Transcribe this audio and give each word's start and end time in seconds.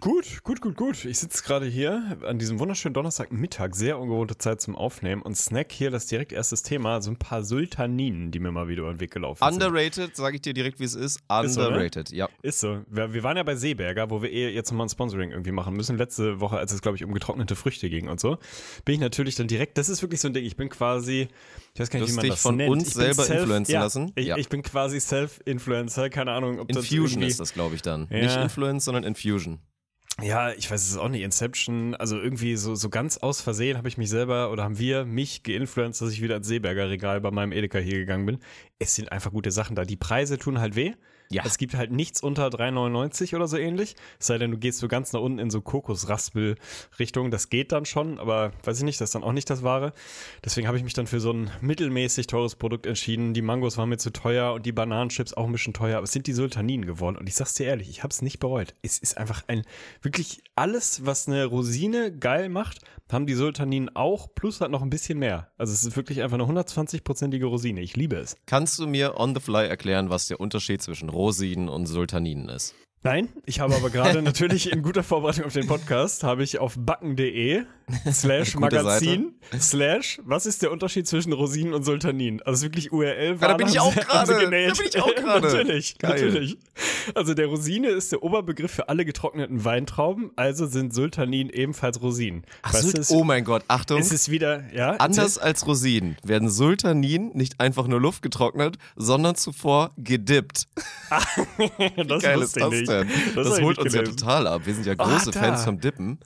Gut, 0.00 0.44
gut, 0.44 0.60
gut, 0.60 0.76
gut. 0.76 1.04
Ich 1.06 1.18
sitze 1.18 1.42
gerade 1.42 1.66
hier 1.66 2.18
an 2.22 2.38
diesem 2.38 2.60
wunderschönen 2.60 2.94
Donnerstagmittag, 2.94 3.74
sehr 3.74 3.98
ungewohnte 3.98 4.38
Zeit 4.38 4.60
zum 4.60 4.76
Aufnehmen 4.76 5.22
und 5.22 5.36
snack 5.36 5.72
hier 5.72 5.90
das 5.90 6.06
direkt 6.06 6.30
erstes 6.32 6.62
Thema, 6.62 7.02
so 7.02 7.10
ein 7.10 7.16
paar 7.16 7.42
Sultaninen, 7.42 8.30
die 8.30 8.38
mir 8.38 8.52
mal 8.52 8.68
wieder 8.68 8.82
über 8.82 8.92
den 8.92 9.00
Weg 9.00 9.10
gelaufen 9.10 9.42
sind. 9.42 9.52
Underrated, 9.54 10.14
sage 10.14 10.36
ich 10.36 10.42
dir 10.42 10.54
direkt, 10.54 10.78
wie 10.78 10.84
es 10.84 10.94
ist. 10.94 11.20
Ist 11.42 11.54
so, 11.54 11.62
ne? 11.62 11.68
Underrated, 11.68 12.10
ja. 12.10 12.28
Ist 12.42 12.60
so. 12.60 12.82
Wir, 12.88 13.12
wir 13.12 13.22
waren 13.24 13.36
ja 13.36 13.42
bei 13.42 13.56
Seeberger, 13.56 14.08
wo 14.08 14.22
wir 14.22 14.30
eh 14.30 14.50
jetzt 14.50 14.70
nochmal 14.70 14.86
ein 14.86 14.90
Sponsoring 14.90 15.32
irgendwie 15.32 15.52
machen 15.52 15.74
müssen. 15.74 15.98
Letzte 15.98 16.38
Woche, 16.40 16.58
als 16.58 16.72
es, 16.72 16.80
glaube 16.80 16.96
ich, 16.96 17.04
um 17.04 17.12
getrocknete 17.12 17.56
Früchte 17.56 17.90
ging 17.90 18.08
und 18.08 18.20
so, 18.20 18.38
bin 18.84 18.94
ich 18.94 19.00
natürlich 19.00 19.34
dann 19.34 19.48
direkt, 19.48 19.78
das 19.78 19.88
ist 19.88 20.00
wirklich 20.02 20.20
so 20.20 20.28
ein 20.28 20.34
Ding, 20.34 20.44
ich 20.44 20.56
bin 20.56 20.68
quasi, 20.68 21.26
ich 21.74 21.80
weiß 21.80 21.90
gar 21.90 21.98
nicht, 21.98 22.10
wie 22.10 22.14
man 22.14 22.22
dich 22.22 22.32
das 22.34 22.42
von 22.42 22.56
nennt. 22.56 22.70
uns 22.70 22.88
Ich 22.88 22.94
selber 22.94 23.28
influenzen 23.28 23.72
ja, 23.72 23.80
lassen? 23.80 24.12
Ich, 24.14 24.26
Ja. 24.26 24.36
ich 24.36 24.48
bin 24.48 24.62
quasi 24.62 25.00
Self-Influencer, 25.00 26.08
keine 26.08 26.30
Ahnung, 26.32 26.60
ob 26.60 26.68
das 26.68 26.84
Infusion 26.84 27.08
irgendwie, 27.22 27.26
ist 27.30 27.40
das, 27.40 27.52
glaube 27.52 27.74
ich, 27.74 27.82
dann. 27.82 28.06
Ja. 28.10 28.18
Nicht 28.18 28.36
Influence, 28.36 28.84
sondern 28.84 29.02
Infusion. 29.02 29.58
Ja, 30.20 30.52
ich 30.52 30.68
weiß 30.68 30.88
es 30.88 30.96
auch 30.96 31.08
nicht. 31.08 31.22
Inception, 31.22 31.94
also 31.94 32.18
irgendwie 32.18 32.56
so, 32.56 32.74
so 32.74 32.90
ganz 32.90 33.18
aus 33.18 33.40
Versehen 33.40 33.76
habe 33.76 33.86
ich 33.88 33.98
mich 33.98 34.10
selber 34.10 34.50
oder 34.50 34.64
haben 34.64 34.78
wir 34.78 35.04
mich 35.04 35.44
geinfluenced, 35.44 36.02
dass 36.02 36.12
ich 36.12 36.20
wieder 36.20 36.34
ans 36.34 36.48
Seeberger 36.48 36.90
Regal 36.90 37.20
bei 37.20 37.30
meinem 37.30 37.52
Edeka 37.52 37.78
hier 37.78 37.98
gegangen 37.98 38.26
bin. 38.26 38.38
Es 38.80 38.96
sind 38.96 39.12
einfach 39.12 39.30
gute 39.30 39.52
Sachen 39.52 39.76
da. 39.76 39.84
Die 39.84 39.96
Preise 39.96 40.36
tun 40.36 40.58
halt 40.58 40.74
weh. 40.74 40.94
Ja. 41.30 41.42
Es 41.44 41.58
gibt 41.58 41.74
halt 41.74 41.92
nichts 41.92 42.22
unter 42.22 42.48
3,99 42.48 43.36
oder 43.36 43.46
so 43.46 43.58
ähnlich. 43.58 43.96
Es 44.18 44.28
sei 44.28 44.38
denn, 44.38 44.50
du 44.50 44.58
gehst 44.58 44.78
so 44.78 44.88
ganz 44.88 45.12
nach 45.12 45.20
unten 45.20 45.38
in 45.38 45.50
so 45.50 45.60
Kokosraspel-Richtung. 45.60 47.30
Das 47.30 47.50
geht 47.50 47.72
dann 47.72 47.84
schon, 47.84 48.18
aber 48.18 48.52
weiß 48.64 48.78
ich 48.78 48.84
nicht, 48.84 49.00
das 49.00 49.10
ist 49.10 49.14
dann 49.14 49.22
auch 49.22 49.32
nicht 49.32 49.50
das 49.50 49.62
Wahre. 49.62 49.92
Deswegen 50.44 50.66
habe 50.66 50.78
ich 50.78 50.84
mich 50.84 50.94
dann 50.94 51.06
für 51.06 51.20
so 51.20 51.32
ein 51.32 51.50
mittelmäßig 51.60 52.28
teures 52.28 52.56
Produkt 52.56 52.86
entschieden. 52.86 53.34
Die 53.34 53.42
Mangos 53.42 53.76
waren 53.76 53.90
mir 53.90 53.98
zu 53.98 54.10
teuer 54.10 54.54
und 54.54 54.64
die 54.64 54.72
Bananenchips 54.72 55.34
auch 55.34 55.44
ein 55.44 55.52
bisschen 55.52 55.74
teuer. 55.74 55.98
Aber 55.98 56.04
es 56.04 56.12
sind 56.12 56.26
die 56.26 56.32
Sultaninen 56.32 56.86
geworden. 56.86 57.16
Und 57.16 57.28
ich 57.28 57.34
sag's 57.34 57.54
dir 57.54 57.66
ehrlich, 57.66 57.90
ich 57.90 58.02
habe 58.02 58.12
es 58.12 58.22
nicht 58.22 58.38
bereut. 58.38 58.74
Es 58.80 58.98
ist 58.98 59.18
einfach 59.18 59.44
ein, 59.48 59.64
wirklich 60.00 60.42
alles, 60.54 61.04
was 61.04 61.28
eine 61.28 61.44
Rosine 61.44 62.10
geil 62.10 62.48
macht, 62.48 62.80
haben 63.12 63.26
die 63.26 63.34
Sultaninen 63.34 63.94
auch, 63.94 64.34
plus 64.34 64.60
halt 64.60 64.70
noch 64.70 64.82
ein 64.82 64.90
bisschen 64.90 65.18
mehr. 65.18 65.50
Also 65.56 65.72
es 65.72 65.84
ist 65.84 65.96
wirklich 65.96 66.22
einfach 66.22 66.38
eine 66.38 66.44
120-prozentige 66.44 67.46
Rosine. 67.46 67.80
Ich 67.80 67.96
liebe 67.96 68.16
es. 68.16 68.36
Kannst 68.46 68.78
du 68.78 68.86
mir 68.86 69.18
on 69.18 69.34
the 69.34 69.40
fly 69.40 69.66
erklären, 69.66 70.10
was 70.10 70.28
der 70.28 70.40
Unterschied 70.40 70.82
zwischen 70.82 71.08
Rosinen 71.18 71.68
und 71.68 71.86
Sultaninen 71.86 72.48
ist? 72.48 72.76
Nein, 73.02 73.28
ich 73.44 73.58
habe 73.58 73.74
aber 73.74 73.90
gerade 73.90 74.22
natürlich 74.22 74.72
in 74.72 74.82
guter 74.82 75.02
Vorbereitung 75.02 75.44
auf 75.46 75.52
den 75.52 75.66
Podcast, 75.66 76.22
habe 76.22 76.44
ich 76.44 76.60
auf 76.60 76.76
backen.de 76.78 77.64
slash 78.12 78.54
Magazin 78.56 79.34
slash, 79.58 80.20
was 80.24 80.46
ist 80.46 80.62
der 80.62 80.70
Unterschied 80.72 81.06
zwischen 81.06 81.32
Rosinen 81.32 81.72
und 81.74 81.84
Sultaninen? 81.84 82.42
Also 82.42 82.62
wirklich 82.66 82.92
URL 82.92 83.36
Ja, 83.40 83.48
da 83.48 83.54
bin 83.54 83.68
ich 83.68 83.80
auch 83.80 83.94
gerade. 83.94 84.32
Da 84.34 84.38
genäht. 84.40 84.76
bin 84.76 84.86
ich 84.88 85.00
auch 85.02 85.14
gerade. 85.14 85.46
natürlich, 85.46 85.98
Geil. 85.98 86.10
natürlich. 86.26 86.58
Also 87.14 87.34
der 87.34 87.46
Rosine 87.46 87.88
ist 87.88 88.12
der 88.12 88.22
Oberbegriff 88.22 88.70
für 88.70 88.88
alle 88.88 89.04
getrockneten 89.04 89.64
Weintrauben, 89.64 90.30
also 90.36 90.66
sind 90.66 90.92
Sultaninen 90.94 91.50
ebenfalls 91.52 92.00
Rosinen. 92.02 92.42
Ach, 92.62 92.74
Sult- 92.74 92.98
es- 92.98 93.10
oh 93.10 93.24
mein 93.24 93.44
Gott, 93.44 93.64
Achtung. 93.68 93.98
es 94.00 94.12
ist 94.12 94.30
wieder, 94.30 94.64
ja, 94.74 94.90
Anders 94.96 95.38
als 95.38 95.66
Rosinen 95.66 96.16
werden 96.22 96.50
Sultaninen 96.50 97.30
nicht 97.34 97.60
einfach 97.60 97.86
nur 97.86 98.00
Luft 98.00 98.22
getrocknet, 98.22 98.76
sondern 98.96 99.34
zuvor 99.36 99.92
gedippt. 99.96 100.68
das 101.08 102.22
Geil 102.22 102.38
wusste 102.40 102.40
ist 102.40 102.56
das 102.60 102.70
nicht. 102.70 102.88
denn? 102.88 103.08
Das 103.34 103.48
Das, 103.48 103.60
holt 103.60 103.78
uns 103.78 103.94
ja 103.94 104.00
gelesen. 104.02 104.16
total 104.18 104.46
ab. 104.46 104.62
Wir 104.66 104.74
sind 104.74 104.86
ja 104.86 104.94
große 104.94 105.26
Alter. 105.26 105.40
Fans 105.40 105.64
vom 105.64 105.80
Dippen. 105.80 106.18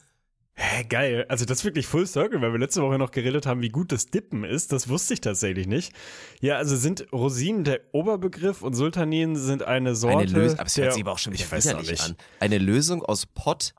Hä, 0.65 0.85
geil. 0.85 1.27
Also 1.29 1.45
das 1.45 1.59
ist 1.59 1.65
wirklich 1.65 1.87
Full 1.89 2.07
Circle, 2.07 2.41
weil 2.41 2.53
wir 2.53 2.59
letzte 2.61 2.83
Woche 2.83 2.97
noch 2.97 3.11
geredet 3.11 3.47
haben, 3.47 3.63
wie 3.63 3.69
gut 3.69 3.91
das 3.91 4.07
Dippen 4.07 4.45
ist. 4.45 4.71
Das 4.71 4.89
wusste 4.89 5.15
ich 5.15 5.21
tatsächlich 5.21 5.67
nicht. 5.67 5.93
Ja, 6.41 6.57
also 6.57 6.77
sind 6.77 7.13
Rosinen 7.13 7.65
der 7.65 7.81
Oberbegriff 7.91 8.63
und 8.63 8.75
Sultaninen 8.75 9.35
sind 9.35 9.65
eine 9.65 9.97
Sorte. 9.97 10.19
Eine 10.19 10.31
Lösung, 10.31 10.59
aber 10.61 10.67
es 10.69 10.77
hört 10.77 10.93
sich 10.93 11.03
aber 11.03 11.13
auch 11.13 11.19
schon 11.19 11.33
wieder 11.33 11.51
widerlich 11.51 11.91
nicht. 11.91 12.05
an. 12.05 12.17
Eine 12.39 12.59
Lösung 12.59 13.03
aus 13.03 13.27
Pott, 13.27 13.75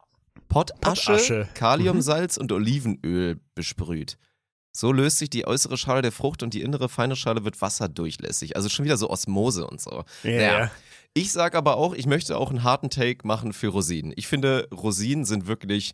Pottasche, 0.49 1.11
Pottasche. 1.13 1.47
Kaliumsalz 1.53 2.35
und 2.35 2.51
Olivenöl 2.51 3.39
besprüht. 3.55 4.17
So 4.75 4.91
löst 4.91 5.19
sich 5.19 5.29
die 5.29 5.47
äußere 5.47 5.77
Schale 5.77 6.01
der 6.01 6.11
Frucht 6.11 6.43
und 6.43 6.53
die 6.53 6.63
innere 6.63 6.89
feine 6.89 7.15
Schale 7.15 7.45
wird 7.45 7.61
wasserdurchlässig. 7.61 8.57
Also 8.57 8.67
schon 8.67 8.83
wieder 8.83 8.97
so 8.97 9.09
Osmose 9.09 9.65
und 9.67 9.79
so. 9.79 10.03
Ja, 10.23 10.31
Naja. 10.31 10.59
ja. 10.59 10.71
Ich 11.15 11.31
sag 11.31 11.53
aber 11.53 11.77
auch, 11.77 11.93
ich 11.93 12.07
möchte 12.07 12.35
auch 12.35 12.49
einen 12.49 12.63
harten 12.63 12.89
Take 12.89 13.25
machen 13.25 13.53
für 13.53 13.67
Rosinen. 13.67 14.11
Ich 14.15 14.25
finde, 14.27 14.67
Rosinen 14.73 15.25
sind 15.25 15.45
wirklich 15.45 15.93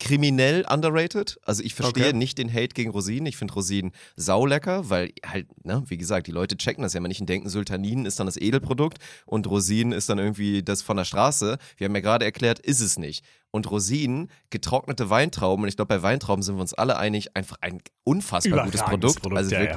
kriminell 0.00 0.66
underrated. 0.68 1.38
Also 1.44 1.62
ich 1.62 1.74
verstehe 1.74 2.08
Okay. 2.08 2.16
nicht 2.16 2.38
den 2.38 2.52
Hate 2.52 2.68
gegen 2.74 2.90
Rosinen. 2.90 3.26
Ich 3.26 3.36
finde 3.36 3.54
Rosinen 3.54 3.92
saulecker, 4.16 4.90
weil 4.90 5.12
halt, 5.24 5.46
ne, 5.64 5.82
wie 5.86 5.96
gesagt, 5.96 6.26
die 6.26 6.32
Leute 6.32 6.56
checken 6.56 6.82
das 6.82 6.92
ja 6.94 6.98
immer 6.98 7.08
nicht 7.08 7.20
und 7.20 7.28
denken, 7.28 7.48
Sultaninen 7.48 8.04
ist 8.04 8.18
dann 8.18 8.26
das 8.26 8.36
Edelprodukt 8.36 8.98
und 9.24 9.46
Rosinen 9.46 9.92
ist 9.92 10.08
dann 10.08 10.18
irgendwie 10.18 10.62
das 10.62 10.82
von 10.82 10.96
der 10.96 11.04
Straße. 11.04 11.58
Wir 11.76 11.84
haben 11.86 11.94
ja 11.94 12.00
gerade 12.00 12.24
erklärt, 12.24 12.58
ist 12.58 12.80
es 12.80 12.98
nicht. 12.98 13.24
Und 13.50 13.70
Rosinen, 13.70 14.30
getrocknete 14.50 15.10
Weintrauben, 15.10 15.62
und 15.62 15.68
ich 15.68 15.76
glaube, 15.76 15.94
bei 15.94 16.02
Weintrauben 16.02 16.42
sind 16.42 16.56
wir 16.56 16.60
uns 16.60 16.74
alle 16.74 16.96
einig, 16.98 17.36
einfach 17.36 17.56
ein 17.60 17.78
unfassbar 18.02 18.64
gutes 18.64 18.82
Produkt. 18.82 19.20
Produkt, 19.22 19.38
Also 19.38 19.54
ja, 19.54 19.62
ja. 19.62 19.76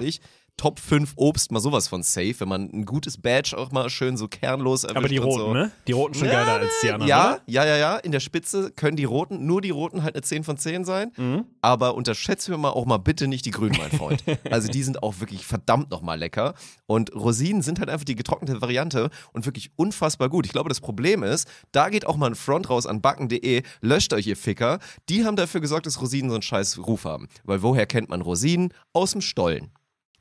Top 0.57 0.79
5 0.79 1.13
Obst, 1.18 1.51
mal 1.51 1.59
sowas 1.59 1.88
von 1.88 2.01
safe, 2.01 2.34
wenn 2.40 2.50
man 2.50 2.69
ein 2.73 2.84
gutes 2.85 3.19
Badge 3.22 3.56
auch 3.56 3.72
mal 3.72 3.90
schön 3.91 4.18
so 4.18 4.28
kernlos 4.28 4.84
erwischt 4.84 4.97
Aber 4.97 5.07
die 5.07 5.18
roten, 5.18 5.40
so. 5.40 5.53
ne? 5.53 5.72
Die 5.85 5.91
roten 5.91 6.16
schon 6.16 6.28
Ja, 6.28 6.34
geiler 6.44 6.59
als 6.59 6.72
die 6.81 6.90
anderen, 6.90 7.07
Ja, 7.07 7.34
oder? 7.34 7.41
ja, 7.45 7.66
ja, 7.66 7.78
ja. 7.78 7.97
In 7.97 8.12
der 8.12 8.19
Spitze 8.19 8.72
können 8.72 8.97
die 8.97 9.03
roten, 9.03 9.45
nur 9.45 9.62
die 9.62 9.69
roten 9.69 10.01
halt 10.01 10.16
eine 10.16 10.23
10 10.23 10.44
von 10.44 10.57
10 10.57 10.84
sein. 10.84 11.12
Mhm. 11.16 11.45
Aber 11.62 11.94
unterschätzen 11.94 12.50
wir 12.51 12.57
mal 12.57 12.72
auch 12.72 12.85
mal 12.88 12.97
bitte 12.97 13.28
nicht 13.28 13.45
die 13.45 13.51
grünen, 13.51 13.75
mein 13.78 13.91
Freund. 13.91 14.23
also 14.51 14.68
die 14.68 14.81
sind 14.81 15.03
auch 15.03 15.19
wirklich 15.19 15.45
verdammt 15.45 15.91
nochmal 15.91 16.18
lecker. 16.18 16.56
Und 16.88 17.13
Rosinen 17.13 17.62
sind 17.62 17.79
halt 17.79 17.89
einfach 17.89 18.06
die 18.06 18.16
getrocknete 18.16 18.59
Variante 18.59 19.12
und 19.34 19.45
wirklich 19.45 19.69
unfassbar 19.75 20.28
gut. 20.28 20.47
Ich 20.47 20.53
glaube, 20.53 20.69
das 20.69 20.81
Problem 20.81 21.22
ist, 21.22 21.47
da 21.72 21.89
geht 21.89 22.07
auch 22.07 22.18
mal 22.18 22.31
ein 22.31 22.35
Front 22.35 22.69
raus 22.72 22.88
an 22.88 23.00
backen.de, 23.01 23.62
löscht 23.81 24.12
euch 24.12 24.25
ihr 24.25 24.35
Ficker. 24.38 24.79
Die 25.07 25.24
haben 25.24 25.35
dafür 25.35 25.62
gesorgt, 25.62 25.85
dass 25.85 26.01
Rosinen 26.01 26.29
so 26.31 26.35
einen 26.35 26.41
scheiß 26.41 26.79
Ruf 26.79 27.06
haben. 27.06 27.28
Weil 27.44 27.62
woher 27.62 27.85
kennt 27.85 28.09
man 28.09 28.22
Rosinen? 28.22 28.74
Aus 28.94 29.12
dem 29.12 29.22
Stollen 29.22 29.69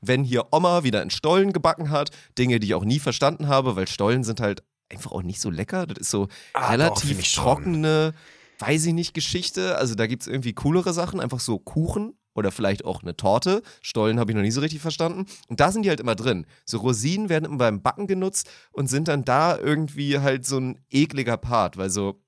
wenn 0.09 0.25
hier 0.25 0.47
Oma 0.53 0.83
wieder 0.85 1.03
in 1.03 1.11
Stollen 1.11 1.53
gebacken 1.53 1.91
hat, 1.91 2.11
Dinge, 2.39 2.61
die 2.61 2.69
ich 2.69 2.75
auch 2.75 2.85
nie 2.85 2.99
verstanden 2.99 3.49
habe, 3.49 3.77
weil 3.77 3.89
Stollen 3.89 4.25
sind 4.25 4.41
halt 4.41 4.63
einfach 4.89 5.13
auch 5.13 5.23
nicht 5.23 5.41
so 5.41 5.51
lecker. 5.51 5.87
Das 5.87 5.99
ist 5.99 6.11
so 6.11 6.29
Ah, 6.53 6.63
doch, 6.67 6.71
relativ 6.73 7.09
find 7.09 7.21
ich 7.21 7.29
schon. 7.29 7.45
trockene, 7.45 8.15
weiß 8.59 8.87
ich 8.87 8.93
nicht, 8.95 9.15
Geschichte. 9.15 9.77
Also 9.79 9.95
da 9.95 10.07
gibt 10.07 10.23
es 10.23 10.29
irgendwie 10.29 10.53
coolere 10.55 10.93
Sachen, 10.93 11.21
einfach 11.21 11.41
so 11.41 11.59
Kuchen 11.59 12.19
oder 12.35 12.53
vielleicht 12.53 12.85
auch 12.85 13.03
eine 13.03 13.17
Torte. 13.17 13.63
Stollen 13.81 14.21
habe 14.21 14.31
ich 14.31 14.37
noch 14.37 14.43
nie 14.43 14.51
so 14.51 14.61
richtig 14.61 14.81
verstanden. 14.81 15.27
Und 15.49 15.59
da 15.61 15.73
sind 15.73 15.83
die 15.85 15.89
halt 15.89 16.01
immer 16.01 16.15
drin. 16.15 16.47
So 16.67 16.79
Rosinen 16.79 17.29
werden 17.29 17.47
immer 17.47 17.57
beim 17.59 17.83
Backen 17.83 18.07
genutzt 18.07 18.49
und 18.73 18.89
sind 18.89 19.09
dann 19.09 19.25
da 19.25 19.57
irgendwie 19.59 20.19
halt 20.19 20.45
so 20.47 20.59
ein 20.59 20.79
ekliger 20.91 21.39
Part, 21.39 21.77
weil 21.79 21.91
so 21.91 22.23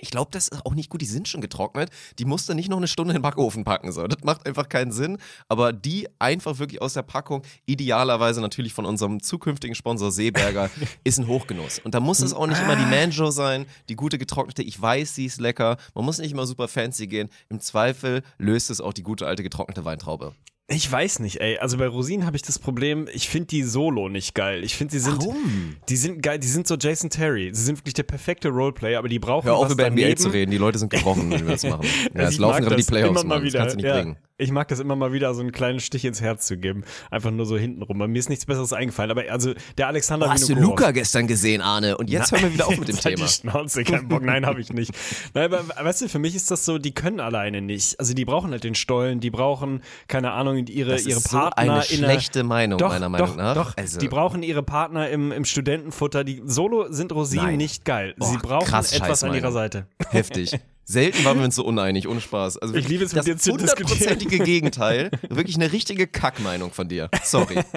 ich 0.00 0.10
glaube, 0.10 0.30
das 0.30 0.48
ist 0.48 0.64
auch 0.64 0.74
nicht 0.74 0.90
gut. 0.90 1.00
Die 1.00 1.06
sind 1.06 1.28
schon 1.28 1.40
getrocknet. 1.40 1.90
Die 2.18 2.24
musst 2.24 2.48
du 2.48 2.54
nicht 2.54 2.68
noch 2.68 2.76
eine 2.76 2.88
Stunde 2.88 3.12
in 3.12 3.18
den 3.18 3.22
Backofen 3.22 3.64
packen. 3.64 3.92
So. 3.92 4.06
Das 4.06 4.22
macht 4.24 4.46
einfach 4.46 4.68
keinen 4.68 4.92
Sinn. 4.92 5.18
Aber 5.48 5.72
die 5.72 6.08
einfach 6.18 6.58
wirklich 6.58 6.82
aus 6.82 6.94
der 6.94 7.02
Packung, 7.02 7.42
idealerweise 7.66 8.40
natürlich 8.40 8.74
von 8.74 8.86
unserem 8.86 9.22
zukünftigen 9.22 9.74
Sponsor 9.74 10.10
Seeberger, 10.10 10.70
ist 11.04 11.18
ein 11.18 11.26
Hochgenuss. 11.26 11.78
Und 11.80 11.94
da 11.94 12.00
muss 12.00 12.20
es 12.20 12.32
auch 12.32 12.46
nicht 12.46 12.60
immer 12.60 12.76
die 12.76 12.86
Manjo 12.86 13.30
sein, 13.30 13.66
die 13.88 13.96
gute 13.96 14.18
getrocknete. 14.18 14.62
Ich 14.62 14.80
weiß, 14.80 15.14
sie 15.14 15.26
ist 15.26 15.40
lecker. 15.40 15.76
Man 15.94 16.04
muss 16.04 16.18
nicht 16.18 16.32
immer 16.32 16.46
super 16.46 16.68
fancy 16.68 17.06
gehen. 17.06 17.28
Im 17.48 17.60
Zweifel 17.60 18.22
löst 18.38 18.70
es 18.70 18.80
auch 18.80 18.92
die 18.92 19.02
gute 19.02 19.26
alte 19.26 19.42
getrocknete 19.42 19.84
Weintraube. 19.84 20.34
Ich 20.70 20.90
weiß 20.92 21.20
nicht, 21.20 21.40
ey. 21.40 21.56
Also 21.58 21.78
bei 21.78 21.86
Rosinen 21.88 22.26
habe 22.26 22.36
ich 22.36 22.42
das 22.42 22.58
Problem, 22.58 23.08
ich 23.10 23.30
finde 23.30 23.46
die 23.46 23.62
Solo 23.62 24.10
nicht 24.10 24.34
geil. 24.34 24.62
Ich 24.64 24.76
finde, 24.76 24.92
sie 24.92 24.98
sind. 24.98 25.22
Warum? 25.22 25.76
Die 25.88 25.96
sind 25.96 26.22
geil, 26.22 26.38
die 26.38 26.46
sind 26.46 26.66
so 26.66 26.76
Jason 26.76 27.08
Terry. 27.08 27.48
Sie 27.54 27.62
sind 27.64 27.78
wirklich 27.78 27.94
der 27.94 28.02
perfekte 28.02 28.48
Roleplayer, 28.50 28.98
aber 28.98 29.08
die 29.08 29.18
brauchen 29.18 29.46
Hör 29.46 29.56
auf, 29.56 29.70
über 29.70 29.88
NBA 29.88 30.00
daneben. 30.02 30.16
zu 30.18 30.28
reden. 30.28 30.50
Die 30.50 30.58
Leute 30.58 30.78
sind 30.78 30.90
gebrochen, 30.90 31.30
wenn 31.30 31.46
wir 31.46 31.52
das 31.52 31.64
machen. 31.64 31.86
Ja, 32.14 32.20
Also 32.20 32.28
es 32.34 32.38
laufen 32.38 32.62
gerade 32.64 32.76
die 32.76 32.82
Playoffs, 32.82 33.22
immer 33.22 33.28
mal 33.28 33.36
Mann. 33.36 33.44
Das 33.44 33.52
wieder. 33.54 33.58
kannst 33.60 33.74
du 33.74 33.76
nicht 33.78 33.86
ja, 33.86 33.94
bringen. 33.96 34.16
Ich 34.40 34.52
mag 34.52 34.68
das 34.68 34.78
immer 34.78 34.94
mal 34.94 35.12
wieder, 35.12 35.34
so 35.34 35.40
einen 35.40 35.50
kleinen 35.50 35.80
Stich 35.80 36.04
ins 36.04 36.20
Herz 36.20 36.46
zu 36.46 36.58
geben. 36.58 36.84
Einfach 37.10 37.32
nur 37.32 37.44
so 37.44 37.56
hintenrum. 37.58 37.98
Bei 37.98 38.06
mir 38.06 38.18
ist 38.18 38.28
nichts 38.28 38.46
Besseres 38.46 38.72
eingefallen. 38.72 39.10
Aber 39.10 39.24
also 39.30 39.52
der 39.78 39.88
Alexander 39.88 40.26
Oh, 40.26 40.30
hast 40.30 40.48
du 40.48 40.54
Luca 40.54 40.92
gestern 40.92 41.26
gesehen, 41.26 41.60
Arne? 41.60 41.96
Und 41.96 42.08
jetzt 42.08 42.30
hören 42.30 42.42
wir 42.42 42.52
wieder 42.52 42.68
auf 42.68 42.78
mit 42.78 42.86
dem 42.88 42.94
Jetzt 42.94 43.02
Thema. 43.04 43.16
Die 43.26 43.32
Schnauze, 43.32 43.82
kein 43.84 44.06
Bock. 44.06 44.22
Nein, 44.22 44.46
habe 44.46 44.60
ich 44.60 44.72
nicht. 44.72 44.92
Nein, 45.34 45.52
aber 45.52 45.64
weißt 45.84 46.02
du, 46.02 46.08
für 46.08 46.20
mich 46.20 46.36
ist 46.36 46.50
das 46.52 46.64
so, 46.64 46.78
die 46.78 46.92
können 46.92 47.18
alleine 47.20 47.62
nicht. 47.62 47.98
Also 47.98 48.14
die 48.14 48.24
brauchen 48.24 48.52
halt 48.52 48.62
den 48.62 48.76
Stollen, 48.76 49.18
die 49.18 49.30
brauchen, 49.30 49.82
keine 50.06 50.30
Ahnung, 50.32 50.57
ihre, 50.66 50.92
Das 50.92 51.02
ist 51.02 51.08
ihre 51.08 51.20
so 51.20 51.36
Partner 51.38 51.56
eine 51.56 51.72
in 51.72 51.78
der- 51.78 51.82
schlechte 52.10 52.42
Meinung, 52.44 52.78
doch, 52.78 52.88
meiner 52.90 53.08
Meinung 53.08 53.28
doch, 53.28 53.36
nach. 53.36 53.54
Doch, 53.54 53.76
Also- 53.76 53.98
die 53.98 54.08
brauchen 54.08 54.42
ihre 54.42 54.62
Partner 54.62 55.08
im, 55.08 55.32
im 55.32 55.44
Studentenfutter. 55.44 56.24
Die 56.24 56.42
Solo 56.44 56.86
sind 56.90 57.12
Rosinen 57.12 57.46
Nein. 57.46 57.56
nicht 57.58 57.84
geil. 57.84 58.14
Sie 58.18 58.36
Oh, 58.36 58.40
brauchen 58.42 58.66
krass 58.66 58.92
etwas 58.92 59.22
an 59.24 59.34
ihrer 59.34 59.52
Seite. 59.52 59.86
Heftig. 60.10 60.58
Selten 60.90 61.22
waren 61.26 61.36
wir 61.36 61.44
uns 61.44 61.54
so 61.54 61.66
uneinig, 61.66 62.08
ohne 62.08 62.22
Spaß. 62.22 62.56
Also 62.56 62.74
Ich 62.74 62.88
liebe 62.88 63.04
es, 63.04 63.12
mit 63.12 63.18
das 63.18 63.24
dir 63.26 63.36
zu 63.36 63.58
diskutieren. 63.58 63.90
hundertprozentige 63.90 64.38
Gegenteil. 64.42 65.10
Wirklich 65.28 65.56
eine 65.56 65.70
richtige 65.70 66.06
Kackmeinung 66.06 66.72
von 66.72 66.88
dir. 66.88 67.10
Sorry. 67.22 67.56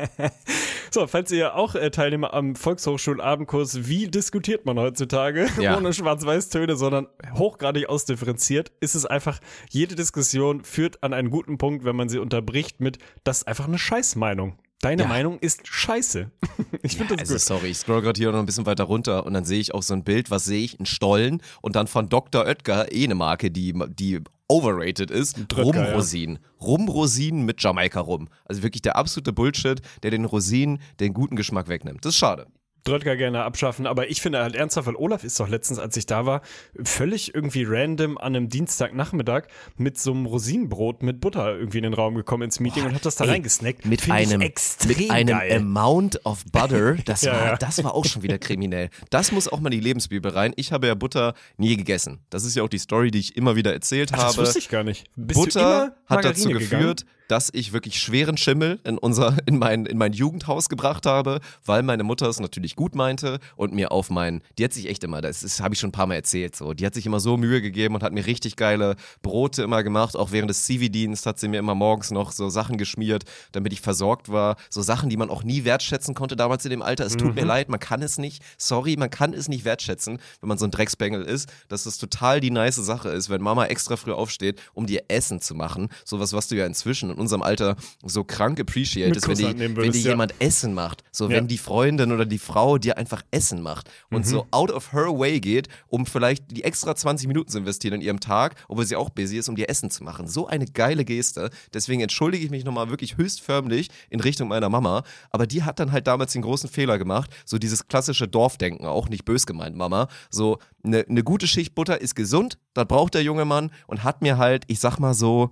So, 0.93 1.07
falls 1.07 1.31
ihr 1.31 1.55
auch 1.55 1.75
äh, 1.75 1.89
Teilnehmer 1.89 2.33
am 2.33 2.53
Volkshochschulabendkurs, 2.53 3.87
wie 3.87 4.09
diskutiert 4.09 4.65
man 4.65 4.77
heutzutage, 4.77 5.47
Ja. 5.57 5.77
ohne 5.77 5.93
Schwarz-Weiß-Töne, 5.93 6.75
sondern 6.75 7.07
hochgradig 7.35 7.87
ausdifferenziert, 7.87 8.73
ist 8.81 8.95
es 8.95 9.05
einfach, 9.05 9.39
jede 9.69 9.95
Diskussion 9.95 10.65
führt 10.65 11.01
an 11.01 11.13
einen 11.13 11.29
guten 11.29 11.57
Punkt, 11.57 11.85
wenn 11.85 11.95
man 11.95 12.09
sie 12.09 12.19
unterbricht 12.19 12.81
mit, 12.81 12.97
das 13.23 13.37
ist 13.37 13.47
einfach 13.47 13.69
eine 13.69 13.77
Scheißmeinung. 13.79 14.57
Deine 14.81 15.03
Ja. 15.03 15.07
Meinung 15.07 15.39
ist 15.39 15.67
scheiße. 15.67 16.31
Ich 16.83 16.97
finde 16.97 17.15
das 17.15 17.29
Also 17.29 17.33
gut. 17.35 17.41
sorry, 17.41 17.67
ich 17.69 17.77
scroll 17.77 18.01
gerade 18.01 18.17
hier 18.17 18.31
noch 18.31 18.39
ein 18.39 18.45
bisschen 18.47 18.65
weiter 18.65 18.85
runter 18.85 19.25
und 19.27 19.33
dann 19.35 19.45
sehe 19.45 19.59
ich 19.59 19.73
auch 19.75 19.83
so 19.83 19.93
ein 19.93 20.03
Bild, 20.03 20.31
was 20.31 20.45
sehe 20.45 20.63
ich? 20.63 20.79
Ein 20.79 20.87
Stollen 20.87 21.41
und 21.61 21.75
dann 21.75 21.85
von 21.85 22.09
Dr. 22.09 22.43
Oetker, 22.45 22.91
eh 22.91 23.03
eine 23.03 23.13
Marke, 23.13 23.51
die, 23.51 23.73
die 23.99 24.19
overrated 24.47 25.11
ist, 25.11 25.37
Rumrosinen. 25.55 26.39
Rumrosinen 26.59 27.45
mit 27.45 27.61
Jamaika-Rum. 27.61 28.29
Also 28.45 28.63
wirklich 28.63 28.81
der 28.81 28.95
absolute 28.95 29.31
Bullshit, 29.31 29.81
der 30.01 30.09
den 30.11 30.25
Rosinen 30.25 30.79
den 30.99 31.13
guten 31.13 31.35
Geschmack 31.35 31.67
wegnimmt. 31.67 32.03
Das 32.03 32.13
ist 32.13 32.17
schade. 32.19 32.47
Dröttger 32.83 33.15
gerne 33.15 33.43
abschaffen, 33.43 33.85
aber 33.85 34.09
ich 34.09 34.21
finde 34.21 34.39
halt 34.41 34.55
ernsthaft, 34.55 34.87
weil 34.87 34.95
Olaf 34.95 35.23
ist 35.23 35.39
doch 35.39 35.47
letztens, 35.47 35.79
als 35.79 35.95
ich 35.97 36.05
da 36.05 36.25
war, 36.25 36.41
völlig 36.83 37.35
irgendwie 37.35 37.63
random 37.67 38.17
an 38.17 38.35
einem 38.35 38.49
Dienstagnachmittag 38.49 39.43
mit 39.77 39.99
so 39.99 40.11
einem 40.11 40.25
Rosinenbrot 40.25 41.03
mit 41.03 41.21
Butter 41.21 41.57
irgendwie 41.57 41.77
in 41.77 41.83
den 41.83 41.93
Raum 41.93 42.15
gekommen 42.15 42.43
ins 42.43 42.59
Meeting 42.59 42.85
und 42.85 42.95
hat 42.95 43.05
das 43.05 43.15
da 43.15 43.25
Ey, 43.25 43.31
reingesnackt. 43.31 43.85
Mit 43.85 44.01
Finde 44.01 44.21
ich 44.21 44.29
einem, 44.31 44.41
extrem 44.41 44.97
mit 44.97 45.11
einem 45.11 45.37
geil. 45.37 45.57
Amount 45.57 46.25
of 46.25 46.43
Butter, 46.51 46.95
das, 47.05 47.21
Ja, 47.21 47.33
war, 47.33 47.45
ja. 47.47 47.57
das 47.57 47.83
war 47.83 47.93
auch 47.93 48.05
schon 48.05 48.23
wieder 48.23 48.39
kriminell. 48.39 48.89
Das 49.09 49.31
muss 49.31 49.47
auch 49.47 49.59
mal 49.59 49.71
in 49.71 49.79
die 49.79 49.85
Lebensbibel 49.85 50.31
rein. 50.31 50.53
Ich 50.55 50.71
habe 50.71 50.87
ja 50.87 50.95
Butter 50.95 51.33
nie 51.57 51.77
gegessen. 51.77 52.19
Das 52.29 52.43
ist 52.45 52.55
ja 52.55 52.63
auch 52.63 52.69
die 52.69 52.79
Story, 52.79 53.11
die 53.11 53.19
ich 53.19 53.37
immer 53.37 53.55
wieder 53.55 53.73
erzählt 53.73 54.11
Ach, 54.13 54.17
das 54.17 54.25
habe. 54.37 54.47
wusste 54.47 54.59
ich 54.59 54.69
gar 54.69 54.83
nicht. 54.83 55.05
Bist 55.15 55.39
Butter 55.39 55.95
hat 56.07 56.25
dazu 56.25 56.45
Margarine 56.45 56.59
geführt, 56.59 57.01
gegangen? 57.01 57.20
Dass 57.31 57.49
ich 57.53 57.71
wirklich 57.71 57.99
schweren 58.01 58.35
Schimmel 58.35 58.79
in 58.83 58.97
unser, 58.97 59.37
in 59.45 59.57
mein, 59.57 59.85
in 59.85 59.97
mein 59.97 60.11
Jugendhaus 60.11 60.67
gebracht 60.67 61.05
habe, 61.05 61.39
weil 61.65 61.81
meine 61.81 62.03
Mutter 62.03 62.27
es 62.27 62.39
natürlich 62.41 62.75
gut 62.75 62.93
meinte 62.93 63.39
und 63.55 63.73
mir 63.73 63.91
auf 63.93 64.09
mein, 64.09 64.41
die 64.57 64.65
hat 64.65 64.73
sich 64.73 64.89
echt 64.89 65.03
immer, 65.05 65.21
das 65.21 65.41
ist- 65.41 65.61
habe 65.61 65.73
ich 65.73 65.79
schon 65.79 65.89
ein 65.89 65.93
paar 65.93 66.07
Mal 66.07 66.15
erzählt, 66.15 66.55
so, 66.57 66.73
die 66.73 66.85
hat 66.85 66.93
sich 66.93 67.05
immer 67.05 67.21
so 67.21 67.37
Mühe 67.37 67.61
gegeben 67.61 67.95
und 67.95 68.03
hat 68.03 68.11
mir 68.11 68.25
richtig 68.25 68.57
geile 68.57 68.97
Brote 69.21 69.63
immer 69.63 69.81
gemacht, 69.81 70.17
auch 70.17 70.31
während 70.33 70.49
des 70.49 70.65
Zivildienst 70.65 71.25
hat 71.25 71.39
sie 71.39 71.47
mir 71.47 71.59
immer 71.59 71.73
morgens 71.73 72.11
noch 72.11 72.33
so 72.33 72.49
Sachen 72.49 72.77
geschmiert, 72.77 73.23
damit 73.53 73.71
ich 73.71 73.79
versorgt 73.81 74.29
war, 74.29 74.57
so 74.69 74.81
Sachen, 74.81 75.09
die 75.09 75.15
man 75.17 75.29
auch 75.29 75.43
nie 75.43 75.63
wertschätzen 75.63 76.13
konnte 76.15 76.35
damals 76.35 76.65
in 76.65 76.71
dem 76.71 76.81
Alter. 76.81 77.05
Es 77.05 77.13
Mhm. 77.13 77.19
tut 77.19 77.35
mir 77.35 77.45
leid, 77.45 77.69
man 77.69 77.79
kann 77.79 78.01
es 78.01 78.17
nicht, 78.17 78.43
sorry, 78.57 78.97
man 78.97 79.09
kann 79.09 79.33
es 79.33 79.47
nicht 79.47 79.63
wertschätzen, 79.63 80.19
wenn 80.41 80.49
man 80.49 80.57
so 80.57 80.65
ein 80.65 80.71
Drecksbengel 80.71 81.21
ist, 81.21 81.49
dass 81.69 81.85
es 81.85 81.97
total 81.97 82.41
die 82.41 82.51
nice 82.51 82.75
Sache 82.75 83.07
ist, 83.09 83.29
wenn 83.29 83.41
Mama 83.41 83.65
extra 83.67 83.95
früh 83.95 84.11
aufsteht, 84.11 84.59
um 84.73 84.85
dir 84.85 85.03
Essen 85.07 85.39
zu 85.39 85.55
machen. 85.55 85.87
Sowas, 86.03 86.33
was 86.33 86.47
du 86.49 86.55
ja 86.57 86.65
inzwischen 86.65 87.09
in 87.09 87.20
unserem 87.21 87.41
Alter 87.41 87.77
so 88.03 88.23
krank 88.25 88.59
appreciatest, 88.59 89.27
wenn, 89.27 89.37
die, 89.37 89.43
nehmen 89.45 89.59
wenn 89.59 89.75
würdest, 89.77 89.95
dir 89.95 90.01
ja. 90.03 90.09
jemand 90.11 90.33
Essen 90.39 90.73
macht. 90.73 91.03
So, 91.11 91.25
Ja. 91.29 91.37
wenn 91.37 91.47
die 91.47 91.57
Freundin 91.57 92.11
oder 92.11 92.25
die 92.25 92.37
Frau 92.39 92.77
dir 92.77 92.97
einfach 92.97 93.21
Essen 93.31 93.61
macht 93.61 93.89
und 94.09 94.25
so 94.27 94.43
Mhm. 94.43 94.47
out 94.51 94.71
of 94.71 94.91
her 94.91 95.07
way 95.17 95.39
geht, 95.39 95.69
um 95.87 96.05
vielleicht 96.05 96.51
die 96.51 96.63
extra 96.63 96.95
20 96.95 97.27
Minuten 97.27 97.49
zu 97.49 97.59
investieren 97.59 97.93
in 97.95 98.01
ihrem 98.01 98.19
Tag, 98.19 98.55
obwohl 98.67 98.85
sie 98.85 98.95
auch 98.95 99.09
busy 99.09 99.37
ist, 99.37 99.47
um 99.47 99.55
dir 99.55 99.69
Essen 99.69 99.89
zu 99.89 100.03
machen. 100.03 100.27
So 100.27 100.47
eine 100.47 100.65
geile 100.65 101.05
Geste. 101.05 101.49
Deswegen 101.73 102.01
entschuldige 102.01 102.43
ich 102.43 102.51
mich 102.51 102.65
nochmal 102.65 102.89
wirklich 102.89 103.17
höchstförmlich 103.17 103.87
in 104.09 104.19
Richtung 104.19 104.47
meiner 104.49 104.69
Mama. 104.69 105.03
Aber 105.29 105.47
die 105.47 105.63
hat 105.63 105.79
dann 105.79 105.91
halt 105.91 106.07
damals 106.07 106.33
den 106.33 106.41
großen 106.41 106.69
Fehler 106.69 106.97
gemacht, 106.97 107.29
so 107.45 107.57
dieses 107.57 107.87
klassische 107.87 108.27
Dorfdenken, 108.27 108.85
auch 108.85 109.09
nicht 109.09 109.25
bös 109.25 109.45
gemeint, 109.45 109.75
Mama. 109.75 110.07
So, 110.29 110.57
eine 110.83 111.05
ne 111.07 111.23
gute 111.23 111.47
Schicht 111.47 111.75
Butter 111.75 112.01
ist 112.01 112.15
gesund, 112.15 112.57
das 112.73 112.85
braucht 112.87 113.13
der 113.13 113.21
junge 113.23 113.45
Mann 113.45 113.71
und 113.87 114.03
hat 114.03 114.21
mir 114.21 114.37
halt, 114.37 114.63
ich 114.67 114.79
sag 114.79 114.97
mal 114.99 115.13
so, 115.13 115.51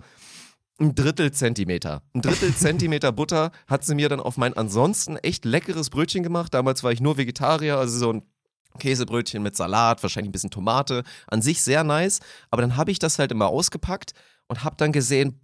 ein 0.80 0.96
Drittel 0.96 1.32
Zentimeter. 1.32 2.02
Ein 2.14 2.22
Drittel 2.22 2.56
Zentimeter 2.56 3.12
Butter 3.12 3.52
hat 3.68 3.84
sie 3.84 3.96
mir 3.96 4.10
dann 4.10 4.20
auf 4.20 4.38
mein 4.38 4.54
ansonsten 4.54 5.18
echt 5.18 5.46
leckeres 5.46 5.90
Brötchen 5.90 6.24
gemacht. 6.24 6.54
Damals 6.54 6.84
war 6.84 6.92
ich 6.92 7.02
nur 7.02 7.18
Vegetarier, 7.18 7.78
also 7.78 7.98
so 7.98 8.14
ein 8.14 8.24
Käsebrötchen 8.78 9.44
mit 9.44 9.56
Salat, 9.56 10.02
wahrscheinlich 10.04 10.30
ein 10.30 10.32
bisschen 10.32 10.52
Tomate. 10.52 11.04
An 11.28 11.42
sich 11.42 11.62
sehr 11.62 11.84
nice. 11.84 12.20
Aber 12.50 12.62
dann 12.62 12.78
habe 12.78 12.92
ich 12.92 13.00
das 13.00 13.20
halt 13.20 13.32
immer 13.32 13.48
ausgepackt 13.48 14.14
und 14.48 14.64
habe 14.64 14.78
dann 14.78 14.92
gesehen, 14.92 15.42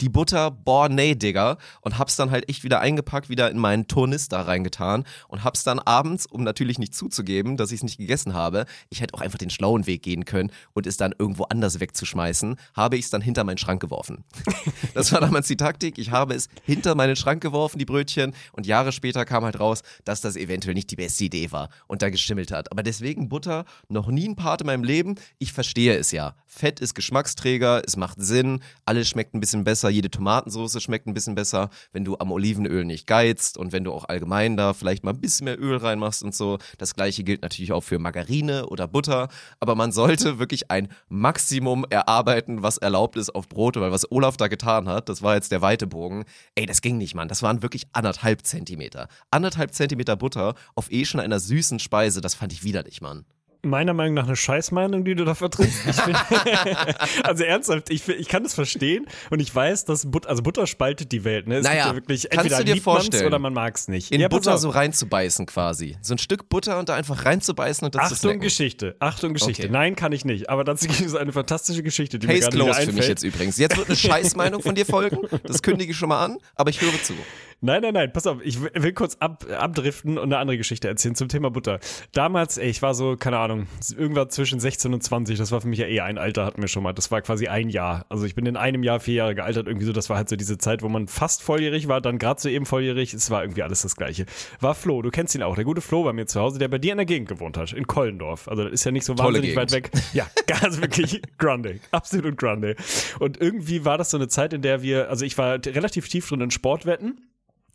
die 0.00 0.08
Butter, 0.08 0.50
boah, 0.50 0.88
nee, 0.88 1.14
Digga. 1.14 1.58
Und 1.80 1.98
hab's 1.98 2.16
dann 2.16 2.30
halt 2.30 2.48
echt 2.48 2.64
wieder 2.64 2.80
eingepackt, 2.80 3.28
wieder 3.28 3.50
in 3.50 3.58
meinen 3.58 3.88
Tornister 3.88 4.38
reingetan 4.38 5.04
und 5.28 5.44
hab's 5.44 5.64
dann 5.64 5.78
abends, 5.78 6.26
um 6.26 6.42
natürlich 6.42 6.78
nicht 6.78 6.94
zuzugeben, 6.94 7.56
dass 7.56 7.70
ich 7.70 7.78
es 7.78 7.82
nicht 7.82 7.98
gegessen 7.98 8.34
habe, 8.34 8.66
ich 8.90 9.00
hätte 9.00 9.14
auch 9.14 9.20
einfach 9.20 9.38
den 9.38 9.50
schlauen 9.50 9.86
Weg 9.86 10.02
gehen 10.02 10.24
können 10.24 10.50
und 10.74 10.86
es 10.86 10.96
dann 10.96 11.14
irgendwo 11.18 11.44
anders 11.44 11.80
wegzuschmeißen, 11.80 12.56
habe 12.74 12.96
ich 12.96 13.06
es 13.06 13.10
dann 13.10 13.22
hinter 13.22 13.44
meinen 13.44 13.58
Schrank 13.58 13.80
geworfen. 13.80 14.24
Das 14.94 15.12
war 15.12 15.20
damals 15.20 15.46
die 15.46 15.56
Taktik. 15.56 15.98
Ich 15.98 16.10
habe 16.10 16.34
es 16.34 16.48
hinter 16.62 16.94
meinen 16.94 17.16
Schrank 17.16 17.42
geworfen, 17.42 17.78
die 17.78 17.84
Brötchen, 17.84 18.34
und 18.52 18.66
Jahre 18.66 18.92
später 18.92 19.24
kam 19.24 19.44
halt 19.44 19.60
raus, 19.60 19.82
dass 20.04 20.20
das 20.20 20.36
eventuell 20.36 20.74
nicht 20.74 20.90
die 20.90 20.96
beste 20.96 21.24
Idee 21.24 21.52
war 21.52 21.68
und 21.86 22.02
da 22.02 22.10
geschimmelt 22.10 22.50
hat. 22.50 22.72
Aber 22.72 22.82
deswegen 22.82 23.28
Butter 23.28 23.64
noch 23.88 24.08
nie 24.08 24.28
ein 24.28 24.36
Part 24.36 24.62
in 24.62 24.68
meinem 24.68 24.84
Leben. 24.84 25.16
Ich 25.38 25.52
verstehe 25.52 25.96
es 25.96 26.12
ja. 26.12 26.34
Fett 26.46 26.80
ist 26.80 26.94
Geschmacksträger, 26.94 27.82
es 27.86 27.96
macht 27.96 28.16
Sinn, 28.20 28.60
alles 28.84 29.08
schmeckt 29.08 29.34
ein 29.34 29.40
bisschen 29.40 29.64
besser, 29.64 29.85
jede 29.90 30.10
Tomatensauce 30.10 30.82
schmeckt 30.82 31.06
ein 31.06 31.14
bisschen 31.14 31.34
besser, 31.34 31.70
wenn 31.92 32.04
du 32.04 32.16
am 32.18 32.32
Olivenöl 32.32 32.84
nicht 32.84 33.06
geizt 33.06 33.58
und 33.58 33.72
wenn 33.72 33.84
du 33.84 33.92
auch 33.92 34.04
allgemein 34.04 34.56
da 34.56 34.72
vielleicht 34.72 35.04
mal 35.04 35.12
ein 35.12 35.20
bisschen 35.20 35.44
mehr 35.44 35.60
Öl 35.60 35.76
reinmachst 35.76 36.22
und 36.22 36.34
so. 36.34 36.58
Das 36.78 36.94
gleiche 36.94 37.24
gilt 37.24 37.42
natürlich 37.42 37.72
auch 37.72 37.82
für 37.82 37.98
Margarine 37.98 38.66
oder 38.66 38.88
Butter, 38.88 39.28
aber 39.60 39.74
man 39.74 39.92
sollte 39.92 40.38
wirklich 40.38 40.70
ein 40.70 40.88
Maximum 41.08 41.84
erarbeiten, 41.90 42.62
was 42.62 42.78
erlaubt 42.78 43.16
ist 43.16 43.34
auf 43.34 43.48
Brote, 43.48 43.80
weil 43.80 43.92
was 43.92 44.10
Olaf 44.10 44.36
da 44.36 44.48
getan 44.48 44.88
hat, 44.88 45.08
das 45.08 45.22
war 45.22 45.34
jetzt 45.34 45.52
der 45.52 45.62
weite 45.62 45.86
Bogen. 45.86 46.24
Ey, 46.54 46.66
das 46.66 46.82
ging 46.82 46.98
nicht, 46.98 47.14
Mann. 47.14 47.28
Das 47.28 47.42
waren 47.42 47.62
wirklich 47.62 47.86
anderthalb 47.92 48.44
Zentimeter. 48.46 49.08
Anderthalb 49.30 49.74
Zentimeter 49.74 50.16
Butter 50.16 50.54
auf 50.74 50.90
eh 50.90 51.04
schon 51.04 51.20
einer 51.20 51.40
süßen 51.40 51.78
Speise, 51.78 52.20
das 52.20 52.34
fand 52.34 52.52
ich 52.52 52.64
widerlich, 52.64 53.00
Mann. 53.00 53.24
Meiner 53.66 53.94
Meinung 53.94 54.14
nach 54.14 54.26
eine 54.26 54.36
Scheißmeinung, 54.36 55.04
die 55.04 55.14
du 55.14 55.24
da 55.24 55.34
vertrittst. 55.34 55.86
Ich 55.86 55.96
find, 55.96 56.16
also 57.24 57.44
ernsthaft, 57.44 57.90
ich, 57.90 58.08
ich 58.08 58.28
kann 58.28 58.42
das 58.42 58.54
verstehen 58.54 59.06
und 59.30 59.40
ich 59.40 59.54
weiß, 59.54 59.84
dass 59.84 60.10
Butter, 60.10 60.28
also 60.28 60.42
Butter 60.42 60.66
spaltet 60.66 61.12
die 61.12 61.24
Welt. 61.24 61.46
Ne? 61.46 61.56
Es 61.56 61.64
Naja, 61.64 61.88
ja 61.88 61.94
wirklich, 61.94 62.28
kannst 62.30 62.46
entweder 62.46 62.64
du 62.64 62.74
dir 62.74 62.82
vorstellen, 62.82 63.26
oder 63.26 63.38
man 63.38 63.52
mag 63.52 63.76
es 63.76 63.88
nicht. 63.88 64.12
In 64.12 64.20
Ja, 64.20 64.28
Butter 64.28 64.58
so 64.58 64.70
reinzubeißen 64.70 65.46
quasi. 65.46 65.96
So 66.02 66.14
ein 66.14 66.18
Stück 66.18 66.48
Butter 66.48 66.78
und 66.78 66.88
da 66.88 66.94
einfach 66.94 67.24
reinzubeißen 67.24 67.84
und 67.84 67.94
das 67.94 68.08
zu 68.08 68.14
Achtung, 68.14 68.18
snacken. 68.18 68.40
Geschichte. 68.40 68.96
Achtung, 69.00 69.34
Geschichte. 69.34 69.64
Okay. 69.64 69.72
Nein, 69.72 69.96
kann 69.96 70.12
ich 70.12 70.24
nicht. 70.24 70.48
Aber 70.50 70.64
dazu 70.64 70.86
gibt 70.86 71.00
es 71.00 71.14
eine 71.14 71.32
fantastische 71.32 71.82
Geschichte, 71.82 72.18
die 72.18 72.26
mir 72.26 72.34
Case 72.34 72.50
gerade 72.50 72.56
wieder 72.56 72.64
closed 72.72 72.90
für 72.90 72.92
mich 72.92 73.08
jetzt 73.08 73.22
übrigens. 73.22 73.58
Jetzt 73.58 73.76
wird 73.76 73.88
eine 73.88 73.96
Scheißmeinung 73.96 74.62
von 74.62 74.74
dir 74.74 74.86
folgen. 74.86 75.18
Das 75.44 75.62
kündige 75.62 75.92
ich 75.92 75.96
schon 75.98 76.08
mal 76.08 76.24
an, 76.24 76.38
aber 76.54 76.70
ich 76.70 76.80
höre 76.80 77.02
zu. 77.02 77.14
Nein, 77.62 77.80
nein, 77.80 77.94
nein, 77.94 78.12
pass 78.12 78.26
auf, 78.26 78.38
ich 78.44 78.60
will 78.60 78.92
kurz 78.92 79.16
ab, 79.18 79.46
abdriften 79.50 80.18
und 80.18 80.24
eine 80.24 80.38
andere 80.38 80.58
Geschichte 80.58 80.88
erzählen 80.88 81.14
zum 81.14 81.28
Thema 81.28 81.50
Butter. 81.50 81.80
Damals, 82.12 82.58
ey, 82.58 82.68
ich 82.68 82.82
war 82.82 82.94
so, 82.94 83.16
keine 83.16 83.38
Ahnung, 83.38 83.66
irgendwann 83.96 84.28
zwischen 84.28 84.60
16 84.60 84.92
und 84.92 85.02
20, 85.02 85.38
das 85.38 85.52
war 85.52 85.62
für 85.62 85.68
mich 85.68 85.78
ja 85.78 85.86
eh 85.86 86.00
ein 86.00 86.18
Alter, 86.18 86.44
hatten 86.44 86.60
wir 86.60 86.68
schon 86.68 86.82
mal. 86.82 86.92
Das 86.92 87.10
war 87.10 87.22
quasi 87.22 87.48
ein 87.48 87.70
Jahr. 87.70 88.04
Also 88.10 88.26
ich 88.26 88.34
bin 88.34 88.44
in 88.44 88.56
einem 88.56 88.82
Jahr 88.82 89.00
vier 89.00 89.14
Jahre 89.14 89.34
gealtert, 89.34 89.68
irgendwie 89.68 89.86
so, 89.86 89.92
das 89.92 90.10
war 90.10 90.18
halt 90.18 90.28
so 90.28 90.36
diese 90.36 90.58
Zeit, 90.58 90.82
wo 90.82 90.88
man 90.90 91.08
fast 91.08 91.42
volljährig 91.42 91.88
war, 91.88 92.02
dann 92.02 92.18
gerade 92.18 92.40
so 92.40 92.50
eben 92.50 92.66
volljährig, 92.66 93.14
es 93.14 93.30
war 93.30 93.42
irgendwie 93.42 93.62
alles 93.62 93.80
das 93.82 93.96
Gleiche. 93.96 94.26
War 94.60 94.74
Flo, 94.74 95.00
du 95.00 95.10
kennst 95.10 95.34
ihn 95.34 95.42
auch, 95.42 95.54
der 95.54 95.64
gute 95.64 95.80
Flo 95.80 96.04
bei 96.04 96.12
mir 96.12 96.26
zu 96.26 96.40
Hause, 96.40 96.58
der 96.58 96.68
bei 96.68 96.78
dir 96.78 96.92
in 96.92 96.98
der 96.98 97.06
Gegend 97.06 97.28
gewohnt 97.28 97.56
hat, 97.56 97.72
in 97.72 97.86
Kollendorf. 97.86 98.48
Also 98.48 98.64
das 98.64 98.72
ist 98.72 98.84
ja 98.84 98.90
nicht 98.92 99.06
so 99.06 99.14
Tolle 99.14 99.38
wahnsinnig 99.38 99.56
weit 99.56 99.70
Gegend. 99.72 99.94
weg. 99.94 100.02
Ja, 100.12 100.26
ganz 100.46 100.80
wirklich 100.80 101.22
grande, 101.38 101.80
absolut 101.90 102.36
grande. 102.36 102.76
Und 103.18 103.40
irgendwie 103.40 103.86
war 103.86 103.96
das 103.96 104.10
so 104.10 104.18
eine 104.18 104.28
Zeit, 104.28 104.52
in 104.52 104.60
der 104.60 104.82
wir, 104.82 105.08
also 105.08 105.24
ich 105.24 105.38
war 105.38 105.58
relativ 105.64 106.08
tief 106.08 106.28
drin 106.28 106.42
in 106.42 106.50
Sportwetten. 106.50 107.18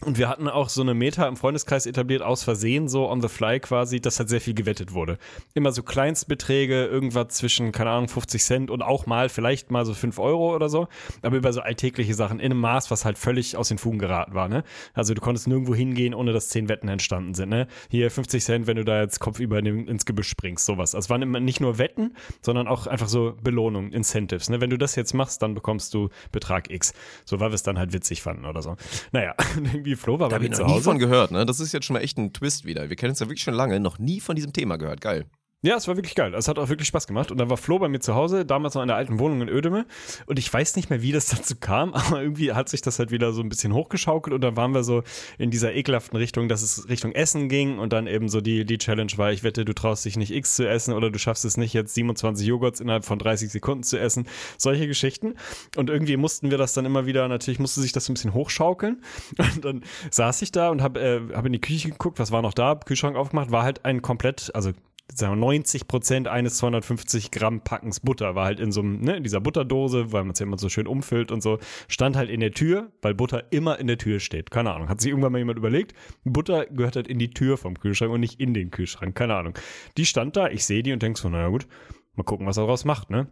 Und 0.03 0.17
wir 0.17 0.29
hatten 0.29 0.47
auch 0.47 0.69
so 0.69 0.81
eine 0.81 0.95
Meta 0.95 1.27
im 1.27 1.35
Freundeskreis 1.35 1.85
etabliert, 1.85 2.23
aus 2.23 2.43
Versehen, 2.43 2.87
so 2.87 3.07
on 3.07 3.21
the 3.21 3.27
fly 3.27 3.59
quasi, 3.59 4.01
dass 4.01 4.17
halt 4.17 4.29
sehr 4.29 4.41
viel 4.41 4.55
gewettet 4.55 4.93
wurde. 4.93 5.19
Immer 5.53 5.71
so 5.71 5.83
Kleinstbeträge, 5.83 6.85
irgendwas 6.85 7.27
zwischen, 7.29 7.71
keine 7.71 7.91
Ahnung, 7.91 8.07
50 8.07 8.43
Cent 8.43 8.71
und 8.71 8.81
auch 8.81 9.05
mal, 9.05 9.29
vielleicht 9.29 9.69
mal 9.69 9.85
so 9.85 9.93
5 9.93 10.17
Euro 10.17 10.55
oder 10.55 10.69
so. 10.69 10.87
Aber 11.21 11.37
über 11.37 11.53
so 11.53 11.61
alltägliche 11.61 12.15
Sachen 12.15 12.39
in 12.39 12.45
einem 12.45 12.59
Maß, 12.59 12.89
was 12.89 13.05
halt 13.05 13.19
völlig 13.19 13.57
aus 13.57 13.67
den 13.67 13.77
Fugen 13.77 13.99
geraten 13.99 14.33
war, 14.33 14.49
ne? 14.49 14.63
Also 14.95 15.13
du 15.13 15.21
konntest 15.21 15.47
nirgendwo 15.47 15.75
hingehen, 15.75 16.15
ohne 16.15 16.33
dass 16.33 16.49
10 16.49 16.67
Wetten 16.67 16.87
entstanden 16.87 17.35
sind, 17.35 17.49
ne? 17.49 17.67
Hier 17.91 18.09
50 18.09 18.43
Cent, 18.43 18.67
wenn 18.67 18.77
du 18.77 18.83
da 18.83 19.01
jetzt 19.01 19.19
kopfüber 19.19 19.59
in 19.59 19.65
den, 19.65 19.87
ins 19.87 20.05
Gebüsch 20.05 20.29
springst, 20.29 20.65
sowas. 20.65 20.95
Also 20.95 21.05
es 21.05 21.09
waren 21.11 21.21
immer 21.21 21.39
nicht 21.39 21.61
nur 21.61 21.77
Wetten, 21.77 22.15
sondern 22.41 22.67
auch 22.67 22.87
einfach 22.87 23.07
so 23.07 23.37
Belohnungen, 23.43 23.93
Incentives, 23.93 24.49
ne? 24.49 24.61
Wenn 24.61 24.71
du 24.71 24.79
das 24.79 24.95
jetzt 24.95 25.13
machst, 25.13 25.43
dann 25.43 25.53
bekommst 25.53 25.93
du 25.93 26.09
Betrag 26.31 26.71
X. 26.71 26.93
So, 27.23 27.39
weil 27.39 27.51
wir 27.51 27.55
es 27.55 27.63
dann 27.63 27.77
halt 27.77 27.93
witzig 27.93 28.23
fanden 28.23 28.45
oder 28.45 28.63
so. 28.63 28.77
Naja, 29.11 29.35
irgendwie 29.57 29.90
Flo 29.95 30.19
war 30.19 30.29
Da 30.29 30.37
bei 30.37 30.43
mir 30.43 30.49
ich 30.49 30.53
zu 30.53 30.61
noch 30.61 30.67
nie 30.69 30.73
Hause. 30.75 30.83
von 30.83 30.99
gehört, 30.99 31.31
ne? 31.31 31.45
Das 31.45 31.59
ist 31.59 31.71
jetzt 31.71 31.85
schon 31.85 31.93
mal 31.95 32.01
echt 32.01 32.17
ein 32.17 32.33
Twist 32.33 32.65
wieder. 32.65 32.89
Wir 32.89 32.95
kennen 32.95 33.11
uns 33.11 33.19
ja 33.19 33.27
wirklich 33.27 33.43
schon 33.43 33.53
lange, 33.53 33.79
noch 33.79 33.99
nie 33.99 34.19
von 34.19 34.35
diesem 34.35 34.53
Thema 34.53 34.77
gehört. 34.77 35.01
Geil. 35.01 35.25
Ja, 35.63 35.75
es 35.75 35.87
war 35.87 35.95
wirklich 35.95 36.15
geil. 36.15 36.33
Es 36.33 36.47
hat 36.47 36.57
auch 36.57 36.69
wirklich 36.69 36.87
Spaß 36.87 37.05
gemacht. 37.05 37.29
Und 37.29 37.37
dann 37.37 37.51
war 37.51 37.57
Flo 37.57 37.77
bei 37.77 37.87
mir 37.87 37.99
zu 37.99 38.15
Hause, 38.15 38.45
damals 38.45 38.73
noch 38.73 38.81
in 38.81 38.87
der 38.87 38.97
alten 38.97 39.19
Wohnung 39.19 39.41
in 39.41 39.47
Ödeme. 39.49 39.85
Und 40.25 40.39
ich 40.39 40.51
weiß 40.51 40.75
nicht 40.75 40.89
mehr, 40.89 41.03
wie 41.03 41.11
das 41.11 41.27
dazu 41.29 41.53
kam, 41.55 41.93
aber 41.93 42.19
irgendwie 42.19 42.53
hat 42.53 42.67
sich 42.67 42.81
das 42.81 42.97
halt 42.97 43.11
wieder 43.11 43.31
so 43.31 43.41
ein 43.41 43.49
bisschen 43.49 43.71
hochgeschaukelt. 43.71 44.33
Und 44.33 44.41
dann 44.41 44.55
waren 44.55 44.73
wir 44.73 44.83
so 44.83 45.03
in 45.37 45.51
dieser 45.51 45.75
ekelhaften 45.75 46.17
Richtung, 46.17 46.49
dass 46.49 46.63
es 46.63 46.89
Richtung 46.89 47.11
Essen 47.11 47.47
ging. 47.47 47.77
Und 47.77 47.93
dann 47.93 48.07
eben 48.07 48.27
so 48.27 48.41
die, 48.41 48.65
die 48.65 48.79
Challenge 48.79 49.11
war, 49.17 49.31
ich 49.31 49.43
wette, 49.43 49.63
du 49.63 49.73
traust 49.73 50.03
dich 50.03 50.17
nicht 50.17 50.31
X 50.31 50.55
zu 50.55 50.67
essen 50.67 50.95
oder 50.95 51.11
du 51.11 51.19
schaffst 51.19 51.45
es 51.45 51.57
nicht, 51.57 51.73
jetzt 51.73 51.93
27 51.93 52.47
Joghurts 52.47 52.79
innerhalb 52.79 53.05
von 53.05 53.19
30 53.19 53.51
Sekunden 53.51 53.83
zu 53.83 53.99
essen. 53.99 54.27
Solche 54.57 54.87
Geschichten. 54.87 55.35
Und 55.77 55.91
irgendwie 55.91 56.17
mussten 56.17 56.49
wir 56.49 56.57
das 56.57 56.73
dann 56.73 56.85
immer 56.85 57.05
wieder, 57.05 57.27
natürlich 57.27 57.59
musste 57.59 57.81
sich 57.81 57.91
das 57.91 58.05
so 58.05 58.11
ein 58.11 58.15
bisschen 58.15 58.33
hochschaukeln. 58.33 59.03
Und 59.37 59.63
dann 59.63 59.83
saß 60.09 60.41
ich 60.41 60.51
da 60.51 60.69
und 60.69 60.81
habe 60.81 60.99
äh, 60.99 61.35
hab 61.35 61.45
in 61.45 61.53
die 61.53 61.61
Küche 61.61 61.89
geguckt, 61.89 62.17
was 62.17 62.31
war 62.31 62.41
noch 62.41 62.53
da, 62.53 62.73
Kühlschrank 62.75 63.15
aufgemacht, 63.15 63.51
war 63.51 63.63
halt 63.63 63.85
ein 63.85 64.01
komplett, 64.01 64.49
also 64.55 64.71
sagen 65.13 65.33
wir 65.33 65.37
90 65.37 65.87
Prozent 65.87 66.27
eines 66.27 66.57
250 66.57 67.31
Gramm 67.31 67.61
Packens 67.61 67.99
Butter 67.99 68.35
war 68.35 68.45
halt 68.45 68.59
in 68.59 68.71
so 68.71 68.81
einem, 68.81 69.01
ne, 69.01 69.21
dieser 69.21 69.41
Butterdose, 69.41 70.11
weil 70.11 70.23
man 70.23 70.31
es 70.31 70.39
ja 70.39 70.45
immer 70.45 70.57
so 70.57 70.69
schön 70.69 70.87
umfüllt 70.87 71.31
und 71.31 71.41
so, 71.41 71.59
stand 71.87 72.15
halt 72.15 72.29
in 72.29 72.39
der 72.39 72.51
Tür, 72.51 72.91
weil 73.01 73.13
Butter 73.13 73.51
immer 73.51 73.79
in 73.79 73.87
der 73.87 73.97
Tür 73.97 74.19
steht. 74.19 74.51
Keine 74.51 74.73
Ahnung. 74.73 74.89
Hat 74.89 75.01
sich 75.01 75.09
irgendwann 75.09 75.31
mal 75.31 75.39
jemand 75.39 75.57
überlegt, 75.57 75.93
Butter 76.23 76.65
gehört 76.65 76.95
halt 76.95 77.07
in 77.07 77.19
die 77.19 77.31
Tür 77.31 77.57
vom 77.57 77.79
Kühlschrank 77.79 78.11
und 78.11 78.21
nicht 78.21 78.39
in 78.39 78.53
den 78.53 78.71
Kühlschrank. 78.71 79.15
Keine 79.15 79.35
Ahnung. 79.35 79.57
Die 79.97 80.05
stand 80.05 80.37
da, 80.37 80.47
ich 80.47 80.65
sehe 80.65 80.83
die 80.83 80.93
und 80.93 81.01
denk 81.01 81.17
so, 81.17 81.29
naja 81.29 81.49
gut, 81.49 81.67
mal 82.15 82.23
gucken, 82.23 82.47
was 82.47 82.57
er 82.57 82.63
daraus 82.63 82.85
macht, 82.85 83.09
ne? 83.09 83.27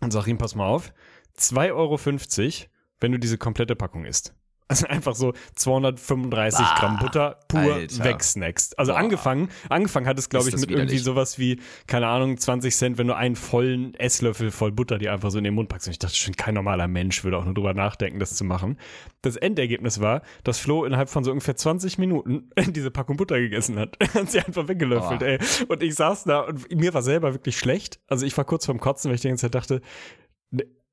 Und 0.00 0.12
sag 0.12 0.26
ihm, 0.26 0.38
pass 0.38 0.54
mal 0.54 0.66
auf, 0.66 0.92
2,50 1.38 1.72
Euro, 1.72 2.68
wenn 3.00 3.12
du 3.12 3.18
diese 3.18 3.38
komplette 3.38 3.76
Packung 3.76 4.04
isst. 4.04 4.34
Also 4.72 4.86
einfach 4.86 5.14
so 5.14 5.32
235 5.54 6.58
bah, 6.60 6.74
Gramm 6.78 6.98
Butter 6.98 7.38
pur 7.48 7.60
Alter. 7.60 8.04
wegsnackst. 8.04 8.78
Also 8.78 8.92
Boah. 8.92 8.98
angefangen, 8.98 9.48
angefangen 9.68 10.06
hat 10.06 10.18
es, 10.18 10.28
glaube 10.28 10.48
ich, 10.48 10.54
mit 10.54 10.62
widerlich. 10.62 10.90
irgendwie 10.90 10.98
sowas 10.98 11.38
wie, 11.38 11.60
keine 11.86 12.06
Ahnung, 12.08 12.36
20 12.38 12.74
Cent, 12.74 12.98
wenn 12.98 13.06
du 13.06 13.16
einen 13.16 13.36
vollen 13.36 13.94
Esslöffel 13.94 14.50
voll 14.50 14.72
Butter 14.72 14.98
dir 14.98 15.12
einfach 15.12 15.30
so 15.30 15.38
in 15.38 15.44
den 15.44 15.54
Mund 15.54 15.68
packst. 15.68 15.86
Und 15.88 15.92
ich 15.92 15.98
dachte 15.98 16.16
schon, 16.16 16.34
kein 16.36 16.54
normaler 16.54 16.88
Mensch 16.88 17.24
würde 17.24 17.36
auch 17.38 17.44
nur 17.44 17.54
drüber 17.54 17.74
nachdenken, 17.74 18.18
das 18.18 18.34
zu 18.34 18.44
machen. 18.44 18.78
Das 19.22 19.36
Endergebnis 19.36 20.00
war, 20.00 20.22
dass 20.44 20.58
Flo 20.58 20.84
innerhalb 20.84 21.08
von 21.08 21.24
so 21.24 21.30
ungefähr 21.30 21.56
20 21.56 21.98
Minuten 21.98 22.50
diese 22.68 22.90
Packung 22.90 23.16
Butter 23.16 23.38
gegessen 23.38 23.78
hat. 23.78 23.96
Hat 24.14 24.30
sie 24.30 24.40
einfach 24.40 24.68
weggelöffelt, 24.68 25.20
Boah. 25.20 25.26
ey. 25.26 25.38
Und 25.68 25.82
ich 25.82 25.94
saß 25.94 26.24
da 26.24 26.40
und 26.40 26.74
mir 26.74 26.94
war 26.94 27.02
selber 27.02 27.34
wirklich 27.34 27.58
schlecht. 27.58 28.00
Also 28.08 28.26
ich 28.26 28.36
war 28.36 28.44
kurz 28.44 28.66
vorm 28.66 28.80
Kotzen, 28.80 29.08
weil 29.08 29.16
ich 29.16 29.20
die 29.20 29.28
ganze 29.28 29.42
Zeit 29.42 29.54
dachte, 29.54 29.80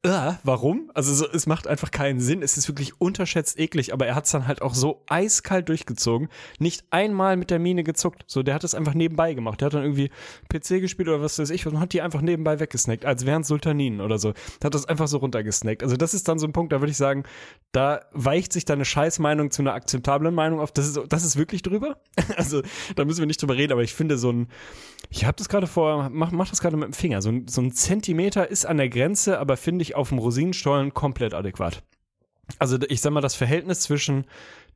äh, 0.01 0.31
warum? 0.45 0.89
Also 0.93 1.13
so, 1.13 1.27
es 1.29 1.45
macht 1.45 1.67
einfach 1.67 1.91
keinen 1.91 2.21
Sinn. 2.21 2.41
Es 2.41 2.55
ist 2.55 2.69
wirklich 2.69 3.01
unterschätzt 3.01 3.59
eklig, 3.59 3.91
aber 3.91 4.07
er 4.07 4.15
hat 4.15 4.25
es 4.25 4.31
dann 4.31 4.47
halt 4.47 4.61
auch 4.61 4.73
so 4.73 5.03
eiskalt 5.09 5.67
durchgezogen. 5.67 6.29
Nicht 6.57 6.85
einmal 6.89 7.35
mit 7.35 7.49
der 7.49 7.59
Mine 7.59 7.83
gezuckt. 7.83 8.23
So, 8.25 8.41
der 8.41 8.55
hat 8.55 8.63
es 8.63 8.73
einfach 8.73 8.93
nebenbei 8.93 9.33
gemacht. 9.33 9.59
Der 9.59 9.65
hat 9.65 9.73
dann 9.73 9.83
irgendwie 9.83 10.09
PC 10.47 10.79
gespielt 10.79 11.09
oder 11.09 11.21
was 11.21 11.37
weiß 11.37 11.49
ich 11.49 11.67
und 11.67 11.81
hat 11.81 11.91
die 11.91 12.01
einfach 12.01 12.21
nebenbei 12.21 12.61
weggesnackt, 12.61 13.03
als 13.03 13.25
wären 13.25 13.43
Sultaninen 13.43 13.99
oder 13.99 14.19
so. 14.19 14.31
Der 14.61 14.67
hat 14.67 14.73
das 14.73 14.85
einfach 14.85 15.09
so 15.09 15.17
runtergesnackt. 15.17 15.83
Also 15.83 15.97
das 15.97 16.13
ist 16.13 16.29
dann 16.29 16.39
so 16.39 16.47
ein 16.47 16.53
Punkt, 16.53 16.71
da 16.71 16.79
würde 16.79 16.91
ich 16.91 16.97
sagen, 16.97 17.23
da 17.73 17.99
weicht 18.13 18.53
sich 18.53 18.63
deine 18.63 18.85
Scheißmeinung 18.85 19.51
zu 19.51 19.63
einer 19.63 19.73
akzeptablen 19.73 20.33
Meinung 20.33 20.61
auf. 20.61 20.71
Das 20.71 20.87
ist, 20.87 20.97
das 21.09 21.25
ist 21.25 21.35
wirklich 21.35 21.61
drüber. 21.61 21.97
also 22.37 22.61
da 22.95 23.03
müssen 23.03 23.19
wir 23.19 23.27
nicht 23.27 23.41
drüber 23.41 23.57
reden, 23.57 23.73
aber 23.73 23.83
ich 23.83 23.93
finde 23.93 24.17
so 24.17 24.31
ein, 24.31 24.47
ich 25.09 25.25
habe 25.25 25.35
das 25.35 25.49
gerade 25.49 25.67
vor, 25.67 26.09
mach, 26.09 26.31
mach 26.31 26.49
das 26.49 26.61
gerade 26.61 26.77
mit 26.77 26.87
dem 26.87 26.93
Finger. 26.93 27.21
So 27.21 27.29
ein, 27.29 27.49
so 27.49 27.59
ein 27.59 27.73
Zentimeter 27.73 28.49
ist 28.49 28.65
an 28.65 28.77
der 28.77 28.87
Grenze, 28.87 29.39
aber 29.39 29.57
finde 29.57 29.83
ich 29.83 29.88
auf 29.95 30.09
dem 30.09 30.17
Rosinenstollen 30.19 30.93
komplett 30.93 31.33
adäquat. 31.33 31.83
Also 32.57 32.77
ich 32.87 33.01
sag 33.01 33.11
mal, 33.11 33.21
das 33.21 33.35
Verhältnis 33.35 33.81
zwischen 33.81 34.25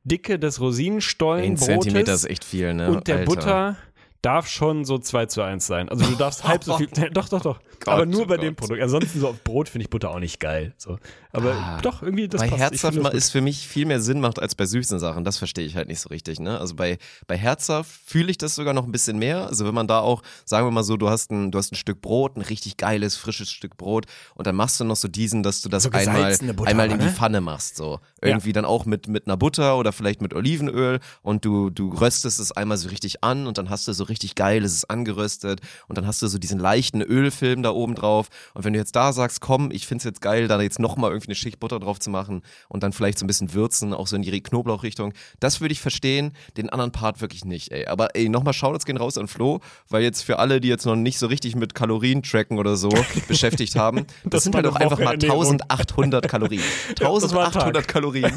Dicke 0.04 0.38
des 0.38 0.60
Rosinenstollen 0.60 1.44
Ein 1.44 1.56
Zentimeter 1.56 2.14
ist 2.14 2.24
echt 2.26 2.44
viel, 2.44 2.74
ne? 2.74 2.90
Und 2.90 3.08
der 3.08 3.18
Alter. 3.18 3.26
Butter 3.26 3.76
darf 4.24 4.48
schon 4.48 4.84
so 4.84 4.98
2 4.98 5.26
zu 5.26 5.42
1 5.42 5.66
sein. 5.66 5.88
Also 5.88 6.04
du 6.06 6.16
darfst 6.16 6.44
halb 6.48 6.64
so 6.64 6.76
viel. 6.78 6.88
doch, 7.12 7.28
doch, 7.28 7.42
doch. 7.42 7.60
Gott, 7.80 7.94
aber 7.94 8.06
nur 8.06 8.26
bei 8.26 8.36
Gott. 8.36 8.44
dem 8.44 8.56
Produkt. 8.56 8.80
Ansonsten 8.80 9.20
so 9.20 9.28
auf 9.28 9.44
Brot 9.44 9.68
finde 9.68 9.84
ich 9.84 9.90
Butter 9.90 10.10
auch 10.10 10.18
nicht 10.18 10.40
geil. 10.40 10.74
So. 10.78 10.98
Aber 11.32 11.52
ah, 11.52 11.80
doch, 11.82 12.02
irgendwie 12.02 12.28
das 12.28 12.40
bei 12.40 12.48
passt. 12.48 12.60
Herzhaft 12.60 12.96
das 12.96 13.14
ist 13.14 13.30
für 13.30 13.40
mich 13.40 13.66
viel 13.66 13.86
mehr 13.86 14.00
Sinn 14.00 14.20
macht 14.20 14.40
als 14.40 14.54
bei 14.54 14.66
süßen 14.66 14.98
Sachen. 14.98 15.24
Das 15.24 15.36
verstehe 15.36 15.66
ich 15.66 15.76
halt 15.76 15.88
nicht 15.88 16.00
so 16.00 16.08
richtig. 16.08 16.40
Ne? 16.40 16.58
Also 16.58 16.74
bei, 16.76 16.98
bei 17.26 17.36
Herzhaft 17.36 17.90
fühle 18.06 18.30
ich 18.30 18.38
das 18.38 18.54
sogar 18.54 18.72
noch 18.72 18.84
ein 18.84 18.92
bisschen 18.92 19.18
mehr. 19.18 19.46
Also 19.46 19.66
wenn 19.66 19.74
man 19.74 19.86
da 19.86 20.00
auch, 20.00 20.22
sagen 20.44 20.66
wir 20.66 20.70
mal 20.70 20.84
so, 20.84 20.96
du 20.96 21.10
hast 21.10 21.30
ein, 21.30 21.50
du 21.50 21.58
hast 21.58 21.72
ein 21.72 21.76
Stück 21.76 22.00
Brot, 22.00 22.36
ein 22.36 22.42
richtig 22.42 22.76
geiles, 22.76 23.16
frisches 23.16 23.50
Stück 23.50 23.76
Brot 23.76 24.06
und 24.34 24.46
dann 24.46 24.54
machst 24.54 24.80
du 24.80 24.84
noch 24.84 24.96
so 24.96 25.08
diesen, 25.08 25.42
dass 25.42 25.60
du 25.60 25.68
das 25.68 25.82
so 25.82 25.90
einmal, 25.90 26.36
Butter, 26.54 26.70
einmal 26.70 26.90
in 26.90 26.98
die 26.98 27.06
ne? 27.06 27.12
Pfanne 27.12 27.40
machst. 27.40 27.76
So. 27.76 28.00
Irgendwie 28.22 28.50
ja. 28.50 28.54
dann 28.54 28.64
auch 28.64 28.86
mit, 28.86 29.08
mit 29.08 29.26
einer 29.26 29.36
Butter 29.36 29.76
oder 29.76 29.92
vielleicht 29.92 30.22
mit 30.22 30.32
Olivenöl 30.34 31.00
und 31.22 31.44
du, 31.44 31.68
du 31.68 31.90
röstest 31.90 32.38
es 32.40 32.52
einmal 32.52 32.78
so 32.78 32.88
richtig 32.88 33.24
an 33.24 33.46
und 33.46 33.58
dann 33.58 33.68
hast 33.68 33.88
du 33.88 33.92
so 33.92 34.04
richtig 34.04 34.13
geiles 34.34 34.88
angeröstet 34.88 35.60
und 35.88 35.98
dann 35.98 36.06
hast 36.06 36.22
du 36.22 36.26
so 36.26 36.38
diesen 36.38 36.58
leichten 36.58 37.02
Ölfilm 37.02 37.62
da 37.62 37.70
oben 37.70 37.94
drauf. 37.94 38.28
Und 38.54 38.64
wenn 38.64 38.72
du 38.72 38.78
jetzt 38.78 38.96
da 38.96 39.12
sagst, 39.12 39.40
komm, 39.40 39.70
ich 39.70 39.86
finde 39.86 40.00
es 40.00 40.04
jetzt 40.04 40.20
geil, 40.20 40.48
da 40.48 40.60
jetzt 40.60 40.78
nochmal 40.78 41.10
irgendwie 41.10 41.28
eine 41.28 41.34
Schicht 41.34 41.60
Butter 41.60 41.80
drauf 41.80 41.98
zu 41.98 42.10
machen 42.10 42.42
und 42.68 42.82
dann 42.82 42.92
vielleicht 42.92 43.18
so 43.18 43.24
ein 43.24 43.26
bisschen 43.26 43.54
würzen, 43.54 43.92
auch 43.92 44.06
so 44.06 44.16
in 44.16 44.22
die 44.22 44.40
Knoblauchrichtung, 44.40 45.12
das 45.40 45.60
würde 45.60 45.72
ich 45.72 45.80
verstehen, 45.80 46.32
den 46.56 46.70
anderen 46.70 46.92
Part 46.92 47.20
wirklich 47.20 47.44
nicht, 47.44 47.72
ey. 47.72 47.86
Aber 47.86 48.14
ey, 48.16 48.28
nochmal 48.28 48.54
Shoutouts 48.54 48.84
gehen 48.86 48.96
raus 48.96 49.18
an 49.18 49.28
Flo, 49.28 49.60
weil 49.88 50.02
jetzt 50.02 50.22
für 50.22 50.38
alle, 50.38 50.60
die 50.60 50.68
jetzt 50.68 50.86
noch 50.86 50.96
nicht 50.96 51.18
so 51.18 51.26
richtig 51.26 51.56
mit 51.56 51.74
Kalorien 51.74 52.22
tracken 52.22 52.58
oder 52.58 52.76
so 52.76 52.88
beschäftigt 53.28 53.76
haben, 53.76 54.06
das, 54.24 54.30
das 54.30 54.44
sind 54.44 54.54
halt 54.54 54.66
auch 54.66 54.76
einfach 54.76 54.98
mal 54.98 55.14
1800 55.14 56.28
Kalorien. 56.28 56.62
1800 56.88 57.86
Kalorien. 57.86 58.32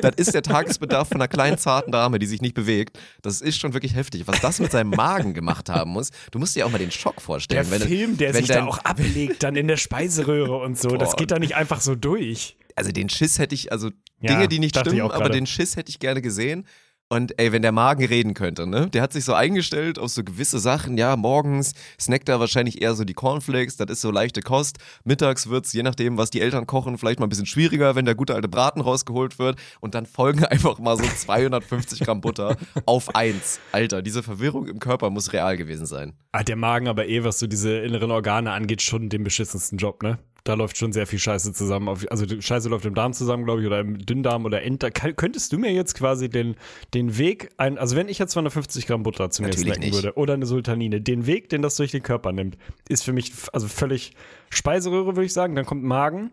das 0.00 0.14
ist 0.16 0.34
der 0.34 0.42
Tagesbedarf 0.42 1.08
von 1.08 1.18
einer 1.18 1.28
kleinen, 1.28 1.58
zarten 1.58 1.92
Dame, 1.92 2.18
die 2.18 2.26
sich 2.26 2.40
nicht 2.40 2.54
bewegt. 2.54 2.98
Das 3.22 3.40
ist 3.40 3.58
schon 3.58 3.74
wirklich 3.74 3.94
heftig. 3.94 4.26
Was 4.26 4.40
das 4.40 4.60
mit 4.60 4.72
seinem 4.72 4.90
Magen 4.90 5.07
gemacht 5.16 5.68
haben 5.68 5.90
muss, 5.90 6.10
du 6.30 6.38
musst 6.38 6.56
dir 6.56 6.66
auch 6.66 6.70
mal 6.70 6.78
den 6.78 6.90
Schock 6.90 7.20
vorstellen. 7.20 7.68
Der 7.70 7.80
Film, 7.80 8.16
der 8.16 8.34
sich 8.34 8.46
da 8.46 8.66
auch 8.66 8.78
ablegt, 8.78 9.42
dann 9.42 9.56
in 9.56 9.68
der 9.68 9.76
Speiseröhre 9.76 10.56
und 10.56 10.78
so, 10.78 10.90
Boah. 10.90 10.98
das 10.98 11.16
geht 11.16 11.30
da 11.30 11.38
nicht 11.38 11.56
einfach 11.56 11.80
so 11.80 11.94
durch. 11.94 12.56
Also 12.76 12.92
den 12.92 13.08
Schiss 13.08 13.38
hätte 13.38 13.54
ich, 13.54 13.72
also 13.72 13.90
Dinge, 14.22 14.48
die 14.48 14.58
nicht 14.58 14.78
stimmen, 14.78 15.00
aber 15.00 15.30
den 15.30 15.46
Schiss 15.46 15.76
hätte 15.76 15.90
ich 15.90 15.98
gerne 15.98 16.22
gesehen. 16.22 16.66
Und 17.10 17.38
ey, 17.38 17.52
wenn 17.52 17.62
der 17.62 17.72
Magen 17.72 18.04
reden 18.04 18.34
könnte, 18.34 18.66
ne? 18.66 18.90
Der 18.90 19.00
hat 19.00 19.14
sich 19.14 19.24
so 19.24 19.32
eingestellt 19.32 19.98
auf 19.98 20.10
so 20.10 20.22
gewisse 20.22 20.58
Sachen. 20.58 20.98
Ja, 20.98 21.16
morgens 21.16 21.72
snackt 21.98 22.28
er 22.28 22.38
wahrscheinlich 22.38 22.82
eher 22.82 22.94
so 22.94 23.04
die 23.04 23.14
Cornflakes, 23.14 23.78
das 23.78 23.88
ist 23.88 24.00
so 24.02 24.10
leichte 24.10 24.42
Kost. 24.42 24.76
Mittags 25.04 25.48
wird's, 25.48 25.72
je 25.72 25.82
nachdem, 25.82 26.18
was 26.18 26.28
die 26.28 26.42
Eltern 26.42 26.66
kochen, 26.66 26.98
vielleicht 26.98 27.18
mal 27.18 27.24
ein 27.24 27.30
bisschen 27.30 27.46
schwieriger, 27.46 27.94
wenn 27.94 28.04
der 28.04 28.14
gute 28.14 28.34
alte 28.34 28.48
Braten 28.48 28.82
rausgeholt 28.82 29.38
wird. 29.38 29.58
Und 29.80 29.94
dann 29.94 30.04
folgen 30.04 30.44
einfach 30.44 30.78
mal 30.80 30.98
so 30.98 31.04
250 31.04 32.00
Gramm 32.00 32.20
Butter 32.20 32.58
auf 32.84 33.14
eins. 33.14 33.58
Alter, 33.72 34.02
diese 34.02 34.22
Verwirrung 34.22 34.66
im 34.66 34.78
Körper 34.78 35.08
muss 35.08 35.32
real 35.32 35.56
gewesen 35.56 35.86
sein. 35.86 36.12
Hat 36.34 36.48
der 36.48 36.56
Magen 36.56 36.88
aber 36.88 37.08
eh, 37.08 37.24
was 37.24 37.38
so 37.38 37.46
diese 37.46 37.78
inneren 37.78 38.10
Organe 38.10 38.52
angeht, 38.52 38.82
schon 38.82 39.08
den 39.08 39.24
beschissensten 39.24 39.78
Job, 39.78 40.02
ne? 40.02 40.18
Da 40.44 40.54
läuft 40.54 40.76
schon 40.76 40.92
sehr 40.92 41.06
viel 41.06 41.18
Scheiße 41.18 41.52
zusammen. 41.52 41.88
Also 41.88 42.26
Scheiße 42.40 42.68
läuft 42.68 42.86
im 42.86 42.94
Darm 42.94 43.12
zusammen, 43.12 43.44
glaube 43.44 43.60
ich, 43.60 43.66
oder 43.66 43.80
im 43.80 43.98
Dünndarm 43.98 44.44
oder 44.44 44.62
Enddarm. 44.62 44.92
Könntest 44.92 45.52
du 45.52 45.58
mir 45.58 45.72
jetzt 45.72 45.94
quasi 45.94 46.28
den, 46.28 46.56
den 46.94 47.18
Weg, 47.18 47.50
ein, 47.56 47.78
also 47.78 47.96
wenn 47.96 48.08
ich 48.08 48.18
jetzt 48.18 48.32
250 48.32 48.86
Gramm 48.86 49.02
Butter 49.02 49.30
zu 49.30 49.42
mir 49.42 49.52
snacken 49.52 49.92
würde 49.92 50.14
oder 50.14 50.34
eine 50.34 50.46
Sultanine, 50.46 51.00
den 51.00 51.26
Weg, 51.26 51.48
den 51.48 51.62
das 51.62 51.76
durch 51.76 51.90
den 51.90 52.02
Körper 52.02 52.32
nimmt, 52.32 52.56
ist 52.88 53.04
für 53.04 53.12
mich 53.12 53.32
also 53.52 53.68
völlig 53.68 54.12
Speiseröhre, 54.50 55.16
würde 55.16 55.24
ich 55.26 55.32
sagen. 55.32 55.54
Dann 55.54 55.66
kommt 55.66 55.84
Magen. 55.84 56.30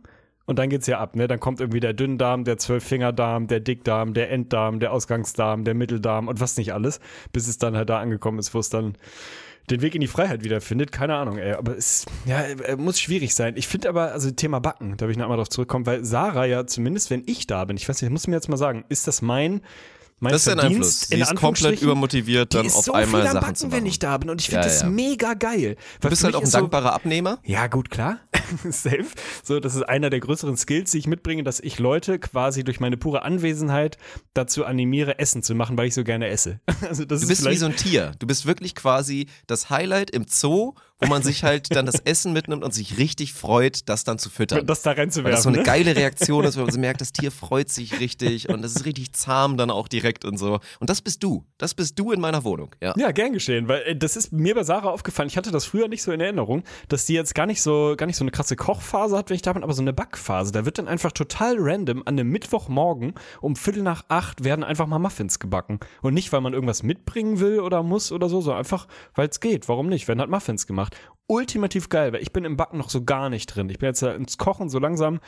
Und 0.47 0.59
dann 0.59 0.69
geht's 0.69 0.85
ja 0.85 0.99
ab, 0.99 1.15
ne? 1.15 1.27
Dann 1.27 1.39
kommt 1.39 1.59
irgendwie 1.59 1.79
der 1.79 1.93
Dünndarm, 1.93 2.43
der 2.43 2.57
Zwölffingerdarm, 2.57 3.47
der 3.47 3.59
Dickdarm, 3.61 4.13
der 4.13 4.29
Enddarm, 4.29 4.79
der 4.79 4.93
Ausgangsdarm, 4.93 5.63
der 5.63 5.73
Mitteldarm 5.73 6.27
und 6.27 6.39
was 6.39 6.55
nicht 6.57 6.71
alles, 6.71 6.99
bis 7.33 7.47
es 7.47 7.57
dann 7.57 7.75
halt 7.75 7.89
da 7.89 7.99
angekommen 7.99 8.37
ist, 8.37 8.53
wo 8.53 8.59
es 8.59 8.69
dann 8.69 8.95
den 9.69 9.81
Weg 9.81 9.95
in 9.95 10.01
die 10.01 10.07
Freiheit 10.07 10.43
wiederfindet. 10.43 10.91
Keine 10.91 11.15
Ahnung, 11.15 11.37
ey. 11.37 11.53
Aber 11.53 11.75
es 11.77 12.05
ja, 12.25 12.43
muss 12.77 12.99
schwierig 12.99 13.33
sein. 13.35 13.55
Ich 13.57 13.67
finde 13.67 13.89
aber, 13.89 14.11
also 14.11 14.31
Thema 14.31 14.59
Backen, 14.59 14.97
da 14.97 15.05
will 15.05 15.11
ich 15.11 15.17
noch 15.17 15.25
einmal 15.25 15.37
drauf 15.37 15.49
zurückkommen, 15.49 15.85
weil 15.85 16.03
Sarah 16.05 16.45
ja 16.45 16.67
zumindest, 16.67 17.09
wenn 17.09 17.23
ich 17.25 17.47
da 17.47 17.65
bin, 17.65 17.77
ich 17.77 17.87
weiß 17.87 18.01
nicht, 18.01 18.11
muss 18.11 18.27
mir 18.27 18.35
jetzt 18.35 18.49
mal 18.49 18.57
sagen, 18.57 18.85
ist 18.89 19.07
das 19.07 19.21
mein 19.21 19.61
mein 20.19 20.31
das 20.31 20.47
ist 20.47 20.53
ein 20.53 20.59
Einfluss. 20.59 21.01
Sie 21.01 21.19
ist 21.19 21.35
komplett 21.35 21.81
übermotiviert, 21.81 22.53
dann 22.53 22.67
auf 22.67 22.85
so 22.85 22.93
einmal 22.93 23.21
viel 23.21 23.31
Sachen 23.31 23.41
Backen, 23.41 23.55
zu 23.55 23.67
machen. 23.67 23.77
wenn 23.77 23.85
ich 23.85 23.99
da 23.99 24.17
bin 24.17 24.29
und 24.29 24.39
ich 24.39 24.47
finde 24.47 24.61
ja, 24.61 24.67
das 24.67 24.81
ja. 24.81 24.89
mega 24.89 25.33
geil. 25.33 25.75
Du 25.99 26.09
bist 26.09 26.23
halt 26.23 26.35
auch 26.35 26.43
ein 26.43 26.49
dankbarer 26.49 26.89
so, 26.89 26.89
Abnehmer? 26.89 27.39
Ja, 27.43 27.67
gut, 27.67 27.89
klar. 27.89 28.19
Safe. 28.69 29.05
So, 29.43 29.59
das 29.59 29.75
ist 29.75 29.83
einer 29.83 30.09
der 30.09 30.19
größeren 30.19 30.57
Skills, 30.57 30.91
die 30.91 30.99
ich 30.99 31.07
mitbringe, 31.07 31.43
dass 31.43 31.59
ich 31.59 31.79
Leute 31.79 32.19
quasi 32.19 32.63
durch 32.63 32.79
meine 32.79 32.97
pure 32.97 33.23
Anwesenheit 33.23 33.97
dazu 34.33 34.65
animiere, 34.65 35.19
Essen 35.19 35.43
zu 35.43 35.55
machen, 35.55 35.77
weil 35.77 35.87
ich 35.87 35.93
so 35.93 36.03
gerne 36.03 36.27
esse. 36.27 36.59
Also 36.85 37.03
das 37.03 37.21
du 37.21 37.27
bist 37.27 37.49
wie 37.49 37.55
so 37.55 37.65
ein 37.65 37.75
Tier. 37.75 38.11
Du 38.19 38.27
bist 38.27 38.45
wirklich 38.45 38.75
quasi 38.75 39.27
das 39.47 39.69
Highlight 39.69 40.11
im 40.11 40.25
Zoo 40.27 40.75
wo 40.99 41.07
man 41.07 41.23
sich 41.23 41.43
halt 41.43 41.75
dann 41.75 41.85
das 41.85 41.99
Essen 41.99 42.31
mitnimmt 42.31 42.63
und 42.63 42.73
sich 42.73 42.97
richtig 42.97 43.33
freut, 43.33 43.89
das 43.89 44.03
dann 44.03 44.17
zu 44.17 44.29
füttern. 44.29 44.65
Das 44.65 44.81
da 44.81 44.91
Weil 44.91 44.99
reinzuwerfen. 44.99 45.31
das 45.31 45.43
so 45.43 45.49
eine 45.49 45.59
ne? 45.59 45.63
geile 45.63 45.95
Reaktion 45.95 46.45
ist, 46.45 46.55
wenn 46.57 46.63
man 46.63 46.73
so 46.73 46.79
merkt, 46.79 47.01
das 47.01 47.11
Tier 47.11 47.31
freut 47.31 47.69
sich 47.69 47.99
richtig 47.99 48.49
und 48.49 48.61
das 48.61 48.75
ist 48.75 48.85
richtig 48.85 49.13
zahm 49.13 49.57
dann 49.57 49.69
auch 49.71 49.87
direkt 49.87 50.23
und 50.25 50.37
so. 50.37 50.59
Und 50.79 50.89
das 50.89 51.01
bist 51.01 51.23
du. 51.23 51.45
Das 51.57 51.73
bist 51.73 51.99
du 51.99 52.11
in 52.11 52.21
meiner 52.21 52.43
Wohnung. 52.43 52.73
Ja. 52.81 52.93
Ja, 52.97 53.11
gern 53.11 53.33
geschehen, 53.33 53.67
weil 53.67 53.81
äh, 53.83 53.95
das 53.95 54.15
ist 54.15 54.31
mir 54.31 54.55
bei 54.55 54.63
Sarah 54.63 54.89
aufgefallen. 54.89 55.27
Ich 55.27 55.37
hatte 55.37 55.51
das 55.51 55.65
früher 55.65 55.87
nicht 55.87 56.01
so 56.01 56.11
in 56.11 56.21
Erinnerung, 56.21 56.63
dass 56.87 57.05
die 57.05 57.13
jetzt 57.13 57.35
gar 57.35 57.45
nicht 57.45 57.61
so 57.61 57.95
gar 57.97 58.05
nicht 58.05 58.17
so 58.17 58.24
eine 58.25 58.31
krasse 58.31 58.55
Kochphase 58.55 59.17
hat, 59.17 59.29
wenn 59.29 59.35
ich 59.35 59.41
da 59.41 59.53
bin, 59.53 59.63
aber 59.63 59.73
so 59.73 59.81
eine 59.81 59.93
Backphase. 59.93 60.51
Da 60.51 60.65
wird 60.65 60.77
dann 60.77 60.87
einfach 60.87 61.11
total 61.11 61.55
random 61.59 62.03
an 62.05 62.19
einem 62.19 62.29
Mittwochmorgen 62.29 63.13
um 63.41 63.55
Viertel 63.55 63.83
nach 63.83 64.03
acht 64.09 64.43
werden 64.43 64.63
einfach 64.63 64.87
mal 64.87 64.99
Muffins 64.99 65.39
gebacken 65.39 65.79
und 66.01 66.13
nicht, 66.13 66.33
weil 66.33 66.41
man 66.41 66.53
irgendwas 66.53 66.83
mitbringen 66.83 67.39
will 67.39 67.59
oder 67.59 67.83
muss 67.83 68.11
oder 68.11 68.29
so, 68.29 68.41
sondern 68.41 68.59
einfach, 68.59 68.87
weil 69.13 69.29
es 69.29 69.39
geht. 69.39 69.69
Warum 69.69 69.87
nicht? 69.87 70.07
Werden 70.07 70.19
halt 70.19 70.29
Muffins 70.29 70.67
gemacht. 70.67 70.95
Ultimativ 71.27 71.89
geil, 71.89 72.13
weil 72.13 72.21
ich 72.21 72.33
bin 72.33 72.45
im 72.45 72.57
Backen 72.57 72.77
noch 72.77 72.89
so 72.89 73.03
gar 73.03 73.29
nicht 73.29 73.47
drin. 73.47 73.69
Ich 73.69 73.79
bin 73.79 73.87
jetzt 73.87 74.03
ins 74.03 74.37
Kochen 74.37 74.69
so 74.69 74.79
langsam 74.79 75.19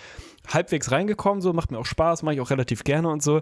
halbwegs 0.48 0.92
reingekommen, 0.92 1.42
so 1.42 1.54
macht 1.54 1.72
mir 1.72 1.80
auch 1.80 1.86
Spaß, 1.86 2.24
mache 2.24 2.36
ich 2.36 2.42
auch 2.42 2.52
relativ 2.52 2.84
gerne 2.84 3.10
und 3.10 3.24
so 3.24 3.42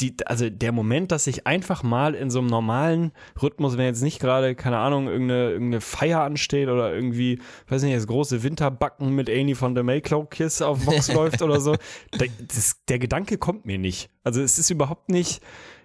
die, 0.00 0.14
also 0.26 0.50
der 0.50 0.72
Moment, 0.72 1.10
dass 1.10 1.26
ich 1.26 1.46
einfach 1.46 1.82
mal 1.82 2.14
in 2.14 2.30
so 2.30 2.40
einem 2.40 2.48
normalen 2.48 3.12
Rhythmus, 3.40 3.78
wenn 3.78 3.86
jetzt 3.86 4.02
nicht 4.02 4.20
gerade, 4.20 4.54
keine 4.54 4.78
Ahnung, 4.78 5.08
irgendeine, 5.08 5.50
irgendeine 5.52 5.80
Feier 5.80 6.20
ansteht 6.20 6.68
oder 6.68 6.94
irgendwie, 6.94 7.40
weiß 7.68 7.82
nicht, 7.82 7.96
das 7.96 8.06
große 8.06 8.42
Winterbacken 8.42 9.14
mit 9.14 9.30
Annie 9.30 9.54
von 9.54 9.74
der 9.74 9.84
Mayclow 9.84 10.26
Kiss 10.26 10.60
auf 10.60 10.84
Vox 10.84 11.08
läuft 11.12 11.40
oder 11.40 11.60
so, 11.60 11.76
der, 12.20 12.28
das, 12.46 12.84
der 12.88 12.98
Gedanke 12.98 13.38
kommt 13.38 13.64
mir 13.64 13.78
nicht. 13.78 14.10
Also 14.22 14.42
es 14.42 14.58
ist 14.58 14.68
überhaupt 14.68 15.08
nicht 15.08 15.40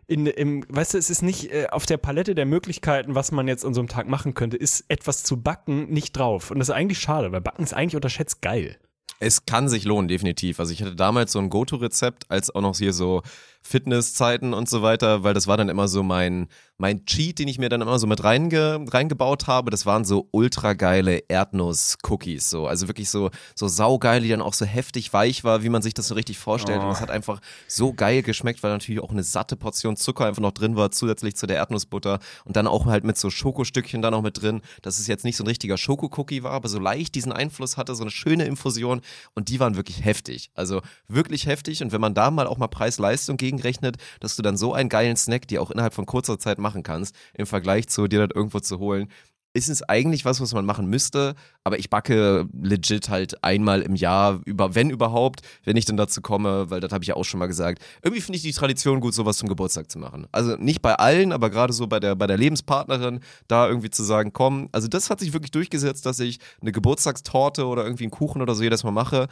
in, 0.08 0.26
im, 0.26 0.66
weißt 0.68 0.94
du, 0.94 0.98
es 0.98 1.10
ist 1.10 1.22
nicht 1.22 1.54
äh, 1.54 1.68
auf 1.72 1.86
der 1.86 1.96
Palette 1.96 2.36
der 2.36 2.46
Möglichkeiten, 2.46 3.16
was 3.16 3.32
man 3.32 3.48
jetzt 3.48 3.66
an 3.66 3.74
so 3.74 3.80
einem 3.80 3.88
Tag 3.88 4.10
machen 4.10 4.34
könnte, 4.34 4.58
ist 4.58 4.84
etwas 4.90 5.24
zu 5.24 5.42
backen 5.42 5.90
nicht 5.90 6.18
drauf. 6.18 6.52
Und 6.52 6.60
das 6.60 6.68
ist 6.68 6.76
eigentlich 6.76 7.00
schade, 7.00 7.32
weil 7.32 7.40
Backen 7.40 7.64
ist 7.64 7.74
eigentlich 7.74 7.96
unterschätzt 7.96 8.42
geil. 8.42 8.78
Es 9.20 9.46
kann 9.46 9.70
sich 9.70 9.86
lohnen, 9.86 10.10
definitiv. 10.10 10.60
Also 10.60 10.74
ich 10.74 10.82
hatte 10.82 10.96
damals 10.96 11.32
so 11.32 11.40
ein 11.40 11.50
Go-To-Rezept, 11.50 12.26
als 12.30 12.54
auch 12.54 12.62
noch 12.62 12.76
hier 12.76 12.92
so 12.92 13.22
Fitnesszeiten 13.62 14.54
und 14.54 14.70
so 14.70 14.82
weiter, 14.82 15.24
weil 15.24 15.34
das 15.34 15.48
war 15.48 15.58
dann 15.58 15.70
immer 15.70 15.88
so 15.88 16.04
mein, 16.04 16.48
mein 16.82 17.06
Cheat, 17.06 17.38
den 17.38 17.48
ich 17.48 17.60
mir 17.60 17.70
dann 17.70 17.82
immer 17.82 18.00
so 18.00 18.08
mit 18.08 18.24
reinge, 18.24 18.84
reingebaut 18.90 19.46
habe. 19.46 19.70
Das 19.70 19.86
waren 19.86 20.04
so 20.04 20.28
ultra 20.32 20.74
geile 20.74 21.20
Erdnuss-Cookies. 21.30 22.50
So. 22.50 22.66
Also 22.66 22.88
wirklich 22.88 23.12
so, 23.12 23.30
so 23.56 23.68
saugeil, 23.68 24.22
die 24.22 24.30
dann 24.30 24.42
auch 24.42 24.56
so 24.56 24.66
heftig 24.66 25.14
weich 25.14 25.44
war, 25.44 25.62
wie 25.62 25.70
man 25.70 25.84
sich 25.84 25.94
das 25.94 26.08
so 26.08 26.16
richtig 26.16 26.40
vorstellt. 26.40 26.82
Und 26.82 26.90
es 26.90 27.00
hat 27.00 27.12
einfach 27.12 27.40
so 27.68 27.94
geil 27.94 28.24
geschmeckt, 28.24 28.64
weil 28.64 28.72
natürlich 28.72 29.00
auch 29.00 29.12
eine 29.12 29.24
satte 29.24 29.56
Portion 29.56 29.96
Zucker 29.96 30.26
einfach 30.26 30.42
noch 30.42 30.54
drin 30.54 30.76
war, 30.76 30.90
zusätzlich 30.90 31.36
zu 31.36 31.46
der 31.46 31.58
Erdnussbutter. 31.58 32.18
Und 32.46 32.56
dann 32.56 32.66
auch 32.66 32.88
halt 32.88 33.04
mit 33.04 33.16
so 33.16 33.30
Schokostückchen 33.30 34.02
da 34.02 34.10
noch 34.10 34.24
mit 34.24 34.42
drin, 34.42 34.62
dass 34.82 34.98
es 34.98 35.06
jetzt 35.06 35.24
nicht 35.24 35.38
so 35.38 35.44
ein 35.44 35.48
richtiger 35.48 35.78
Schokocookie 35.78 36.42
war, 36.42 36.54
aber 36.54 36.68
so 36.68 36.80
leicht 36.80 37.14
diesen 37.14 37.32
Einfluss 37.32 37.78
hatte, 37.78 37.94
so 37.94 38.04
eine 38.04 38.12
schöne 38.12 38.46
Infusion. 38.46 39.02
Und 39.36 39.50
die 39.50 39.60
waren 39.60 39.76
wirklich 39.76 40.04
heftig. 40.04 40.50
Also 40.56 40.82
wirklich 41.08 41.46
heftig. 41.46 41.84
Und 41.84 41.92
wenn 41.92 42.02
man 42.02 42.16
da 42.16 42.32
mal 42.32 42.48
auch 42.48 42.58
mal 42.58 42.68
Preis-Leistung 42.68 43.38
gegenrechnet, 43.38 43.98
dass 44.20 44.36
du 44.36 44.42
dann 44.42 44.58
so 44.58 44.74
einen 44.74 44.90
geilen 44.90 45.16
Snack, 45.16 45.48
die 45.48 45.60
auch 45.60 45.70
innerhalb 45.70 45.94
von 45.94 46.08
kurzer 46.08 46.40
Zeit 46.40 46.58
machen 46.72 46.84
kannst, 46.84 47.16
im 47.34 47.46
Vergleich 47.46 47.88
zu 47.90 48.08
dir 48.08 48.26
das 48.26 48.36
irgendwo 48.36 48.60
zu 48.60 48.80
holen, 48.80 49.10
ist 49.54 49.70
es 49.70 49.84
eigentlich 49.84 50.24
was, 50.24 50.40
was 50.40 50.54
man 50.54 50.66
machen 50.66 50.88
müsste, 50.88 51.36
aber 51.64 51.78
ich 51.78 51.90
backe 51.90 52.48
legit 52.54 53.10
halt 53.10 53.44
einmal 53.44 53.82
im 53.82 53.96
Jahr, 53.96 54.40
über, 54.46 54.76
wenn 54.76 54.90
überhaupt, 54.90 55.42
wenn 55.66 55.76
ich 55.76 55.84
dann 55.84 55.98
dazu 55.98 56.22
komme, 56.22 56.70
weil 56.70 56.80
das 56.80 56.94
habe 56.94 57.04
ich 57.04 57.10
ja 57.10 57.16
auch 57.16 57.26
schon 57.26 57.40
mal 57.40 57.48
gesagt. 57.48 57.84
Irgendwie 58.02 58.22
finde 58.22 58.38
ich 58.38 58.44
die 58.44 58.54
Tradition 58.54 59.02
gut, 59.02 59.14
sowas 59.14 59.38
zum 59.38 59.50
Geburtstag 59.50 59.92
zu 59.92 60.00
machen. 60.00 60.28
Also 60.32 60.56
nicht 60.56 60.82
bei 60.82 60.96
allen, 60.96 61.34
aber 61.34 61.50
gerade 61.50 61.74
so 61.74 61.88
bei 61.88 62.00
der, 62.00 62.16
bei 62.16 62.28
der 62.28 62.38
Lebenspartnerin, 62.38 63.20
da 63.50 63.68
irgendwie 63.68 63.90
zu 63.90 64.04
sagen, 64.04 64.32
komm, 64.32 64.70
also 64.72 64.88
das 64.88 65.10
hat 65.10 65.20
sich 65.20 65.34
wirklich 65.34 65.52
durchgesetzt, 65.52 66.06
dass 66.06 66.20
ich 66.20 66.40
eine 66.62 66.72
Geburtstagstorte 66.72 67.66
oder 67.66 67.84
irgendwie 67.84 68.06
einen 68.06 68.12
Kuchen 68.12 68.42
oder 68.42 68.56
so 68.56 68.64
jedes 68.64 68.86
Mal 68.86 68.92
mache. 68.92 69.28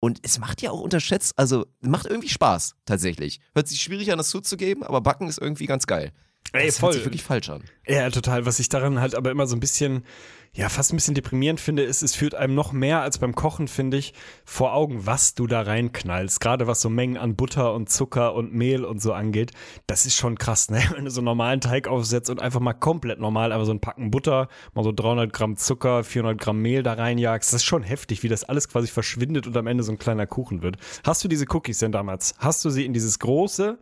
Und 0.00 0.20
es 0.22 0.38
macht 0.38 0.62
ja 0.62 0.70
auch 0.70 0.80
unterschätzt, 0.80 1.34
also 1.36 1.66
macht 1.80 2.06
irgendwie 2.06 2.28
Spaß, 2.28 2.76
tatsächlich. 2.86 3.40
Hört 3.54 3.68
sich 3.68 3.82
schwierig 3.82 4.12
an, 4.12 4.18
das 4.18 4.30
zuzugeben, 4.30 4.82
aber 4.84 5.00
Backen 5.00 5.28
ist 5.28 5.38
irgendwie 5.38 5.66
ganz 5.66 5.86
geil. 5.86 6.12
Ey, 6.52 6.66
das 6.66 6.78
voll. 6.78 6.88
hört 6.88 6.94
sich 6.94 7.04
wirklich 7.04 7.22
falsch 7.22 7.50
an. 7.50 7.62
Ja, 7.86 8.08
total. 8.10 8.46
Was 8.46 8.58
ich 8.58 8.68
daran 8.68 9.00
halt 9.00 9.14
aber 9.14 9.30
immer 9.30 9.46
so 9.46 9.56
ein 9.56 9.60
bisschen, 9.60 10.04
ja, 10.52 10.68
fast 10.68 10.92
ein 10.92 10.96
bisschen 10.96 11.14
deprimierend 11.14 11.60
finde, 11.60 11.82
ist, 11.82 12.02
es 12.02 12.14
führt 12.14 12.34
einem 12.34 12.54
noch 12.54 12.72
mehr 12.72 13.02
als 13.02 13.18
beim 13.18 13.34
Kochen, 13.34 13.68
finde 13.68 13.96
ich, 13.98 14.14
vor 14.44 14.72
Augen, 14.72 15.06
was 15.06 15.34
du 15.34 15.46
da 15.46 15.62
reinknallst. 15.62 16.40
Gerade 16.40 16.66
was 16.66 16.80
so 16.80 16.88
Mengen 16.88 17.16
an 17.18 17.36
Butter 17.36 17.74
und 17.74 17.90
Zucker 17.90 18.34
und 18.34 18.52
Mehl 18.52 18.84
und 18.84 19.00
so 19.00 19.12
angeht. 19.12 19.52
Das 19.86 20.06
ist 20.06 20.16
schon 20.16 20.38
krass, 20.38 20.70
ne? 20.70 20.82
Wenn 20.94 21.04
du 21.04 21.10
so 21.10 21.20
einen 21.20 21.26
normalen 21.26 21.60
Teig 21.60 21.86
aufsetzt 21.86 22.30
und 22.30 22.40
einfach 22.40 22.60
mal 22.60 22.72
komplett 22.72 23.20
normal, 23.20 23.52
aber 23.52 23.64
so 23.64 23.72
ein 23.72 23.80
Packen 23.80 24.10
Butter, 24.10 24.48
mal 24.74 24.84
so 24.84 24.92
300 24.92 25.32
Gramm 25.32 25.56
Zucker, 25.56 26.02
400 26.02 26.38
Gramm 26.38 26.60
Mehl 26.60 26.82
da 26.82 26.94
reinjagst. 26.94 27.52
Das 27.52 27.62
ist 27.62 27.66
schon 27.66 27.82
heftig, 27.82 28.22
wie 28.22 28.28
das 28.28 28.44
alles 28.44 28.68
quasi 28.68 28.88
verschwindet 28.88 29.46
und 29.46 29.56
am 29.56 29.66
Ende 29.66 29.84
so 29.84 29.92
ein 29.92 29.98
kleiner 29.98 30.26
Kuchen 30.26 30.62
wird. 30.62 30.76
Hast 31.04 31.22
du 31.22 31.28
diese 31.28 31.46
Cookies 31.50 31.78
denn 31.78 31.92
damals? 31.92 32.34
Hast 32.38 32.64
du 32.64 32.70
sie 32.70 32.84
in 32.86 32.92
dieses 32.92 33.18
große, 33.18 33.78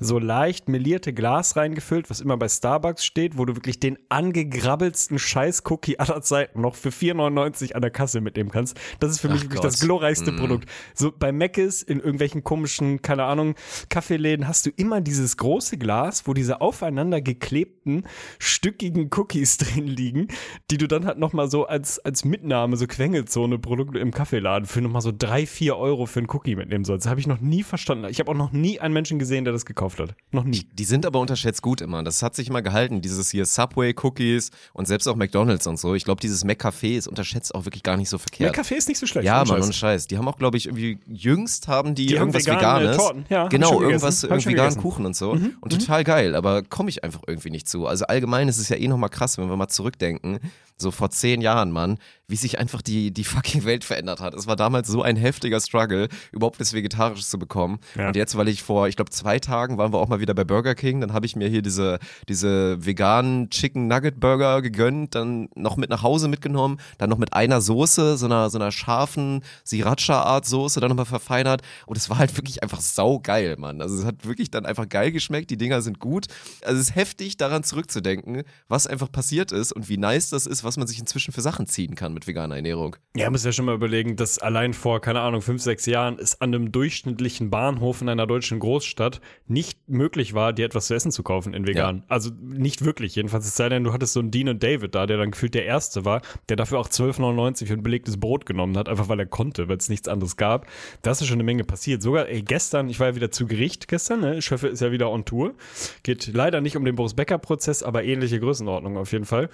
so 0.00 0.18
leicht 0.18 0.68
melierte 0.68 1.12
Glas 1.12 1.56
reingefüllt, 1.56 2.10
was 2.10 2.20
immer 2.20 2.36
bei 2.36 2.48
Starbucks 2.48 3.04
steht, 3.04 3.36
wo 3.38 3.44
du 3.44 3.56
wirklich 3.56 3.80
den 3.80 3.98
angegrabbelsten 4.08 5.18
Scheiß-Cookie 5.18 5.98
aller 5.98 6.22
Zeiten 6.22 6.60
noch 6.60 6.74
für 6.74 6.90
4,99 6.90 7.72
an 7.74 7.82
der 7.82 7.90
Kasse 7.90 8.20
mitnehmen 8.20 8.50
kannst. 8.50 8.78
Das 9.00 9.10
ist 9.10 9.20
für 9.20 9.28
mich 9.28 9.38
Ach 9.38 9.44
wirklich 9.44 9.60
Gott. 9.60 9.72
das 9.72 9.80
glorreichste 9.80 10.32
Mm. 10.32 10.36
Produkt. 10.36 10.68
So 10.94 11.12
bei 11.16 11.32
Mc's 11.32 11.82
in 11.82 11.98
irgendwelchen 11.98 12.44
komischen, 12.44 13.02
keine 13.02 13.24
Ahnung, 13.24 13.54
Kaffeeläden 13.88 14.46
hast 14.46 14.66
du 14.66 14.70
immer 14.76 15.00
dieses 15.00 15.36
große 15.36 15.78
Glas, 15.78 16.26
wo 16.26 16.34
diese 16.34 16.60
aufeinander 16.60 17.20
geklebten, 17.20 18.04
stückigen 18.38 19.10
Cookies 19.16 19.56
drin 19.58 19.86
liegen, 19.86 20.28
die 20.70 20.78
du 20.78 20.86
dann 20.86 21.06
halt 21.06 21.18
nochmal 21.18 21.50
so 21.50 21.66
als, 21.66 21.98
als 21.98 22.24
Mitnahme, 22.24 22.76
so 22.76 22.86
Quengelzone-Produkte 22.86 23.98
im 23.98 24.10
Kaffeeladen 24.12 24.66
für 24.66 24.80
nochmal 24.80 25.02
so 25.02 25.12
drei, 25.16 25.46
vier 25.46 25.76
Euro 25.76 26.06
für 26.06 26.20
einen 26.20 26.28
Cookie 26.30 26.56
mitnehmen 26.56 26.84
sollst. 26.84 27.06
Das 27.06 27.10
habe 27.10 27.20
ich 27.20 27.26
noch 27.26 27.40
nie 27.40 27.62
verstanden. 27.62 28.06
Ich 28.10 28.20
habe 28.20 28.30
auch 28.30 28.36
noch 28.36 28.52
nie 28.52 28.80
einen 28.80 28.94
Menschen 28.94 29.18
gesehen, 29.18 29.44
der 29.44 29.52
das 29.52 29.66
gekauft 29.66 29.87
hat. 29.96 30.14
Noch 30.32 30.44
nie. 30.44 30.66
Die 30.74 30.84
sind 30.84 31.06
aber 31.06 31.20
unterschätzt 31.20 31.62
gut 31.62 31.80
immer. 31.80 32.02
Das 32.02 32.22
hat 32.22 32.34
sich 32.34 32.48
immer 32.48 32.62
gehalten. 32.62 33.00
Dieses 33.00 33.30
hier 33.30 33.46
Subway-Cookies 33.46 34.50
und 34.72 34.86
selbst 34.86 35.06
auch 35.08 35.16
McDonalds 35.16 35.66
und 35.66 35.78
so. 35.78 35.94
Ich 35.94 36.04
glaube, 36.04 36.20
dieses 36.20 36.44
McCafé 36.44 36.96
ist 36.96 37.08
unterschätzt 37.08 37.54
auch 37.54 37.64
wirklich 37.64 37.82
gar 37.82 37.96
nicht 37.96 38.08
so 38.08 38.18
verkehrt. 38.18 38.54
Kaffee 38.54 38.74
ist 38.76 38.88
nicht 38.88 38.98
so 38.98 39.06
schlecht. 39.06 39.24
ja, 39.26 39.44
Mann, 39.44 39.62
und 39.62 39.74
Scheiß. 39.74 40.06
Die 40.08 40.18
haben 40.18 40.28
auch, 40.28 40.36
glaube 40.38 40.56
ich, 40.56 40.66
irgendwie 40.66 40.98
jüngst 41.06 41.68
haben 41.68 41.94
die, 41.94 42.06
Die 42.06 42.14
haben 42.18 42.28
irgendwas 42.28 42.46
vegane 42.46 42.80
Veganes. 42.80 42.96
Torten. 42.96 43.26
Ja, 43.28 43.48
genau, 43.48 43.80
irgendwas, 43.80 44.24
irgendwie 44.24 44.50
veganen. 44.50 44.76
Kuchen 44.78 45.06
und 45.06 45.16
so. 45.16 45.34
Mhm, 45.34 45.56
Und 45.60 45.70
total 45.78 46.04
geil, 46.04 46.34
aber 46.34 46.62
komme 46.62 46.90
ich 46.90 47.04
einfach 47.04 47.22
irgendwie 47.26 47.50
nicht 47.50 47.68
zu. 47.68 47.86
Also 47.86 48.04
allgemein 48.06 48.48
ist 48.48 48.58
es 48.58 48.68
ja 48.68 48.76
eh 48.76 48.88
nochmal 48.88 49.10
krass, 49.10 49.38
wenn 49.38 49.48
wir 49.48 49.56
mal 49.56 49.68
zurückdenken. 49.68 50.40
So 50.80 50.90
vor 50.90 51.10
zehn 51.10 51.40
Jahren, 51.40 51.72
Mann, 51.72 51.98
wie 52.28 52.36
sich 52.36 52.58
einfach 52.58 52.82
die, 52.82 53.10
die 53.10 53.24
fucking 53.24 53.64
Welt 53.64 53.84
verändert 53.84 54.20
hat. 54.20 54.34
Es 54.34 54.46
war 54.46 54.54
damals 54.54 54.86
so 54.88 55.02
ein 55.02 55.16
heftiger 55.16 55.60
Struggle, 55.60 56.08
überhaupt 56.30 56.60
das 56.60 56.74
Vegetarisches 56.74 57.30
zu 57.30 57.38
bekommen. 57.38 57.78
Ja. 57.96 58.08
Und 58.08 58.16
jetzt, 58.16 58.36
weil 58.36 58.48
ich 58.48 58.62
vor, 58.62 58.86
ich 58.86 58.96
glaube, 58.96 59.10
zwei 59.10 59.38
Tagen 59.38 59.78
waren 59.78 59.92
wir 59.92 59.98
auch 59.98 60.08
mal 60.08 60.20
wieder 60.20 60.34
bei 60.34 60.44
Burger 60.44 60.74
King, 60.74 61.00
dann 61.00 61.14
habe 61.14 61.26
ich 61.26 61.36
mir 61.36 61.48
hier 61.48 61.62
diese, 61.62 61.98
diese 62.28 62.84
veganen 62.84 63.48
Chicken 63.48 63.88
Nugget 63.88 64.20
Burger 64.20 64.60
gegönnt, 64.60 65.14
dann 65.14 65.48
noch 65.54 65.76
mit 65.76 65.88
nach 65.88 66.02
Hause 66.02 66.28
mitgenommen, 66.28 66.78
dann 66.98 67.08
noch 67.08 67.18
mit 67.18 67.32
einer 67.32 67.62
Soße, 67.62 68.18
so 68.18 68.26
einer, 68.26 68.50
so 68.50 68.58
einer 68.58 68.72
scharfen 68.72 69.42
Sriracha-Art 69.66 70.44
Soße, 70.44 70.80
dann 70.80 70.90
nochmal 70.90 71.06
verfeinert. 71.06 71.62
Und 71.86 71.96
es 71.96 72.10
war 72.10 72.18
halt 72.18 72.36
wirklich 72.36 72.62
einfach 72.62 72.80
saugeil, 72.80 73.56
Mann. 73.56 73.80
Also 73.80 73.98
es 73.98 74.04
hat 74.04 74.26
wirklich 74.26 74.50
dann 74.50 74.66
einfach 74.66 74.88
geil 74.88 75.12
geschmeckt, 75.12 75.48
die 75.50 75.56
Dinger 75.56 75.80
sind 75.80 75.98
gut. 75.98 76.26
Also 76.62 76.78
es 76.78 76.90
ist 76.90 76.94
heftig, 76.94 77.38
daran 77.38 77.64
zurückzudenken, 77.64 78.42
was 78.68 78.86
einfach 78.86 79.10
passiert 79.10 79.50
ist 79.50 79.72
und 79.72 79.88
wie 79.88 79.96
nice 79.96 80.28
das 80.28 80.44
ist, 80.44 80.62
was 80.68 80.76
man 80.76 80.86
sich 80.86 80.98
inzwischen 80.98 81.32
für 81.32 81.40
Sachen 81.40 81.66
ziehen 81.66 81.94
kann 81.94 82.14
mit 82.14 82.26
veganer 82.26 82.56
Ernährung. 82.56 82.96
Ja, 83.16 83.30
muss 83.30 83.44
ja 83.44 83.52
schon 83.52 83.64
mal 83.64 83.74
überlegen, 83.74 84.16
dass 84.16 84.38
allein 84.38 84.74
vor, 84.74 85.00
keine 85.00 85.20
Ahnung, 85.20 85.40
fünf, 85.40 85.62
sechs 85.62 85.86
Jahren 85.86 86.18
es 86.18 86.40
an 86.40 86.54
einem 86.54 86.70
durchschnittlichen 86.70 87.50
Bahnhof 87.50 88.02
in 88.02 88.08
einer 88.08 88.26
deutschen 88.26 88.58
Großstadt 88.58 89.20
nicht 89.46 89.88
möglich 89.88 90.34
war, 90.34 90.52
dir 90.52 90.66
etwas 90.66 90.86
zu 90.86 90.94
essen 90.94 91.10
zu 91.10 91.22
kaufen 91.22 91.54
in 91.54 91.66
vegan. 91.66 92.04
Also 92.08 92.30
nicht 92.40 92.84
wirklich. 92.84 93.14
Jedenfalls 93.16 93.46
es 93.46 93.56
sei 93.56 93.68
denn, 93.68 93.84
du 93.84 93.92
hattest 93.92 94.12
so 94.12 94.20
einen 94.20 94.30
Dean 94.30 94.48
und 94.48 94.62
David 94.62 94.94
da, 94.94 95.06
der 95.06 95.16
dann 95.16 95.30
gefühlt 95.30 95.54
der 95.54 95.64
Erste 95.64 96.04
war, 96.04 96.20
der 96.48 96.56
dafür 96.56 96.78
auch 96.78 96.88
12,99 96.88 97.66
für 97.66 97.72
ein 97.72 97.82
belegtes 97.82 98.20
Brot 98.20 98.46
genommen 98.46 98.76
hat, 98.76 98.88
einfach 98.88 99.08
weil 99.08 99.18
er 99.18 99.26
konnte, 99.26 99.68
weil 99.68 99.78
es 99.78 99.88
nichts 99.88 100.08
anderes 100.08 100.36
gab. 100.36 100.66
Da 101.02 101.12
ist 101.12 101.20
ja 101.20 101.26
schon 101.26 101.36
eine 101.36 101.44
Menge 101.44 101.64
passiert. 101.64 102.02
Sogar, 102.02 102.28
ey, 102.28 102.42
gestern, 102.42 102.88
ich 102.88 103.00
war 103.00 103.08
ja 103.08 103.16
wieder 103.16 103.30
zu 103.30 103.46
Gericht 103.46 103.88
gestern, 103.88 104.20
ne? 104.20 104.42
Schöffe 104.42 104.68
ist 104.68 104.80
ja 104.80 104.92
wieder 104.92 105.10
on 105.10 105.24
Tour. 105.24 105.54
Geht 106.02 106.32
leider 106.34 106.60
nicht 106.60 106.76
um 106.76 106.84
den 106.84 106.94
Boris 106.94 107.14
Becker-Prozess, 107.14 107.82
aber 107.82 108.04
ähnliche 108.04 108.38
Größenordnung 108.40 108.96
auf 108.96 109.12
jeden 109.12 109.24
Fall. 109.24 109.48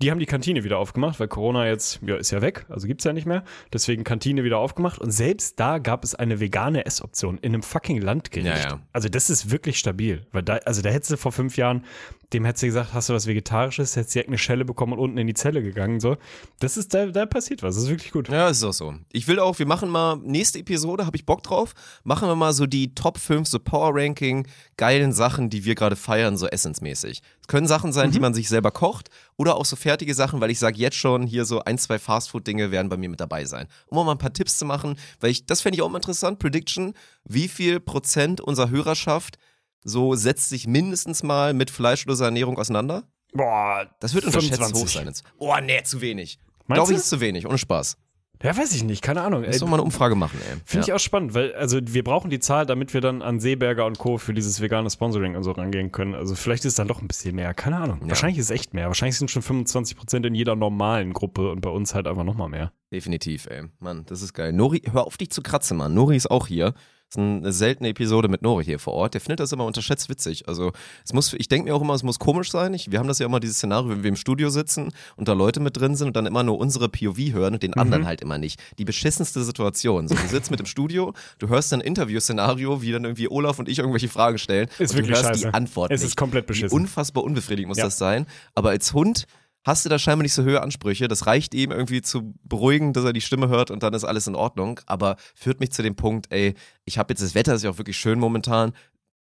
Die 0.00 0.10
haben 0.10 0.18
die 0.18 0.26
Kantine 0.26 0.53
wieder 0.62 0.78
aufgemacht, 0.78 1.18
weil 1.18 1.26
Corona 1.26 1.66
jetzt, 1.66 1.98
ja, 2.06 2.16
ist 2.16 2.30
ja 2.30 2.40
weg, 2.42 2.66
also 2.68 2.86
gibt's 2.86 3.02
ja 3.02 3.12
nicht 3.12 3.26
mehr. 3.26 3.42
Deswegen 3.72 4.04
Kantine 4.04 4.44
wieder 4.44 4.58
aufgemacht 4.58 5.00
und 5.00 5.10
selbst 5.10 5.58
da 5.58 5.78
gab 5.78 6.04
es 6.04 6.14
eine 6.14 6.38
vegane 6.38 6.86
Essoption 6.86 7.38
in 7.38 7.54
einem 7.54 7.64
fucking 7.64 8.00
Landgericht. 8.00 8.46
Ja, 8.46 8.70
ja. 8.70 8.80
Also 8.92 9.08
das 9.08 9.30
ist 9.30 9.50
wirklich 9.50 9.78
stabil, 9.78 10.26
weil 10.30 10.42
da, 10.42 10.58
also 10.58 10.82
da 10.82 10.90
hättest 10.90 11.10
du 11.10 11.16
vor 11.16 11.32
fünf 11.32 11.56
Jahren, 11.56 11.84
dem 12.32 12.44
hättest 12.44 12.62
du 12.62 12.66
gesagt, 12.66 12.94
hast 12.94 13.08
du 13.08 13.14
was 13.14 13.26
Vegetarisches, 13.26 13.96
hättest 13.96 14.14
direkt 14.14 14.28
eine 14.28 14.38
Schelle 14.38 14.64
bekommen 14.64 14.92
und 14.92 14.98
unten 14.98 15.18
in 15.18 15.26
die 15.26 15.34
Zelle 15.34 15.62
gegangen, 15.62 15.98
so. 15.98 16.16
Das 16.60 16.76
ist, 16.76 16.94
da, 16.94 17.06
da 17.06 17.26
passiert 17.26 17.62
was, 17.62 17.74
das 17.74 17.84
ist 17.84 17.90
wirklich 17.90 18.12
gut. 18.12 18.28
Ja, 18.28 18.48
ist 18.48 18.62
auch 18.62 18.72
so. 18.72 18.94
Ich 19.12 19.26
will 19.26 19.40
auch, 19.40 19.58
wir 19.58 19.66
machen 19.66 19.88
mal, 19.88 20.16
nächste 20.16 20.60
Episode, 20.60 21.06
habe 21.06 21.16
ich 21.16 21.26
Bock 21.26 21.42
drauf, 21.42 21.74
machen 22.04 22.28
wir 22.28 22.36
mal 22.36 22.52
so 22.52 22.66
die 22.66 22.94
Top 22.94 23.18
5 23.18 23.48
so 23.48 23.58
Power 23.58 23.92
Ranking 23.94 24.46
geilen 24.76 25.12
Sachen, 25.12 25.50
die 25.50 25.64
wir 25.64 25.74
gerade 25.74 25.96
feiern, 25.96 26.36
so 26.36 26.46
essensmäßig. 26.46 27.22
Es 27.44 27.48
können 27.48 27.66
Sachen 27.66 27.92
sein, 27.92 28.10
die 28.10 28.20
man 28.20 28.32
sich 28.32 28.48
selber 28.48 28.70
kocht 28.70 29.10
oder 29.36 29.56
auch 29.56 29.66
so 29.66 29.76
fertige 29.76 30.14
Sachen, 30.14 30.40
weil 30.40 30.50
ich 30.50 30.58
sage 30.58 30.78
jetzt 30.78 30.96
schon, 30.96 31.26
hier 31.26 31.44
so 31.44 31.62
ein, 31.62 31.76
zwei 31.76 31.98
Fastfood-Dinge 31.98 32.70
werden 32.70 32.88
bei 32.88 32.96
mir 32.96 33.10
mit 33.10 33.20
dabei 33.20 33.44
sein. 33.44 33.68
Um 33.88 34.06
mal 34.06 34.12
ein 34.12 34.16
paar 34.18 34.32
Tipps 34.32 34.56
zu 34.56 34.64
machen, 34.64 34.96
weil 35.20 35.30
ich, 35.30 35.44
das 35.44 35.60
fände 35.60 35.76
ich 35.76 35.82
auch 35.82 35.90
mal 35.90 35.98
interessant, 35.98 36.38
Prediction, 36.38 36.94
wie 37.24 37.48
viel 37.48 37.80
Prozent 37.80 38.40
unserer 38.40 38.70
Hörerschaft 38.70 39.36
so 39.82 40.14
setzt 40.14 40.48
sich 40.48 40.66
mindestens 40.66 41.22
mal 41.22 41.52
mit 41.52 41.70
fleischloser 41.70 42.24
Ernährung 42.24 42.56
auseinander? 42.56 43.02
Boah, 43.34 43.90
Das 44.00 44.14
wird 44.14 44.24
unterschätzt 44.24 44.54
25. 44.54 44.82
hoch 44.82 44.88
sein. 44.88 45.06
Jetzt. 45.08 45.24
Oh, 45.36 45.54
nee, 45.62 45.82
zu 45.82 46.00
wenig. 46.00 46.38
Glaube 46.66 46.92
ich, 46.92 46.98
ist 46.98 47.10
zu 47.10 47.20
wenig, 47.20 47.46
ohne 47.46 47.58
Spaß. 47.58 47.98
Ja, 48.42 48.56
weiß 48.56 48.74
ich 48.74 48.84
nicht, 48.84 49.02
keine 49.02 49.22
Ahnung. 49.22 49.42
Lass 49.44 49.54
Ey, 49.54 49.60
doch 49.60 49.68
mal 49.68 49.76
eine 49.76 49.84
Umfrage 49.84 50.14
machen, 50.14 50.38
ey. 50.50 50.56
Finde 50.64 50.86
ja. 50.86 50.92
ich 50.92 50.92
auch 50.92 51.02
spannend, 51.02 51.34
weil 51.34 51.54
also 51.54 51.78
wir 51.82 52.04
brauchen 52.04 52.30
die 52.30 52.40
Zahl, 52.40 52.66
damit 52.66 52.92
wir 52.92 53.00
dann 53.00 53.22
an 53.22 53.40
Seeberger 53.40 53.86
und 53.86 53.98
Co. 53.98 54.18
für 54.18 54.34
dieses 54.34 54.60
vegane 54.60 54.90
Sponsoring 54.90 55.34
und 55.34 55.44
so 55.44 55.52
rangehen 55.52 55.92
können. 55.92 56.14
Also 56.14 56.34
vielleicht 56.34 56.64
ist 56.64 56.78
dann 56.78 56.88
doch 56.88 57.00
ein 57.00 57.08
bisschen 57.08 57.36
mehr, 57.36 57.54
keine 57.54 57.78
Ahnung. 57.78 58.00
Wahrscheinlich 58.02 58.38
ist 58.38 58.46
es 58.46 58.50
echt 58.50 58.74
mehr. 58.74 58.88
Wahrscheinlich 58.88 59.16
sind 59.16 59.30
schon 59.30 59.42
25 59.42 59.96
Prozent 59.96 60.26
in 60.26 60.34
jeder 60.34 60.56
normalen 60.56 61.12
Gruppe 61.12 61.50
und 61.50 61.60
bei 61.60 61.70
uns 61.70 61.94
halt 61.94 62.06
einfach 62.06 62.24
nochmal 62.24 62.48
mehr. 62.48 62.72
Definitiv, 62.92 63.46
ey. 63.46 63.64
Mann, 63.78 64.04
das 64.06 64.20
ist 64.20 64.34
geil. 64.34 64.52
Nori, 64.52 64.82
hör 64.92 65.06
auf 65.06 65.16
dich 65.16 65.30
zu 65.30 65.42
kratzen, 65.42 65.76
Mann. 65.78 65.94
Nori 65.94 66.16
ist 66.16 66.30
auch 66.30 66.46
hier. 66.46 66.74
Ist 67.14 67.18
eine 67.18 67.52
seltene 67.52 67.90
Episode 67.90 68.26
mit 68.28 68.42
Nori 68.42 68.64
hier 68.64 68.80
vor 68.80 68.94
Ort. 68.94 69.14
Der 69.14 69.20
findet 69.20 69.38
das 69.38 69.52
immer 69.52 69.64
unterschätzt 69.66 70.08
witzig. 70.08 70.48
Also, 70.48 70.72
es 71.04 71.12
muss, 71.12 71.32
ich 71.34 71.46
denke 71.46 71.68
mir 71.68 71.74
auch 71.76 71.80
immer, 71.80 71.94
es 71.94 72.02
muss 72.02 72.18
komisch 72.18 72.50
sein. 72.50 72.74
Ich, 72.74 72.90
wir 72.90 72.98
haben 72.98 73.06
das 73.06 73.20
ja 73.20 73.26
immer 73.26 73.38
dieses 73.38 73.58
Szenario, 73.58 73.88
wenn 73.90 74.02
wir 74.02 74.08
im 74.08 74.16
Studio 74.16 74.50
sitzen 74.50 74.90
und 75.14 75.28
da 75.28 75.32
Leute 75.32 75.60
mit 75.60 75.76
drin 75.76 75.94
sind 75.94 76.08
und 76.08 76.16
dann 76.16 76.26
immer 76.26 76.42
nur 76.42 76.58
unsere 76.58 76.88
POV 76.88 77.18
hören 77.32 77.54
und 77.54 77.62
den 77.62 77.74
anderen 77.74 78.04
halt 78.06 78.20
immer 78.20 78.38
nicht. 78.38 78.60
Die 78.78 78.84
beschissenste 78.84 79.44
Situation. 79.44 80.08
So, 80.08 80.16
du 80.16 80.26
sitzt 80.26 80.50
mit 80.50 80.58
im 80.58 80.66
Studio, 80.66 81.12
du 81.38 81.48
hörst 81.48 81.72
ein 81.72 81.80
Interviewszenario, 81.80 82.82
wie 82.82 82.90
dann 82.90 83.04
irgendwie 83.04 83.28
Olaf 83.30 83.60
und 83.60 83.68
ich 83.68 83.78
irgendwelche 83.78 84.08
Fragen 84.08 84.38
stellen 84.38 84.68
Ist 84.78 84.90
und 84.90 84.90
du 84.90 84.94
wirklich 85.04 85.10
hörst 85.16 85.28
scheiße. 85.28 85.48
die 85.48 85.54
Antwort 85.54 85.92
Es 85.92 86.00
nicht. 86.00 86.08
ist 86.08 86.16
komplett 86.16 86.44
Wie 86.44 86.48
beschissen. 86.48 86.76
unfassbar 86.76 87.22
unbefriedigend 87.22 87.68
muss 87.68 87.78
Ja. 87.78 87.84
das 87.84 87.96
sein. 87.98 88.26
Aber 88.56 88.70
als 88.70 88.92
Hund 88.92 89.26
hast 89.64 89.84
du 89.84 89.88
da 89.88 89.98
scheinbar 89.98 90.22
nicht 90.22 90.34
so 90.34 90.44
hohe 90.44 90.62
Ansprüche. 90.62 91.08
Das 91.08 91.26
reicht 91.26 91.54
ihm 91.54 91.72
irgendwie 91.72 92.02
zu 92.02 92.34
beruhigen, 92.44 92.92
dass 92.92 93.04
er 93.04 93.12
die 93.12 93.20
Stimme 93.20 93.48
hört 93.48 93.70
und 93.70 93.82
dann 93.82 93.94
ist 93.94 94.04
alles 94.04 94.26
in 94.26 94.36
Ordnung. 94.36 94.80
Aber 94.86 95.16
führt 95.34 95.60
mich 95.60 95.72
zu 95.72 95.82
dem 95.82 95.96
Punkt, 95.96 96.26
ey, 96.30 96.54
ich 96.84 96.98
habe 96.98 97.12
jetzt, 97.12 97.22
das 97.22 97.34
Wetter 97.34 97.54
ist 97.54 97.64
ja 97.64 97.70
auch 97.70 97.78
wirklich 97.78 97.96
schön 97.96 98.20
momentan. 98.20 98.72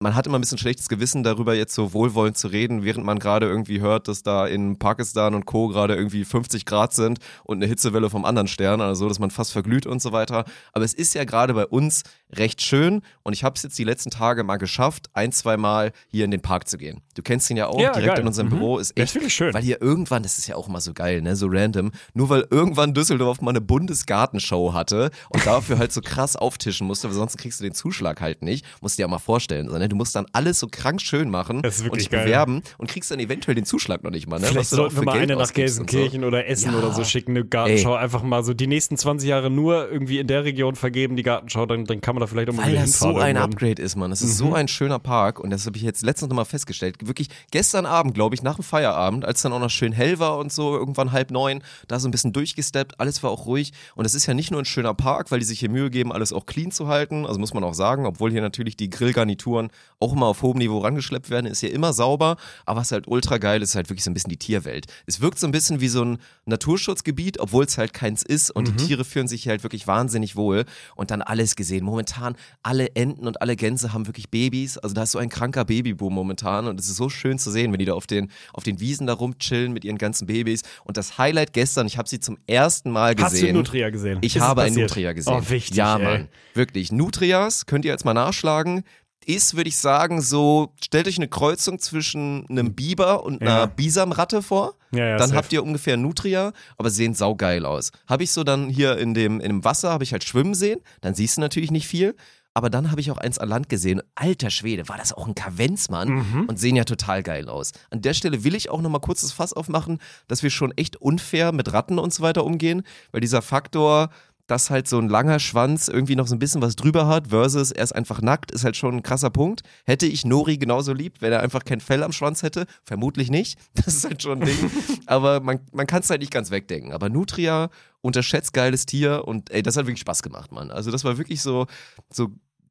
Man 0.01 0.15
hat 0.15 0.29
immer 0.29 0.39
ein 0.39 0.41
bisschen 0.41 0.59
schlechtes 0.59 0.89
Gewissen 0.89 1.25
darüber, 1.25 1.57
jetzt 1.57 1.75
so 1.75 1.93
wohlwollend 1.93 2.39
zu 2.39 2.47
reden, 2.47 2.85
während 2.85 3.05
man 3.05 3.19
gerade 3.19 3.47
irgendwie 3.47 3.81
hört, 3.81 4.07
dass 4.07 4.23
da 4.23 4.47
in 4.47 4.79
Pakistan 4.79 5.35
und 5.35 5.45
Co. 5.45 5.67
gerade 5.67 5.97
irgendwie 5.97 6.25
50 6.25 6.65
Grad 6.67 6.93
sind 6.95 7.19
und 7.43 7.57
eine 7.57 7.67
Hitzewelle 7.67 8.09
vom 8.09 8.25
anderen 8.25 8.47
Stern, 8.47 8.81
also 8.81 9.09
dass 9.09 9.19
man 9.19 9.33
fast 9.33 9.51
verglüht 9.51 9.87
und 9.87 10.01
so 10.01 10.13
weiter. 10.13 10.45
Aber 10.73 10.85
es 10.85 10.95
ist 10.95 11.15
ja 11.15 11.25
gerade 11.25 11.53
bei 11.53 11.67
uns 11.67 12.05
recht 12.33 12.63
schön 12.63 13.03
und 13.25 13.33
ich 13.33 13.43
habe 13.43 13.57
es 13.57 13.65
jetzt 13.65 13.77
die 13.77 13.83
letzten 13.83 14.11
Tage 14.11 14.45
mal 14.45 14.59
geschafft, 14.59 15.11
ein, 15.15 15.33
zwei 15.33 15.57
Mal 15.57 15.91
hier 16.07 16.25
in 16.25 16.31
den 16.31 16.43
Park 16.43 16.69
zu 16.69 16.79
gehen. 16.79 17.03
Du 17.19 17.23
kennst 17.23 17.51
ihn 17.51 17.57
ja 17.57 17.67
auch, 17.67 17.81
Ja, 17.81 17.91
direkt 17.93 18.13
geil. 18.15 18.21
in 18.21 18.27
unserem 18.29 18.47
Mhm. 18.47 18.51
Büro, 18.51 18.79
ist 18.79 18.97
echt 18.97 19.09
ist 19.09 19.15
wirklich 19.17 19.35
schön. 19.35 19.53
weil 19.53 19.63
hier 19.63 19.83
irgendwann, 19.83 20.23
das 20.23 20.39
ist 20.39 20.47
ja 20.47 20.55
auch 20.55 20.69
immer 20.69 20.81
so 20.81 20.93
geil, 20.95 21.21
ne, 21.21 21.35
so 21.35 21.49
random, 21.51 21.91
nur 22.15 22.29
weil 22.29 22.47
irgendwann 22.51 22.95
Düsseldorf 22.95 23.41
mal 23.41 23.51
eine 23.51 23.61
Bundesgartenshow 23.61 24.73
hatte 24.73 25.11
und 25.31 25.45
dafür 25.47 25.79
halt 25.79 25.93
so 25.93 26.01
krass 26.01 26.37
auftischen 26.37 26.87
musste, 26.87 27.09
weil 27.09 27.15
sonst 27.15 27.37
kriegst 27.39 27.59
du 27.61 27.65
den 27.65 27.75
Zuschlag 27.75 28.21
halt 28.21 28.43
nicht, 28.43 28.65
musst 28.81 28.99
dir 28.99 29.03
ja 29.03 29.09
mal 29.09 29.19
vorstellen, 29.19 29.69
so, 29.69 29.77
ne? 29.77 29.89
du 29.89 29.97
musst 29.97 30.15
dann 30.15 30.27
alles 30.33 30.61
so 30.61 30.69
krank 30.71 31.01
schön 31.01 31.29
machen 31.31 31.63
Das 31.63 31.81
und 31.83 31.97
dich 31.97 32.11
geil. 32.11 32.25
bewerben 32.25 32.63
und 32.79 32.89
kriegst 32.89 33.11
dann 33.11 33.19
eventuell 33.19 33.55
den 33.57 33.65
Zuschlag 33.65 34.05
noch 34.05 34.11
nicht 34.13 34.29
mal, 34.29 34.39
ne, 34.39 34.47
Vielleicht 34.47 34.71
du 34.73 34.77
auch 34.77 34.79
sollten 34.91 34.97
wir 34.97 35.03
mal 35.05 35.13
Geld 35.19 35.31
eine 35.31 35.41
nach 35.41 35.53
Gelsenkirchen 35.53 36.23
oder 36.25 36.47
Essen 36.47 36.73
Ja. 36.73 36.79
oder 36.79 36.93
so 36.93 37.03
schicken, 37.05 37.33
eine 37.33 37.45
Gartenschau. 37.45 37.95
Einfach 37.95 38.23
mal 38.23 38.45
so 38.45 38.55
die 38.55 38.67
nächsten 38.69 38.97
20 38.97 39.29
Jahre 39.29 39.51
nur 39.51 39.91
irgendwie 39.91 40.19
in 40.21 40.27
der 40.29 40.45
Region 40.45 40.77
vergeben, 40.77 41.17
die 41.17 41.23
Gartenschau, 41.23 41.67
dann, 41.67 41.85
dann 41.85 42.01
kann 42.01 42.15
man 42.15 42.21
da 42.21 42.27
vielleicht 42.27 42.49
auch 42.51 42.55
mal 42.55 42.67
Weil 42.67 42.77
das 42.77 42.99
so 42.99 43.17
ein. 43.19 43.37
Upgrade 43.37 43.83
ist, 43.83 43.97
Mann. 43.97 44.11
Das 44.11 44.23
ist 44.23 44.37
so 44.37 44.55
ein 44.55 44.69
schöner 44.69 44.99
Park 44.99 45.41
und 45.41 45.51
das 45.51 45.67
habe 45.67 45.77
ich 45.77 45.83
jetzt 45.83 46.03
letztens 46.03 46.29
nochmal 46.29 46.45
festgestellt. 46.45 46.99
Wirklich 47.09 47.29
gestern 47.51 47.87
Abend, 47.87 48.15
glaube 48.15 48.35
ich, 48.35 48.43
nach 48.43 48.57
dem 48.57 48.65
Feierabend, 48.65 49.25
als 49.25 49.43
dann 49.43 49.53
auch 49.53 49.61
noch 49.61 49.71
schön 49.71 49.93
hell 49.93 50.19
war 50.19 50.39
und 50.39 50.53
so, 50.53 50.77
irgendwann 50.77 51.13
halb 51.13 51.31
neun, 51.31 51.63
da 51.87 51.99
so 52.01 52.09
ein 52.09 52.11
bisschen 52.11 52.33
durchgesteppt, 52.33 53.01
alles 53.01 53.23
war 53.23 53.31
auch 53.31 53.47
ruhig. 53.47 53.73
Und 53.95 54.05
es 54.05 54.15
ist 54.15 54.27
ja 54.27 54.35
nicht 54.35 54.51
nur 54.51 54.61
ein 54.61 54.67
schöner 54.67 54.95
Park, 54.95 55.31
weil 55.31 55.39
die 55.39 55.47
sich 55.47 55.61
hier 55.61 55.71
Mühe 55.71 55.91
geben, 55.91 56.13
alles 56.13 56.33
auch 56.33 56.47
clean 56.47 56.71
zu 56.71 56.89
halten. 56.89 57.27
Also 57.27 57.39
muss 57.39 57.55
man 57.55 57.65
auch 57.65 57.75
sagen, 57.75 58.07
obwohl 58.07 58.31
hier 58.31 58.43
natürlich 58.43 58.77
die 58.77 58.91
Grillgarnituren 58.91 59.71
auch 60.01 60.13
immer 60.13 60.27
auf 60.27 60.43
hohem 60.43 60.59
Niveau 60.59 60.79
rangeschleppt 60.79 61.31
werden, 61.31 61.47
ist 61.47 61.61
hier 61.61 61.73
immer 61.73 61.93
sauber. 61.93 62.37
Aber 62.67 62.81
was 62.81 62.93
halt 62.93 63.09
ultra 63.09 63.39
geil 63.39 63.63
ist, 63.63 63.71
ist 63.71 63.75
halt 63.75 63.91
wirklich 63.91 64.05
so 64.05 64.11
ein 64.11 64.15
bisschen 64.15 64.31
die 64.31 64.37
Tierwelt. 64.37 64.87
Es 65.07 65.21
wirkt 65.21 65.39
so 65.39 65.47
ein 65.47 65.53
bisschen 65.53 65.81
wie 65.81 65.89
so 65.89 66.05
ein 66.05 66.19
Naturschutzgebiet, 66.47 67.41
obwohl 67.41 67.65
es 67.65 67.79
halt 67.79 67.93
keins 67.93 68.23
ist 68.23 68.51
und 68.51 68.69
die 68.69 68.77
Tiere 68.77 69.05
fühlen 69.05 69.29
sich 69.29 69.43
hier 69.43 69.51
halt 69.51 69.63
wirklich 69.63 69.87
wahnsinnig 69.87 70.37
wohl 70.37 70.65
und 70.97 71.11
dann 71.11 71.23
alles 71.23 71.57
gesehen. 71.57 71.85
Momentan 71.85 72.37
alle 72.63 72.95
Enten 72.95 73.27
und 73.27 73.43
alle 73.43 73.57
Gänse 73.57 73.93
haben 73.93 74.07
wirklich 74.07 74.31
Babys, 74.31 74.79
also 74.79 74.95
da 74.95 75.03
ist 75.03 75.13
so 75.13 75.19
ein 75.19 75.29
kranker 75.29 75.65
Babyboom 75.65 76.13
momentan 76.13 76.67
und 76.67 76.81
es 76.81 76.89
ist 76.89 76.97
so 76.99 77.09
schön 77.09 77.39
zu 77.39 77.51
sehen, 77.51 77.73
wenn 77.73 77.79
die 77.79 77.87
da 77.87 77.95
auf 77.95 78.07
den, 78.07 78.31
auf 78.53 78.65
den 78.65 78.79
Wiesen 78.81 79.07
da 79.07 79.15
rumchillen 79.15 79.73
mit 79.73 79.87
ihren 79.87 79.97
ganzen 79.97 80.27
Babys 80.27 80.61
und 80.85 80.99
das 80.99 81.17
Highlight 81.17 81.55
gestern, 81.55 81.87
ich 81.87 81.97
habe 81.97 82.07
sie 82.09 82.21
zum 82.21 82.37
ersten 82.47 82.91
Mal 82.91 83.15
gesehen. 83.15 83.31
Hast 83.31 83.43
du 83.43 83.53
Nutria 83.55 83.89
gesehen? 83.89 84.19
Ich 84.21 84.37
Ist 84.37 84.43
habe 84.43 84.63
ein? 84.63 84.75
Nutria 84.75 85.15
gesehen. 85.15 85.33
Oh, 85.33 85.43
wichtig, 85.49 85.77
Ja, 85.77 85.97
ey. 85.97 86.05
Mann. 86.05 86.29
Wirklich. 86.53 86.93
Nutrias, 86.93 87.65
könnt 87.65 87.87
ihr 87.87 87.93
jetzt 87.93 88.05
mal 88.05 88.13
nachschlagen, 88.13 88.85
ist, 89.27 89.57
würde 89.57 89.69
ich 89.69 89.77
sagen, 89.77 90.23
so, 90.23 90.73
stellt 90.83 91.07
euch 91.07 91.19
eine 91.19 91.29
Kreuzung 91.29 91.79
zwischen 91.79 92.47
einem 92.49 92.75
Biber 92.75 93.25
und 93.25 93.43
einer 93.43 93.51
Ja. 93.51 93.67
Bisamratte 93.67 94.41
vor. 94.43 94.75
Ja, 94.91 95.05
ja, 95.05 95.17
dann 95.19 95.29
safe. 95.29 95.37
habt 95.39 95.53
ihr 95.53 95.63
ungefähr 95.63 95.99
Nutria, 95.99 96.53
aber 96.79 96.89
sehen 96.89 97.13
saugeil 97.13 97.67
aus. 97.67 97.91
Habe 98.07 98.23
ich 98.23 98.31
so 98.33 98.43
dann 98.43 98.71
hier 98.71 98.97
in 98.97 99.13
dem, 99.13 99.39
in 99.41 99.49
dem 99.49 99.65
Wasser, 99.65 99.91
habe 99.91 100.03
ich 100.03 100.13
halt 100.13 100.25
schwimmen 100.25 100.55
sehen, 100.55 100.81
dann 101.03 101.15
siehst 101.15 101.37
du 101.37 101.43
natürlich 101.43 101.71
nicht 101.71 101.87
viel. 101.87 102.17
Aber 102.59 102.71
dann 102.71 102.91
habe 102.91 103.01
ich 103.01 103.13
auch 103.13 103.19
eins 103.19 103.39
an 103.39 103.49
Land 103.49 103.69
gesehen. 103.69 104.03
Alter 104.17 104.51
Schwede, 104.51 104.89
war 104.89 104.97
das 104.97 105.13
auch 105.13 105.29
ein 105.29 105.37
Kavenzmann 105.37 106.09
Mhm. 106.09 106.45
und 106.49 106.59
sehen 106.59 106.75
ja 106.75 106.83
total 106.83 107.23
geil 107.23 107.49
aus. 107.49 107.71
An 107.91 108.03
der 108.03 108.15
Stelle 108.15 108.43
will 108.43 108.57
ich 108.57 108.69
auch 108.69 108.81
nochmal 108.81 109.01
kurz 109.01 109.21
das 109.21 109.31
Fass 109.31 109.53
aufmachen, 109.53 109.99
dass 110.27 110.43
wir 110.43 110.51
schon 110.51 110.73
echt 110.77 110.97
unfair 110.97 111.53
mit 111.53 111.73
Ratten 111.73 112.01
und 112.01 112.13
so 112.13 112.21
weiter 112.25 112.43
umgehen, 112.45 112.83
weil 113.13 113.21
dieser 113.21 113.43
Faktor, 113.43 114.11
dass 114.49 114.71
halt 114.71 114.89
so 114.89 114.99
ein 114.99 115.09
langer 115.09 115.39
Schwanz 115.39 115.87
irgendwie 115.87 116.17
noch 116.17 116.27
so 116.27 116.35
ein 116.35 116.41
bisschen 116.41 116.61
was 116.63 116.75
drüber 116.75 117.07
hat, 117.07 117.29
versus 117.29 117.71
er 117.71 117.85
ist 117.85 117.95
einfach 117.95 118.23
nackt, 118.23 118.51
ist 118.51 118.65
halt 118.65 118.77
schon 118.77 118.95
ein 118.97 119.03
krasser 119.05 119.31
Punkt. 119.31 119.61
Hätte 119.85 120.07
ich 120.07 120.25
Nori 120.25 120.57
genauso 120.59 120.93
lieb, 120.95 121.17
wenn 121.21 121.31
er 121.33 121.41
einfach 121.43 121.65
kein 121.65 121.81
Fell 121.81 122.03
am 122.03 122.11
Schwanz 122.13 122.43
hätte? 122.43 122.67
Vermutlich 122.83 123.31
nicht. 123.31 123.57
Das 123.75 123.95
ist 123.95 124.05
halt 124.05 124.21
schon 124.21 124.41
ein 124.43 124.47
Ding. 124.47 124.71
Aber 125.07 125.39
man, 125.41 125.61
man 125.73 125.87
kann 125.87 126.01
es 126.01 126.11
halt 126.11 126.23
nicht 126.23 126.33
ganz 126.33 126.51
wegdenken. 126.51 126.93
Aber 126.93 127.09
Nutria, 127.09 127.69
unterschätzt 128.01 128.53
geiles 128.53 128.87
Tier 128.87 129.25
und 129.27 129.51
ey, 129.51 129.63
das 129.63 129.77
hat 129.77 129.85
wirklich 129.87 130.01
Spaß 130.01 130.23
gemacht, 130.23 130.51
Mann. 130.53 130.71
Also 130.71 130.91
das 130.91 131.05
war 131.05 131.19
wirklich 131.19 131.43
so, 131.43 131.67
so 132.11 132.29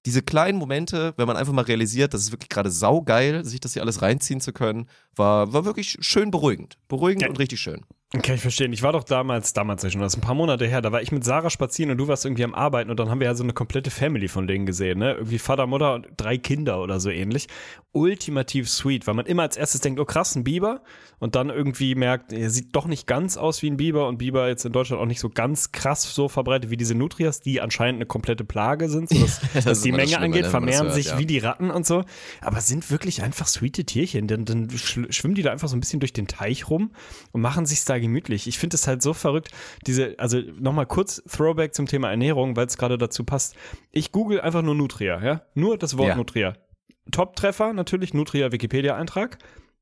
diese 0.08 0.22
kleinen 0.22 0.58
Momente, 0.58 1.14
wenn 1.18 1.28
man 1.28 1.36
einfach 1.36 1.52
mal 1.52 1.66
realisiert, 1.66 2.14
das 2.14 2.22
ist 2.22 2.32
wirklich 2.32 2.48
gerade 2.48 2.72
saugeil, 2.72 3.44
sich 3.44 3.60
das 3.60 3.74
hier 3.74 3.82
alles 3.82 4.02
reinziehen 4.02 4.40
zu 4.40 4.54
können, 4.54 4.88
war, 5.18 5.52
war 5.52 5.66
wirklich 5.66 5.98
schön 6.00 6.32
beruhigend. 6.32 6.78
Beruhigend 6.88 7.24
Ja. 7.24 7.28
und 7.28 7.38
richtig 7.40 7.60
schön. 7.60 7.82
Kann 8.12 8.36
ich 8.36 8.42
verstehen. 8.42 8.72
Ich 8.72 8.84
war 8.84 8.94
doch 8.94 9.04
damals, 9.04 9.52
damals 9.52 9.84
ja 9.84 9.90
schon, 9.90 10.00
das 10.00 10.14
ist 10.14 10.20
ein 10.20 10.26
paar 10.26 10.34
Monate 10.34 10.66
her, 10.66 10.82
da 10.82 10.94
war 10.94 11.02
ich 11.02 11.12
mit 11.12 11.26
Sarah 11.26 11.50
spazieren 11.50 11.92
und 11.92 11.98
du 11.98 12.08
warst 12.08 12.24
irgendwie 12.24 12.46
am 12.46 12.56
Arbeiten 12.56 12.90
und 12.90 12.98
dann 13.02 13.10
haben 13.10 13.20
wir 13.20 13.28
ja 13.28 13.36
so 13.36 13.44
eine 13.44 13.52
komplette 13.52 13.92
Family 13.92 14.30
von 14.30 14.48
denen 14.48 14.66
gesehen, 14.66 15.00
ne? 15.00 15.16
Irgendwie 15.16 15.40
Vater, 15.40 15.68
Mutter 15.68 15.94
und 15.94 16.08
drei 16.16 16.38
Kinder 16.38 16.82
oder 16.82 17.02
so 17.02 17.10
ähnlich. 17.10 17.48
Ultimativ 17.92 18.70
sweet, 18.70 19.08
weil 19.08 19.14
man 19.14 19.26
immer 19.26 19.44
als 19.44 19.58
erstes 19.58 19.82
denkt, 19.82 20.00
oh 20.00 20.06
krass, 20.06 20.38
ein 20.38 20.46
Biber 20.46 20.84
und 21.20 21.36
dann 21.36 21.50
irgendwie 21.50 21.96
merkt, 21.96 22.32
er 22.32 22.50
sieht 22.50 22.74
doch 22.78 22.86
nicht 22.86 23.08
ganz 23.08 23.36
aus 23.36 23.62
wie 23.62 23.70
ein 23.70 23.76
Biber 23.76 24.08
und 24.08 24.20
Biber 24.20 24.48
jetzt 24.48 24.64
in 24.64 24.72
Deutschland 24.72 25.02
auch 25.02 25.06
nicht 25.06 25.20
so 25.20 25.30
ganz 25.30 25.74
krass 25.74 26.04
so 26.04 26.30
verbreitet 26.30 26.70
wie 26.70 26.78
diese 26.78 26.96
Nutrias, 26.96 27.42
die 27.42 27.60
anscheinend 27.60 27.98
eine 27.98 28.06
komplette 28.06 28.46
Plage 28.46 28.88
sind, 28.88 29.10
so 29.10 29.20
dass, 29.20 29.42
das 29.54 29.66
was 29.66 29.82
die 29.82 29.92
Menge 29.92 30.18
angeht, 30.18 30.46
vermehren 30.46 30.86
hört, 30.86 30.96
sich 30.96 31.08
ja. 31.08 31.20
wie 31.20 31.26
die 31.26 31.40
Ratten 31.40 31.70
und 31.72 31.86
so, 31.86 32.06
aber 32.40 32.62
sind 32.62 32.90
wirklich 32.90 33.22
einfach 33.22 33.48
sweete 33.48 33.84
Tierchen, 33.84 34.28
dann, 34.28 34.46
dann 34.46 34.70
schwimmen 34.70 35.36
die 35.36 35.42
da 35.42 35.52
einfach 35.52 35.68
so 35.68 35.76
ein 35.76 35.82
bisschen 35.82 36.00
durch 36.00 36.14
den 36.14 36.28
Teich 36.28 36.70
rum 36.70 36.92
und 37.34 37.42
machen 37.42 37.66
sich's 37.66 37.84
da 37.84 37.97
gemütlich. 38.00 38.48
Ich 38.48 38.58
finde 38.58 38.76
es 38.76 38.88
halt 38.88 39.02
so 39.02 39.14
verrückt, 39.14 39.50
diese, 39.86 40.16
also 40.18 40.40
nochmal 40.60 40.86
kurz 40.86 41.22
Throwback 41.26 41.74
zum 41.74 41.86
Thema 41.88 42.10
Ernährung, 42.10 42.56
weil 42.56 42.68
es 42.68 42.78
gerade 42.78 42.98
dazu 42.98 43.24
passt. 43.24 43.56
Ich 43.92 44.12
google 44.12 44.42
einfach 44.42 44.62
nur 44.62 44.76
Nutria, 44.76 45.24
ja, 45.24 45.42
nur 45.54 45.78
das 45.78 45.98
Wort 45.98 46.10
Ja. 46.10 46.16
Nutria. 46.16 46.54
Top-Treffer 47.12 47.74
natürlich 47.74 48.14
Nutria 48.14 48.52
Wikipedia-Eintrag. 48.52 49.38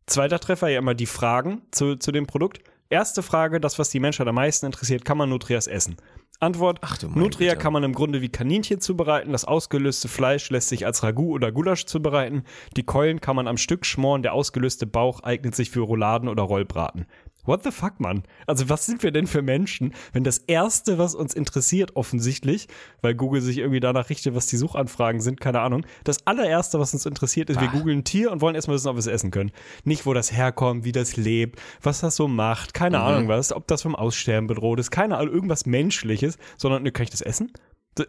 Zweiter 0.06 0.40
Treffer 0.40 0.68
ja 0.70 0.80
immer 0.80 0.94
die 0.94 1.08
Fragen 1.08 1.64
zu, 1.72 1.96
zu 1.96 2.12
dem 2.12 2.28
Produkt. 2.28 2.60
Erste 2.90 3.24
Frage, 3.24 3.60
das, 3.60 3.80
was 3.80 3.90
die 3.90 4.00
Menschheit 4.00 4.28
am 4.28 4.36
meisten 4.36 4.68
interessiert, 4.68 5.04
kann 5.06 5.18
man 5.18 5.30
Nutrias 5.30 5.66
essen? 5.66 5.96
Antwort, 6.40 6.80
Ach 6.82 7.02
Nutria 7.02 7.54
Güte. 7.54 7.64
kann 7.64 7.74
man 7.74 7.84
im 7.84 7.94
Grunde 7.94 8.22
wie 8.22 8.30
Kaninchen 8.30 8.82
zubereiten. 8.82 9.32
Das 9.32 9.46
ausgelöste 9.46 10.08
Fleisch 10.08 10.50
lässt 10.50 10.70
sich 10.70 10.86
als 10.86 11.02
Ragout 11.02 11.34
oder 11.34 11.52
Gulasch 11.52 11.86
zubereiten. 11.86 12.44
Die 12.76 12.84
Keulen 12.84 13.22
kann 13.22 13.36
man 13.38 13.48
am 13.48 13.58
Stück 13.58 13.86
schmoren. 13.86 14.22
Der 14.22 14.34
ausgelöste 14.34 14.86
Bauch 14.86 15.22
eignet 15.24 15.56
sich 15.56 15.72
für 15.72 15.80
Rouladen 15.80 16.28
oder 16.30 16.44
Rollbraten. 16.44 17.06
What 17.46 17.64
the 17.64 17.72
fuck, 17.72 18.00
Mann? 18.00 18.24
Also 18.48 18.70
was 18.70 18.86
sind 18.86 19.04
wir 19.04 19.12
denn 19.12 19.28
für 19.28 19.42
Menschen, 19.42 19.94
wenn 20.14 20.24
das 20.24 20.40
Erste, 20.40 20.98
was 20.98 21.16
uns 21.16 21.34
interessiert, 21.34 21.96
offensichtlich, 21.96 22.68
weil 23.02 23.16
Google 23.16 23.42
sich 23.42 23.58
irgendwie 23.58 23.80
danach 23.80 24.10
richtet, 24.10 24.36
was 24.36 24.48
die 24.48 24.58
Suchanfragen 24.58 25.22
sind, 25.22 25.40
keine 25.40 25.62
Ahnung, 25.62 25.86
das 26.04 26.26
allererste, 26.26 26.80
was 26.80 26.94
uns 26.94 27.06
interessiert, 27.06 27.50
ist, 27.50 27.62
wir 27.62 27.68
googeln 27.68 28.00
ein 28.00 28.04
Tier 28.04 28.32
und 28.32 28.42
wollen 28.42 28.56
erstmal 28.56 28.76
wissen, 28.76 28.88
ob 28.88 28.96
wir 28.96 29.00
es 29.00 29.08
essen 29.08 29.32
können. 29.32 29.52
Nicht, 29.84 30.06
wo 30.06 30.14
das 30.14 30.32
herkommt, 30.32 30.86
wie 30.86 30.92
das 30.92 31.18
lebt, 31.18 31.60
was 31.82 32.02
das 32.02 32.16
so 32.16 32.28
macht, 32.28 32.74
keine 32.74 33.00
Ahnung 33.00 33.28
was, 33.28 33.54
ob 33.54 33.68
das 33.68 33.82
vom 33.82 33.96
Aussterben 33.96 34.48
bedroht 34.48 34.80
ist, 34.80 34.92
keine 34.92 35.18
Ahnung, 35.18 35.34
irgendwas 35.34 35.66
Menschliches, 35.66 36.38
sondern, 36.58 36.84
ne, 36.84 36.92
kann 36.92 37.04
ich 37.04 37.10
das 37.10 37.22
essen? 37.22 37.52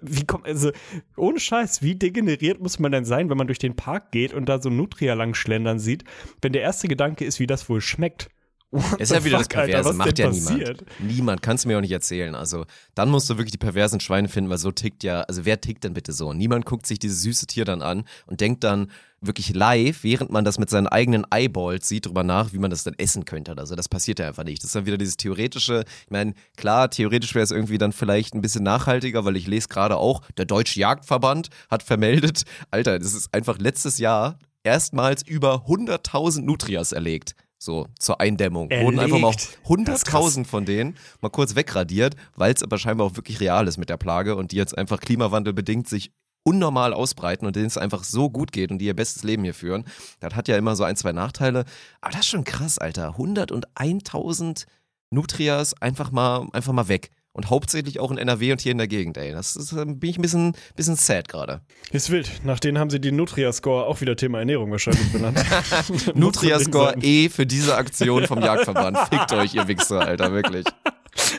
Wie 0.03 0.25
kommt, 0.27 0.47
also, 0.47 0.73
ohne 1.17 1.39
Scheiß, 1.39 1.81
wie 1.81 1.95
degeneriert 1.95 2.61
muss 2.61 2.81
man 2.81 2.91
denn 2.91 3.05
sein, 3.05 3.31
wenn 3.31 3.39
man 3.39 3.47
durch 3.47 3.61
den 3.61 3.77
Park 3.77 4.11
geht 4.11 4.35
und 4.35 4.49
da 4.49 4.61
so 4.61 4.69
Nutria 4.69 5.15
lang 5.15 5.35
schlendern 5.35 5.79
sieht, 5.79 6.03
wenn 6.43 6.53
der 6.53 6.63
erste 6.63 6.89
Gedanke 6.89 7.25
ist, 7.25 7.39
wie 7.39 7.47
das 7.47 7.69
wohl 7.69 7.81
schmeckt? 7.81 8.29
What 8.73 9.01
Ist 9.01 9.09
the 9.11 9.15
ja 9.15 9.25
wieder 9.25 9.39
fuck, 9.39 9.49
das 9.49 9.57
Perverse, 9.57 9.89
Alter, 9.89 9.93
macht 9.93 10.19
ja 10.19 10.27
passiert? 10.27 10.85
niemand. 10.99 11.01
Niemand, 11.01 11.43
kannst 11.43 11.65
du 11.65 11.69
mir 11.69 11.79
auch 11.79 11.83
nicht 11.83 11.93
erzählen. 11.93 12.35
Also, 12.35 12.65
dann 12.95 13.09
musst 13.11 13.31
du 13.31 13.35
wirklich 13.39 13.53
die 13.53 13.59
perversen 13.59 14.01
Schweine 14.01 14.29
finden, 14.29 14.51
weil 14.51 14.59
so 14.59 14.73
tickt 14.73 15.05
ja, 15.05 15.21
also 15.23 15.45
wer 15.45 15.61
tickt 15.61 15.85
denn 15.85 15.95
bitte 15.95 16.13
so? 16.13 16.33
Niemand 16.33 16.67
guckt 16.67 16.87
sich 16.87 16.99
dieses 16.99 17.23
süße 17.23 17.47
Tier 17.47 17.65
dann 17.65 17.81
an 17.81 18.05
und 18.27 18.41
denkt 18.41 18.65
dann 18.65 18.91
wirklich 19.21 19.55
live, 19.55 20.03
während 20.03 20.31
man 20.31 20.45
das 20.45 20.59
mit 20.59 20.69
seinen 20.69 20.89
eigenen 20.89 21.25
Eyeballs 21.33 21.89
sieht, 21.89 22.07
drüber 22.07 22.23
nach, 22.23 22.53
wie 22.53 22.59
man 22.59 22.71
das 22.71 22.85
dann 22.85 22.95
essen 22.99 23.25
könnte 23.25 23.53
oder 23.53 23.67
so. 23.67 23.75
Das 23.77 23.89
passiert 23.89 24.19
ja 24.19 24.27
einfach 24.29 24.45
nicht. 24.45 24.59
Das 24.63 24.67
ist 24.69 24.75
dann 24.75 24.87
wieder 24.87 24.99
dieses 24.99 25.17
theoretische, 25.17 25.85
ich 26.05 26.11
meine, 26.11 26.35
klar, 26.57 26.91
theoretisch 26.91 27.35
wäre 27.35 27.45
es 27.45 27.51
irgendwie 27.51 27.79
dann 27.79 27.93
vielleicht 27.93 28.35
ein 28.35 28.43
bisschen 28.43 28.65
nachhaltiger, 28.65 29.25
weil 29.25 29.37
ich 29.37 29.47
lese 29.47 29.69
gerade 29.69 29.97
auch, 29.97 30.23
der 30.37 30.45
Deutsche 30.45 30.81
Jagdverband 30.81 31.49
hat 31.71 31.83
vermeldet, 31.83 32.43
Alter, 32.71 32.99
das 32.99 33.15
ist 33.15 33.33
einfach 33.33 33.59
letztes 33.59 33.99
Jahr 33.99 34.39
erstmals 34.65 35.23
über 35.23 35.67
100.000 35.67 36.43
Nutrias 36.43 36.93
erlegt. 36.93 37.35
So, 37.59 37.87
zur 37.99 38.21
Eindämmung. 38.21 38.71
Wurden 38.71 38.99
einfach 38.99 39.19
mal 39.19 39.29
Erlegt? 39.29 39.59
Das 39.89 40.03
ist 40.03 40.09
100.000 40.09 40.45
von 40.45 40.65
denen 40.65 40.97
mal 41.21 41.31
kurz 41.31 41.55
wegradiert, 41.55 42.15
weil 42.35 42.53
es 42.53 42.63
aber 42.63 42.79
scheinbar 42.79 43.07
auch 43.07 43.17
wirklich 43.17 43.41
real 43.41 43.67
ist 43.67 43.79
mit 43.79 43.89
der 43.89 43.97
Plage 43.97 44.37
und 44.37 44.53
die 44.53 44.57
jetzt 44.57 44.77
einfach 44.77 45.01
klimawandelbedingt 45.01 45.89
sich 45.89 46.13
unnormal 46.47 46.95
ausbreiten 46.95 47.45
und 47.47 47.57
denen 47.57 47.67
es 47.67 47.77
einfach 47.77 48.05
so 48.05 48.31
gut 48.31 48.53
geht 48.53 48.71
und 48.71 48.79
die 48.79 48.87
ihr 48.87 48.95
bestes 48.95 49.25
Leben 49.25 49.43
hier 49.43 49.55
führen. 49.55 49.85
Das 50.21 50.35
hat 50.35 50.47
ja 50.47 50.57
immer 50.57 50.77
so 50.77 50.85
ein, 50.85 50.95
zwei 50.97 51.13
Nachteile. 51.13 51.65
Aber 52.01 52.13
das 52.13 52.21
ist 52.21 52.29
schon 52.29 52.45
krass, 52.45 52.79
Alter. 52.79 53.17
101.000 53.19 54.67
Nutrias 55.11 55.75
einfach 55.83 56.13
mal, 56.13 56.47
einfach 56.53 56.73
mal 56.73 56.89
weg. 56.89 57.11
Und 57.37 57.51
hauptsächlich 57.51 58.01
auch 58.01 58.11
in 58.11 58.17
NRW 58.17 58.53
und 58.53 58.63
hier 58.63 58.73
in 58.73 58.79
der 58.79 58.89
Gegend, 58.89 59.19
ey. 59.19 59.31
Das 59.31 59.57
ist, 59.57 59.71
äh, 59.73 59.85
bin 59.85 60.09
ich 60.09 60.17
ein 60.17 60.23
bisschen, 60.23 60.57
bisschen 60.75 60.97
sad 60.97 61.29
gerade. 61.29 61.61
Ist 61.93 62.11
wild. 62.11 62.31
Nach 62.45 62.59
denen 62.59 62.79
haben 62.79 62.89
sie 62.89 62.99
die 62.99 63.13
Nutria-Score 63.13 63.85
auch 63.85 64.01
wieder 64.01 64.17
Thema 64.17 64.39
Ernährung 64.39 64.71
wahrscheinlich 64.71 65.13
benannt. 65.13 65.39
Nutria-Score 66.15 66.95
E 67.03 67.29
für 67.29 67.45
diese 67.45 67.77
Aktion 67.77 68.27
vom 68.27 68.41
Jagdverband. 68.41 68.97
Fickt 69.11 69.35
euch, 69.35 69.53
ihr 69.53 69.69
Wichser, 69.69 70.01
Alter, 70.01 70.33
wirklich. 70.33 70.65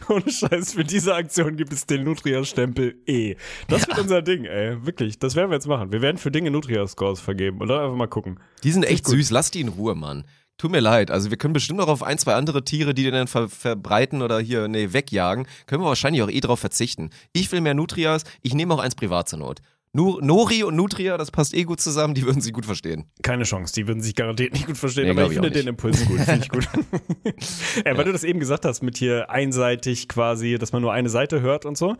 Ohne 0.07 0.29
Scheiß, 0.29 0.73
für 0.73 0.83
diese 0.83 1.15
Aktion 1.15 1.57
gibt 1.57 1.73
es 1.73 1.88
den 1.88 2.03
Nutria-Stempel 2.03 3.01
E. 3.07 3.33
Das 3.67 3.88
wird 3.88 3.97
unser 3.97 4.21
Ding, 4.21 4.45
ey. 4.45 4.86
Wirklich. 4.86 5.17
Das 5.17 5.36
werden 5.36 5.49
wir 5.49 5.55
jetzt 5.55 5.67
machen. 5.67 5.91
Wir 5.91 6.03
werden 6.03 6.19
für 6.19 6.29
Dinge 6.29 6.51
Nutria-Scores 6.51 7.21
vergeben. 7.21 7.60
Und 7.60 7.69
dann 7.69 7.81
einfach 7.81 7.97
mal 7.97 8.05
gucken. 8.05 8.39
Die 8.63 8.71
sind 8.71 8.83
echt 8.83 9.07
süß, 9.07 9.31
lass 9.31 9.49
die 9.49 9.62
in 9.62 9.69
Ruhe, 9.69 9.95
Mann. 9.95 10.25
Tut 10.58 10.72
mir 10.72 10.80
leid, 10.80 11.12
also 11.12 11.30
wir 11.30 11.38
können 11.38 11.54
bestimmt 11.54 11.78
noch 11.78 11.88
auf 11.88 12.02
ein, 12.02 12.17
zwei 12.17 12.34
andere 12.34 12.63
Tiere, 12.63 12.96
die 12.96 13.04
die 13.04 13.12
dann 13.12 13.28
ver 13.28 13.48
verbreiten 13.48 14.24
oder 14.24 14.39
hier, 14.39 14.67
nee, 14.67 14.91
wegjagen, 14.91 15.48
können 15.67 15.84
wir 15.84 15.88
wahrscheinlich 15.88 16.24
auch 16.24 16.32
eh 16.32 16.39
drauf 16.39 16.60
verzichten. 16.60 17.12
Ich 17.32 17.52
will 17.52 17.62
mehr 17.62 17.76
Nutrias, 17.76 18.24
ich 18.41 18.56
nehme 18.56 18.74
auch 18.74 18.80
eins 18.80 18.96
privat 18.96 19.30
zur 19.30 19.38
Not. 19.38 19.62
Nu 19.97 20.19
Nori 20.21 20.63
und 20.63 20.75
Nutria, 20.75 21.17
das 21.17 21.31
passt 21.31 21.55
eh 21.55 21.63
gut 21.63 21.81
zusammen, 21.81 22.13
die 22.13 22.21
würden 22.23 22.39
sie 22.39 22.51
gut 22.51 22.67
verstehen. 22.67 23.05
Keine 23.23 23.45
Chance, 23.45 23.73
die 23.73 23.88
würden 23.88 24.03
sich 24.03 24.13
garantiert 24.13 24.53
nicht 24.53 24.67
gut 24.67 24.77
verstehen, 24.77 25.05
Nee, 25.05 25.10
aber 25.10 25.23
ich 25.23 25.29
ich 25.29 25.33
finde 25.33 25.49
den. 25.49 25.65
Impuls 25.67 26.05
gut, 26.05 26.19
finde 26.19 26.41
ich 26.43 26.49
gut. 26.49 26.67
äh, 27.83 27.97
weil 27.97 28.03
du 28.05 28.12
das 28.12 28.23
eben 28.23 28.39
gesagt 28.39 28.63
hast, 28.65 28.83
mit 28.83 28.95
hier 28.95 29.31
einseitig 29.31 30.07
quasi, 30.07 30.60
dass 30.60 30.71
man 30.71 30.83
nur 30.83 30.93
eine 30.93 31.10
Seite 31.10 31.41
hört 31.41 31.65
und 31.65 31.79
so, 31.79 31.95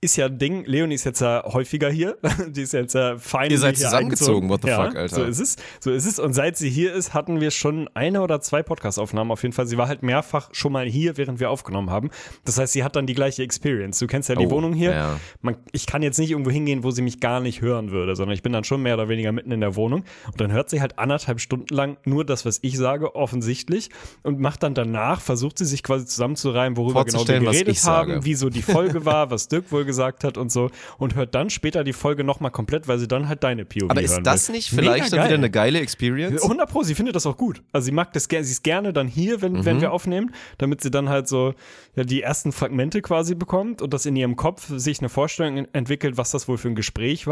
ist 0.00 0.16
ja 0.16 0.26
ein 0.26 0.38
Ding, 0.38 0.64
Leonie 0.64 0.94
ist 0.94 1.04
jetzt 1.04 1.20
ja 1.20 1.44
häufiger 1.44 1.90
hier, 1.90 2.16
die 2.48 2.62
ist 2.62 2.72
jetzt 2.72 2.94
ja 2.94 3.18
fein. 3.18 3.50
Ihr 3.50 3.58
seid 3.58 3.76
zusammengezogen, 3.76 4.48
what 4.48 4.62
the 4.62 4.68
ja, 4.68 4.86
fuck, 4.86 4.96
Alter. 4.96 5.16
So 5.16 5.24
ist 5.24 5.38
es, 5.38 5.56
so 5.78 5.90
ist 5.90 6.06
es 6.06 6.18
und 6.18 6.32
seit 6.32 6.56
sie 6.56 6.70
hier 6.70 6.94
ist, 6.94 7.12
hatten 7.12 7.42
wir 7.42 7.50
schon 7.50 7.86
eine 7.92 8.22
oder 8.22 8.40
zwei 8.40 8.62
Podcast-Aufnahmen 8.62 9.30
auf 9.30 9.42
jeden 9.42 9.52
Fall. 9.52 9.66
Sie 9.66 9.76
war 9.76 9.88
halt 9.88 10.02
mehrfach 10.02 10.48
schon 10.52 10.72
mal 10.72 10.86
hier, 10.86 11.18
während 11.18 11.38
wir 11.38 11.50
aufgenommen 11.50 11.90
haben. 11.90 12.08
Das 12.46 12.56
heißt, 12.58 12.72
sie 12.72 12.82
hat 12.82 12.96
dann 12.96 13.06
die 13.06 13.14
gleiche 13.14 13.42
Experience. 13.42 13.98
Du 13.98 14.06
kennst 14.06 14.30
ja 14.30 14.36
die 14.36 14.46
Oh, 14.46 14.50
Wohnung 14.52 14.72
hier. 14.72 14.92
ja. 14.92 15.20
Man, 15.42 15.56
ich 15.72 15.84
kann 15.86 16.00
jetzt 16.00 16.18
nicht 16.18 16.30
irgendwo 16.30 16.50
hingehen, 16.50 16.82
wo 16.82 16.90
sie 16.90 17.02
mich 17.02 17.20
gar 17.20 17.41
nicht 17.42 17.60
hören 17.60 17.90
würde, 17.90 18.16
sondern 18.16 18.34
ich 18.34 18.42
bin 18.42 18.52
dann 18.52 18.64
schon 18.64 18.82
mehr 18.82 18.94
oder 18.94 19.08
weniger 19.08 19.32
mitten 19.32 19.52
in 19.52 19.60
der 19.60 19.76
Wohnung 19.76 20.04
und 20.26 20.40
dann 20.40 20.52
hört 20.52 20.70
sie 20.70 20.80
halt 20.80 20.98
anderthalb 20.98 21.40
Stunden 21.40 21.74
lang 21.74 21.96
nur 22.04 22.24
das, 22.24 22.44
was 22.46 22.58
ich 22.62 22.76
sage, 22.78 23.14
offensichtlich 23.14 23.90
und 24.22 24.40
macht 24.40 24.62
dann 24.62 24.74
danach, 24.74 25.20
versucht 25.20 25.58
sie 25.58 25.64
sich 25.64 25.82
quasi 25.82 26.06
zusammenzureimen, 26.06 26.76
worüber 26.76 27.04
genau 27.04 27.26
wir 27.26 27.40
geredet 27.40 27.82
haben, 27.84 28.24
wie 28.24 28.34
so 28.34 28.48
die 28.48 28.62
Folge 28.62 29.04
war, 29.04 29.30
was 29.30 29.48
Dirk 29.48 29.70
wohl 29.72 29.84
gesagt 29.84 30.24
hat 30.24 30.38
und 30.38 30.50
so 30.52 30.70
und 30.98 31.14
hört 31.14 31.34
dann 31.34 31.50
später 31.50 31.84
die 31.84 31.92
Folge 31.92 32.24
nochmal 32.24 32.50
komplett, 32.50 32.88
weil 32.88 32.98
sie 32.98 33.08
dann 33.08 33.28
halt 33.28 33.42
deine 33.44 33.64
POV 33.64 33.90
Aber 33.90 34.02
ist 34.02 34.20
das 34.22 34.48
will. 34.48 34.56
nicht 34.56 34.70
vielleicht 34.70 35.12
dann 35.12 35.24
wieder 35.24 35.34
eine 35.34 35.50
geile 35.50 35.80
Experience? 35.80 36.42
100 36.42 36.70
Pro, 36.70 36.82
sie 36.82 36.94
findet 36.94 37.16
das 37.16 37.26
auch 37.26 37.36
gut. 37.36 37.62
Also 37.72 37.86
sie 37.86 37.92
mag 37.92 38.12
das 38.12 38.28
gerne, 38.28 38.44
sie 38.44 38.52
ist 38.52 38.62
gerne 38.64 38.92
dann 38.92 39.08
hier, 39.08 39.42
wenn, 39.42 39.52
Mhm. 39.52 39.64
wenn 39.64 39.80
wir 39.80 39.92
aufnehmen, 39.92 40.32
damit 40.58 40.80
sie 40.82 40.90
dann 40.90 41.08
halt 41.08 41.28
so 41.28 41.54
ja, 41.96 42.04
die 42.04 42.22
ersten 42.22 42.52
Fragmente 42.52 43.02
quasi 43.02 43.34
bekommt 43.34 43.82
und 43.82 43.92
das 43.92 44.06
in 44.06 44.16
ihrem 44.16 44.36
Kopf 44.36 44.68
sich 44.76 45.00
eine 45.00 45.08
Vorstellung 45.08 45.56
en- 45.58 45.74
entwickelt, 45.74 46.16
was 46.16 46.30
das 46.30 46.48
wohl 46.48 46.56
für 46.58 46.68
ein 46.68 46.74
Gespräch 46.74 47.26
war. 47.26 47.31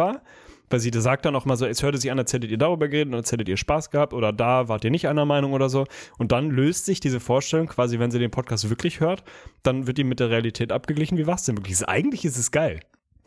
Weil 0.70 0.78
sie 0.78 0.90
sagt 0.94 1.24
dann 1.24 1.34
auch 1.34 1.46
mal 1.46 1.56
so, 1.56 1.66
es 1.66 1.82
hörte 1.82 1.98
sich 1.98 2.12
an, 2.12 2.18
als 2.18 2.32
hättet 2.32 2.50
ihr 2.50 2.58
darüber 2.58 2.88
geredet 2.88 3.12
und 3.12 3.18
als 3.18 3.32
hättet 3.32 3.48
ihr 3.48 3.56
Spaß 3.56 3.90
gehabt 3.90 4.14
oder 4.14 4.32
da 4.32 4.68
wart 4.68 4.84
ihr 4.84 4.92
nicht 4.92 5.08
einer 5.08 5.24
Meinung 5.24 5.52
oder 5.52 5.68
so. 5.68 5.86
Und 6.16 6.30
dann 6.30 6.50
löst 6.50 6.84
sich 6.84 7.00
diese 7.00 7.18
Vorstellung 7.18 7.66
quasi, 7.66 7.98
wenn 7.98 8.12
sie 8.12 8.20
den 8.20 8.30
Podcast 8.30 8.70
wirklich 8.70 9.00
hört, 9.00 9.24
dann 9.64 9.88
wird 9.88 9.98
die 9.98 10.04
mit 10.04 10.20
der 10.20 10.30
Realität 10.30 10.70
abgeglichen. 10.70 11.18
Wie 11.18 11.26
war 11.26 11.34
es 11.34 11.42
denn 11.42 11.56
wirklich? 11.56 11.86
Eigentlich 11.88 12.24
ist 12.24 12.38
es 12.38 12.52
geil. 12.52 12.80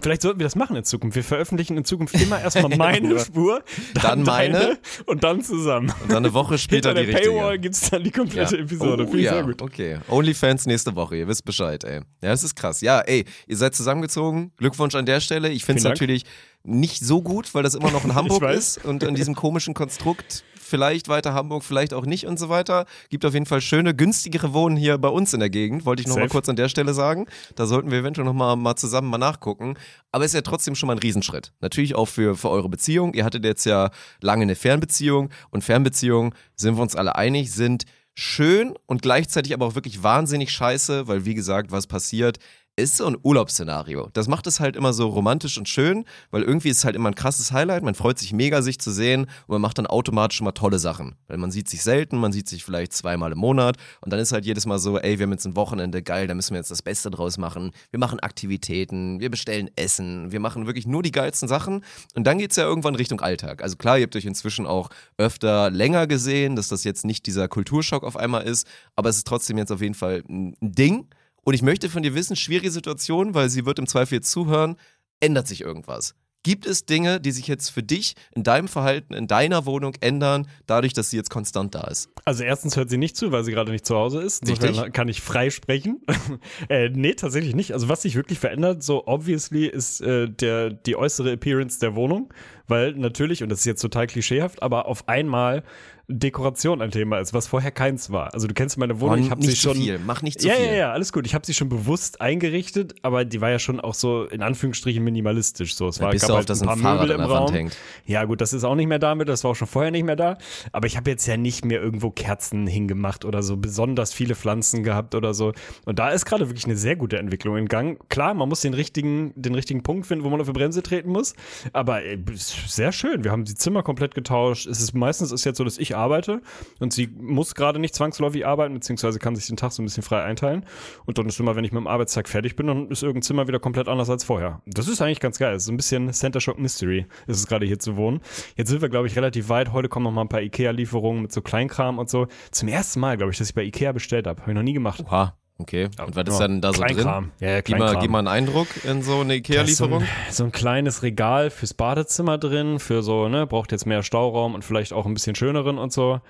Vielleicht 0.04 0.22
sollten 0.22 0.40
wir 0.40 0.46
das 0.46 0.56
machen 0.56 0.76
in 0.76 0.84
Zukunft. 0.84 1.16
Wir 1.16 1.24
veröffentlichen 1.24 1.78
in 1.78 1.86
Zukunft 1.86 2.14
immer 2.16 2.40
erstmal 2.42 2.70
meine 2.78 3.18
Spur, 3.20 3.64
Dann 4.02 4.24
meine. 4.24 4.54
deine 4.60 4.78
und 5.06 5.24
dann 5.24 5.42
zusammen. 5.42 5.92
Und 6.04 6.12
dann 6.12 6.18
eine 6.26 6.34
Woche 6.34 6.58
später 6.58 6.90
Hinter 6.90 7.02
die 7.02 7.08
der 7.08 7.16
richtige. 7.20 7.36
Paywall 7.38 7.58
gibt's 7.60 7.90
dann 7.90 8.04
die 8.04 8.12
komplette 8.12 8.58
Ja. 8.58 8.64
Episode. 8.64 9.04
Oh, 9.04 9.08
Finde 9.08 9.18
ich 9.20 9.26
ja, 9.26 9.34
sehr 9.34 9.44
gut. 9.44 9.62
okay. 9.62 9.98
Onlyfans 10.10 10.66
nächste 10.66 10.96
Woche, 10.96 11.16
ihr 11.18 11.28
wisst 11.28 11.46
Bescheid, 11.46 11.84
ey. 11.86 12.02
Ja, 12.22 12.30
das 12.30 12.44
ist 12.44 12.56
krass. 12.56 12.82
Ja, 12.82 13.00
ey, 13.00 13.26
ihr 13.48 13.58
seid 13.58 13.74
zusammengezogen. 13.76 14.52
Glückwunsch 14.58 14.94
an 14.96 15.06
der 15.06 15.22
Stelle. 15.22 15.50
Ich 15.50 15.66
finde 15.66 15.80
es 15.80 15.84
natürlich 15.86 16.26
nicht 16.64 17.00
so 17.04 17.22
gut, 17.22 17.54
weil 17.56 17.64
das 17.64 17.74
immer 17.76 17.92
noch 17.92 18.04
in 18.06 18.14
Hamburg 18.16 18.44
ist 18.52 18.84
und 18.86 19.04
in 19.04 19.16
diesem 19.16 19.36
komischen 19.36 19.74
Konstrukt 19.74 20.44
vielleicht 20.74 21.08
weiter 21.08 21.36
Hamburg, 21.36 21.64
vielleicht 21.64 21.94
auch 21.94 22.08
nicht 22.08 22.26
und 22.26 22.40
so 22.40 22.50
weiter. 22.50 22.88
Gibt 23.10 23.26
auf 23.26 23.36
jeden 23.36 23.46
Fall 23.46 23.62
schöne, 23.62 23.94
günstigere 23.94 24.54
Wohnen 24.54 24.76
hier 24.76 24.98
bei 24.98 25.08
uns 25.08 25.32
in 25.32 25.40
der 25.40 25.52
Gegend, 25.52 25.86
wollte 25.86 26.02
ich 26.02 26.08
noch 26.08 26.16
mal 26.16 26.24
Safe. 26.24 26.32
kurz 26.32 26.50
an 26.50 26.56
der 26.56 26.68
Stelle 26.68 26.96
sagen. 26.96 27.28
Da 27.56 27.68
sollten 27.68 27.92
wir 27.92 28.00
eventuell 28.00 28.26
noch 28.26 28.34
mal, 28.34 28.56
mal 28.56 28.76
zusammen 28.76 29.08
mal 29.08 29.20
nachgucken. 29.20 29.76
Aber 30.12 30.26
ist 30.26 30.34
ja 30.34 30.42
trotzdem 30.42 30.74
schon 30.74 30.88
mal 30.88 30.94
ein 30.94 31.00
Riesenschritt. 31.00 31.54
Natürlich 31.62 31.94
auch 31.94 32.08
für, 32.08 32.36
für 32.36 32.50
eure 32.50 32.70
Beziehung. 32.70 33.14
Ihr 33.14 33.24
hattet 33.24 33.46
jetzt 33.46 33.66
ja 33.66 33.92
lange 34.20 34.42
eine 34.42 34.56
Fernbeziehung 34.56 35.30
und 35.52 35.64
Fernbeziehungen, 35.64 36.34
sind 36.56 36.76
wir 36.76 36.82
uns 36.82 36.96
alle 36.96 37.16
einig, 37.16 37.52
sind 37.52 37.84
schön 38.16 38.74
und 38.88 39.04
gleichzeitig 39.04 39.54
aber 39.54 39.68
auch 39.68 39.76
wirklich 39.76 40.02
wahnsinnig 40.02 40.52
scheiße, 40.52 41.08
weil 41.08 41.26
wie 41.26 41.36
gesagt, 41.36 41.72
was 41.72 41.86
passiert, 41.86 42.40
ist 42.76 42.98
so 42.98 43.06
ein 43.06 43.18
Urlaubsszenario. 43.22 44.10
Das 44.14 44.28
macht 44.28 44.48
es 44.48 44.60
halt 44.60 44.76
immer 44.76 44.94
so 44.94 45.08
romantisch 45.08 45.60
und 45.60 45.70
schön, 45.70 46.06
weil 46.32 46.42
irgendwie 46.42 46.70
ist 46.70 46.78
es 46.78 46.86
halt 46.86 46.96
immer 46.96 47.10
ein 47.10 47.16
krasses 47.16 47.52
Highlight. 47.52 47.84
Man 47.84 47.94
freut 47.94 48.18
sich 48.18 48.34
mega, 48.34 48.64
sich 48.64 48.80
zu 48.80 48.92
sehen 48.92 49.22
und 49.22 49.50
man 49.50 49.62
macht 49.62 49.78
dann 49.78 49.86
automatisch 49.86 50.42
immer 50.42 50.56
tolle 50.56 50.80
Sachen. 50.80 51.16
Weil 51.28 51.38
man 51.38 51.52
sieht 51.52 51.70
sich 51.70 51.84
selten, 51.84 52.18
man 52.18 52.32
sieht 52.32 52.50
sich 52.50 52.64
vielleicht 52.64 52.94
zweimal 52.94 53.32
im 53.32 53.38
Monat 53.38 53.78
und 54.02 54.12
dann 54.12 54.20
ist 54.20 54.32
halt 54.32 54.46
jedes 54.46 54.66
Mal 54.66 54.80
so, 54.80 54.98
ey, 54.98 55.20
wir 55.20 55.26
haben 55.26 55.32
jetzt 55.32 55.46
ein 55.46 55.56
Wochenende, 55.56 56.02
geil, 56.02 56.26
da 56.26 56.34
müssen 56.34 56.52
wir 56.52 56.58
jetzt 56.58 56.72
das 56.72 56.82
Beste 56.82 57.12
draus 57.12 57.38
machen. 57.38 57.72
Wir 57.92 58.00
machen 58.00 58.20
Aktivitäten, 58.20 59.20
wir 59.20 59.30
bestellen 59.30 59.70
Essen, 59.76 60.32
wir 60.32 60.40
machen 60.40 60.66
wirklich 60.66 60.88
nur 60.88 61.04
die 61.04 61.12
geilsten 61.12 61.48
Sachen 61.48 61.84
und 62.16 62.26
dann 62.26 62.40
geht's 62.40 62.56
ja 62.56 62.64
irgendwann 62.64 62.96
Richtung 62.96 63.22
Alltag. 63.22 63.62
Also 63.62 63.76
klar, 63.76 64.00
ihr 64.00 64.06
habt 64.06 64.16
euch 64.16 64.26
inzwischen 64.26 64.66
auch 64.66 64.90
öfter 65.18 65.70
länger 65.70 66.08
gesehen, 66.08 66.56
dass 66.56 66.70
das 66.70 66.84
jetzt 66.84 67.06
nicht 67.06 67.28
dieser 67.28 67.48
Kulturschock 67.48 68.04
auf 68.04 68.18
einmal 68.18 68.44
ist, 68.44 68.68
aber 68.96 69.10
es 69.10 69.18
ist 69.18 69.28
trotzdem 69.28 69.60
jetzt 69.60 69.72
auf 69.72 69.82
jeden 69.82 69.94
Fall 69.94 70.24
ein 70.28 70.56
Ding. 70.60 71.08
Und 71.44 71.54
ich 71.54 71.62
möchte 71.62 71.90
von 71.90 72.04
dir 72.04 72.16
wissen, 72.16 72.36
schwierige 72.36 72.72
Situation, 72.72 73.34
weil 73.34 73.50
sie 73.50 73.66
wird 73.66 73.80
im 73.80 73.88
Zweifel 73.88 74.16
jetzt 74.16 74.32
zuhören, 74.32 74.78
ändert 75.20 75.48
sich 75.48 75.62
irgendwas? 75.62 76.16
Gibt 76.46 76.66
es 76.66 76.86
Dinge, 76.86 77.22
die 77.22 77.32
sich 77.32 77.48
jetzt 77.48 77.70
für 77.70 77.84
dich 77.84 78.16
in 78.36 78.44
deinem 78.44 78.68
Verhalten, 78.68 79.14
in 79.14 79.28
deiner 79.28 79.66
Wohnung 79.66 79.94
ändern, 80.02 80.46
dadurch, 80.66 80.92
dass 80.92 81.10
sie 81.10 81.16
jetzt 81.16 81.30
konstant 81.30 81.74
da 81.74 81.86
ist? 81.88 82.10
Also 82.26 82.44
erstens 82.44 82.76
hört 82.76 82.90
sie 82.90 82.98
nicht 82.98 83.16
zu, 83.16 83.32
weil 83.32 83.46
sie 83.46 83.54
gerade 83.54 83.72
nicht 83.72 83.86
zu 83.86 83.96
Hause 83.96 84.22
ist. 84.22 84.42
Insofern 84.42 84.92
kann 84.92 85.08
ich 85.08 85.22
frei 85.22 85.50
sprechen. 85.50 86.02
äh, 86.70 86.90
nee, 86.90 87.14
tatsächlich 87.14 87.56
nicht. 87.56 87.72
Also 87.72 87.88
was 87.88 88.02
sich 88.02 88.16
wirklich 88.16 88.40
verändert, 88.40 88.84
so 88.84 89.08
obviously, 89.08 89.68
ist 89.68 90.02
äh, 90.02 90.30
der, 90.30 90.72
die 90.72 90.98
äußere 90.98 91.32
Appearance 91.32 91.80
der 91.80 91.96
Wohnung. 91.96 92.34
Weil 92.68 92.92
natürlich, 92.94 93.42
und 93.42 93.48
das 93.48 93.60
ist 93.60 93.66
jetzt 93.66 93.82
total 93.82 94.08
klischeehaft, 94.08 94.62
aber 94.62 94.88
auf 94.88 95.08
einmal 95.08 95.64
Dekoration 96.10 96.82
ein 96.82 96.92
Thema 96.92 97.20
ist, 97.20 97.34
was 97.34 97.48
vorher 97.48 97.72
keins 97.72 98.12
war. 98.12 98.34
Also 98.34 98.48
du 98.48 98.54
kennst 98.54 98.78
meine 98.78 99.00
Wohnung, 99.00 99.20
ich 99.20 99.32
habe 99.32 99.42
sie 99.42 99.56
schon... 99.56 99.76
viel, 99.76 100.00
mach 100.00 100.22
nicht 100.22 100.42
zu 100.42 100.50
ja, 100.50 100.56
viel. 100.56 100.66
ja, 100.66 100.74
ja, 100.74 100.92
alles 100.92 101.14
gut. 101.14 101.26
Ich 101.26 101.34
habe 101.34 101.46
sie 101.46 101.54
schon 101.54 101.70
bewusst 101.70 102.20
eingerichtet, 102.20 102.96
aber 103.04 103.24
die 103.24 103.40
war 103.40 103.50
ja 103.50 103.60
schon 103.60 103.80
auch 103.80 103.94
so 103.94 104.26
in 104.26 104.42
Anführungsstrichen 104.42 105.02
minimalistisch. 105.02 105.76
So, 105.76 105.88
es 105.88 106.02
war 106.02 106.12
gab 106.12 106.30
auf 106.30 106.36
halt 106.36 106.52
ein 106.52 106.60
ein 106.60 106.66
paar 106.68 106.78
Fahrrad 106.78 107.08
Möbel 107.08 107.24
im 107.24 107.32
Raum. 107.32 107.54
hängt. 107.54 107.78
Ja, 108.06 108.26
gut, 108.26 108.42
das 108.42 108.52
ist 108.52 108.66
auch 108.66 108.76
nicht 108.76 108.88
mehr 108.88 109.00
damit, 109.00 109.30
das 109.30 109.46
war 109.46 109.52
auch 109.52 109.56
schon 109.56 109.68
vorher 109.68 109.92
nicht 109.92 110.04
mehr 110.04 110.18
da. 110.18 110.38
Aber 110.74 110.88
ich 110.88 110.98
habe 110.98 111.10
jetzt 111.10 111.26
ja 111.26 111.38
nicht 111.38 111.64
mehr 111.64 111.82
irgendwo 111.82 112.12
Kerzen 112.12 112.68
hingemacht 112.68 113.24
oder 113.24 113.42
so 113.42 113.56
besonders 113.56 114.14
viele 114.14 114.36
Pflanzen 114.36 114.84
gehabt 114.84 115.16
oder 115.16 115.34
so. 115.34 115.54
Und 115.86 116.00
da 116.00 116.10
ist 116.10 116.26
gerade 116.26 116.50
wirklich 116.50 116.66
eine 116.66 116.76
sehr 116.76 116.98
gute 116.98 117.18
Entwicklung 117.18 117.56
in 117.56 117.68
Gang. 117.68 117.98
Klar, 118.10 118.34
man 118.34 118.50
muss 118.50 118.60
den 118.60 118.74
richtigen, 118.74 119.32
den 119.36 119.56
richtigen 119.56 119.84
Punkt 119.84 120.06
finden, 120.06 120.26
wo 120.26 120.30
man 120.30 120.42
auf 120.42 120.48
die 120.48 120.54
Bremse 120.54 120.84
treten 120.84 121.12
muss. 121.12 121.34
Aber 121.72 122.04
äh, 122.04 122.18
ist 122.34 122.76
sehr 122.76 122.92
schön. 122.92 123.24
Wir 123.24 123.32
haben 123.32 123.46
die 123.46 123.56
Zimmer 123.56 123.84
komplett 123.84 124.16
getauscht. 124.16 124.68
Es 124.68 124.82
ist 124.82 124.94
meistens 124.94 125.32
ist 125.32 125.46
jetzt 125.46 125.58
so, 125.58 125.64
dass 125.64 125.78
ich 125.78 125.93
arbeite 125.96 126.42
und 126.80 126.94
sie 126.94 127.08
muss 127.08 127.56
gerade 127.56 127.80
nicht 127.80 127.96
zwangsläufig 127.96 128.46
arbeiten, 128.46 128.74
beziehungsweise 128.74 129.20
kann 129.20 129.36
sich 129.36 129.48
den 129.48 129.58
Tag 129.58 129.72
so 129.72 129.82
ein 129.82 129.86
bisschen 129.86 130.04
frei 130.04 130.24
einteilen. 130.24 130.66
Und 131.06 131.18
dann 131.18 131.28
ist 131.28 131.40
immer, 131.40 131.56
wenn 131.56 131.64
ich 131.64 131.72
mit 131.72 131.80
dem 131.80 131.88
Arbeitstag 131.88 132.28
fertig 132.30 132.56
bin, 132.56 132.68
dann 132.68 132.90
ist 132.90 133.04
irgendein 133.04 133.24
Zimmer 133.24 133.48
wieder 133.48 133.60
komplett 133.60 133.88
anders 133.88 134.10
als 134.10 134.24
vorher. 134.24 134.62
Das 134.66 134.88
ist 134.88 135.02
eigentlich 135.02 135.20
ganz 135.20 135.40
geil. 135.40 135.60
So 135.60 135.72
ein 135.72 135.78
bisschen 135.78 136.12
Center 136.14 136.42
Shock 136.42 136.60
Mystery 136.60 137.06
ist 137.28 137.38
es 137.38 137.48
gerade 137.48 137.66
hier 137.66 137.80
zu 137.80 137.96
wohnen. 137.96 138.22
Jetzt 138.56 138.70
sind 138.70 138.82
wir, 138.82 138.90
glaube 138.90 139.08
ich, 139.08 139.16
relativ 139.16 139.50
weit. 139.50 139.72
Heute 139.72 139.90
kommen 139.90 140.04
noch 140.04 140.12
mal 140.12 140.22
ein 140.22 140.30
paar 140.30 140.42
Ikea-Lieferungen 140.42 141.22
mit 141.22 141.32
so 141.32 141.42
Kleinkram 141.42 142.00
und 142.00 142.10
so. 142.10 142.28
Zum 142.52 142.68
ersten 142.68 143.00
Mal, 143.00 143.18
glaube 143.18 143.32
ich, 143.32 143.38
dass 143.38 143.50
ich 143.50 143.56
bei 143.56 143.64
Ikea 143.64 143.92
bestellt 143.92 144.28
habe. 144.28 144.42
Habe 144.42 144.52
ich 144.52 144.56
noch 144.56 144.64
nie 144.64 144.74
gemacht. 144.74 145.04
Oha, 145.06 145.36
okay. 145.58 145.90
Und 146.04 146.16
was 146.16 146.28
ist 146.28 146.40
Ja, 146.40 146.48
dann 146.48 146.62
da 146.62 146.74
so 146.74 146.82
drin? 146.82 146.94
Kleinkram. 146.96 147.32
Ja, 147.40 147.50
ja, 147.50 147.62
Gib 147.62 147.78
mal, 147.78 147.98
gib 148.00 148.12
mal 148.12 148.20
einen 148.20 148.28
Eindruck 148.28 148.68
in 148.86 149.02
so 149.02 149.20
eine 149.22 149.34
so 149.34 149.38
Ikea-Lieferung. 149.38 150.02
ein, 150.04 150.08
so 150.32 150.44
ein 150.46 150.52
kleines 150.52 151.04
Regal 151.04 151.50
fürs 151.50 151.74
Badezimmer 151.74 152.38
drin, 152.38 152.80
für 152.80 153.04
so, 153.04 153.28
ne, 153.30 153.48
braucht 153.48 153.72
jetzt 153.72 153.86
mehr 153.86 154.04
Stauraum 154.04 154.56
und 154.56 154.64
vielleicht 154.66 154.94
auch 154.94 155.06
ein 155.06 155.14
bisschen 155.14 155.36
schöneren 155.36 155.78
und 155.78 155.92
so. 155.94 156.22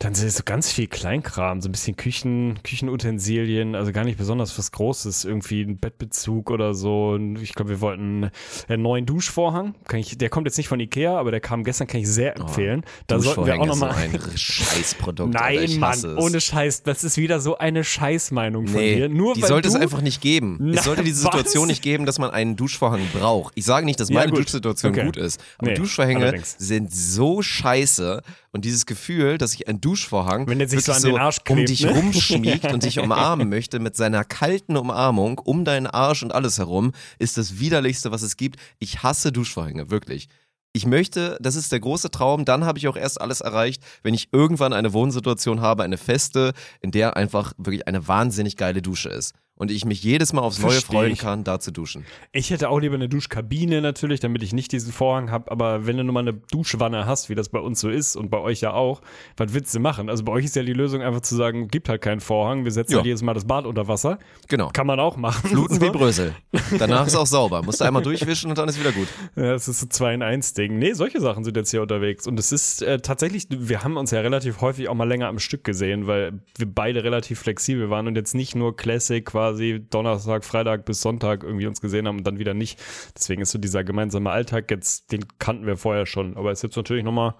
Dann 0.00 0.14
sind 0.14 0.30
so 0.32 0.42
ganz 0.44 0.70
viel 0.70 0.86
Kleinkram, 0.88 1.60
so 1.60 1.68
ein 1.68 1.72
bisschen 1.72 1.96
Küchen, 1.96 2.58
Küchenutensilien, 2.64 3.74
also 3.74 3.92
gar 3.92 4.04
nicht 4.04 4.18
besonders 4.18 4.58
was 4.58 4.72
Großes, 4.72 5.24
irgendwie 5.24 5.62
ein 5.62 5.78
Bettbezug 5.78 6.50
oder 6.50 6.74
so. 6.74 7.16
Ich 7.40 7.54
glaube, 7.54 7.70
wir 7.70 7.80
wollten 7.80 8.30
einen 8.68 8.82
neuen 8.82 9.06
Duschvorhang. 9.06 9.74
Kann 9.86 10.00
ich, 10.00 10.18
der 10.18 10.28
kommt 10.30 10.46
jetzt 10.46 10.56
nicht 10.56 10.68
von 10.68 10.80
Ikea, 10.80 11.16
aber 11.18 11.30
der 11.30 11.40
kam 11.40 11.64
gestern, 11.64 11.86
kann 11.86 12.00
ich 12.00 12.08
sehr 12.08 12.36
empfehlen. 12.36 12.82
da 13.06 13.18
sollten 13.20 13.46
wir 13.46 13.60
auch 13.60 13.66
nochmal. 13.66 13.94
so 13.94 14.18
ein 14.30 14.36
Scheißprodukt. 14.36 15.32
Nein, 15.32 15.78
Mann, 15.78 15.92
es. 15.98 16.04
ohne 16.04 16.40
Scheiß. 16.40 16.82
Das 16.82 17.04
ist 17.04 17.16
wieder 17.16 17.40
so 17.40 17.58
eine 17.58 17.84
Scheißmeinung 17.84 18.66
von 18.66 18.80
Nee, 18.80 18.96
dir. 18.96 19.08
Nur 19.08 19.34
die 19.34 19.42
weil 19.42 19.48
sollte 19.48 19.68
du, 19.68 19.74
es 19.76 19.80
einfach 19.80 20.00
nicht 20.02 20.20
geben. 20.20 20.58
Na, 20.60 20.78
es 20.78 20.84
sollte 20.84 21.04
diese 21.04 21.24
was? 21.24 21.32
Situation 21.32 21.68
nicht 21.68 21.82
geben, 21.82 22.04
dass 22.04 22.18
man 22.18 22.30
einen 22.30 22.56
Duschvorhang 22.56 23.00
braucht. 23.12 23.52
Ich 23.56 23.64
sage 23.64 23.86
nicht, 23.86 24.00
dass 24.00 24.08
Ja, 24.08 24.16
meine 24.16 24.32
gut. 24.32 24.40
Duschsituation 24.40 24.92
Okay. 24.92 25.04
gut 25.04 25.16
ist, 25.16 25.40
aber 25.58 25.70
Nee, 25.70 25.76
Duschvorhänge 25.76 26.20
allerdings. 26.24 26.56
sind 26.58 26.92
so 26.92 27.42
scheiße 27.42 28.22
und 28.54 28.64
dieses 28.64 28.86
Gefühl, 28.86 29.36
dass 29.36 29.52
ich 29.52 29.66
einen 29.66 29.80
Duschvorhang 29.80 30.46
Wenn 30.46 30.60
der 30.60 30.68
sich 30.68 30.84
so 30.84 30.92
an 30.92 31.02
den 31.02 31.18
Arsch 31.18 31.38
um 31.48 31.56
klebt, 31.56 31.70
dich 31.70 31.82
ne? 31.82 31.90
rumschmiegt 31.90 32.64
und 32.72 32.84
dich 32.84 33.00
umarmen 33.00 33.48
möchte 33.48 33.80
mit 33.80 33.96
seiner 33.96 34.22
kalten 34.22 34.76
Umarmung 34.76 35.40
um 35.40 35.64
deinen 35.64 35.88
Arsch 35.88 36.22
und 36.22 36.32
alles 36.32 36.58
herum, 36.58 36.92
ist 37.18 37.36
das 37.36 37.58
widerlichste, 37.58 38.12
was 38.12 38.22
es 38.22 38.36
gibt. 38.36 38.60
Ich 38.78 39.02
hasse 39.02 39.32
Duschvorhänge, 39.32 39.90
wirklich. 39.90 40.28
Ich 40.72 40.86
möchte, 40.86 41.36
das 41.40 41.56
ist 41.56 41.72
der 41.72 41.80
große 41.80 42.12
Traum, 42.12 42.44
dann 42.44 42.64
habe 42.64 42.78
ich 42.78 42.86
auch 42.86 42.96
erst 42.96 43.20
alles 43.20 43.40
erreicht, 43.40 43.82
wenn 44.04 44.14
ich 44.14 44.28
irgendwann 44.30 44.72
eine 44.72 44.92
Wohnsituation 44.92 45.60
habe, 45.60 45.82
eine 45.82 45.98
feste, 45.98 46.52
in 46.80 46.92
der 46.92 47.16
einfach 47.16 47.54
wirklich 47.58 47.88
eine 47.88 48.06
wahnsinnig 48.06 48.56
geile 48.56 48.82
Dusche 48.82 49.08
ist. 49.08 49.34
Und 49.56 49.70
ich 49.70 49.84
mich 49.84 50.02
jedes 50.02 50.32
Mal 50.32 50.42
aufs 50.42 50.58
Neue 50.58 50.72
Versteh 50.72 50.92
freuen 50.92 51.12
ich. 51.12 51.20
kann, 51.20 51.44
da 51.44 51.60
zu 51.60 51.70
duschen. 51.70 52.04
Ich 52.32 52.50
hätte 52.50 52.68
auch 52.70 52.80
lieber 52.80 52.96
eine 52.96 53.08
Duschkabine 53.08 53.80
natürlich, 53.82 54.18
damit 54.18 54.42
ich 54.42 54.52
nicht 54.52 54.72
diesen 54.72 54.92
Vorhang 54.92 55.30
habe. 55.30 55.48
Aber 55.52 55.86
wenn 55.86 55.96
du 55.96 56.02
nun 56.02 56.12
mal 56.12 56.20
eine 56.20 56.32
Duschwanne 56.32 57.06
hast, 57.06 57.28
wie 57.30 57.36
das 57.36 57.48
bei 57.50 57.60
uns 57.60 57.78
so 57.78 57.88
ist 57.88 58.16
und 58.16 58.30
bei 58.30 58.38
euch 58.38 58.62
ja 58.62 58.72
auch, 58.72 59.00
was 59.36 59.54
willst 59.54 59.72
du 59.72 59.78
machen? 59.78 60.10
Also 60.10 60.24
bei 60.24 60.32
euch 60.32 60.44
ist 60.44 60.56
ja 60.56 60.64
die 60.64 60.72
Lösung 60.72 61.02
einfach 61.02 61.20
zu 61.20 61.36
sagen, 61.36 61.68
gibt 61.68 61.88
halt 61.88 62.02
keinen 62.02 62.18
Vorhang, 62.20 62.64
wir 62.64 62.72
setzen 62.72 62.92
Ja. 62.92 62.98
halt 62.98 63.06
jedes 63.06 63.22
Mal 63.22 63.34
das 63.34 63.44
Bad 63.44 63.64
unter 63.66 63.86
Wasser. 63.86 64.18
Genau. 64.48 64.70
Kann 64.72 64.88
man 64.88 64.98
auch 64.98 65.16
machen. 65.16 65.48
Fluten 65.48 65.80
wie 65.80 65.90
Brösel. 65.90 66.34
Danach 66.76 67.06
ist 67.06 67.14
auch 67.14 67.26
sauber. 67.26 67.62
Musst 67.62 67.80
du 67.80 67.84
einmal 67.84 68.02
durchwischen 68.04 68.50
und 68.50 68.58
dann 68.58 68.68
ist 68.68 68.80
wieder 68.80 68.90
gut. 68.90 69.06
Ja, 69.36 69.52
das 69.52 69.68
ist 69.68 69.78
so 69.78 69.86
2 69.86 70.14
in 70.14 70.22
1 70.22 70.54
Ding. 70.54 70.80
Nee, 70.80 70.94
solche 70.94 71.20
Sachen 71.20 71.44
sind 71.44 71.56
jetzt 71.56 71.70
hier 71.70 71.82
unterwegs. 71.82 72.26
Und 72.26 72.40
es 72.40 72.50
ist 72.50 72.82
äh, 72.82 72.98
tatsächlich, 72.98 73.46
wir 73.50 73.84
haben 73.84 73.96
uns 73.98 74.10
ja 74.10 74.20
relativ 74.20 74.60
häufig 74.62 74.88
auch 74.88 74.94
mal 74.94 75.06
länger 75.06 75.28
am 75.28 75.38
Stück 75.38 75.62
gesehen, 75.62 76.08
weil 76.08 76.40
wir 76.58 76.66
beide 76.66 77.04
relativ 77.04 77.38
flexibel 77.38 77.88
waren 77.88 78.08
und 78.08 78.16
jetzt 78.16 78.34
nicht 78.34 78.56
nur 78.56 78.76
Classic 78.76 79.24
quasi 79.44 79.84
Donnerstag, 79.90 80.44
Freitag 80.44 80.86
bis 80.86 81.02
Sonntag 81.02 81.42
irgendwie 81.42 81.66
uns 81.66 81.80
gesehen 81.80 82.08
haben 82.08 82.18
und 82.18 82.26
dann 82.26 82.38
wieder 82.38 82.54
nicht. 82.54 82.80
Deswegen 83.14 83.42
ist 83.42 83.50
so 83.50 83.58
dieser 83.58 83.84
gemeinsame 83.84 84.30
Alltag 84.30 84.70
jetzt, 84.70 85.12
den 85.12 85.26
kannten 85.38 85.66
wir 85.66 85.76
vorher 85.76 86.06
schon. 86.06 86.36
Aber 86.36 86.50
ist 86.50 86.62
jetzt 86.62 86.76
natürlich 86.76 87.04
nochmal 87.04 87.34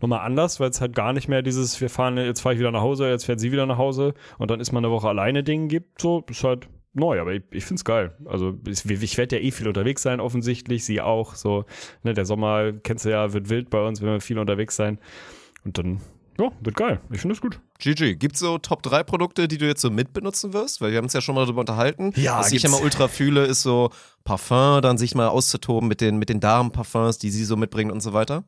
noch 0.00 0.08
mal 0.08 0.20
anders, 0.20 0.58
weil 0.58 0.70
es 0.70 0.80
halt 0.80 0.94
gar 0.94 1.12
nicht 1.12 1.28
mehr 1.28 1.42
dieses, 1.42 1.78
wir 1.80 1.90
fahren, 1.90 2.16
jetzt 2.16 2.40
fahre 2.40 2.54
ich 2.54 2.60
wieder 2.60 2.70
nach 2.70 2.80
Hause, 2.80 3.08
jetzt 3.08 3.26
fährt 3.26 3.40
sie 3.40 3.52
wieder 3.52 3.66
nach 3.66 3.76
Hause 3.76 4.14
und 4.38 4.50
dann 4.50 4.60
ist 4.60 4.72
man 4.72 4.84
eine 4.84 4.92
Woche 4.92 5.08
alleine 5.08 5.42
Ding 5.42 5.68
gibt. 5.68 6.00
So, 6.00 6.24
ist 6.30 6.44
halt 6.44 6.66
neu, 6.94 7.20
aber 7.20 7.34
ich, 7.34 7.42
ich 7.50 7.64
find's 7.66 7.84
geil. 7.84 8.16
Also 8.24 8.58
ich, 8.66 8.88
ich 8.88 9.18
werde 9.18 9.36
ja 9.36 9.42
eh 9.42 9.50
viel 9.50 9.68
unterwegs 9.68 10.02
sein, 10.02 10.18
offensichtlich, 10.20 10.84
sie 10.84 11.02
auch. 11.02 11.34
So, 11.34 11.66
ne, 12.02 12.14
der 12.14 12.24
Sommer, 12.24 12.72
kennst 12.72 13.04
du 13.04 13.10
ja, 13.10 13.34
wird 13.34 13.50
wild 13.50 13.68
bei 13.68 13.86
uns, 13.86 14.00
wenn 14.00 14.08
wir 14.08 14.20
viel 14.20 14.38
unterwegs 14.38 14.76
sein. 14.76 14.98
Und 15.64 15.76
dann, 15.76 16.00
ja, 16.40 16.50
wird 16.60 16.76
geil. 16.76 17.00
Ich 17.10 17.20
finde 17.20 17.34
es 17.34 17.40
gut. 17.40 17.60
GG, 17.78 18.14
gibt's 18.16 18.40
so 18.40 18.58
Top 18.58 18.82
3 18.82 19.02
Produkte, 19.02 19.48
die 19.48 19.58
du 19.58 19.66
jetzt 19.66 19.80
so 19.80 19.90
mitbenutzen 19.90 20.52
wirst? 20.52 20.80
Weil 20.80 20.90
wir 20.90 20.98
haben 20.98 21.04
uns 21.04 21.12
ja 21.12 21.20
schon 21.20 21.34
mal 21.34 21.42
darüber 21.44 21.60
unterhalten. 21.60 22.12
Ja, 22.16 22.38
Was 22.38 22.46
ich 22.52 22.62
gibt's. 22.62 22.64
immer 22.64 22.82
ultra 22.84 23.08
fühle, 23.08 23.44
ist 23.44 23.62
so 23.62 23.90
Parfum, 24.24 24.82
dann 24.82 24.98
sich 24.98 25.14
mal 25.14 25.28
auszutoben 25.28 25.88
mit 25.88 26.00
den, 26.00 26.18
mit 26.18 26.28
den 26.28 26.40
Damenparfums, 26.40 27.18
die 27.18 27.30
sie 27.30 27.44
so 27.44 27.56
mitbringen 27.56 27.90
und 27.90 28.00
so 28.00 28.12
weiter. 28.12 28.44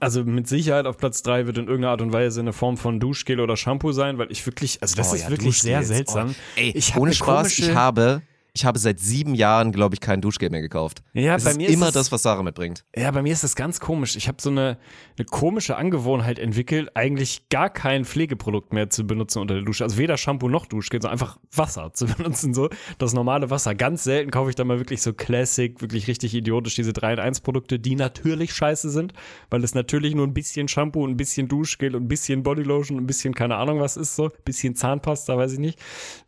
Also 0.00 0.24
mit 0.24 0.48
Sicherheit 0.48 0.86
auf 0.86 0.96
Platz 0.96 1.22
drei 1.22 1.46
wird 1.46 1.58
in 1.58 1.64
irgendeiner 1.66 1.92
Art 1.92 2.00
und 2.00 2.12
Weise 2.12 2.40
eine 2.40 2.52
Form 2.52 2.76
von 2.78 2.98
Duschgel 3.00 3.38
oder 3.38 3.56
Shampoo 3.56 3.92
sein, 3.92 4.18
weil 4.18 4.32
ich 4.32 4.44
wirklich, 4.46 4.80
also 4.82 4.96
das 4.96 5.12
Oh 5.12 5.14
ist 5.14 5.22
ja, 5.24 5.30
wirklich 5.30 5.60
sehr 5.60 5.80
Duschgels. 5.80 5.96
seltsam. 5.96 6.30
Oh, 6.30 6.60
ey, 6.60 6.70
Ich 6.74 6.96
ohne 6.96 7.12
Spaß, 7.12 7.42
komische- 7.48 7.70
ich 7.70 7.74
habe, 7.76 8.22
ich 8.56 8.64
habe 8.64 8.78
seit 8.78 9.00
sieben 9.00 9.34
Jahren, 9.34 9.72
glaube 9.72 9.96
ich, 9.96 10.00
kein 10.00 10.20
Duschgel 10.20 10.48
mehr 10.48 10.60
gekauft. 10.62 11.02
Ja, 11.12 11.34
es 11.34 11.42
bei 11.42 11.50
ist 11.50 11.56
mir 11.56 11.68
ist 11.68 11.74
immer 11.74 11.88
es- 11.88 11.94
das, 11.94 12.12
was 12.12 12.22
Sarah 12.22 12.44
mitbringt. 12.44 12.84
Ja, 12.96 13.10
bei 13.10 13.20
mir 13.20 13.32
ist 13.32 13.42
das 13.42 13.56
ganz 13.56 13.80
komisch. 13.80 14.14
Ich 14.14 14.28
habe 14.28 14.40
so 14.40 14.48
eine, 14.48 14.78
eine 15.18 15.24
komische 15.26 15.76
Angewohnheit 15.76 16.38
entwickelt, 16.38 16.88
eigentlich 16.94 17.48
gar 17.48 17.68
kein 17.68 18.04
Pflegeprodukt 18.04 18.72
mehr 18.72 18.90
zu 18.90 19.04
benutzen 19.08 19.40
unter 19.40 19.54
der 19.54 19.64
Dusche. 19.64 19.82
Also 19.82 19.98
weder 19.98 20.16
Shampoo 20.16 20.48
noch 20.48 20.66
Duschgel, 20.66 21.02
sondern 21.02 21.14
einfach 21.20 21.36
Wasser 21.52 21.92
zu 21.94 22.06
benutzen. 22.16 22.54
So 22.54 22.68
das 22.98 23.12
normale 23.12 23.50
Wasser. 23.50 23.74
Ganz 23.74 24.04
selten 24.04 24.30
kaufe 24.30 24.50
ich 24.50 24.56
da 24.56 24.62
mal 24.62 24.78
wirklich 24.78 25.02
so 25.02 25.12
Classic, 25.12 25.80
wirklich 25.82 26.06
richtig 26.06 26.32
idiotisch 26.32 26.76
diese 26.76 26.92
3 26.92 27.14
in 27.14 27.18
1 27.18 27.40
Produkte, 27.40 27.80
die 27.80 27.96
natürlich 27.96 28.54
scheiße 28.54 28.88
sind, 28.90 29.14
weil 29.50 29.64
es 29.64 29.74
natürlich 29.74 30.14
nur 30.14 30.28
ein 30.28 30.32
bisschen 30.34 30.68
Shampoo, 30.68 31.04
ein 31.04 31.16
bisschen 31.16 31.48
Duschgel 31.48 31.96
und 31.96 32.04
ein 32.04 32.08
bisschen 32.08 32.44
Bodylotion, 32.44 32.98
ein 32.98 33.06
bisschen 33.08 33.34
keine 33.34 33.56
Ahnung 33.56 33.80
was 33.80 33.96
ist 33.96 34.14
so, 34.14 34.26
ein 34.26 34.30
bisschen 34.44 34.76
Zahnpasta, 34.76 35.36
weiß 35.36 35.54
ich 35.54 35.58
nicht. 35.58 35.80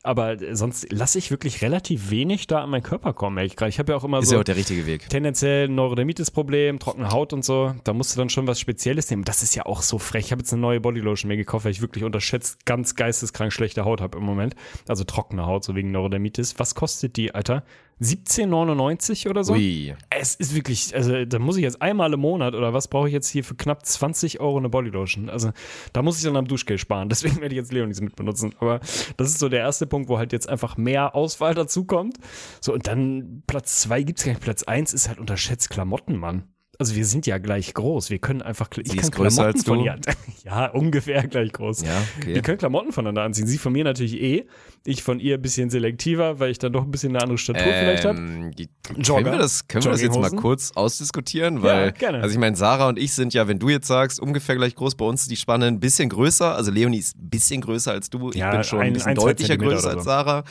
Aber 0.02 0.42
äh, 0.42 0.56
sonst 0.56 0.92
lasse 0.92 1.18
ich 1.18 1.30
wirklich 1.30 1.62
relativ 1.62 2.10
wenig 2.10 2.15
da 2.46 2.62
an 2.62 2.70
meinen 2.70 2.83
Körper 2.83 3.12
kommen. 3.12 3.44
Ich, 3.44 3.57
gerade. 3.57 3.68
ich 3.68 3.79
habe 3.79 3.92
ja 3.92 3.98
auch 3.98 4.05
immer 4.05 4.20
Ist 4.20 4.29
so 4.29 4.35
ja 4.37 4.40
auch 4.40 4.44
der 4.44 4.57
richtige 4.57 4.87
Weg. 4.87 5.09
tendenziell 5.09 5.68
ein 5.68 5.74
Neurodermitis-Problem, 5.74 6.79
trockene 6.79 7.11
Haut 7.11 7.33
und 7.33 7.44
so. 7.44 7.74
Da 7.85 7.92
musst 7.92 8.14
du 8.14 8.18
dann 8.18 8.31
schon 8.31 8.46
was 8.46 8.61
Spezielles 8.61 9.11
nehmen. 9.11 9.24
Das 9.24 9.42
ist 9.42 9.55
ja 9.55 9.66
auch 9.66 9.83
so 9.83 9.98
frech. 9.98 10.26
Ich 10.26 10.33
habe 10.33 10.40
jetzt 10.40 10.52
eine 10.52 10.62
neue 10.62 10.81
Bodylotion 10.81 11.29
mir 11.29 11.37
gekauft, 11.37 11.64
weil 11.64 11.72
ich 11.72 11.81
wirklich 11.81 12.05
unterschätzt 12.05 12.64
ganz 12.64 12.94
geisteskrank 12.94 13.52
schlechte 13.52 13.85
Haut 13.85 14.00
habe 14.00 14.18
im 14.18 14.24
Moment. 14.24 14.55
Also 14.88 15.05
trockene 15.05 15.46
Haut, 15.46 15.64
so 15.64 15.74
wegen 15.74 15.90
Neurodermitis. 15.90 16.59
Was 16.59 16.74
kostet 16.74 17.16
die, 17.16 17.35
Alter? 17.35 17.64
17,99 18.00 19.30
oder 19.30 19.42
so? 19.42 19.54
Ui. 19.54 19.94
Es 20.11 20.35
ist 20.35 20.54
wirklich, 20.54 20.94
also 20.94 21.24
da 21.24 21.38
muss 21.38 21.56
ich 21.56 21.62
jetzt 21.62 21.80
einmal 21.80 22.12
im 22.12 22.20
Monat 22.20 22.54
oder 22.54 22.74
was 22.74 22.88
brauche 22.88 23.09
ich 23.09 23.14
jetzt 23.14 23.28
hier 23.28 23.42
für 23.42 23.54
knapp 23.54 23.87
20 23.87 24.38
Euro 24.40 24.59
eine 24.59 24.68
Bodylotion? 24.68 25.30
Also 25.30 25.52
da 25.94 26.02
muss 26.02 26.18
ich 26.18 26.24
dann 26.24 26.37
am 26.37 26.46
Duschgel 26.46 26.76
sparen. 26.76 27.09
Deswegen 27.16 27.40
werde 27.40 27.54
ich 27.54 27.59
jetzt 27.59 27.72
Leonis 27.72 28.00
mit 28.00 28.14
benutzen. 28.14 28.54
Aber 28.61 28.80
das 29.16 29.28
ist 29.28 29.38
so 29.38 29.48
der 29.48 29.61
erste 29.61 29.87
Punkt, 29.87 30.09
wo 30.09 30.18
halt 30.18 30.32
jetzt 30.32 30.48
einfach 30.48 30.76
mehr 30.76 31.14
Auswahl 31.14 31.54
dazu 31.54 31.85
kommt. 31.85 32.18
So, 32.61 32.74
und 32.74 32.87
dann 32.87 33.42
Platz 33.46 33.80
zwei 33.80 34.02
gibt's 34.02 34.24
gar 34.24 34.32
nicht. 34.32 34.42
Platz 34.42 34.62
eins 34.64 34.92
ist 34.92 35.09
halt 35.09 35.18
unterschätzt 35.18 35.70
Klamotten, 35.70 36.16
Mann. 36.16 36.44
Also 36.78 36.94
wir 36.94 37.06
sind 37.06 37.26
ja 37.26 37.38
gleich 37.38 37.72
groß. 37.74 38.10
Wir 38.10 38.18
können 38.18 38.42
einfach, 38.42 38.68
ich 38.76 38.90
Sie 38.90 38.96
kann 38.96 39.04
ist 39.04 39.12
größer 39.12 39.34
Klamotten 39.50 39.56
als 39.56 39.64
du? 39.64 39.74
von 39.74 39.80
ihr. 39.84 39.96
Ja, 40.44 40.66
ungefähr 40.66 41.26
gleich 41.26 41.52
groß. 41.52 41.82
Ja, 41.82 41.88
okay. 42.20 42.34
Wir 42.34 42.42
können 42.42 42.58
Klamotten 42.58 42.92
voneinander 42.92 43.22
anziehen. 43.22 43.46
Sie 43.48 43.58
von 43.58 43.72
mir 43.72 43.82
natürlich 43.82 44.14
eh. 44.22 44.46
Ich 44.84 45.02
von 45.02 45.18
ihr 45.18 45.34
ein 45.36 45.42
bisschen 45.42 45.70
selektiver, 45.70 46.38
weil 46.38 46.50
ich 46.52 46.58
dann 46.58 46.72
doch 46.72 46.82
ein 46.84 46.90
bisschen 46.92 47.10
eine 47.10 47.22
andere 47.22 47.38
Statur 47.38 47.64
vielleicht 47.64 48.04
habe. 48.04 48.18
Ähm, 48.18 48.52
die- 48.56 48.68
Jogger. 48.98 49.22
Können 49.22 49.32
wir 49.34 49.38
das, 49.38 49.66
können 49.66 49.84
wir 49.84 49.90
das 49.90 50.02
jetzt 50.02 50.20
mal 50.20 50.30
kurz 50.30 50.70
ausdiskutieren? 50.76 51.62
Weil, 51.62 51.90
gerne. 51.92 52.20
also 52.22 52.32
ich 52.32 52.38
meine, 52.38 52.54
Sarah 52.54 52.88
und 52.88 52.98
ich 52.98 53.12
sind 53.14 53.34
ja, 53.34 53.48
wenn 53.48 53.58
du 53.58 53.68
jetzt 53.68 53.88
sagst, 53.88 54.20
ungefähr 54.20 54.54
gleich 54.54 54.76
groß, 54.76 54.94
bei 54.94 55.04
uns 55.04 55.22
ist 55.22 55.30
die 55.30 55.36
Spanne 55.36 55.66
ein 55.66 55.80
bisschen 55.80 56.08
größer. 56.08 56.54
Also 56.54 56.70
Leonie 56.70 56.98
ist 56.98 57.16
ein 57.16 57.28
bisschen 57.30 57.60
größer 57.62 57.90
als 57.90 58.08
du. 58.10 58.30
Ich 58.30 58.36
Ja, 58.36 58.52
bin 58.52 58.62
schon 58.62 58.78
ein 58.78 58.86
ein- 58.88 58.92
bisschen 58.92 59.08
ein, 59.10 59.16
deutlicher 59.16 59.56
größer 59.56 59.88
oder 59.88 59.96
als 59.96 60.04
so. 60.04 60.10
Sarah. 60.10 60.44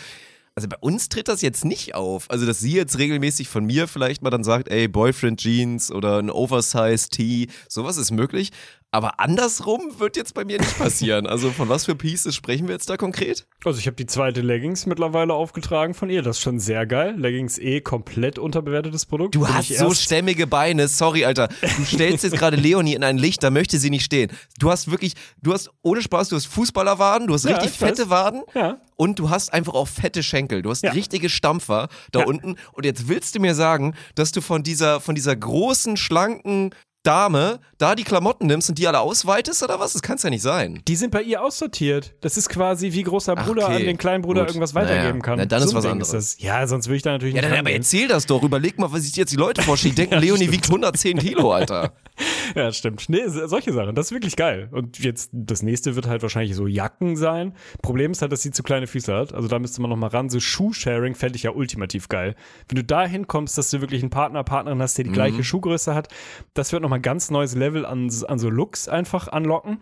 Also 0.57 0.69
bei 0.69 0.77
uns 0.79 1.09
tritt 1.09 1.27
das 1.27 1.41
jetzt 1.41 1.65
nicht 1.65 1.95
auf. 1.95 2.31
Also, 2.31 2.45
dass 2.45 2.59
sie 2.59 2.71
jetzt 2.71 2.97
regelmäßig 2.97 3.49
von 3.49 3.65
mir 3.65 3.89
vielleicht 3.89 4.21
mal 4.21 4.29
dann 4.29 4.45
sagt, 4.45 4.69
ey, 4.69 4.87
Boyfriend 4.87 5.41
Jeans 5.41 5.91
oder 5.91 6.17
ein 6.19 6.29
Oversize 6.29 7.09
Tee, 7.09 7.49
sowas 7.67 7.97
ist 7.97 8.11
möglich. 8.11 8.51
Aber 8.95 9.19
andersrum 9.19 9.99
wird 9.99 10.15
jetzt 10.15 10.33
bei 10.35 10.45
mir 10.45 10.57
nicht 10.57 10.77
passieren. 10.77 11.27
Also 11.27 11.51
von 11.51 11.67
was 11.67 11.83
für 11.83 11.95
Pieces 11.95 12.33
sprechen 12.33 12.67
wir 12.69 12.75
jetzt 12.75 12.89
da 12.89 12.95
konkret? 12.95 13.45
Also 13.65 13.77
ich 13.77 13.87
habe 13.87 13.97
die 13.97 14.05
zweite 14.05 14.39
Leggings 14.39 14.85
mittlerweile 14.85 15.33
aufgetragen 15.33 15.93
von 15.93 16.09
ihr. 16.09 16.21
Das 16.21 16.37
ist 16.37 16.43
schon 16.43 16.61
sehr 16.61 16.85
geil. 16.85 17.13
Leggings 17.17 17.57
eh 17.59 17.81
komplett 17.81 18.39
unterbewertetes 18.39 19.05
Produkt. 19.05 19.35
Du 19.35 19.41
Bin 19.41 19.53
hast 19.53 19.67
so 19.77 19.93
stämmige 19.93 20.47
Beine, 20.47 20.87
sorry, 20.87 21.25
Alter. 21.25 21.49
Du 21.75 21.83
stellst 21.83 22.23
jetzt 22.23 22.37
gerade 22.37 22.55
Leonie 22.55 22.93
in 22.93 23.03
ein 23.03 23.17
Licht, 23.17 23.43
da 23.43 23.49
möchte 23.49 23.79
sie 23.79 23.89
nicht 23.89 24.05
stehen. 24.05 24.31
Du 24.59 24.71
hast 24.71 24.89
wirklich, 24.89 25.13
du 25.41 25.51
hast 25.51 25.71
ohne 25.81 26.01
Spaß, 26.01 26.29
du 26.29 26.37
hast 26.37 26.45
Fußballerwaden, 26.45 27.27
du 27.27 27.33
hast 27.33 27.43
Ja, 27.43 27.57
richtig 27.57 27.73
ich 27.75 27.81
weiß. 27.81 27.89
fette 27.89 28.09
Waden 28.09 28.43
Ja. 28.53 28.77
und 28.95 29.19
du 29.19 29.29
hast 29.29 29.51
einfach 29.51 29.73
auch 29.73 29.89
fette 29.89 30.23
Schenkel. 30.23 30.61
Du 30.61 30.69
hast 30.69 30.83
Ja. 30.83 30.91
richtige 30.91 31.27
Stampfer 31.29 31.89
da 32.13 32.23
unten. 32.23 32.55
Und 32.71 32.85
jetzt 32.85 33.09
willst 33.09 33.35
du 33.35 33.41
mir 33.41 33.55
sagen, 33.55 33.93
dass 34.15 34.31
du 34.31 34.39
von 34.39 34.63
dieser, 34.63 35.01
von 35.01 35.15
dieser 35.15 35.35
großen, 35.35 35.97
schlanken 35.97 36.69
Dame 37.05 37.59
da 37.77 37.95
die 37.95 38.03
Klamotten 38.03 38.47
nimmst 38.47 38.69
und 38.69 38.77
die 38.77 38.87
alle 38.87 38.99
ausweitest 38.99 39.63
oder 39.63 39.79
was? 39.79 39.93
Das 39.93 40.01
kann 40.01 40.15
es 40.17 40.23
ja 40.23 40.29
nicht 40.29 40.41
sein. 40.41 40.81
Die 40.87 40.95
sind 40.95 41.11
bei 41.11 41.21
ihr 41.21 41.41
aussortiert. 41.43 42.13
Das 42.21 42.37
ist 42.37 42.49
quasi 42.49 42.91
wie 42.93 43.03
großer 43.03 43.35
Bruder 43.35 43.65
okay. 43.65 43.75
an 43.77 43.83
den 43.83 43.97
kleinen 43.97 44.21
Bruder 44.21 44.41
Gut. 44.41 44.49
irgendwas 44.51 44.73
Naja. 44.73 44.89
weitergeben 44.89 45.21
kann. 45.21 45.37
Na, 45.37 45.45
dann 45.45 45.61
ist 45.63 45.69
ein 45.71 45.75
was 45.75 45.83
Ding 45.83 45.91
anderes. 45.93 46.11
das. 46.11 46.37
Ja, 46.39 46.65
sonst 46.67 46.87
würde 46.87 46.97
ich 46.97 47.01
da 47.03 47.11
natürlich 47.11 47.35
Ja, 47.35 47.41
nicht 47.41 47.51
dann 47.51 47.59
aber 47.59 47.71
erzähl 47.71 48.07
das 48.07 48.25
doch. 48.25 48.43
Überleg 48.43 48.79
mal, 48.79 48.91
was 48.91 49.03
sich 49.03 49.15
jetzt 49.15 49.31
die 49.31 49.37
Leute 49.37 49.61
vorstellen. 49.61 49.93
Die 49.95 50.01
denken, 50.01 50.13
Ja, 50.15 50.19
Leonie 50.19 50.37
stimmt. 50.43 50.53
wiegt 50.53 50.65
110 50.65 51.17
Kilo, 51.19 51.51
Alter. 51.51 51.93
Ja, 52.55 52.71
stimmt. 52.71 53.09
Nee, 53.09 53.27
so- 53.27 53.47
solche 53.47 53.73
Sachen, 53.73 53.95
das 53.95 54.07
ist 54.07 54.11
wirklich 54.11 54.35
geil. 54.37 54.69
Und 54.71 54.99
jetzt, 54.99 55.29
das 55.33 55.61
nächste 55.63 55.95
wird 55.95 56.07
halt 56.07 56.21
wahrscheinlich 56.21 56.55
so 56.55 56.67
Jacken 56.67 57.17
sein. 57.17 57.53
Problem 57.81 58.11
ist 58.11 58.21
halt, 58.21 58.31
dass 58.31 58.41
sie 58.43 58.51
zu 58.51 58.63
kleine 58.63 58.87
Füße 58.87 59.13
hat. 59.13 59.33
Also 59.33 59.47
da 59.49 59.59
müsste 59.59 59.81
man 59.81 59.89
noch 59.89 59.97
mal 59.97 60.07
ran. 60.07 60.29
So 60.29 60.39
Schuh-Sharing 60.39 61.15
fände 61.15 61.35
ich 61.35 61.43
ja 61.43 61.51
ultimativ 61.51 62.07
geil. 62.07 62.35
Wenn 62.69 62.77
du 62.77 62.83
da 62.83 63.05
hinkommst, 63.05 63.57
dass 63.57 63.71
du 63.71 63.81
wirklich 63.81 64.01
einen 64.03 64.09
Partner, 64.11 64.43
Partnerin 64.43 64.81
hast, 64.81 64.97
der 64.97 65.05
die 65.05 65.11
gleiche 65.11 65.43
Schuhgröße 65.43 65.93
hat, 65.95 66.07
das 66.53 66.71
wird 66.71 66.81
noch 66.83 66.89
mal 66.89 66.97
ein 66.97 67.01
ganz 67.01 67.29
neues 67.31 67.55
Level 67.55 67.85
an, 67.85 68.09
an 68.27 68.39
so 68.39 68.49
Looks 68.49 68.87
einfach 68.87 69.27
anlocken. 69.27 69.79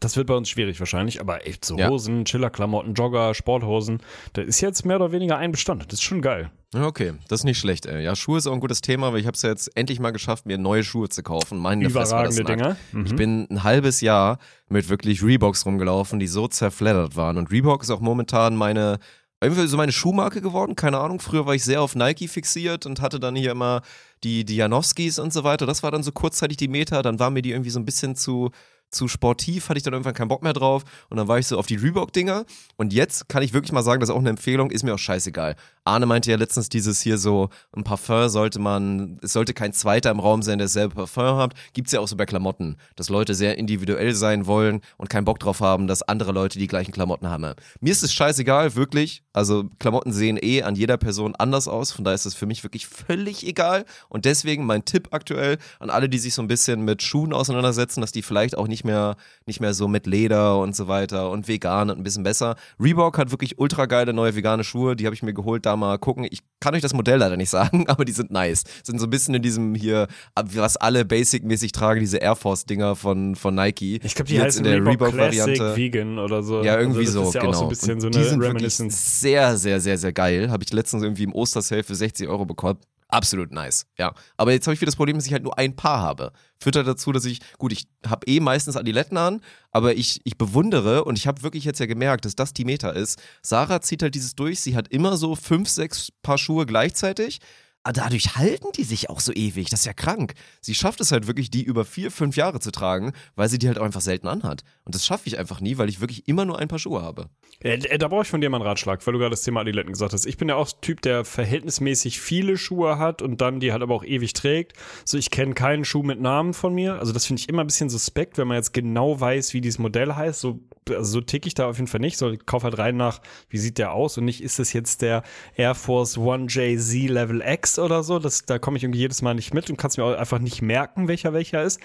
Das 0.00 0.16
wird 0.16 0.26
bei 0.26 0.34
uns 0.34 0.48
schwierig 0.48 0.78
wahrscheinlich, 0.80 1.20
aber 1.20 1.46
echt 1.46 1.64
so 1.64 1.76
Ja. 1.78 1.88
Hosen, 1.88 2.24
Chillerklamotten, 2.24 2.94
Jogger, 2.94 3.34
Sporthosen, 3.34 4.00
das 4.32 4.44
ist 4.46 4.60
jetzt 4.60 4.84
mehr 4.84 4.96
oder 4.96 5.12
weniger 5.12 5.38
ein 5.38 5.52
Bestand. 5.52 5.84
Das 5.86 5.94
ist 5.94 6.02
schon 6.02 6.22
geil. 6.22 6.50
Okay, 6.84 7.14
das 7.28 7.40
ist 7.40 7.44
nicht 7.44 7.58
schlecht, 7.58 7.86
ey. 7.86 8.02
Ja, 8.02 8.14
Schuhe 8.16 8.38
ist 8.38 8.46
auch 8.46 8.52
ein 8.52 8.60
gutes 8.60 8.80
Thema, 8.80 9.12
weil 9.12 9.20
ich 9.20 9.26
habe 9.26 9.34
es 9.34 9.42
ja 9.42 9.50
jetzt 9.50 9.76
endlich 9.76 10.00
mal 10.00 10.10
geschafft, 10.10 10.46
mir 10.46 10.58
neue 10.58 10.84
Schuhe 10.84 11.08
zu 11.08 11.22
kaufen. 11.22 11.58
Meine 11.58 11.86
Überragende. 11.86 12.44
Dinger. 12.44 12.76
Mhm. 12.92 13.06
Ich 13.06 13.16
bin 13.16 13.46
ein 13.50 13.62
halbes 13.62 14.00
Jahr 14.00 14.38
mit 14.68 14.88
wirklich 14.88 15.22
Reeboks 15.22 15.66
rumgelaufen, 15.66 16.18
die 16.18 16.26
so 16.26 16.48
zerfleddert 16.48 17.16
waren. 17.16 17.38
Und 17.38 17.50
Reebok 17.50 17.82
ist 17.82 17.90
auch 17.90 18.00
momentan 18.00 18.56
meine, 18.56 18.98
irgendwie 19.40 19.66
so 19.66 19.76
meine 19.76 19.92
Schuhmarke 19.92 20.40
geworden. 20.40 20.76
Keine 20.76 20.98
Ahnung. 20.98 21.20
Früher 21.20 21.46
war 21.46 21.54
ich 21.54 21.64
sehr 21.64 21.82
auf 21.82 21.94
Nike 21.94 22.28
fixiert 22.28 22.86
und 22.86 23.00
hatte 23.00 23.20
dann 23.20 23.36
hier 23.36 23.52
immer 23.52 23.82
die, 24.24 24.44
die 24.44 24.56
Janowskis 24.56 25.18
und 25.18 25.32
so 25.32 25.44
weiter. 25.44 25.66
Das 25.66 25.82
war 25.82 25.90
dann 25.90 26.02
so 26.02 26.12
kurzzeitig 26.12 26.56
die 26.56 26.68
Meta. 26.68 27.02
Dann 27.02 27.18
war 27.18 27.30
mir 27.30 27.42
die 27.42 27.52
irgendwie 27.52 27.70
so 27.70 27.78
ein 27.78 27.84
bisschen 27.84 28.16
zu, 28.16 28.50
zu 28.90 29.08
sportiv, 29.08 29.68
hatte 29.68 29.78
ich 29.78 29.82
dann 29.82 29.92
irgendwann 29.92 30.14
keinen 30.14 30.28
Bock 30.28 30.42
mehr 30.42 30.52
drauf. 30.52 30.84
Und 31.10 31.16
dann 31.16 31.28
war 31.28 31.38
ich 31.38 31.46
so 31.46 31.58
auf 31.58 31.66
die 31.66 31.76
Reebok-Dinger. 31.76 32.44
Und 32.76 32.92
jetzt 32.92 33.28
kann 33.28 33.42
ich 33.42 33.52
wirklich 33.52 33.72
mal 33.72 33.82
sagen, 33.82 34.00
das 34.00 34.08
ist 34.08 34.14
auch 34.14 34.20
eine 34.20 34.30
Empfehlung, 34.30 34.70
ist 34.70 34.82
mir 34.82 34.94
auch 34.94 34.98
scheißegal. 34.98 35.56
Arne 35.84 36.06
meinte 36.06 36.30
ja 36.30 36.36
letztens 36.36 36.68
dieses 36.68 37.00
hier 37.00 37.18
so, 37.18 37.48
ein 37.72 37.84
Parfum 37.84 38.28
sollte 38.28 38.58
man, 38.58 39.18
es 39.22 39.32
sollte 39.32 39.54
kein 39.54 39.72
zweiter 39.72 40.10
im 40.10 40.20
Raum 40.20 40.42
sein, 40.42 40.58
der 40.58 40.66
dasselbe 40.66 40.94
Parfum 40.94 41.36
hat. 41.36 41.54
Gibt's 41.74 41.92
ja 41.92 42.00
auch 42.00 42.08
so 42.08 42.16
bei 42.16 42.26
Klamotten, 42.26 42.76
dass 42.96 43.08
Leute 43.08 43.34
sehr 43.34 43.56
individuell 43.58 44.14
sein 44.14 44.46
wollen 44.46 44.80
und 44.96 45.10
keinen 45.10 45.24
Bock 45.24 45.38
drauf 45.38 45.60
haben, 45.60 45.86
dass 45.86 46.02
andere 46.02 46.32
Leute 46.32 46.58
die 46.58 46.66
gleichen 46.66 46.92
Klamotten 46.92 47.28
haben. 47.28 47.54
Mir 47.80 47.92
ist 47.92 48.02
es 48.02 48.12
scheißegal, 48.12 48.74
wirklich. 48.74 49.22
Also 49.32 49.68
Klamotten 49.78 50.12
sehen 50.12 50.38
eh 50.40 50.62
an 50.62 50.74
jeder 50.74 50.96
Person 50.96 51.34
anders 51.36 51.68
aus, 51.68 51.92
von 51.92 52.04
daher 52.04 52.14
ist 52.14 52.26
es 52.26 52.34
für 52.34 52.46
mich 52.46 52.64
wirklich 52.64 52.86
völlig 52.86 53.46
egal. 53.46 53.84
Und 54.08 54.24
deswegen 54.24 54.66
mein 54.66 54.84
Tipp 54.84 55.08
aktuell 55.12 55.58
an 55.78 55.90
alle, 55.90 56.08
die 56.08 56.18
sich 56.18 56.34
so 56.34 56.42
ein 56.42 56.48
bisschen 56.48 56.82
mit 56.82 57.02
Schuhen 57.02 57.32
auseinandersetzen, 57.32 58.00
dass 58.00 58.12
die 58.12 58.22
vielleicht 58.22 58.56
auch 58.58 58.66
nicht 58.66 58.75
mehr, 58.84 59.16
nicht 59.46 59.60
mehr 59.60 59.74
so 59.74 59.88
mit 59.88 60.06
Leder 60.06 60.58
und 60.58 60.74
so 60.74 60.88
weiter 60.88 61.30
und 61.30 61.48
vegan 61.48 61.90
und 61.90 61.98
ein 61.98 62.02
bisschen 62.02 62.22
besser. 62.22 62.56
Reebok 62.80 63.18
hat 63.18 63.30
wirklich 63.30 63.58
ultra 63.58 63.86
geile 63.86 64.12
neue 64.12 64.34
vegane 64.34 64.64
Schuhe, 64.64 64.96
die 64.96 65.06
habe 65.06 65.14
ich 65.14 65.22
mir 65.22 65.34
geholt, 65.34 65.66
da 65.66 65.76
mal 65.76 65.98
gucken. 65.98 66.26
Ich 66.30 66.40
kann 66.60 66.74
euch 66.74 66.82
das 66.82 66.94
Modell 66.94 67.18
leider 67.18 67.36
nicht 67.36 67.50
sagen, 67.56 67.88
aber 67.88 68.04
die 68.04 68.12
sind 68.12 68.30
nice. 68.30 68.64
Sind 68.82 68.98
so 68.98 69.06
ein 69.06 69.10
bisschen 69.10 69.34
in 69.34 69.42
diesem 69.42 69.74
hier, 69.74 70.08
was 70.34 70.76
alle 70.76 71.04
basic-mäßig 71.04 71.72
tragen, 71.72 72.00
diese 72.00 72.18
Air 72.18 72.36
Force-Dinger 72.36 72.96
von, 72.96 73.34
von 73.36 73.54
Nike. 73.54 74.00
Ich 74.02 74.14
glaube, 74.14 74.28
die 74.28 74.34
jetzt 74.34 74.44
heißen 74.44 74.64
in 74.64 74.70
der 74.70 74.80
Reebok 74.80 75.08
Reebok-Variante. 75.08 75.54
Classic 75.54 75.76
Vegan 75.76 76.18
oder 76.18 76.42
so. 76.42 76.62
Ja, 76.62 76.78
irgendwie 76.78 77.00
also 77.00 77.24
so, 77.24 77.32
ja 77.32 77.40
genau. 77.40 77.52
so 77.52 77.62
ein 77.64 77.68
bisschen 77.68 78.00
so 78.00 78.10
die 78.10 78.22
sind 78.22 78.40
wirklich 78.40 78.74
sehr, 78.74 79.56
sehr, 79.56 79.80
sehr, 79.80 79.98
sehr 79.98 80.12
geil. 80.12 80.50
Habe 80.50 80.64
ich 80.64 80.72
letztens 80.72 81.02
irgendwie 81.02 81.24
im 81.24 81.32
Ostersale 81.32 81.82
für 81.82 81.94
60 81.94 82.28
Euro 82.28 82.44
bekommen. 82.44 82.78
Absolut 83.08 83.52
nice, 83.52 83.86
ja. 83.98 84.14
Aber 84.36 84.52
jetzt 84.52 84.66
habe 84.66 84.74
ich 84.74 84.80
wieder 84.80 84.90
das 84.90 84.96
Problem, 84.96 85.16
dass 85.16 85.26
ich 85.26 85.32
halt 85.32 85.44
nur 85.44 85.56
ein 85.56 85.76
Paar 85.76 86.00
habe. 86.00 86.32
Führt 86.60 86.74
halt 86.74 86.88
dazu, 86.88 87.12
dass 87.12 87.24
ich, 87.24 87.38
gut, 87.58 87.72
ich 87.72 87.86
habe 88.04 88.26
eh 88.26 88.40
meistens 88.40 88.76
Adiletten 88.76 89.16
an, 89.16 89.42
aber 89.70 89.94
ich, 89.94 90.20
ich 90.24 90.36
bewundere 90.36 91.04
und 91.04 91.16
ich 91.16 91.28
habe 91.28 91.42
wirklich 91.42 91.64
jetzt 91.64 91.78
ja 91.78 91.86
gemerkt, 91.86 92.24
dass 92.24 92.34
das 92.34 92.52
die 92.52 92.64
Meta 92.64 92.90
ist. 92.90 93.22
Sarah 93.42 93.80
zieht 93.80 94.02
halt 94.02 94.16
dieses 94.16 94.34
durch, 94.34 94.60
sie 94.60 94.76
hat 94.76 94.88
immer 94.88 95.16
so 95.16 95.36
fünf, 95.36 95.68
sechs 95.68 96.10
Paar 96.22 96.38
Schuhe 96.38 96.66
gleichzeitig. 96.66 97.38
Aber 97.86 97.92
dadurch 97.92 98.34
halten 98.34 98.66
die 98.74 98.82
sich 98.82 99.10
auch 99.10 99.20
so 99.20 99.32
ewig. 99.32 99.70
Das 99.70 99.80
ist 99.80 99.86
ja 99.86 99.92
krank. 99.92 100.34
Sie 100.60 100.74
schafft 100.74 101.00
es 101.00 101.12
halt 101.12 101.28
wirklich, 101.28 101.52
die 101.52 101.62
über 101.62 101.84
vier, 101.84 102.10
fünf 102.10 102.36
Jahre 102.36 102.58
zu 102.58 102.72
tragen, 102.72 103.12
weil 103.36 103.48
sie 103.48 103.60
die 103.60 103.68
halt 103.68 103.78
auch 103.78 103.84
einfach 103.84 104.00
selten 104.00 104.26
anhat. 104.26 104.64
Und 104.84 104.96
das 104.96 105.06
schaffe 105.06 105.28
ich 105.28 105.38
einfach 105.38 105.60
nie, 105.60 105.78
weil 105.78 105.88
ich 105.88 106.00
wirklich 106.00 106.26
immer 106.26 106.44
nur 106.44 106.58
ein 106.58 106.66
paar 106.66 106.80
Schuhe 106.80 107.00
habe. 107.02 107.30
Äh, 107.62 107.74
äh, 107.74 107.98
da 107.98 108.08
brauche 108.08 108.22
ich 108.22 108.28
von 108.28 108.40
dir 108.40 108.50
mal 108.50 108.56
einen 108.56 108.66
Ratschlag, 108.66 109.06
weil 109.06 109.12
du 109.12 109.20
gerade 109.20 109.30
das 109.30 109.42
Thema 109.42 109.60
Adiletten 109.60 109.92
gesagt 109.92 110.14
hast. 110.14 110.26
Ich 110.26 110.36
bin 110.36 110.48
ja 110.48 110.56
auch 110.56 110.68
Typ, 110.80 111.00
der 111.02 111.24
verhältnismäßig 111.24 112.18
viele 112.20 112.56
Schuhe 112.56 112.98
hat 112.98 113.22
und 113.22 113.40
dann 113.40 113.60
die 113.60 113.70
halt 113.70 113.82
aber 113.82 113.94
auch 113.94 114.04
ewig 114.04 114.32
trägt. 114.32 114.72
So, 115.04 115.16
ich 115.16 115.30
kenne 115.30 115.54
keinen 115.54 115.84
Schuh 115.84 116.02
mit 116.02 116.20
Namen 116.20 116.54
von 116.54 116.74
mir. 116.74 116.98
Also 116.98 117.12
das 117.12 117.24
finde 117.24 117.38
ich 117.38 117.48
immer 117.48 117.60
ein 117.60 117.68
bisschen 117.68 117.88
suspekt, 117.88 118.36
wenn 118.36 118.48
man 118.48 118.56
jetzt 118.56 118.72
genau 118.72 119.20
weiß, 119.20 119.54
wie 119.54 119.60
dieses 119.60 119.78
Modell 119.78 120.12
heißt. 120.12 120.40
So, 120.40 120.58
also 120.90 121.04
so 121.04 121.20
tick 121.20 121.46
ich 121.46 121.54
da 121.54 121.68
auf 121.68 121.76
jeden 121.76 121.88
Fall 121.88 122.00
nicht. 122.00 122.18
So, 122.18 122.30
ich 122.30 122.46
kauf 122.46 122.64
halt 122.64 122.78
rein 122.78 122.96
nach, 122.96 123.20
wie 123.48 123.58
sieht 123.58 123.78
der 123.78 123.92
aus 123.92 124.18
und 124.18 124.24
nicht, 124.24 124.42
ist 124.42 124.58
das 124.58 124.72
jetzt 124.72 125.02
der 125.02 125.22
Air 125.56 125.74
Force 125.74 126.18
One 126.18 126.46
JZ 126.48 127.08
Level 127.08 127.42
X 127.44 127.78
oder 127.78 128.02
so. 128.02 128.18
Das, 128.18 128.44
da 128.44 128.58
komme 128.58 128.76
ich 128.76 128.84
irgendwie 128.84 129.00
jedes 129.00 129.22
Mal 129.22 129.34
nicht 129.34 129.54
mit 129.54 129.70
und 129.70 129.76
kann 129.76 129.90
es 129.90 129.96
mir 129.96 130.04
auch 130.04 130.16
einfach 130.16 130.38
nicht 130.38 130.62
merken, 130.62 131.08
welcher 131.08 131.32
welcher 131.32 131.62
ist. 131.62 131.80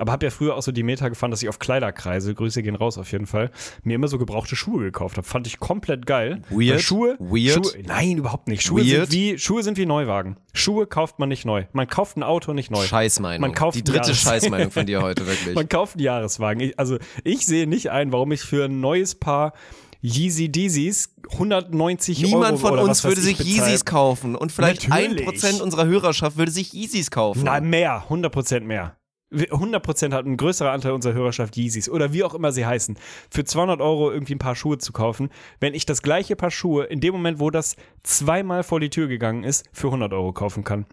Aber 0.00 0.12
habe 0.12 0.24
ja 0.24 0.30
früher 0.30 0.56
auch 0.56 0.62
so 0.62 0.72
die 0.72 0.82
Meta 0.82 1.10
gefahren, 1.10 1.30
dass 1.30 1.42
ich 1.42 1.48
auf 1.50 1.58
Kleiderkreise, 1.58 2.34
Grüße 2.34 2.62
gehen 2.62 2.74
raus 2.74 2.96
auf 2.96 3.12
jeden 3.12 3.26
Fall, 3.26 3.50
mir 3.82 3.96
immer 3.96 4.08
so 4.08 4.16
gebrauchte 4.16 4.56
Schuhe 4.56 4.82
gekauft 4.82 5.18
habe. 5.18 5.26
Fand 5.26 5.46
ich 5.46 5.60
komplett 5.60 6.06
geil. 6.06 6.40
Weird? 6.48 6.80
Schuhe, 6.80 7.16
Weird? 7.18 7.66
Schuhe, 7.66 7.82
nein, 7.84 8.16
überhaupt 8.16 8.48
nicht. 8.48 8.62
Schuhe 8.62 8.80
Weird? 8.82 9.10
sind 9.10 9.12
wie 9.12 9.38
Schuhe 9.38 9.62
sind 9.62 9.76
wie 9.76 9.84
Neuwagen. 9.84 10.38
Schuhe 10.54 10.86
kauft 10.86 11.18
man 11.18 11.28
nicht 11.28 11.44
neu. 11.44 11.64
Man 11.74 11.86
kauft 11.86 12.16
ein 12.16 12.22
Auto 12.22 12.54
nicht 12.54 12.70
neu. 12.70 12.82
Scheißmeinung. 12.82 13.42
Man 13.42 13.52
kauft 13.54 13.76
die 13.76 13.82
ein 13.82 13.84
dritte 13.84 14.14
Scheißmeinung 14.14 14.70
von 14.70 14.86
dir 14.86 15.02
heute, 15.02 15.26
wirklich. 15.26 15.54
Man 15.54 15.68
kauft 15.68 15.96
einen 15.96 16.04
Jahreswagen. 16.04 16.60
Ich, 16.60 16.78
also 16.78 16.96
ich 17.22 17.44
sehe 17.44 17.66
nicht 17.66 17.90
ein, 17.90 18.10
warum 18.10 18.32
ich 18.32 18.40
für 18.40 18.64
ein 18.64 18.80
neues 18.80 19.16
Paar 19.16 19.52
Yeezy 20.02 20.50
Deezys 20.50 21.14
190 21.32 22.24
Euro 22.24 22.28
Niemand 22.36 22.58
von 22.58 22.72
oder 22.72 22.84
uns 22.84 23.04
würde 23.04 23.20
sich. 23.20 23.38
Yeezys 23.38 23.84
kaufen. 23.84 24.34
Und 24.34 24.50
vielleicht 24.50 24.88
Natürlich. 24.88 25.28
1% 25.28 25.60
unserer 25.60 25.84
Hörerschaft 25.84 26.38
würde 26.38 26.50
sich 26.50 26.72
Yeezys 26.72 27.10
kaufen. 27.10 27.42
Na, 27.44 27.60
mehr, 27.60 28.04
100% 28.08 28.60
mehr. 28.60 28.96
100% 29.32 30.12
hat 30.12 30.26
ein 30.26 30.36
größerer 30.36 30.72
Anteil 30.72 30.92
unserer 30.92 31.14
Hörerschaft 31.14 31.56
Yeezys 31.56 31.88
oder 31.88 32.12
wie 32.12 32.24
auch 32.24 32.34
immer 32.34 32.52
sie 32.52 32.66
heißen, 32.66 32.98
für 33.30 33.44
200 33.44 33.80
Euro 33.80 34.10
irgendwie 34.10 34.34
ein 34.34 34.38
paar 34.38 34.56
Schuhe 34.56 34.78
zu 34.78 34.92
kaufen, 34.92 35.30
wenn 35.60 35.74
ich 35.74 35.86
das 35.86 36.02
gleiche 36.02 36.36
Paar 36.36 36.50
Schuhe 36.50 36.84
in 36.84 37.00
dem 37.00 37.12
Moment, 37.12 37.38
wo 37.38 37.50
das 37.50 37.76
zweimal 38.02 38.62
vor 38.62 38.80
die 38.80 38.90
Tür 38.90 39.06
gegangen 39.06 39.44
ist, 39.44 39.68
für 39.72 39.88
100 39.88 40.12
Euro 40.12 40.32
kaufen 40.32 40.64
kann. 40.64 40.86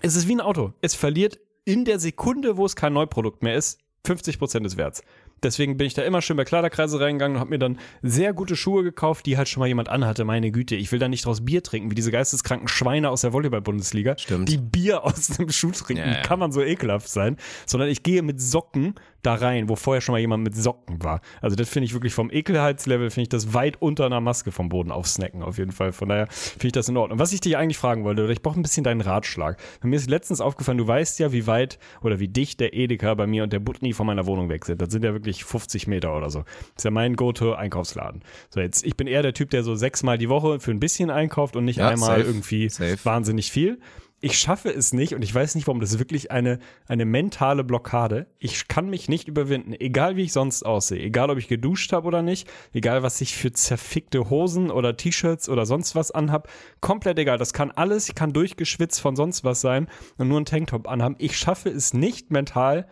Es 0.00 0.16
ist 0.16 0.28
wie 0.28 0.34
ein 0.34 0.40
Auto. 0.40 0.74
Es 0.80 0.94
verliert 0.94 1.38
in 1.64 1.84
der 1.84 1.98
Sekunde, 1.98 2.56
wo 2.56 2.66
es 2.66 2.76
kein 2.76 2.92
Neuprodukt 2.92 3.42
mehr 3.42 3.56
ist, 3.56 3.80
50% 4.06 4.60
des 4.60 4.76
Werts. 4.76 5.02
Deswegen 5.42 5.76
bin 5.76 5.86
ich 5.86 5.94
da 5.94 6.02
immer 6.02 6.22
schön 6.22 6.36
bei 6.36 6.44
Kleiderkreise 6.44 7.00
reingegangen 7.00 7.36
und 7.36 7.40
habe 7.40 7.50
mir 7.50 7.58
dann 7.58 7.78
sehr 8.02 8.32
gute 8.32 8.56
Schuhe 8.56 8.82
gekauft, 8.82 9.26
die 9.26 9.36
halt 9.36 9.48
schon 9.48 9.60
mal 9.60 9.66
jemand 9.66 9.88
anhatte. 9.88 10.24
Meine 10.24 10.50
Güte, 10.50 10.76
ich 10.76 10.90
will 10.92 10.98
da 10.98 11.08
nicht 11.08 11.24
draus 11.24 11.44
Bier 11.44 11.62
trinken, 11.62 11.90
wie 11.90 11.94
diese 11.94 12.10
geisteskranken 12.10 12.68
Schweine 12.68 13.10
aus 13.10 13.22
der 13.22 13.32
Volleyball-Bundesliga, 13.32 14.16
Stimmt. 14.18 14.48
die 14.48 14.58
Bier 14.58 15.04
aus 15.04 15.28
dem 15.28 15.50
Schuh 15.50 15.70
trinken. 15.70 16.04
Ja, 16.04 16.16
ja. 16.16 16.22
Kann 16.22 16.38
man 16.38 16.52
so 16.52 16.62
ekelhaft 16.62 17.08
sein. 17.08 17.36
Sondern 17.66 17.88
ich 17.88 18.02
gehe 18.02 18.22
mit 18.22 18.40
Socken 18.40 18.94
da 19.22 19.34
rein, 19.34 19.68
wo 19.68 19.76
vorher 19.76 20.00
schon 20.00 20.12
mal 20.12 20.20
jemand 20.20 20.44
mit 20.44 20.56
Socken 20.56 21.02
war. 21.02 21.20
Also 21.40 21.56
das 21.56 21.68
finde 21.68 21.86
ich 21.86 21.92
wirklich 21.92 22.14
vom 22.14 22.30
Ekelheitslevel, 22.30 23.10
finde 23.10 23.22
ich 23.22 23.28
das 23.28 23.52
weit 23.52 23.80
unter 23.82 24.06
einer 24.06 24.20
Maske 24.20 24.52
vom 24.52 24.68
Boden 24.68 24.92
aufsnacken 24.92 25.42
auf 25.42 25.58
jeden 25.58 25.72
Fall. 25.72 25.92
Von 25.92 26.08
daher 26.08 26.28
finde 26.28 26.68
ich 26.68 26.72
das 26.72 26.88
in 26.88 26.96
Ordnung. 26.96 27.18
Was 27.18 27.32
ich 27.32 27.40
dich 27.40 27.56
eigentlich 27.56 27.78
fragen 27.78 28.04
wollte, 28.04 28.22
oder 28.22 28.32
ich 28.32 28.42
brauche 28.42 28.58
ein 28.58 28.62
bisschen 28.62 28.84
deinen 28.84 29.00
Ratschlag. 29.00 29.58
Mir 29.82 29.96
ist 29.96 30.08
letztens 30.08 30.40
aufgefallen, 30.40 30.78
du 30.78 30.86
weißt 30.86 31.18
ja, 31.18 31.32
wie 31.32 31.46
weit 31.46 31.78
oder 32.02 32.20
wie 32.20 32.28
dicht 32.28 32.60
der 32.60 32.74
Edeka 32.74 33.14
bei 33.14 33.26
mir 33.26 33.42
und 33.42 33.52
der 33.52 33.58
Butni 33.60 33.92
von 33.92 34.06
meiner 34.06 34.26
Wohnung 34.26 34.48
weg 34.48 34.64
sind. 34.64 34.80
Das 34.80 34.90
sind 34.90 35.04
ja 35.04 35.12
wirklich 35.12 35.27
50 35.32 35.86
Meter 35.86 36.16
oder 36.16 36.30
so. 36.30 36.40
Das 36.40 36.78
ist 36.78 36.84
ja 36.84 36.90
mein 36.90 37.16
Go-To-Einkaufsladen. 37.16 38.22
So 38.50 38.60
jetzt, 38.60 38.84
ich 38.84 38.96
bin 38.96 39.06
eher 39.06 39.22
der 39.22 39.34
Typ, 39.34 39.50
der 39.50 39.62
so 39.62 39.74
sechsmal 39.74 40.18
die 40.18 40.28
Woche 40.28 40.60
für 40.60 40.70
ein 40.70 40.80
bisschen 40.80 41.10
einkauft 41.10 41.56
und 41.56 41.64
nicht 41.64 41.78
Ja, 41.78 41.88
einmal 41.88 42.18
safe, 42.18 42.28
irgendwie 42.28 42.68
safe. 42.68 42.98
wahnsinnig 43.04 43.50
viel. 43.50 43.78
Ich 44.20 44.36
schaffe 44.36 44.68
es 44.74 44.92
nicht 44.92 45.14
und 45.14 45.22
ich 45.22 45.32
weiß 45.32 45.54
nicht 45.54 45.68
warum. 45.68 45.78
Das 45.80 45.92
ist 45.92 46.00
wirklich 46.00 46.32
eine, 46.32 46.58
eine 46.88 47.04
mentale 47.04 47.62
Blockade. 47.62 48.26
Ich 48.40 48.66
kann 48.66 48.90
mich 48.90 49.08
nicht 49.08 49.28
überwinden, 49.28 49.74
egal 49.78 50.16
wie 50.16 50.22
ich 50.24 50.32
sonst 50.32 50.64
aussehe, 50.66 51.00
egal 51.00 51.30
ob 51.30 51.38
ich 51.38 51.46
geduscht 51.46 51.92
habe 51.92 52.08
oder 52.08 52.20
nicht, 52.20 52.50
egal 52.72 53.04
was 53.04 53.20
ich 53.20 53.36
für 53.36 53.52
zerfickte 53.52 54.28
Hosen 54.28 54.72
oder 54.72 54.96
T-Shirts 54.96 55.48
oder 55.48 55.66
sonst 55.66 55.94
was 55.94 56.10
anhab. 56.10 56.48
Komplett 56.80 57.16
egal. 57.20 57.38
Das 57.38 57.52
kann 57.52 57.70
alles, 57.70 58.08
ich 58.08 58.16
kann 58.16 58.32
durchgeschwitzt 58.32 59.00
von 59.00 59.14
sonst 59.14 59.44
was 59.44 59.60
sein 59.60 59.86
und 60.16 60.26
nur 60.26 60.38
einen 60.38 60.46
Tanktop 60.46 60.88
anhaben. 60.88 61.14
Ich 61.18 61.38
schaffe 61.38 61.68
es 61.68 61.94
nicht 61.94 62.32
mental, 62.32 62.88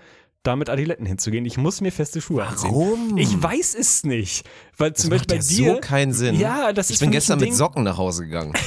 da 0.46 0.56
mit 0.56 0.70
Adiletten 0.70 1.06
hinzugehen. 1.06 1.44
Ich 1.44 1.56
muss 1.58 1.80
mir 1.80 1.92
feste 1.92 2.20
Schuhe 2.20 2.44
anziehen. 2.44 2.70
Warum? 2.70 3.18
Ich 3.18 3.42
weiß 3.42 3.74
es 3.74 4.04
nicht. 4.04 4.46
Weil 4.78 4.92
zum 4.92 5.10
das 5.10 5.20
Beispiel 5.20 5.38
bei 5.38 5.42
dir. 5.44 5.74
so 5.74 5.80
keinen 5.80 6.12
Sinn. 6.12 6.38
Ja, 6.38 6.72
das 6.72 6.90
ich 6.90 6.94
ist 6.94 7.00
bin 7.00 7.08
für 7.08 7.10
mich 7.10 7.16
gestern 7.16 7.40
mit. 7.40 7.54
Socken 7.54 7.82
nach 7.84 7.96
Hause 7.98 8.24
gegangen. 8.26 8.52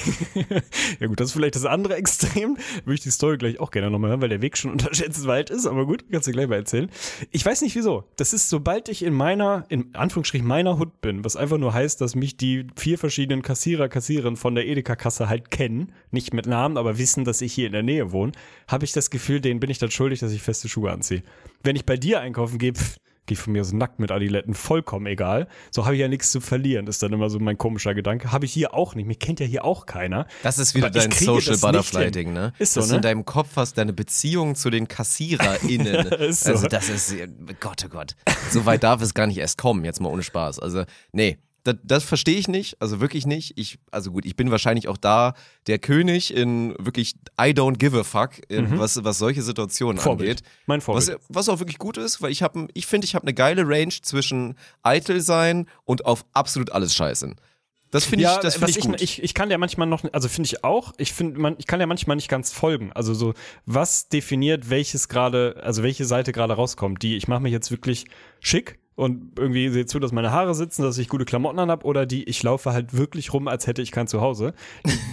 Ja 0.99 1.07
gut, 1.07 1.19
das 1.19 1.27
ist 1.29 1.33
vielleicht 1.33 1.55
das 1.55 1.65
andere 1.65 1.95
Extrem. 1.95 2.57
Würde 2.83 2.93
ich 2.95 3.01
die 3.01 3.11
Story 3.11 3.37
gleich 3.37 3.59
auch 3.59 3.71
gerne 3.71 3.89
nochmal 3.89 4.09
hören, 4.09 4.21
weil 4.21 4.29
der 4.29 4.41
Weg 4.41 4.57
schon 4.57 4.71
unterschätzt 4.79 5.25
weit 5.27 5.49
ist. 5.49 5.65
Aber 5.65 5.85
gut, 5.85 6.03
kannst 6.11 6.27
du 6.27 6.31
gleich 6.31 6.47
mal 6.47 6.55
erzählen. 6.55 6.89
Ich 7.31 7.45
weiß 7.45 7.61
nicht 7.61 7.75
wieso. 7.75 8.03
Das 8.15 8.33
ist, 8.33 8.49
sobald 8.49 8.89
ich 8.89 9.03
in 9.03 9.13
meiner, 9.13 9.65
in 9.69 9.93
Anführungsstrichen 9.95 10.47
meiner 10.47 10.79
Hut 10.79 10.99
bin, 11.01 11.23
was 11.23 11.35
einfach 11.35 11.57
nur 11.57 11.73
heißt, 11.73 12.01
dass 12.01 12.15
mich 12.15 12.37
die 12.37 12.67
vier 12.75 12.97
verschiedenen 12.97 13.41
Kassierer, 13.41 13.87
Kassiererinnen 13.87 14.37
von 14.37 14.55
der 14.55 14.67
Edeka-Kasse 14.67 15.29
halt 15.29 15.51
kennen, 15.51 15.93
nicht 16.11 16.33
mit 16.33 16.47
Namen, 16.47 16.77
aber 16.77 16.97
wissen, 16.97 17.23
dass 17.23 17.41
ich 17.41 17.53
hier 17.53 17.67
in 17.67 17.73
der 17.73 17.83
Nähe 17.83 18.11
wohne, 18.11 18.31
habe 18.67 18.83
ich 18.85 18.91
das 18.91 19.09
Gefühl, 19.09 19.41
denen 19.41 19.59
bin 19.59 19.69
ich 19.69 19.77
dann 19.77 19.91
schuldig, 19.91 20.19
dass 20.19 20.31
ich 20.31 20.41
feste 20.41 20.67
Schuhe 20.67 20.91
anziehe. 20.91 21.23
Wenn 21.63 21.75
ich 21.75 21.85
bei 21.85 21.97
dir 21.97 22.21
einkaufen 22.21 22.57
gehe, 22.57 22.73
pff, 22.73 22.97
Geh 23.29 23.35
von 23.35 23.53
mir 23.53 23.61
aus 23.61 23.73
nackt 23.73 23.99
mit 23.99 24.09
Adiletten, 24.09 24.55
vollkommen 24.55 25.05
egal. 25.05 25.47
So 25.69 25.85
habe 25.85 25.93
ich 25.93 26.01
ja 26.01 26.07
nichts 26.07 26.31
zu 26.31 26.41
verlieren, 26.41 26.87
ist 26.87 27.03
dann 27.03 27.13
immer 27.13 27.29
so 27.29 27.37
mein 27.37 27.59
komischer 27.59 27.93
Gedanke. 27.93 28.31
Habe 28.31 28.45
ich 28.45 28.53
hier 28.53 28.73
auch 28.73 28.95
nicht. 28.95 29.05
Mich 29.05 29.19
kennt 29.19 29.39
ja 29.39 29.45
hier 29.45 29.65
auch 29.65 29.85
keiner. 29.85 30.25
Das 30.41 30.57
ist 30.57 30.73
wieder 30.73 30.87
ich 30.87 30.93
dein 30.93 31.11
Social 31.11 31.55
Butterfly-Ding, 31.57 32.33
ne? 32.33 32.53
Ist 32.57 32.73
so, 32.73 32.79
Dass 32.79 32.87
du 32.87 32.93
ne? 32.93 32.97
in 32.97 33.01
deinem 33.03 33.25
Kopf 33.25 33.49
hast, 33.55 33.77
deine 33.77 33.93
Beziehung 33.93 34.55
zu 34.55 34.71
den 34.71 34.87
KassiererInnen. 34.87 36.07
Ist 36.19 36.45
so. 36.45 36.53
Also 36.53 36.67
das 36.67 36.89
ist, 36.89 37.15
Gott, 37.59 37.83
oh 37.85 37.89
Gott. 37.89 38.15
So 38.49 38.65
weit 38.65 38.81
darf 38.81 39.03
es 39.03 39.13
gar 39.13 39.27
nicht 39.27 39.37
erst 39.37 39.59
kommen, 39.59 39.85
jetzt 39.85 40.01
mal 40.01 40.09
ohne 40.09 40.23
Spaß. 40.23 40.57
Also, 40.57 40.85
nee. 41.11 41.37
Das, 41.63 41.75
das 41.83 42.03
verstehe 42.05 42.37
ich 42.37 42.47
nicht, 42.47 42.81
also 42.81 43.01
wirklich 43.01 43.25
nicht. 43.25 43.57
Ich, 43.57 43.79
also 43.91 44.11
gut, 44.11 44.25
ich 44.25 44.35
bin 44.35 44.49
wahrscheinlich 44.49 44.87
auch 44.87 44.97
da 44.97 45.33
der 45.67 45.77
König 45.77 46.33
in 46.33 46.73
wirklich 46.79 47.15
I 47.39 47.49
don't 47.51 47.77
give 47.77 47.99
a 47.99 48.03
fuck, 48.03 48.31
in, 48.49 48.79
was, 48.79 49.03
was 49.03 49.17
solche 49.17 49.41
Situationen 49.41 49.97
Mhm. 49.97 50.01
Vorbild. 50.03 50.29
angeht. 50.39 50.43
Mein 50.67 50.81
Vorbild. 50.81 51.09
Was, 51.09 51.19
was 51.27 51.49
auch 51.49 51.59
wirklich 51.59 51.77
gut 51.77 51.97
ist, 51.97 52.21
weil 52.21 52.31
ich 52.31 52.41
habe, 52.43 52.67
ich 52.73 52.85
finde, 52.85 53.05
ich 53.05 53.15
habe 53.15 53.23
eine 53.23 53.33
geile 53.33 53.67
Range 53.67 53.93
zwischen 54.01 54.55
eitel 54.83 55.19
sein 55.21 55.67
und 55.83 56.05
auf 56.05 56.25
absolut 56.33 56.71
alles 56.71 56.95
scheißen. 56.95 57.35
Das 57.91 58.05
finde 58.05 58.25
ich, 58.25 58.37
das 58.37 58.55
finde 58.55 58.69
ich 58.69 58.79
gut. 58.81 59.01
Ich, 59.01 59.23
ich 59.23 59.33
kann 59.33 59.49
ja 59.49 59.57
manchmal 59.57 59.87
noch, 59.87 60.03
also 60.13 60.29
finde 60.29 60.45
ich 60.45 60.63
auch, 60.63 60.93
ich 60.97 61.11
finde, 61.11 61.39
man, 61.39 61.55
ich 61.57 61.65
kann 61.65 61.79
ja 61.79 61.87
manchmal 61.87 62.15
nicht 62.17 62.29
ganz 62.29 62.51
folgen. 62.53 62.91
Also 62.93 63.15
so, 63.15 63.33
was 63.65 64.09
definiert 64.09 64.69
welches 64.69 65.09
gerade, 65.09 65.59
also 65.63 65.81
welche 65.81 66.05
Seite 66.05 66.31
gerade 66.31 66.53
rauskommt? 66.53 67.01
Die, 67.01 67.17
ich 67.17 67.27
mache 67.27 67.41
mich 67.41 67.51
jetzt 67.51 67.71
wirklich 67.71 68.05
schick 68.39 68.77
und 68.99 69.39
irgendwie 69.39 69.69
sehe 69.69 69.85
zu, 69.85 69.97
dass 69.99 70.11
meine 70.11 70.31
Haare 70.33 70.53
sitzen, 70.53 70.83
dass 70.83 70.97
ich 70.97 71.07
gute 71.07 71.23
Klamotten 71.23 71.57
an 71.57 71.71
habe 71.71 71.85
oder 71.85 72.05
die, 72.05 72.25
ich 72.25 72.43
laufe 72.43 72.73
halt 72.73 72.97
wirklich 72.97 73.33
rum, 73.33 73.47
als 73.47 73.65
hätte 73.65 73.81
ich 73.81 73.91
kein 73.91 74.07
Zuhause. 74.07 74.53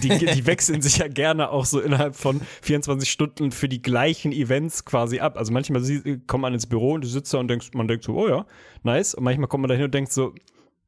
Die, 0.03 0.09
die, 0.09 0.25
die 0.25 0.45
wechseln 0.45 0.81
sich 0.81 0.97
ja 0.97 1.07
gerne 1.07 1.51
auch 1.51 1.63
so 1.63 1.79
innerhalb 1.79 2.15
von 2.17 2.41
24 2.61 3.09
Stunden 3.09 3.51
für 3.51 3.69
die 3.69 3.81
gleichen 3.81 4.33
Events 4.33 4.83
quasi 4.83 5.21
ab. 5.21 5.37
Also 5.37 5.53
manchmal 5.53 5.81
sie, 5.81 6.19
kommt 6.27 6.41
man 6.41 6.53
ins 6.53 6.67
Büro 6.67 6.95
und 6.95 7.05
du 7.05 7.07
sitzt 7.07 7.33
da 7.33 7.37
und 7.37 7.47
denkst, 7.47 7.69
man 7.75 7.87
denkt 7.87 8.03
so, 8.03 8.13
oh 8.13 8.27
ja, 8.27 8.45
nice. 8.83 9.15
Und 9.15 9.23
manchmal 9.23 9.47
kommt 9.47 9.61
man 9.61 9.69
dahin 9.69 9.85
und 9.85 9.93
denkt 9.93 10.11
so, 10.11 10.33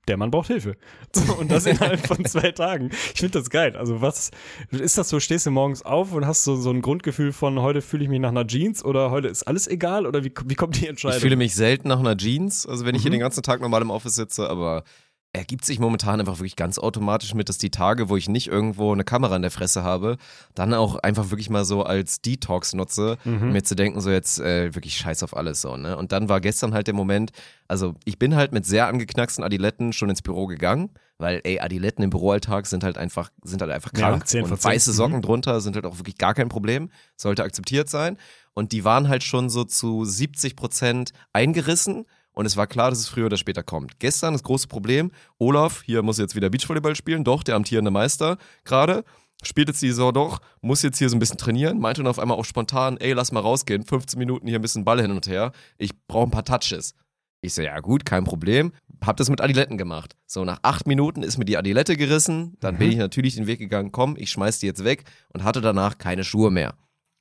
der 0.10 0.18
Mann 0.18 0.32
braucht 0.32 0.48
Hilfe. 0.48 0.76
So, 1.16 1.34
und 1.36 1.50
das 1.50 1.66
innerhalb 1.66 2.06
von 2.06 2.24
zwei 2.26 2.52
Tagen. 2.52 2.90
Ich 3.14 3.20
finde 3.22 3.40
das 3.40 3.50
geil. 3.50 3.76
Also 3.78 4.02
was 4.02 4.32
ist 4.72 4.98
das 4.98 5.10
so? 5.10 5.20
Stehst 5.20 5.46
du 5.46 5.52
morgens 5.52 5.82
auf 5.84 6.12
und 6.14 6.26
hast 6.28 6.44
so, 6.44 6.56
so 6.56 6.70
ein 6.72 6.82
Grundgefühl 6.82 7.32
von 7.32 7.60
heute 7.62 7.82
fühle 7.82 8.04
ich 8.04 8.10
mich 8.10 8.20
nach 8.20 8.30
einer 8.30 8.46
Jeans 8.46 8.84
oder 8.84 9.10
heute 9.12 9.28
ist 9.30 9.44
alles 9.44 9.68
egal 9.68 10.06
oder 10.06 10.24
wie, 10.24 10.32
wie 10.46 10.56
kommt 10.56 10.80
die 10.80 10.88
Entscheidung? 10.88 11.16
Ich 11.18 11.22
fühle 11.22 11.36
mich 11.36 11.56
selten 11.56 11.88
nach 11.88 12.00
einer 12.00 12.16
Jeans, 12.18 12.66
also 12.68 12.86
wenn 12.86 12.96
ich 12.96 13.00
Mhm. 13.02 13.04
hier 13.04 13.12
den 13.12 13.20
ganzen 13.22 13.42
Tag 13.44 13.62
normal 13.62 13.82
im 13.82 13.90
Office 13.92 14.16
sitze, 14.16 14.50
aber 14.50 14.84
ergibt 15.32 15.64
sich 15.64 15.80
momentan 15.80 16.20
einfach 16.20 16.40
wirklich 16.40 16.56
ganz 16.56 16.80
automatisch 16.80 17.36
mit, 17.36 17.50
dass 17.50 17.60
die 17.60 17.70
Tage, 17.70 18.10
wo 18.10 18.18
ich 18.18 18.28
nicht 18.28 18.48
irgendwo 18.48 18.92
eine 18.92 19.04
Kamera 19.04 19.36
in 19.36 19.44
der 19.44 19.52
Fresse 19.52 19.84
habe, 19.84 20.18
dann 20.56 20.74
auch 20.74 20.96
einfach 20.96 21.30
wirklich 21.30 21.52
mal 21.52 21.66
so 21.66 21.84
als 21.84 22.22
Detox 22.22 22.74
nutze, 22.74 23.18
Mhm. 23.26 23.44
um 23.44 23.52
mir 23.52 23.64
zu 23.64 23.76
denken, 23.76 24.02
so 24.02 24.10
jetzt 24.10 24.40
äh, 24.40 24.74
wirklich 24.74 24.98
scheiß 24.98 25.22
auf 25.22 25.38
alles 25.38 25.62
so, 25.62 25.78
ne? 25.78 25.96
Und 25.98 26.12
dann 26.12 26.30
war 26.30 26.42
gestern 26.42 26.74
halt 26.74 26.88
der 26.88 26.96
Moment, 26.96 27.32
also 27.68 27.94
ich 28.06 28.18
bin 28.18 28.36
halt 28.36 28.54
mit 28.54 28.66
sehr 28.66 28.88
angeknacksten 28.88 29.44
Adiletten 29.44 29.94
schon 29.94 30.10
ins 30.10 30.24
Büro 30.24 30.48
gegangen, 30.48 30.90
weil 31.20 31.42
ey, 31.44 31.60
Adiletten 31.60 32.04
im 32.04 32.10
Büroalltag 32.10 32.66
sind 32.66 32.84
halt 32.84 32.98
einfach, 32.98 33.30
sind 33.44 33.62
halt 33.62 33.72
einfach 33.72 33.92
Ja, 33.96 34.10
krank 34.10 34.26
10 34.26 34.42
von 34.46 34.52
und 34.54 34.62
10. 34.62 34.72
weiße 34.72 34.94
Socken 34.94 35.22
drunter 35.22 35.62
sind 35.62 35.76
halt 35.76 35.86
auch 35.86 35.98
wirklich 36.00 36.18
gar 36.18 36.34
kein 36.34 36.50
Problem, 36.50 36.90
sollte 37.16 37.44
akzeptiert 37.44 37.88
sein. 37.90 38.18
Und 38.56 38.72
die 38.72 38.84
waren 38.84 39.08
halt 39.10 39.24
schon 39.24 39.50
so 39.50 39.64
zu 39.64 40.06
70 40.06 40.56
Prozent 40.56 41.12
eingerissen. 41.34 42.06
Und 42.40 42.46
es 42.46 42.56
war 42.56 42.68
klar, 42.68 42.90
dass 42.90 43.00
es 43.00 43.10
früher 43.10 43.26
oder 43.26 43.36
später 43.36 43.64
kommt. 43.64 44.00
Gestern 44.00 44.32
das 44.32 44.44
große 44.44 44.70
Problem, 44.70 45.12
Olaf, 45.40 45.84
hier 45.84 46.04
muss 46.04 46.18
jetzt 46.18 46.38
wieder 46.38 46.50
Beachvolleyball 46.50 46.96
spielen, 46.96 47.26
doch, 47.26 47.44
der 47.44 47.56
amtierende 47.56 47.92
Meister 47.92 48.38
gerade, 48.64 49.04
spielt 49.44 49.68
jetzt 49.68 49.82
die 49.82 49.90
Saison 49.90 50.14
doch, 50.14 50.40
muss 50.62 50.82
jetzt 50.82 51.00
hier 51.00 51.10
so 51.10 51.18
ein 51.18 51.20
bisschen 51.20 51.38
trainieren, 51.38 51.80
meinte 51.80 52.00
dann 52.02 52.10
auf 52.10 52.18
einmal 52.18 52.38
auch 52.38 52.46
spontan, 52.46 52.96
ey, 52.96 53.12
lass 53.12 53.34
mal 53.34 53.42
rausgehen, 53.42 53.84
15 53.84 54.18
Minuten 54.18 54.48
hier 54.48 54.58
ein 54.58 54.62
bisschen 54.62 54.86
Ball 54.86 55.02
hin 55.02 55.12
und 55.12 55.28
her, 55.28 55.52
ich 55.78 55.92
brauche 56.08 56.30
ein 56.30 56.32
paar 56.32 56.46
Touches. 56.46 56.94
Ich 57.42 57.54
so, 57.54 57.62
ja 57.62 57.78
gut, 57.82 58.06
kein 58.06 58.24
Problem. 58.24 58.72
Hab 59.06 59.18
das 59.18 59.30
mit 59.30 59.42
Adiletten 59.42 59.78
gemacht. 59.78 60.16
So, 60.26 60.46
nach 60.46 60.60
acht 60.62 60.88
Minuten 60.88 61.24
ist 61.24 61.40
mir 61.40 61.46
die 61.46 61.58
Adilette 61.58 61.98
gerissen. 61.98 62.56
Dann 62.62 62.78
bin 62.78 62.90
ich 62.90 62.98
natürlich 62.98 63.36
den 63.36 63.48
Weg 63.48 63.60
gegangen, 63.60 63.92
komm, 63.92 64.16
ich 64.18 64.30
schmeiß 64.30 64.60
die 64.60 64.66
jetzt 64.66 64.86
weg 64.86 65.04
und 65.34 65.44
hatte 65.44 65.60
danach 65.60 65.98
keine 65.98 66.24
Schuhe 66.24 66.52
mehr. 66.52 66.76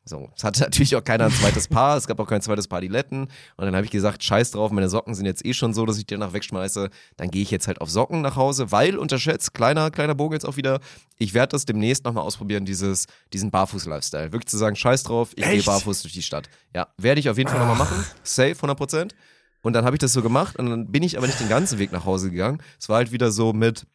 So, 0.08 0.30
es 0.34 0.42
hatte 0.42 0.60
natürlich 0.62 0.96
auch 0.96 1.04
keiner 1.04 1.26
ein 1.26 1.30
zweites 1.30 1.68
Paar, 1.68 1.96
es 1.96 2.06
gab 2.06 2.18
auch 2.18 2.26
kein 2.26 2.40
zweites 2.40 2.66
Paar 2.66 2.78
Adiletten. 2.78 3.22
Und 3.22 3.64
dann 3.64 3.74
habe 3.74 3.84
ich 3.84 3.90
gesagt, 3.90 4.24
scheiß 4.24 4.52
drauf, 4.52 4.70
meine 4.70 4.88
Socken 4.88 5.14
sind 5.14 5.26
jetzt 5.26 5.44
eh 5.44 5.52
schon 5.52 5.74
so, 5.74 5.84
dass 5.84 5.98
ich 5.98 6.06
die 6.06 6.14
danach 6.14 6.32
wegschmeiße. 6.32 6.90
Dann 7.16 7.30
gehe 7.30 7.42
ich 7.42 7.50
jetzt 7.50 7.68
halt 7.68 7.80
auf 7.80 7.90
Socken 7.90 8.20
nach 8.22 8.36
Hause, 8.36 8.72
weil, 8.72 8.96
unterschätzt, 8.96 9.54
kleiner, 9.54 9.90
kleiner 9.90 10.14
Bogen 10.14 10.34
jetzt 10.34 10.46
auch 10.46 10.56
wieder, 10.56 10.80
ich 11.18 11.34
werde 11.34 11.50
das 11.52 11.66
demnächst 11.66 12.04
nochmal 12.04 12.24
ausprobieren, 12.24 12.64
dieses, 12.64 13.06
diesen 13.32 13.50
Barfuß-Lifestyle. 13.50 14.32
Wirklich 14.32 14.48
zu 14.48 14.56
sagen, 14.56 14.76
scheiß 14.76 15.02
drauf, 15.02 15.32
ich 15.36 15.44
gehe 15.44 15.62
barfuß 15.62 16.02
durch 16.02 16.14
die 16.14 16.22
Stadt. 16.22 16.48
Ja, 16.74 16.88
werde 16.96 17.20
ich 17.20 17.28
auf 17.28 17.36
jeden 17.36 17.50
Fall 17.50 17.58
nochmal 17.58 17.76
machen. 17.76 18.04
Safe, 18.22 18.54
100 18.54 18.76
Prozent. 18.76 19.14
Und 19.60 19.72
dann 19.72 19.84
habe 19.84 19.96
ich 19.96 20.00
das 20.00 20.12
so 20.12 20.22
gemacht 20.22 20.56
und 20.56 20.70
dann 20.70 20.90
bin 20.90 21.02
ich 21.02 21.18
aber 21.18 21.26
nicht 21.26 21.40
den 21.40 21.48
ganzen 21.48 21.78
Weg 21.78 21.92
nach 21.92 22.04
Hause 22.04 22.30
gegangen. 22.30 22.62
Es 22.78 22.88
war 22.88 22.96
halt 22.96 23.12
wieder 23.12 23.32
so 23.32 23.52
mit, 23.52 23.86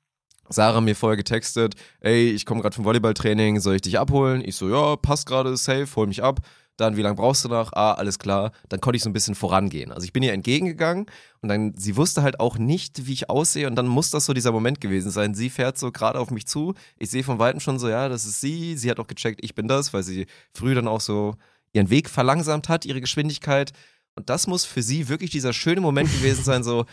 Sarah 0.50 0.82
mir 0.82 0.96
vorher 0.96 1.18
getextet, 1.18 1.76
ey, 2.02 2.30
ich 2.30 2.46
komme 2.46 2.62
gerade 2.62 2.76
vom 2.76 2.86
Volleyballtraining, 2.86 3.60
soll 3.60 3.76
ich 3.76 3.82
dich 3.82 4.00
abholen? 4.00 4.44
Ich 4.46 4.56
so, 4.56 4.70
ja, 4.70 4.96
passt 4.96 5.26
gerade, 5.26 5.56
safe, 5.58 5.88
hol 5.96 6.08
mich 6.08 6.24
ab. 6.24 6.42
Dann, 6.76 6.98
wie 6.98 7.04
lange 7.04 7.16
brauchst 7.16 7.46
du 7.46 7.50
noch? 7.50 7.72
Ah, 7.74 7.94
alles 7.94 8.18
klar. 8.18 8.52
Dann 8.70 8.82
konnte 8.82 8.98
ich 8.98 9.04
so 9.04 9.10
ein 9.10 9.14
bisschen 9.14 9.36
vorangehen. 9.36 9.92
Also 9.92 10.06
ich 10.06 10.14
bin 10.14 10.24
ihr 10.24 10.34
entgegengegangen 10.34 11.06
und 11.42 11.50
dann, 11.50 11.76
sie 11.76 11.96
wusste 11.96 12.24
halt 12.24 12.40
auch 12.40 12.58
nicht, 12.58 13.06
wie 13.06 13.14
ich 13.14 13.30
aussehe 13.30 13.68
und 13.68 13.76
dann 13.76 13.88
muss 13.88 14.10
das 14.10 14.26
so 14.26 14.34
dieser 14.34 14.52
Moment 14.52 14.82
gewesen 14.82 15.12
sein. 15.12 15.36
Sie 15.36 15.52
fährt 15.52 15.78
so 15.78 15.92
gerade 15.92 16.20
auf 16.20 16.32
mich 16.32 16.48
zu. 16.48 16.74
Ich 16.98 17.12
sehe 17.12 17.24
von 17.24 17.38
Weitem 17.38 17.60
schon 17.60 17.78
so, 17.78 17.90
ja, 17.90 18.10
das 18.10 18.26
ist 18.26 18.42
sie. 18.42 18.76
Sie 18.76 18.90
hat 18.90 19.00
auch 19.00 19.06
gecheckt, 19.06 19.42
ich 19.44 19.54
bin 19.54 19.68
das, 19.68 19.94
weil 19.94 20.02
sie 20.02 20.26
früh 20.52 20.74
dann 20.74 20.88
auch 20.88 21.02
so 21.02 21.36
ihren 21.74 21.92
Weg 21.92 22.10
verlangsamt 22.10 22.70
hat, 22.70 22.86
ihre 22.86 23.02
Geschwindigkeit. 23.02 23.72
Und 24.16 24.30
das 24.30 24.48
muss 24.48 24.66
für 24.66 24.82
sie 24.82 25.10
wirklich 25.10 25.30
dieser 25.30 25.54
schöne 25.54 25.82
Moment 25.82 26.12
gewesen 26.12 26.44
sein, 26.44 26.64
so, 26.64 26.86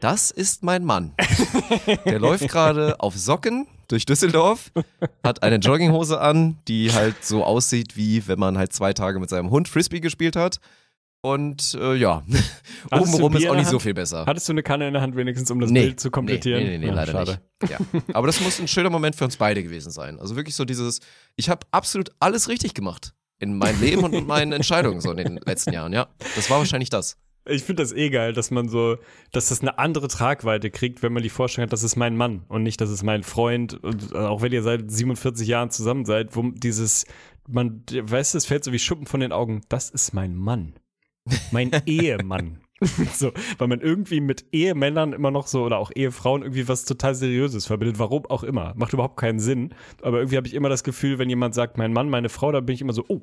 das 0.00 0.30
ist 0.30 0.62
mein 0.62 0.84
Mann. 0.84 1.14
Der 2.04 2.18
läuft 2.18 2.48
gerade 2.48 3.00
auf 3.00 3.16
Socken 3.16 3.66
durch 3.88 4.04
Düsseldorf, 4.06 4.70
hat 5.24 5.42
eine 5.42 5.56
Jogginghose 5.56 6.20
an, 6.20 6.58
die 6.68 6.92
halt 6.92 7.24
so 7.24 7.44
aussieht, 7.44 7.96
wie 7.96 8.26
wenn 8.28 8.38
man 8.38 8.58
halt 8.58 8.72
zwei 8.72 8.92
Tage 8.92 9.18
mit 9.18 9.30
seinem 9.30 9.50
Hund 9.50 9.68
Frisbee 9.68 10.00
gespielt 10.00 10.36
hat. 10.36 10.58
Und 11.20 11.74
äh, 11.80 11.94
ja, 11.96 12.22
Hattest 12.92 13.12
obenrum 13.14 13.34
ist 13.36 13.48
auch 13.48 13.56
nicht 13.56 13.68
so 13.68 13.78
viel 13.80 13.94
besser. 13.94 14.24
Hattest 14.26 14.48
du 14.48 14.52
eine 14.52 14.62
Kanne 14.62 14.86
in 14.86 14.92
der 14.92 15.02
Hand 15.02 15.16
wenigstens, 15.16 15.50
um 15.50 15.58
das 15.58 15.68
Nee, 15.70 15.80
Bild 15.86 16.00
zu 16.00 16.10
komplettieren? 16.12 16.62
Nee, 16.62 16.70
nee, 16.70 16.78
nee, 16.78 16.86
Ja, 16.86 16.92
leider 16.94 17.12
schade. 17.12 17.40
nicht. 17.60 17.72
Ja. 17.72 17.78
Aber 18.14 18.28
das 18.28 18.40
muss 18.40 18.60
ein 18.60 18.68
schöner 18.68 18.90
Moment 18.90 19.16
für 19.16 19.24
uns 19.24 19.36
beide 19.36 19.62
gewesen 19.64 19.90
sein. 19.90 20.20
Also 20.20 20.36
wirklich 20.36 20.54
so 20.54 20.64
dieses, 20.64 21.00
ich 21.34 21.48
habe 21.50 21.66
absolut 21.72 22.10
alles 22.20 22.48
richtig 22.48 22.72
gemacht 22.74 23.14
in 23.40 23.56
meinem 23.58 23.80
Leben 23.80 24.04
und 24.04 24.12
in 24.14 24.26
meinen 24.26 24.52
Entscheidungen 24.52 25.00
so 25.00 25.10
in 25.10 25.16
den 25.16 25.40
letzten 25.44 25.72
Jahren, 25.72 25.92
ja. 25.92 26.06
Das 26.36 26.50
war 26.50 26.58
wahrscheinlich 26.58 26.90
das. 26.90 27.16
Ich 27.48 27.64
finde 27.64 27.82
das 27.82 27.92
eh 27.92 28.10
geil, 28.10 28.32
dass 28.32 28.50
man 28.50 28.68
so, 28.68 28.96
dass 29.32 29.48
das 29.48 29.60
eine 29.60 29.78
andere 29.78 30.08
Tragweite 30.08 30.70
kriegt, 30.70 31.02
wenn 31.02 31.12
man 31.12 31.22
die 31.22 31.28
Vorstellung 31.30 31.66
hat, 31.66 31.72
das 31.72 31.82
ist 31.82 31.96
mein 31.96 32.16
Mann 32.16 32.44
und 32.48 32.62
nicht, 32.62 32.80
das 32.80 32.90
ist 32.90 33.02
mein 33.02 33.22
Freund. 33.22 33.82
Und 33.82 34.14
auch 34.14 34.42
wenn 34.42 34.52
ihr 34.52 34.62
seit 34.62 34.90
47 34.90 35.46
Jahren 35.46 35.70
zusammen 35.70 36.04
seid, 36.04 36.36
wo 36.36 36.42
dieses, 36.42 37.06
man, 37.48 37.82
weißt 37.90 38.34
du, 38.34 38.38
es 38.38 38.46
fällt 38.46 38.64
so 38.64 38.72
wie 38.72 38.78
Schuppen 38.78 39.06
von 39.06 39.20
den 39.20 39.32
Augen, 39.32 39.62
das 39.68 39.90
ist 39.90 40.12
mein 40.12 40.34
Mann. 40.34 40.74
Mein 41.50 41.70
Ehemann. 41.86 42.60
so, 43.12 43.32
weil 43.58 43.68
man 43.68 43.80
irgendwie 43.80 44.20
mit 44.20 44.46
Ehemännern 44.52 45.12
immer 45.12 45.30
noch 45.30 45.48
so 45.48 45.64
oder 45.64 45.78
auch 45.78 45.90
Ehefrauen 45.94 46.42
irgendwie 46.42 46.68
was 46.68 46.84
total 46.84 47.14
Seriöses 47.14 47.66
verbindet. 47.66 47.98
Warum 47.98 48.26
auch 48.26 48.44
immer. 48.44 48.72
Macht 48.76 48.92
überhaupt 48.92 49.16
keinen 49.16 49.40
Sinn. 49.40 49.74
Aber 50.02 50.18
irgendwie 50.18 50.36
habe 50.36 50.46
ich 50.46 50.54
immer 50.54 50.68
das 50.68 50.84
Gefühl, 50.84 51.18
wenn 51.18 51.28
jemand 51.28 51.54
sagt, 51.54 51.76
mein 51.76 51.92
Mann, 51.92 52.08
meine 52.08 52.28
Frau, 52.28 52.52
da 52.52 52.60
bin 52.60 52.74
ich 52.74 52.80
immer 52.80 52.92
so, 52.92 53.04
oh, 53.08 53.22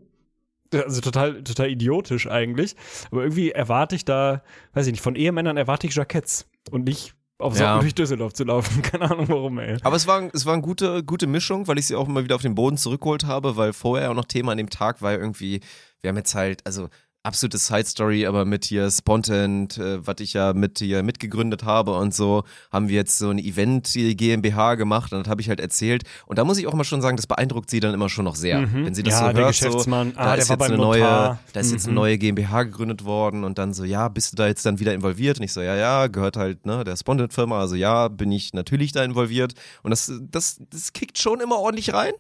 also 0.74 1.02
total, 1.02 1.44
total 1.44 1.70
idiotisch 1.70 2.28
eigentlich. 2.28 2.76
Aber 3.12 3.24
irgendwie 3.24 3.52
erwarte 3.52 3.96
ich 3.96 4.06
da, 4.06 4.44
weiß 4.74 4.88
ich 4.88 4.94
nicht, 4.94 5.02
von 5.02 5.16
Ehemännern 5.16 5.58
erwarte 5.58 5.88
ich 5.88 5.96
Jacketts 5.96 6.48
und 6.72 6.86
nicht 6.86 7.14
auf 7.38 7.54
Socken 7.54 7.66
Ja. 7.66 7.80
durch 7.82 7.96
Düsseldorf 7.96 8.34
zu 8.34 8.44
laufen. 8.44 8.82
Keine 8.82 9.10
Ahnung 9.12 9.28
warum, 9.30 9.60
ey. 9.60 9.78
Aber 9.84 9.96
es 9.96 10.08
war, 10.08 10.30
es 10.34 10.46
war 10.46 10.54
eine 10.54 10.62
gute, 10.62 11.04
gute 11.04 11.28
Mischung, 11.28 11.68
weil 11.68 11.78
ich 11.78 11.88
sie 11.88 11.96
auch 11.96 12.08
immer 12.08 12.24
wieder 12.24 12.36
auf 12.36 12.42
den 12.42 12.56
Boden 12.56 12.78
zurückgeholt 12.78 13.26
habe, 13.26 13.58
weil 13.58 13.74
vorher 13.74 14.12
auch 14.12 14.16
noch 14.16 14.26
Thema 14.26 14.52
an 14.52 14.58
dem 14.58 14.70
Tag 14.70 15.02
war 15.02 15.14
irgendwie, 15.14 15.62
wir 16.02 16.10
haben 16.10 16.18
jetzt 16.18 16.36
halt, 16.36 16.66
also 16.66 16.90
absolute 17.26 17.58
Side 17.58 17.86
Story, 17.86 18.26
aber 18.26 18.46
mit 18.46 18.66
hier 18.66 18.90
Spontent, 18.92 19.78
äh, 19.78 20.06
was 20.06 20.16
ich 20.20 20.34
ja 20.34 20.54
mit 20.54 20.80
hier 20.80 21.04
mitgegründet 21.04 21.64
habe 21.64 21.98
und 21.98 22.14
so, 22.14 22.44
haben 22.72 22.88
wir 22.88 22.96
jetzt 22.96 23.18
so 23.18 23.30
ein 23.30 23.40
Event 23.40 23.88
hier 23.88 24.14
GmbH 24.16 24.76
gemacht 24.76 25.12
und 25.12 25.26
das 25.26 25.30
habe 25.30 25.42
ich 25.42 25.50
halt 25.50 25.60
erzählt. 25.60 26.04
Und 26.28 26.38
da 26.38 26.44
muss 26.46 26.58
ich 26.58 26.68
auch 26.68 26.74
mal 26.74 26.84
schon 26.84 27.02
sagen, 27.02 27.18
das 27.18 27.28
beeindruckt 27.28 27.70
sie 27.70 27.80
dann 27.80 27.94
immer 27.94 28.10
schon 28.10 28.26
noch 28.26 28.36
sehr. 28.36 28.62
Wenn 28.72 28.94
sie 28.94 29.04
das 29.04 29.16
Mhm. 29.16 29.20
Ja, 29.20 29.28
so 29.28 29.34
der 29.34 29.46
hört, 29.46 29.56
so, 29.56 29.84
da 29.84 30.14
ah, 30.16 30.34
ist 30.36 30.50
jetzt 30.50 30.62
eine 30.62 30.78
neue, 30.78 31.02
Notar. 31.02 31.40
da 31.54 31.60
ist 31.60 31.72
jetzt 31.72 31.86
eine 31.86 31.92
Mhm. 31.92 31.96
neue 31.96 32.18
GmbH 32.18 32.64
gegründet 32.64 33.04
worden 33.06 33.44
und 33.44 33.58
dann 33.58 33.74
so, 33.74 33.84
ja, 33.84 34.08
bist 34.08 34.32
du 34.32 34.36
da 34.36 34.48
jetzt 34.48 34.66
dann 34.66 34.80
wieder 34.80 34.94
involviert? 34.94 35.40
Und 35.40 35.44
ich 35.46 35.54
so, 35.54 35.62
ja, 35.62 35.76
ja, 35.76 36.08
gehört 36.08 36.38
halt, 36.38 36.66
ne, 36.66 36.84
der 36.84 36.96
Spontent-Firma, 36.96 37.60
also 37.60 37.76
ja, 37.76 38.08
bin 38.08 38.32
ich 38.32 38.54
natürlich 38.54 38.92
da 38.92 39.04
involviert. 39.04 39.54
Und 39.84 39.92
das, 39.92 40.12
das, 40.30 40.62
das 40.70 40.94
kickt 40.94 41.18
schon 41.18 41.40
immer 41.42 41.58
ordentlich 41.58 41.94
rein. 41.94 42.14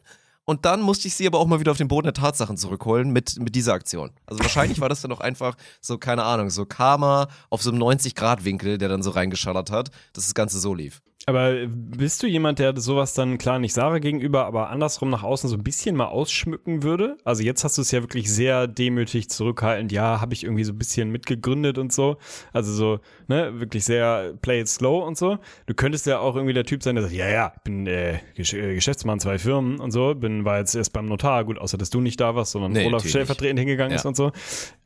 Und 0.45 0.65
dann 0.65 0.81
musste 0.81 1.07
ich 1.07 1.15
sie 1.15 1.25
aber 1.25 1.39
auch 1.39 1.47
mal 1.47 1.59
wieder 1.59 1.71
auf 1.71 1.77
den 1.77 1.87
Boden 1.87 2.05
der 2.05 2.13
Tatsachen 2.13 2.55
zurückholen 2.55 3.11
mit, 3.11 3.39
mit 3.39 3.55
dieser 3.55 3.73
Aktion. 3.73 4.11
Also 4.27 4.41
wahrscheinlich 4.43 4.79
war 4.79 4.89
das 4.89 5.01
dann 5.01 5.11
auch 5.11 5.19
einfach 5.19 5.55
so, 5.81 5.97
keine 5.97 6.23
Ahnung, 6.23 6.51
so 6.51 6.65
Karma 6.65 7.27
auf 7.49 7.63
so 7.63 7.71
einem 7.71 7.81
90-Grad-Winkel, 7.81 8.77
der 8.77 8.89
dann 8.89 9.01
so 9.01 9.09
reingeschallert 9.09 9.71
hat, 9.71 9.89
dass 10.13 10.25
das 10.25 10.35
Ganze 10.35 10.59
so 10.59 10.75
lief. 10.75 11.01
Aber 11.27 11.65
bist 11.67 12.21
du 12.21 12.27
jemand, 12.27 12.59
der 12.59 12.77
sowas 12.79 13.15
dann 13.15 13.39
klar 13.39 13.57
nicht 13.57 13.73
Sarah 13.73 13.97
gegenüber, 13.97 14.45
aber 14.45 14.69
andersrum 14.69 15.09
nach 15.09 15.23
außen 15.23 15.49
so 15.49 15.55
ein 15.55 15.63
bisschen 15.63 15.95
mal 15.95 16.05
ausschmücken 16.05 16.83
würde? 16.83 17.17
Also 17.23 17.41
jetzt 17.41 17.63
hast 17.63 17.79
du 17.79 17.81
es 17.81 17.89
ja 17.89 18.01
wirklich 18.03 18.31
sehr 18.31 18.67
demütig 18.67 19.29
zurückhaltend. 19.29 19.91
Ja, 19.91 20.21
habe 20.21 20.33
ich 20.35 20.43
irgendwie 20.43 20.63
so 20.63 20.71
ein 20.73 20.77
bisschen 20.77 21.09
mitgegründet 21.09 21.79
und 21.79 21.91
so. 21.91 22.17
Also 22.53 22.71
so, 22.73 22.99
ne, 23.27 23.59
wirklich 23.59 23.85
sehr 23.85 24.33
play 24.43 24.61
it 24.61 24.67
slow 24.67 25.03
und 25.03 25.17
so. 25.17 25.39
Du 25.65 25.73
könntest 25.73 26.05
ja 26.05 26.19
auch 26.19 26.35
irgendwie 26.35 26.53
der 26.53 26.63
Typ 26.63 26.83
sein, 26.83 26.93
der 26.93 27.03
sagt, 27.05 27.15
ja, 27.15 27.27
ja, 27.27 27.53
ich 27.55 27.63
bin 27.63 27.87
äh, 27.87 28.19
Gesch 28.35 28.53
äh, 28.53 28.75
Geschäftsmann 28.75 29.19
zwei 29.19 29.39
Firmen 29.39 29.79
und 29.79 29.89
so, 29.89 30.13
bin 30.13 30.45
war 30.45 30.59
jetzt 30.59 30.75
erst 30.75 30.93
beim 30.93 31.07
Notar, 31.07 31.43
gut, 31.43 31.57
außer 31.57 31.79
dass 31.79 31.89
du 31.89 32.01
nicht 32.01 32.19
da 32.21 32.35
warst, 32.35 32.51
sondern 32.51 32.73
Nee, 32.73 32.85
Olaf 32.85 33.03
stellvertretend 33.03 33.57
hingegangen 33.57 33.91
Ja. 33.93 33.95
ist 33.97 34.05
und 34.05 34.15
so. 34.15 34.31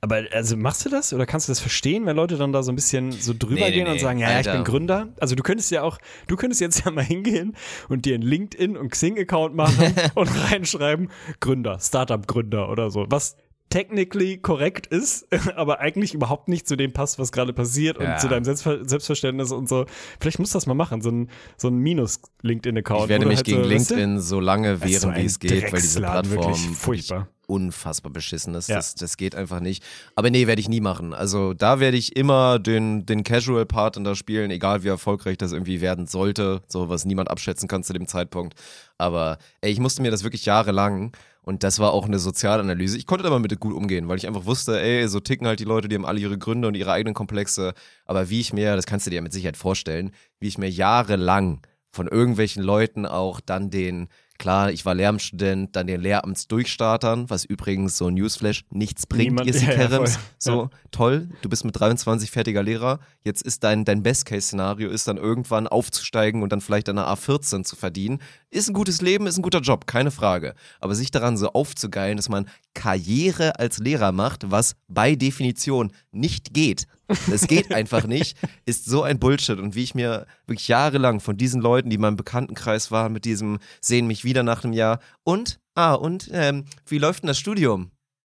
Aber 0.02 0.24
also 0.32 0.56
machst 0.56 0.86
du 0.86 0.89
das 0.89 1.12
oder 1.14 1.26
kannst 1.26 1.47
du 1.47 1.52
das 1.52 1.60
verstehen, 1.60 2.06
wenn 2.06 2.16
Leute 2.16 2.38
dann 2.38 2.54
da 2.54 2.64
so 2.64 2.72
ein 2.72 2.76
bisschen 2.76 3.12
so 3.12 3.34
drüber 3.38 3.56
Nee, 3.56 3.66
nee, 3.66 3.72
gehen 3.72 3.88
und 3.88 3.93
nee. 3.93 4.00
sagen, 4.00 4.18
ja, 4.20 4.28
ja, 4.32 4.39
ich 4.39 4.47
Alter. 4.47 4.54
bin 4.54 4.64
Gründer? 4.64 5.10
Also 5.20 5.36
du 5.36 5.43
könntest 5.43 5.72
ja 5.72 5.82
auch, 5.84 5.97
du 6.28 6.38
könntest 6.38 6.62
jetzt 6.62 6.84
ja 6.86 6.91
mal 6.91 7.04
hingehen 7.04 7.56
und 7.89 8.06
dir 8.06 8.14
einen 8.16 8.24
LinkedIn 8.24 8.78
und 8.78 8.91
Xing-Account 8.91 9.56
machen 9.56 9.93
und 10.16 10.28
reinschreiben, 10.52 11.10
Gründer, 11.41 11.80
Startup-Gründer 11.82 12.70
oder 12.70 12.89
so. 12.91 13.06
Was 13.10 13.36
technically 13.70 14.38
korrekt 14.38 14.88
ist, 14.88 15.28
aber 15.56 15.80
eigentlich 15.82 16.14
überhaupt 16.14 16.47
nicht 16.47 16.68
zu 16.68 16.76
dem 16.78 16.91
passt, 16.93 17.20
was 17.20 17.32
gerade 17.32 17.52
passiert 17.54 17.97
und 17.97 18.06
Ja. 18.06 18.18
zu 18.18 18.28
deinem 18.30 18.45
Selbstver 18.45 18.80
Selbstverständnis 18.88 19.52
und 19.52 19.68
so. 19.70 19.86
Vielleicht 20.22 20.39
musst 20.39 20.54
du 20.54 20.58
das 20.58 20.66
mal 20.66 20.74
machen, 20.76 21.02
so 21.02 21.12
ein, 21.12 21.30
so 21.58 21.68
ein 21.68 21.78
Minus-LinkedIn-Account. 21.78 23.04
Ich 23.04 23.10
werde 23.10 23.26
mich 23.26 23.38
halt 23.38 23.45
gegen 23.45 23.64
so? 23.64 23.70
LinkedIn 23.70 24.20
so 24.22 24.39
lange 24.39 24.78
so 24.78 24.84
wehren, 24.86 25.16
wie 25.16 25.26
es 25.26 25.39
geht, 25.39 25.72
weil 25.72 25.82
diese 25.82 26.00
Plattform 26.00 26.32
wirklich 26.32 26.70
furchtbar. 26.78 27.28
Unfassbar 27.50 28.12
beschissen 28.12 28.54
ist. 28.56 28.70
Ja. 28.70 28.76
Das, 28.76 28.95
das 28.95 29.18
geht 29.18 29.36
einfach 29.36 29.60
nicht. 29.60 29.84
Aber 30.16 30.30
nee, 30.30 30.47
werde 30.47 30.62
ich 30.62 30.70
nie 30.70 30.82
machen. 30.82 31.14
Also 31.14 31.54
da 31.54 31.80
werde 31.80 31.97
ich 31.97 32.16
immer 32.16 32.60
den, 32.60 33.06
den 33.06 33.24
Casual-Part 33.24 33.97
in 33.97 34.04
da 34.04 34.16
spielen, 34.16 34.52
egal 34.52 34.84
wie 34.84 34.89
erfolgreich 34.89 35.38
das 35.38 35.52
irgendwie 35.52 35.82
werden 35.82 36.08
sollte, 36.08 36.62
so 36.68 36.89
was 36.89 37.06
niemand 37.06 37.30
abschätzen 37.30 37.68
kann 37.68 37.84
zu 37.84 37.93
dem 37.93 38.08
Zeitpunkt. 38.08 38.54
Aber 38.97 39.38
ey, 39.62 39.72
ich 39.72 39.80
musste 39.80 40.02
mir 40.02 40.12
das 40.12 40.24
wirklich 40.24 40.45
jahrelang 40.45 41.12
und 41.41 41.64
das 41.64 41.80
war 41.80 41.93
auch 41.93 42.06
eine 42.06 42.20
Sozialanalyse. 42.20 42.97
Ich 42.97 43.08
konnte 43.08 43.24
damit 43.24 43.60
gut 43.60 43.74
umgehen, 43.74 44.08
weil 44.08 44.18
ich 44.18 44.28
einfach 44.28 44.45
wusste, 44.45 44.80
ey, 44.80 45.08
so 45.08 45.20
ticken 45.20 45.47
halt 45.47 45.60
die 45.60 45.66
Leute, 45.66 45.89
die 45.89 45.95
haben 45.95 46.06
alle 46.06 46.20
ihre 46.20 46.38
Gründe 46.38 46.68
und 46.68 46.76
ihre 46.76 46.91
eigenen 46.91 47.16
Komplexe. 47.16 47.74
Aber 48.06 48.30
wie 48.30 48.39
ich 48.39 48.54
mir, 48.54 48.76
das 48.76 48.86
kannst 48.86 49.08
du 49.08 49.10
dir 49.10 49.16
ja 49.18 49.22
mit 49.24 49.34
Sicherheit 49.34 49.58
vorstellen, 49.58 50.12
wie 50.39 50.47
ich 50.47 50.60
mir 50.60 50.70
jahrelang 50.70 51.62
von 51.91 52.08
irgendwelchen 52.08 52.62
Leuten 52.62 53.08
auch 53.08 53.39
dann 53.39 53.72
den, 53.72 54.10
klar, 54.40 54.72
ich 54.72 54.86
war 54.86 54.96
Lehramtsstudent, 54.96 55.76
dann 55.76 55.86
den 55.86 56.02
Lehramtsdurchstartern, 56.02 57.30
was 57.30 57.46
übrigens 57.46 57.98
so 57.98 58.08
ein 58.08 58.16
Newsflash 58.16 58.64
nichts 58.72 59.06
bringt, 59.06 59.26
Niemand- 59.40 59.48
ihr 59.48 59.54
ja, 59.62 59.70
ja, 59.70 59.76
Kerems. 59.76 60.16
voll. 60.16 60.24
so, 60.40 60.70
toll, 60.92 61.30
du 61.42 61.50
bist 61.50 61.66
mit 61.66 61.80
23 61.80 62.32
fertiger 62.32 62.64
Lehrer, 62.64 63.00
jetzt 63.24 63.44
ist 63.44 63.64
dein, 63.64 63.86
dein 63.86 64.02
Best-Case-Szenario, 64.02 64.90
ist 64.90 65.08
dann 65.08 65.18
irgendwann 65.18 65.68
aufzusteigen 65.68 66.42
und 66.42 66.52
dann 66.52 66.62
vielleicht 66.62 66.90
eine 66.90 67.06
A14 67.08 67.64
zu 67.64 67.76
verdienen. 67.76 68.20
Ist 68.50 68.68
ein 68.70 68.74
gutes 68.74 69.02
Leben, 69.02 69.28
ist 69.28 69.38
ein 69.38 69.44
guter 69.44 69.60
Job, 69.62 69.86
keine 69.86 70.10
Frage. 70.12 70.56
Aber 70.80 70.96
sich 70.96 71.12
daran 71.12 71.38
so 71.38 71.50
aufzugeilen, 71.54 72.18
dass 72.18 72.30
man 72.30 72.48
Karriere 72.74 73.60
als 73.60 73.78
Lehrer 73.80 74.12
macht, 74.12 74.50
was 74.50 74.76
bei 74.88 75.16
Definition 75.16 75.92
nicht 76.12 76.54
geht, 76.54 76.88
es 77.32 77.47
geht 77.47 77.74
einfach 77.74 78.05
nicht, 78.05 78.38
ist 78.66 78.86
so 78.86 79.03
ein 79.03 79.20
Bullshit. 79.20 79.60
Und 79.60 79.76
wie 79.76 79.84
ich 79.84 79.95
mir 79.95 80.26
wirklich 80.47 80.68
jahrelang 80.68 81.20
von 81.20 81.38
diesen 81.38 81.62
Leuten, 81.62 81.89
die 81.89 81.95
in 81.95 82.01
meinem 82.01 82.18
Bekanntenkreis 82.18 82.91
waren, 82.91 83.14
mit 83.14 83.26
diesem 83.26 83.60
sehen 83.82 84.07
mich 84.07 84.24
wieder 84.24 84.43
nach 84.43 84.64
einem 84.64 84.74
Jahr 84.74 84.99
und, 85.24 85.60
ah, 85.76 85.93
und 85.93 86.30
ähm, 86.32 86.66
wie 86.88 86.97
läuft 86.97 87.24
denn 87.24 87.28
das 87.28 87.39
Studium? 87.39 87.91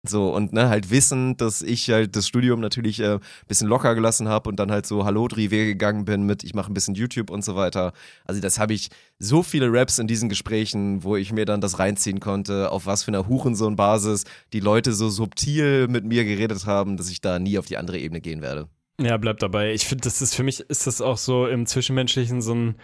So, 0.06 0.34
und 0.34 0.52
ne, 0.52 0.68
halt 0.68 0.90
wissen, 0.90 1.36
dass 1.38 1.62
ich 1.62 1.88
halt 1.90 2.14
das 2.14 2.28
Studium 2.28 2.60
natürlich 2.60 3.00
äh, 3.00 3.18
bisschen 3.48 3.68
locker 3.68 3.94
gelassen 3.94 4.28
habe 4.28 4.50
und 4.50 4.56
dann 4.56 4.70
halt 4.70 4.84
so 4.84 5.06
Hallodri-Wege 5.06 5.66
gegangen 5.66 6.04
bin 6.04 6.24
mit, 6.24 6.44
ich 6.44 6.54
mache 6.54 6.70
ein 6.70 6.74
bisschen 6.74 6.94
YouTube 6.94 7.30
und 7.30 7.42
so 7.42 7.56
weiter. 7.56 7.94
Also 8.26 8.40
das 8.42 8.58
habe 8.58 8.74
ich 8.74 8.90
so 9.18 9.42
viele 9.42 9.72
Raps 9.72 9.98
in 9.98 10.06
diesen 10.06 10.28
Gesprächen, 10.28 11.02
wo 11.04 11.16
ich 11.16 11.32
mir 11.32 11.46
dann 11.46 11.62
das 11.62 11.78
reinziehen 11.78 12.20
konnte, 12.20 12.70
auf 12.70 12.84
was 12.84 13.04
für 13.04 13.12
einer 13.12 13.28
Hurensohn-Basis 13.28 14.24
die 14.52 14.60
Leute 14.60 14.92
so 14.92 15.08
subtil 15.08 15.88
mit 15.88 16.04
mir 16.04 16.24
geredet 16.24 16.66
haben, 16.66 16.98
dass 16.98 17.10
ich 17.10 17.22
da 17.22 17.38
nie 17.38 17.58
auf 17.58 17.66
die 17.66 17.78
andere 17.78 17.98
Ebene 17.98 18.20
gehen 18.20 18.42
werde. 18.42 18.68
Ja, 19.00 19.16
bleib 19.16 19.40
dabei. 19.40 19.72
Ich 19.72 19.86
finde, 19.86 20.02
das 20.02 20.22
ist 20.22 20.36
für 20.36 20.44
mich 20.44 20.60
ist 20.60 20.86
das 20.86 21.00
auch 21.00 21.16
so 21.16 21.48
im 21.48 21.66
Zwischenmenschlichen 21.66 22.40
so 22.40 22.54
ein, 22.54 22.76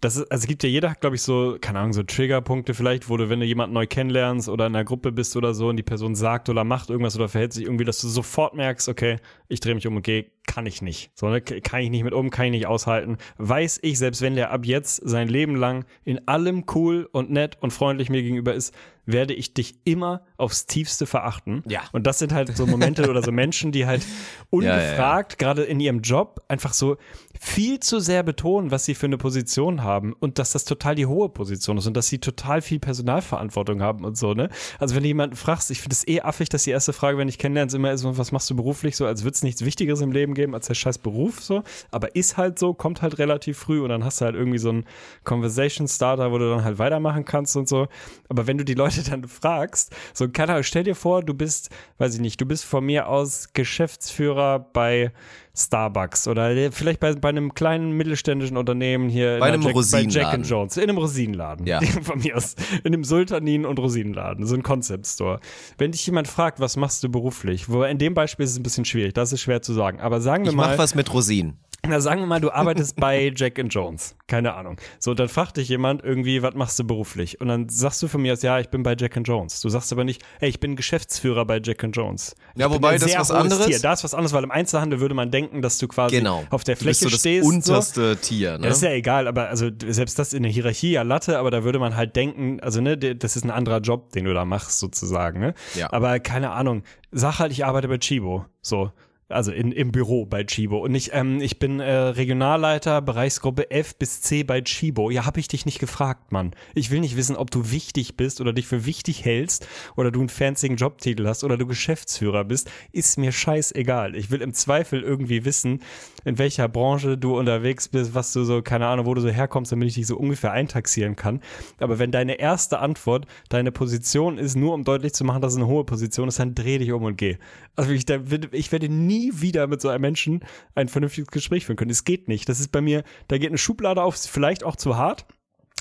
das 0.00 0.16
ist, 0.16 0.32
also 0.32 0.46
gibt 0.46 0.62
ja 0.62 0.68
jeder, 0.70 0.94
glaube 0.94 1.16
ich, 1.16 1.22
so, 1.22 1.58
keine 1.60 1.80
Ahnung, 1.80 1.92
so 1.92 2.02
Triggerpunkte 2.02 2.72
vielleicht, 2.72 3.10
wo 3.10 3.18
du, 3.18 3.28
wenn 3.28 3.40
du 3.40 3.44
jemanden 3.44 3.74
neu 3.74 3.86
kennenlernst 3.86 4.48
oder 4.48 4.66
in 4.66 4.74
einer 4.74 4.84
Gruppe 4.84 5.12
bist 5.12 5.36
oder 5.36 5.52
so 5.52 5.68
und 5.68 5.76
die 5.76 5.82
Person 5.82 6.14
sagt 6.14 6.48
oder 6.48 6.64
macht 6.64 6.88
irgendwas 6.88 7.16
oder 7.16 7.28
verhält 7.28 7.52
sich 7.52 7.64
irgendwie, 7.64 7.84
dass 7.84 8.00
du 8.00 8.08
sofort 8.08 8.54
merkst, 8.54 8.88
okay, 8.88 9.18
ich 9.48 9.60
drehe 9.60 9.74
mich 9.74 9.86
um 9.86 9.96
und 9.96 10.02
gehe, 10.02 10.30
kann 10.46 10.64
ich 10.64 10.80
nicht. 10.80 11.10
So, 11.14 11.28
ne, 11.28 11.42
kann 11.42 11.82
ich 11.82 11.90
nicht 11.90 12.04
mit 12.04 12.14
um, 12.14 12.30
kann 12.30 12.46
ich 12.46 12.52
nicht 12.52 12.66
aushalten. 12.66 13.18
Weiß 13.36 13.78
ich, 13.82 13.98
selbst 13.98 14.22
wenn 14.22 14.36
der 14.36 14.50
ab 14.52 14.64
jetzt 14.64 15.02
sein 15.06 15.28
Leben 15.28 15.54
lang 15.54 15.84
in 16.02 16.26
allem 16.28 16.64
cool 16.74 17.06
und 17.12 17.30
nett 17.30 17.58
und 17.60 17.74
freundlich 17.74 18.08
mir 18.08 18.22
gegenüber 18.22 18.54
ist, 18.54 18.74
werde 19.08 19.32
ich 19.32 19.54
dich 19.54 19.74
immer 19.84 20.22
aufs 20.36 20.66
Tiefste 20.66 21.06
verachten. 21.06 21.64
Ja. 21.66 21.80
Und 21.92 22.06
das 22.06 22.18
sind 22.18 22.32
halt 22.32 22.54
so 22.56 22.66
Momente 22.66 23.08
oder 23.08 23.22
so 23.22 23.32
Menschen, 23.32 23.72
die 23.72 23.86
halt 23.86 24.04
ungefragt, 24.50 25.38
gerade 25.38 25.64
in 25.64 25.80
ihrem 25.80 26.02
Job, 26.02 26.44
einfach 26.46 26.74
so 26.74 26.98
viel 27.40 27.80
zu 27.80 28.00
sehr 28.00 28.22
betonen, 28.22 28.70
was 28.70 28.84
sie 28.84 28.94
für 28.94 29.06
eine 29.06 29.18
Position 29.18 29.82
haben 29.82 30.14
und 30.18 30.38
dass 30.38 30.52
das 30.52 30.64
total 30.64 30.94
die 30.94 31.06
hohe 31.06 31.28
Position 31.28 31.78
ist 31.78 31.86
und 31.86 31.96
dass 31.96 32.08
sie 32.08 32.18
total 32.18 32.62
viel 32.62 32.78
Personalverantwortung 32.78 33.82
haben 33.82 34.04
und 34.04 34.16
so, 34.16 34.34
ne? 34.34 34.48
Also 34.78 34.94
wenn 34.94 35.02
du 35.02 35.08
jemanden 35.08 35.36
fragst, 35.36 35.70
ich 35.70 35.80
finde 35.80 35.94
es 35.94 36.06
eh 36.06 36.20
affig, 36.20 36.48
dass 36.48 36.64
die 36.64 36.70
erste 36.70 36.92
Frage, 36.92 37.18
wenn 37.18 37.28
ich 37.28 37.38
kennenlerne, 37.38 37.68
immer 37.74 37.92
ist, 37.92 38.04
was 38.04 38.32
machst 38.32 38.48
du 38.50 38.56
beruflich 38.56 38.96
so, 38.96 39.06
als 39.06 39.24
würde 39.24 39.34
es 39.34 39.42
nichts 39.42 39.64
Wichtigeres 39.64 40.00
im 40.00 40.12
Leben 40.12 40.34
geben 40.34 40.54
als 40.54 40.66
der 40.66 40.74
scheiß 40.74 40.98
Beruf 40.98 41.42
so, 41.42 41.62
aber 41.90 42.14
ist 42.14 42.36
halt 42.36 42.58
so, 42.58 42.74
kommt 42.74 43.02
halt 43.02 43.18
relativ 43.18 43.58
früh 43.58 43.80
und 43.80 43.90
dann 43.90 44.04
hast 44.04 44.20
du 44.20 44.24
halt 44.24 44.34
irgendwie 44.34 44.58
so 44.58 44.70
einen 44.70 44.84
Conversation 45.24 45.88
Starter, 45.88 46.32
wo 46.32 46.38
du 46.38 46.48
dann 46.50 46.64
halt 46.64 46.78
weitermachen 46.78 47.24
kannst 47.24 47.56
und 47.56 47.68
so. 47.68 47.88
Aber 48.28 48.46
wenn 48.46 48.58
du 48.58 48.64
die 48.64 48.74
Leute 48.74 49.02
dann 49.02 49.26
fragst, 49.26 49.94
so, 50.14 50.28
keine 50.28 50.52
Ahnung, 50.52 50.62
stell 50.62 50.84
dir 50.84 50.94
vor, 50.94 51.22
du 51.22 51.34
bist, 51.34 51.70
weiß 51.98 52.14
ich 52.14 52.20
nicht, 52.20 52.40
du 52.40 52.46
bist 52.46 52.64
von 52.64 52.84
mir 52.84 53.08
aus 53.08 53.52
Geschäftsführer 53.52 54.58
bei 54.72 55.12
Starbucks 55.58 56.28
oder 56.28 56.70
vielleicht 56.72 57.00
bei, 57.00 57.14
bei 57.14 57.28
einem 57.28 57.52
kleinen 57.54 57.92
mittelständischen 57.92 58.56
Unternehmen 58.56 59.08
hier 59.08 59.34
in 59.34 59.40
Bei 59.40 59.46
einem 59.48 59.62
Jack, 59.62 59.74
bei 59.74 59.80
Jack 59.80 59.84
Rosinenladen. 60.04 60.34
and 60.40 60.48
Jones, 60.48 60.76
in 60.76 60.82
einem 60.84 60.98
Rosinenladen. 60.98 61.66
Ja. 61.66 61.80
Von 62.02 62.20
mir 62.20 62.36
aus. 62.36 62.54
In 62.84 62.94
einem 62.94 63.04
Sultanin- 63.04 63.66
und 63.66 63.78
Rosinenladen, 63.78 64.46
so 64.46 64.54
ein 64.54 64.62
Concept 64.62 65.06
Store. 65.06 65.40
Wenn 65.76 65.92
dich 65.92 66.06
jemand 66.06 66.28
fragt, 66.28 66.60
was 66.60 66.76
machst 66.76 67.02
du 67.02 67.08
beruflich? 67.08 67.68
Wo 67.68 67.82
in 67.82 67.98
dem 67.98 68.14
Beispiel 68.14 68.44
ist 68.44 68.52
es 68.52 68.58
ein 68.58 68.62
bisschen 68.62 68.84
schwierig, 68.84 69.14
das 69.14 69.32
ist 69.32 69.40
schwer 69.40 69.62
zu 69.62 69.72
sagen. 69.72 70.00
Aber 70.00 70.20
sagen 70.20 70.44
wir 70.44 70.50
Ich 70.50 70.56
mal. 70.56 70.68
mach 70.70 70.78
was 70.78 70.94
mit 70.94 71.12
Rosinen. 71.12 71.58
Na, 71.86 72.00
sagen 72.00 72.20
wir 72.20 72.26
mal, 72.26 72.40
du 72.40 72.50
arbeitest 72.50 72.96
bei 72.96 73.32
Jack 73.34 73.58
and 73.58 73.72
Jones. 73.72 74.16
Keine 74.26 74.54
Ahnung. 74.54 74.76
So, 74.98 75.14
dann 75.14 75.28
fragt 75.28 75.56
dich 75.56 75.68
jemand 75.68 76.02
irgendwie, 76.04 76.42
was 76.42 76.54
machst 76.54 76.78
du 76.78 76.84
beruflich? 76.84 77.40
Und 77.40 77.48
dann 77.48 77.68
sagst 77.68 78.02
du 78.02 78.08
von 78.08 78.20
mir 78.20 78.32
aus, 78.32 78.42
ja, 78.42 78.58
ich 78.58 78.68
bin 78.68 78.82
bei 78.82 78.94
Jack 78.98 79.16
and 79.16 79.26
Jones. 79.26 79.60
Du 79.60 79.68
sagst 79.68 79.90
aber 79.92 80.04
nicht, 80.04 80.22
ey, 80.40 80.48
ich 80.50 80.60
bin 80.60 80.74
Geschäftsführer 80.76 81.46
bei 81.46 81.60
Jack 81.64 81.84
and 81.84 81.96
Jones. 81.96 82.34
Ich 82.54 82.60
Ja, 82.60 82.70
wobei 82.70 82.98
das 82.98 83.16
was 83.16 83.30
anderes. 83.30 83.64
Tier. 83.66 83.78
Da 83.78 83.92
ist 83.92 84.02
was 84.04 84.12
anderes, 84.12 84.32
weil 84.32 84.42
im 84.44 84.50
Einzelhandel 84.50 85.00
würde 85.00 85.14
man 85.14 85.30
denken, 85.30 85.62
dass 85.62 85.78
du 85.78 85.86
quasi 85.88 86.16
Genau. 86.16 86.44
auf 86.50 86.64
der 86.64 86.74
Du 86.74 86.84
bist 86.84 87.00
Fläche 87.00 87.10
so 87.10 87.10
das 87.10 87.20
stehst. 87.20 87.44
so. 87.46 87.54
unterste 87.54 88.16
Tier, 88.20 88.58
ne? 88.58 88.64
Ja, 88.64 88.68
das 88.68 88.78
ist 88.78 88.82
ja 88.82 88.90
egal, 88.90 89.28
aber 89.28 89.48
also 89.48 89.70
selbst 89.86 90.18
das 90.18 90.32
in 90.32 90.42
der 90.42 90.52
Hierarchie 90.52 90.90
ja 90.92 91.02
Latte, 91.02 91.38
aber 91.38 91.50
da 91.50 91.62
würde 91.64 91.78
man 91.78 91.96
halt 91.96 92.16
denken, 92.16 92.58
also 92.60 92.80
ne, 92.80 92.98
das 92.98 93.36
ist 93.36 93.44
ein 93.44 93.50
anderer 93.52 93.78
Job, 93.80 94.10
den 94.12 94.24
du 94.24 94.34
da 94.34 94.44
machst 94.44 94.80
sozusagen, 94.80 95.38
ne? 95.40 95.54
Ja. 95.74 95.92
Aber 95.92 96.18
keine 96.18 96.50
Ahnung, 96.50 96.82
sag 97.12 97.38
halt, 97.38 97.52
ich 97.52 97.64
arbeite 97.64 97.88
bei 97.88 97.98
Chibo, 97.98 98.44
so. 98.60 98.90
Also 99.30 99.52
in, 99.52 99.72
im 99.72 99.92
Büro 99.92 100.24
bei 100.24 100.42
Chibo. 100.44 100.78
Und 100.78 100.94
ich, 100.94 101.12
ähm, 101.12 101.42
ich 101.42 101.58
bin 101.58 101.80
äh, 101.80 101.92
Regionalleiter 101.92 103.02
Bereichsgruppe 103.02 103.70
F 103.70 103.94
bis 103.96 104.22
C 104.22 104.42
bei 104.42 104.62
Chibo. 104.62 105.10
Ja, 105.10 105.26
habe 105.26 105.38
ich 105.38 105.48
dich 105.48 105.66
nicht 105.66 105.80
gefragt, 105.80 106.32
Mann. 106.32 106.52
Ich 106.74 106.90
will 106.90 107.00
nicht 107.00 107.14
wissen, 107.14 107.36
ob 107.36 107.50
du 107.50 107.70
wichtig 107.70 108.16
bist 108.16 108.40
oder 108.40 108.54
dich 108.54 108.66
für 108.66 108.86
wichtig 108.86 109.26
hältst 109.26 109.68
oder 109.96 110.10
du 110.10 110.20
einen 110.20 110.30
fanzigen 110.30 110.78
Jobtitel 110.78 111.26
hast 111.26 111.44
oder 111.44 111.58
du 111.58 111.66
Geschäftsführer 111.66 112.44
bist. 112.44 112.70
Ist 112.90 113.18
mir 113.18 113.30
scheißegal. 113.30 114.16
Ich 114.16 114.30
will 114.30 114.40
im 114.40 114.54
Zweifel 114.54 115.02
irgendwie 115.02 115.44
wissen, 115.44 115.82
in 116.24 116.38
welcher 116.38 116.68
Branche 116.68 117.18
du 117.18 117.38
unterwegs 117.38 117.88
bist, 117.88 118.14
was 118.14 118.32
du 118.32 118.44
so, 118.44 118.62
keine 118.62 118.86
Ahnung, 118.86 119.04
wo 119.04 119.12
du 119.12 119.20
so 119.20 119.28
herkommst, 119.28 119.72
damit 119.72 119.88
ich 119.88 119.94
dich 119.94 120.06
so 120.06 120.16
ungefähr 120.16 120.52
eintaxieren 120.52 121.16
kann. 121.16 121.42
Aber 121.80 121.98
wenn 121.98 122.12
deine 122.12 122.40
erste 122.40 122.78
Antwort 122.78 123.26
deine 123.50 123.72
Position 123.72 124.38
ist, 124.38 124.56
nur 124.56 124.72
um 124.72 124.84
deutlich 124.84 125.12
zu 125.12 125.24
machen, 125.24 125.42
dass 125.42 125.52
es 125.52 125.58
eine 125.58 125.66
hohe 125.66 125.84
Position 125.84 126.28
ist, 126.28 126.38
dann 126.38 126.54
dreh 126.54 126.78
dich 126.78 126.92
um 126.92 127.02
und 127.02 127.18
geh. 127.18 127.36
Also 127.76 127.92
ich, 127.92 128.06
da, 128.06 128.18
ich 128.52 128.72
werde 128.72 128.88
nie 128.88 129.17
wieder 129.34 129.66
mit 129.66 129.80
so 129.80 129.88
einem 129.88 130.02
Menschen 130.02 130.44
ein 130.74 130.88
vernünftiges 130.88 131.28
Gespräch 131.28 131.66
führen 131.66 131.76
können. 131.76 131.90
Es 131.90 132.04
geht 132.04 132.28
nicht. 132.28 132.48
Das 132.48 132.60
ist 132.60 132.72
bei 132.72 132.80
mir, 132.80 133.04
da 133.28 133.38
geht 133.38 133.48
eine 133.48 133.58
Schublade 133.58 134.02
auf, 134.02 134.16
vielleicht 134.16 134.64
auch 134.64 134.76
zu 134.76 134.96
hart. 134.96 135.26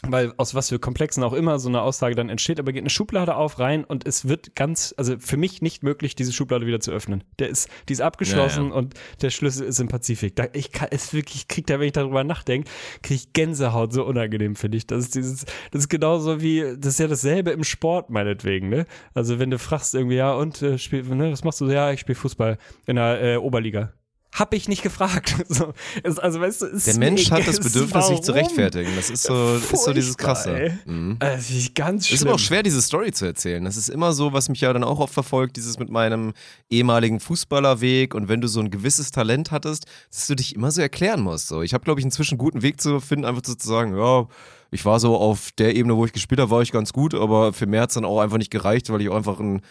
Weil 0.03 0.33
aus 0.37 0.53
was 0.53 0.69
für 0.69 0.77
Komplexen 0.77 1.23
auch 1.23 1.33
immer 1.33 1.57
so 1.57 1.69
eine 1.69 1.81
Aussage 1.81 2.15
dann 2.15 2.29
entsteht, 2.29 2.59
aber 2.59 2.71
geht 2.71 2.83
eine 2.83 2.89
Schublade 2.89 3.35
auf 3.35 3.57
rein 3.57 3.83
und 3.83 4.05
es 4.05 4.27
wird 4.27 4.55
ganz, 4.55 4.93
also 4.95 5.15
für 5.19 5.37
mich 5.37 5.61
nicht 5.61 5.81
möglich, 5.81 6.15
diese 6.15 6.31
Schublade 6.31 6.67
wieder 6.67 6.79
zu 6.79 6.91
öffnen. 6.91 7.23
Der 7.39 7.49
ist, 7.49 7.67
die 7.89 7.93
ist 7.93 8.01
abgeschlossen 8.01 8.69
Ja, 8.69 8.75
und 8.75 8.93
der 9.21 9.31
Schlüssel 9.31 9.65
ist 9.65 9.79
im 9.79 9.87
Pazifik. 9.87 10.35
Da, 10.35 10.45
ich 10.53 10.71
kann 10.71 10.89
es 10.91 11.13
wirklich, 11.13 11.37
ich 11.37 11.47
krieg 11.47 11.65
da, 11.65 11.79
wenn 11.79 11.87
ich 11.87 11.93
darüber 11.93 12.23
nachdenke, 12.23 12.69
kriege 13.01 13.15
ich 13.15 13.33
Gänsehaut, 13.33 13.91
so 13.91 14.05
unangenehm, 14.05 14.55
finde 14.55 14.77
ich. 14.77 14.85
Das 14.85 14.99
ist 14.99 15.15
dieses, 15.15 15.45
das 15.71 15.81
ist 15.81 15.89
genauso 15.89 16.41
wie, 16.41 16.75
das 16.77 16.93
ist 16.93 16.99
ja 16.99 17.07
dasselbe 17.07 17.51
im 17.51 17.63
Sport, 17.63 18.09
meinetwegen, 18.11 18.69
ne? 18.69 18.85
Also 19.15 19.39
wenn 19.39 19.49
du 19.49 19.57
fragst 19.57 19.95
irgendwie, 19.95 20.17
ja, 20.17 20.33
und 20.33 20.61
äh, 20.61 20.77
spiel, 20.77 21.03
ne, 21.03 21.31
was 21.31 21.43
machst 21.43 21.59
du? 21.59 21.69
Ja, 21.69 21.91
ich 21.91 22.01
spiele 22.01 22.15
Fußball 22.15 22.57
in 22.85 22.97
der 22.97 23.21
äh, 23.21 23.37
Oberliga. 23.37 23.93
Hab 24.37 24.53
ich 24.53 24.67
nicht 24.67 24.83
gefragt. 24.83 25.35
So, 25.49 25.73
es, 26.03 26.19
also, 26.19 26.39
weißt 26.41 26.61
du, 26.61 26.65
Der 26.67 26.75
ist 26.75 26.99
Mensch 26.99 27.31
hat 27.31 27.47
das 27.47 27.59
Bedürfnis, 27.59 28.07
sich 28.07 28.21
zu 28.21 28.33
rechtfertigen. 28.33 28.91
Das 28.95 29.09
ist 29.09 29.23
so, 29.23 29.55
ist 29.55 29.69
so 29.83 29.93
dieses 29.93 30.11
Furchtbar, 30.11 30.35
Krasse. 30.35 30.79
Mhm. 30.85 31.17
Äh, 31.19 31.37
Das 31.37 31.49
ist 31.49 31.73
ganz 31.73 32.05
Es 32.05 32.13
ist 32.13 32.25
aber 32.25 32.35
auch 32.35 32.39
schwer, 32.39 32.63
diese 32.63 32.81
Story 32.81 33.11
zu 33.11 33.25
erzählen. 33.25 33.63
Das 33.63 33.77
ist 33.77 33.89
immer 33.89 34.13
so, 34.13 34.33
was 34.33 34.49
mich 34.49 34.61
ja 34.61 34.73
dann 34.73 34.83
auch 34.83 34.99
oft 34.99 35.13
verfolgt, 35.13 35.57
dieses 35.57 35.79
mit 35.79 35.89
meinem 35.89 36.33
ehemaligen 36.69 37.19
Fußballerweg 37.19 38.13
und 38.13 38.27
wenn 38.27 38.41
du 38.41 38.47
so 38.47 38.59
ein 38.59 38.69
gewisses 38.69 39.11
Talent 39.11 39.51
hattest, 39.51 39.85
dass 40.11 40.27
du 40.27 40.35
dich 40.35 40.55
immer 40.55 40.71
so 40.71 40.81
erklären 40.81 41.21
musst. 41.21 41.47
So, 41.47 41.61
ich 41.61 41.73
habe, 41.73 41.83
glaube 41.83 41.99
ich, 41.99 42.05
inzwischen 42.05 42.33
einen 42.33 42.39
guten 42.39 42.61
Weg 42.61 42.81
zu 42.81 42.99
finden, 42.99 43.25
einfach 43.25 43.41
so 43.45 43.55
zu 43.55 43.67
sagen, 43.67 43.97
ja, 43.97 44.27
ich 44.71 44.83
war 44.85 44.99
so 44.99 45.15
auf 45.15 45.51
der 45.57 45.75
Ebene, 45.75 45.95
wo 45.95 46.05
ich 46.05 46.13
gespielt 46.13 46.41
habe, 46.41 46.51
war 46.51 46.61
ich 46.61 46.71
ganz 46.71 46.93
gut, 46.93 47.13
aber 47.13 47.53
für 47.53 47.65
mehr 47.65 47.81
hat 47.81 47.89
es 47.89 47.95
dann 47.95 48.05
auch 48.05 48.19
einfach 48.19 48.37
nicht 48.37 48.51
gereicht, 48.51 48.89
weil 48.89 49.01
ich 49.01 49.09
auch 49.09 49.15
einfach 49.15 49.39
ein 49.39 49.61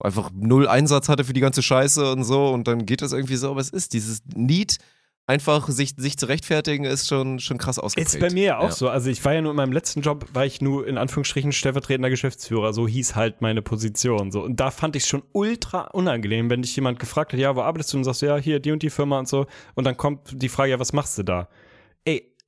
einfach 0.00 0.30
null 0.34 0.68
Einsatz 0.68 1.08
hatte 1.08 1.24
für 1.24 1.32
die 1.32 1.40
ganze 1.40 1.62
Scheiße 1.62 2.12
und 2.12 2.24
so 2.24 2.48
und 2.48 2.68
dann 2.68 2.86
geht 2.86 3.02
das 3.02 3.12
irgendwie 3.12 3.36
so, 3.36 3.50
aber 3.50 3.60
es 3.60 3.70
ist 3.70 3.92
dieses 3.92 4.22
Need, 4.34 4.78
einfach 5.26 5.68
sich, 5.68 5.94
sich 5.96 6.18
zu 6.18 6.26
rechtfertigen, 6.26 6.84
ist 6.84 7.08
schon, 7.08 7.38
schon 7.38 7.58
krass 7.58 7.78
ausgeprägt. 7.78 8.14
Ist 8.14 8.20
bei 8.20 8.30
mir 8.30 8.44
ja 8.44 8.58
auch 8.58 8.70
so. 8.70 8.88
Also 8.88 9.10
ich 9.10 9.24
war 9.24 9.32
ja 9.32 9.40
nur 9.40 9.52
in 9.52 9.56
meinem 9.56 9.72
letzten 9.72 10.02
Job, 10.02 10.26
war 10.32 10.44
ich 10.44 10.60
nur 10.60 10.86
in 10.86 10.98
Anführungsstrichen 10.98 11.52
stellvertretender 11.52 12.10
Geschäftsführer. 12.10 12.72
So 12.72 12.86
hieß 12.86 13.14
halt 13.14 13.40
meine 13.40 13.62
Position. 13.62 14.30
So. 14.30 14.42
Und 14.42 14.60
da 14.60 14.70
fand 14.70 14.96
ich 14.96 15.04
es 15.04 15.08
schon 15.08 15.22
ultra 15.32 15.82
unangenehm, 15.92 16.50
wenn 16.50 16.62
dich 16.62 16.76
jemand 16.76 16.98
gefragt 16.98 17.32
hat, 17.32 17.40
ja, 17.40 17.56
wo 17.56 17.62
arbeitest 17.62 17.92
du? 17.92 17.98
Und 17.98 18.04
sagst 18.04 18.22
ja, 18.22 18.36
hier, 18.36 18.60
die 18.60 18.72
und 18.72 18.82
die 18.82 18.90
Firma 18.90 19.18
und 19.18 19.28
so. 19.28 19.46
Und 19.74 19.84
dann 19.84 19.96
kommt 19.96 20.20
die 20.30 20.48
Frage, 20.48 20.72
ja, 20.72 20.78
was 20.78 20.92
machst 20.92 21.16
du 21.16 21.22
da? 21.22 21.48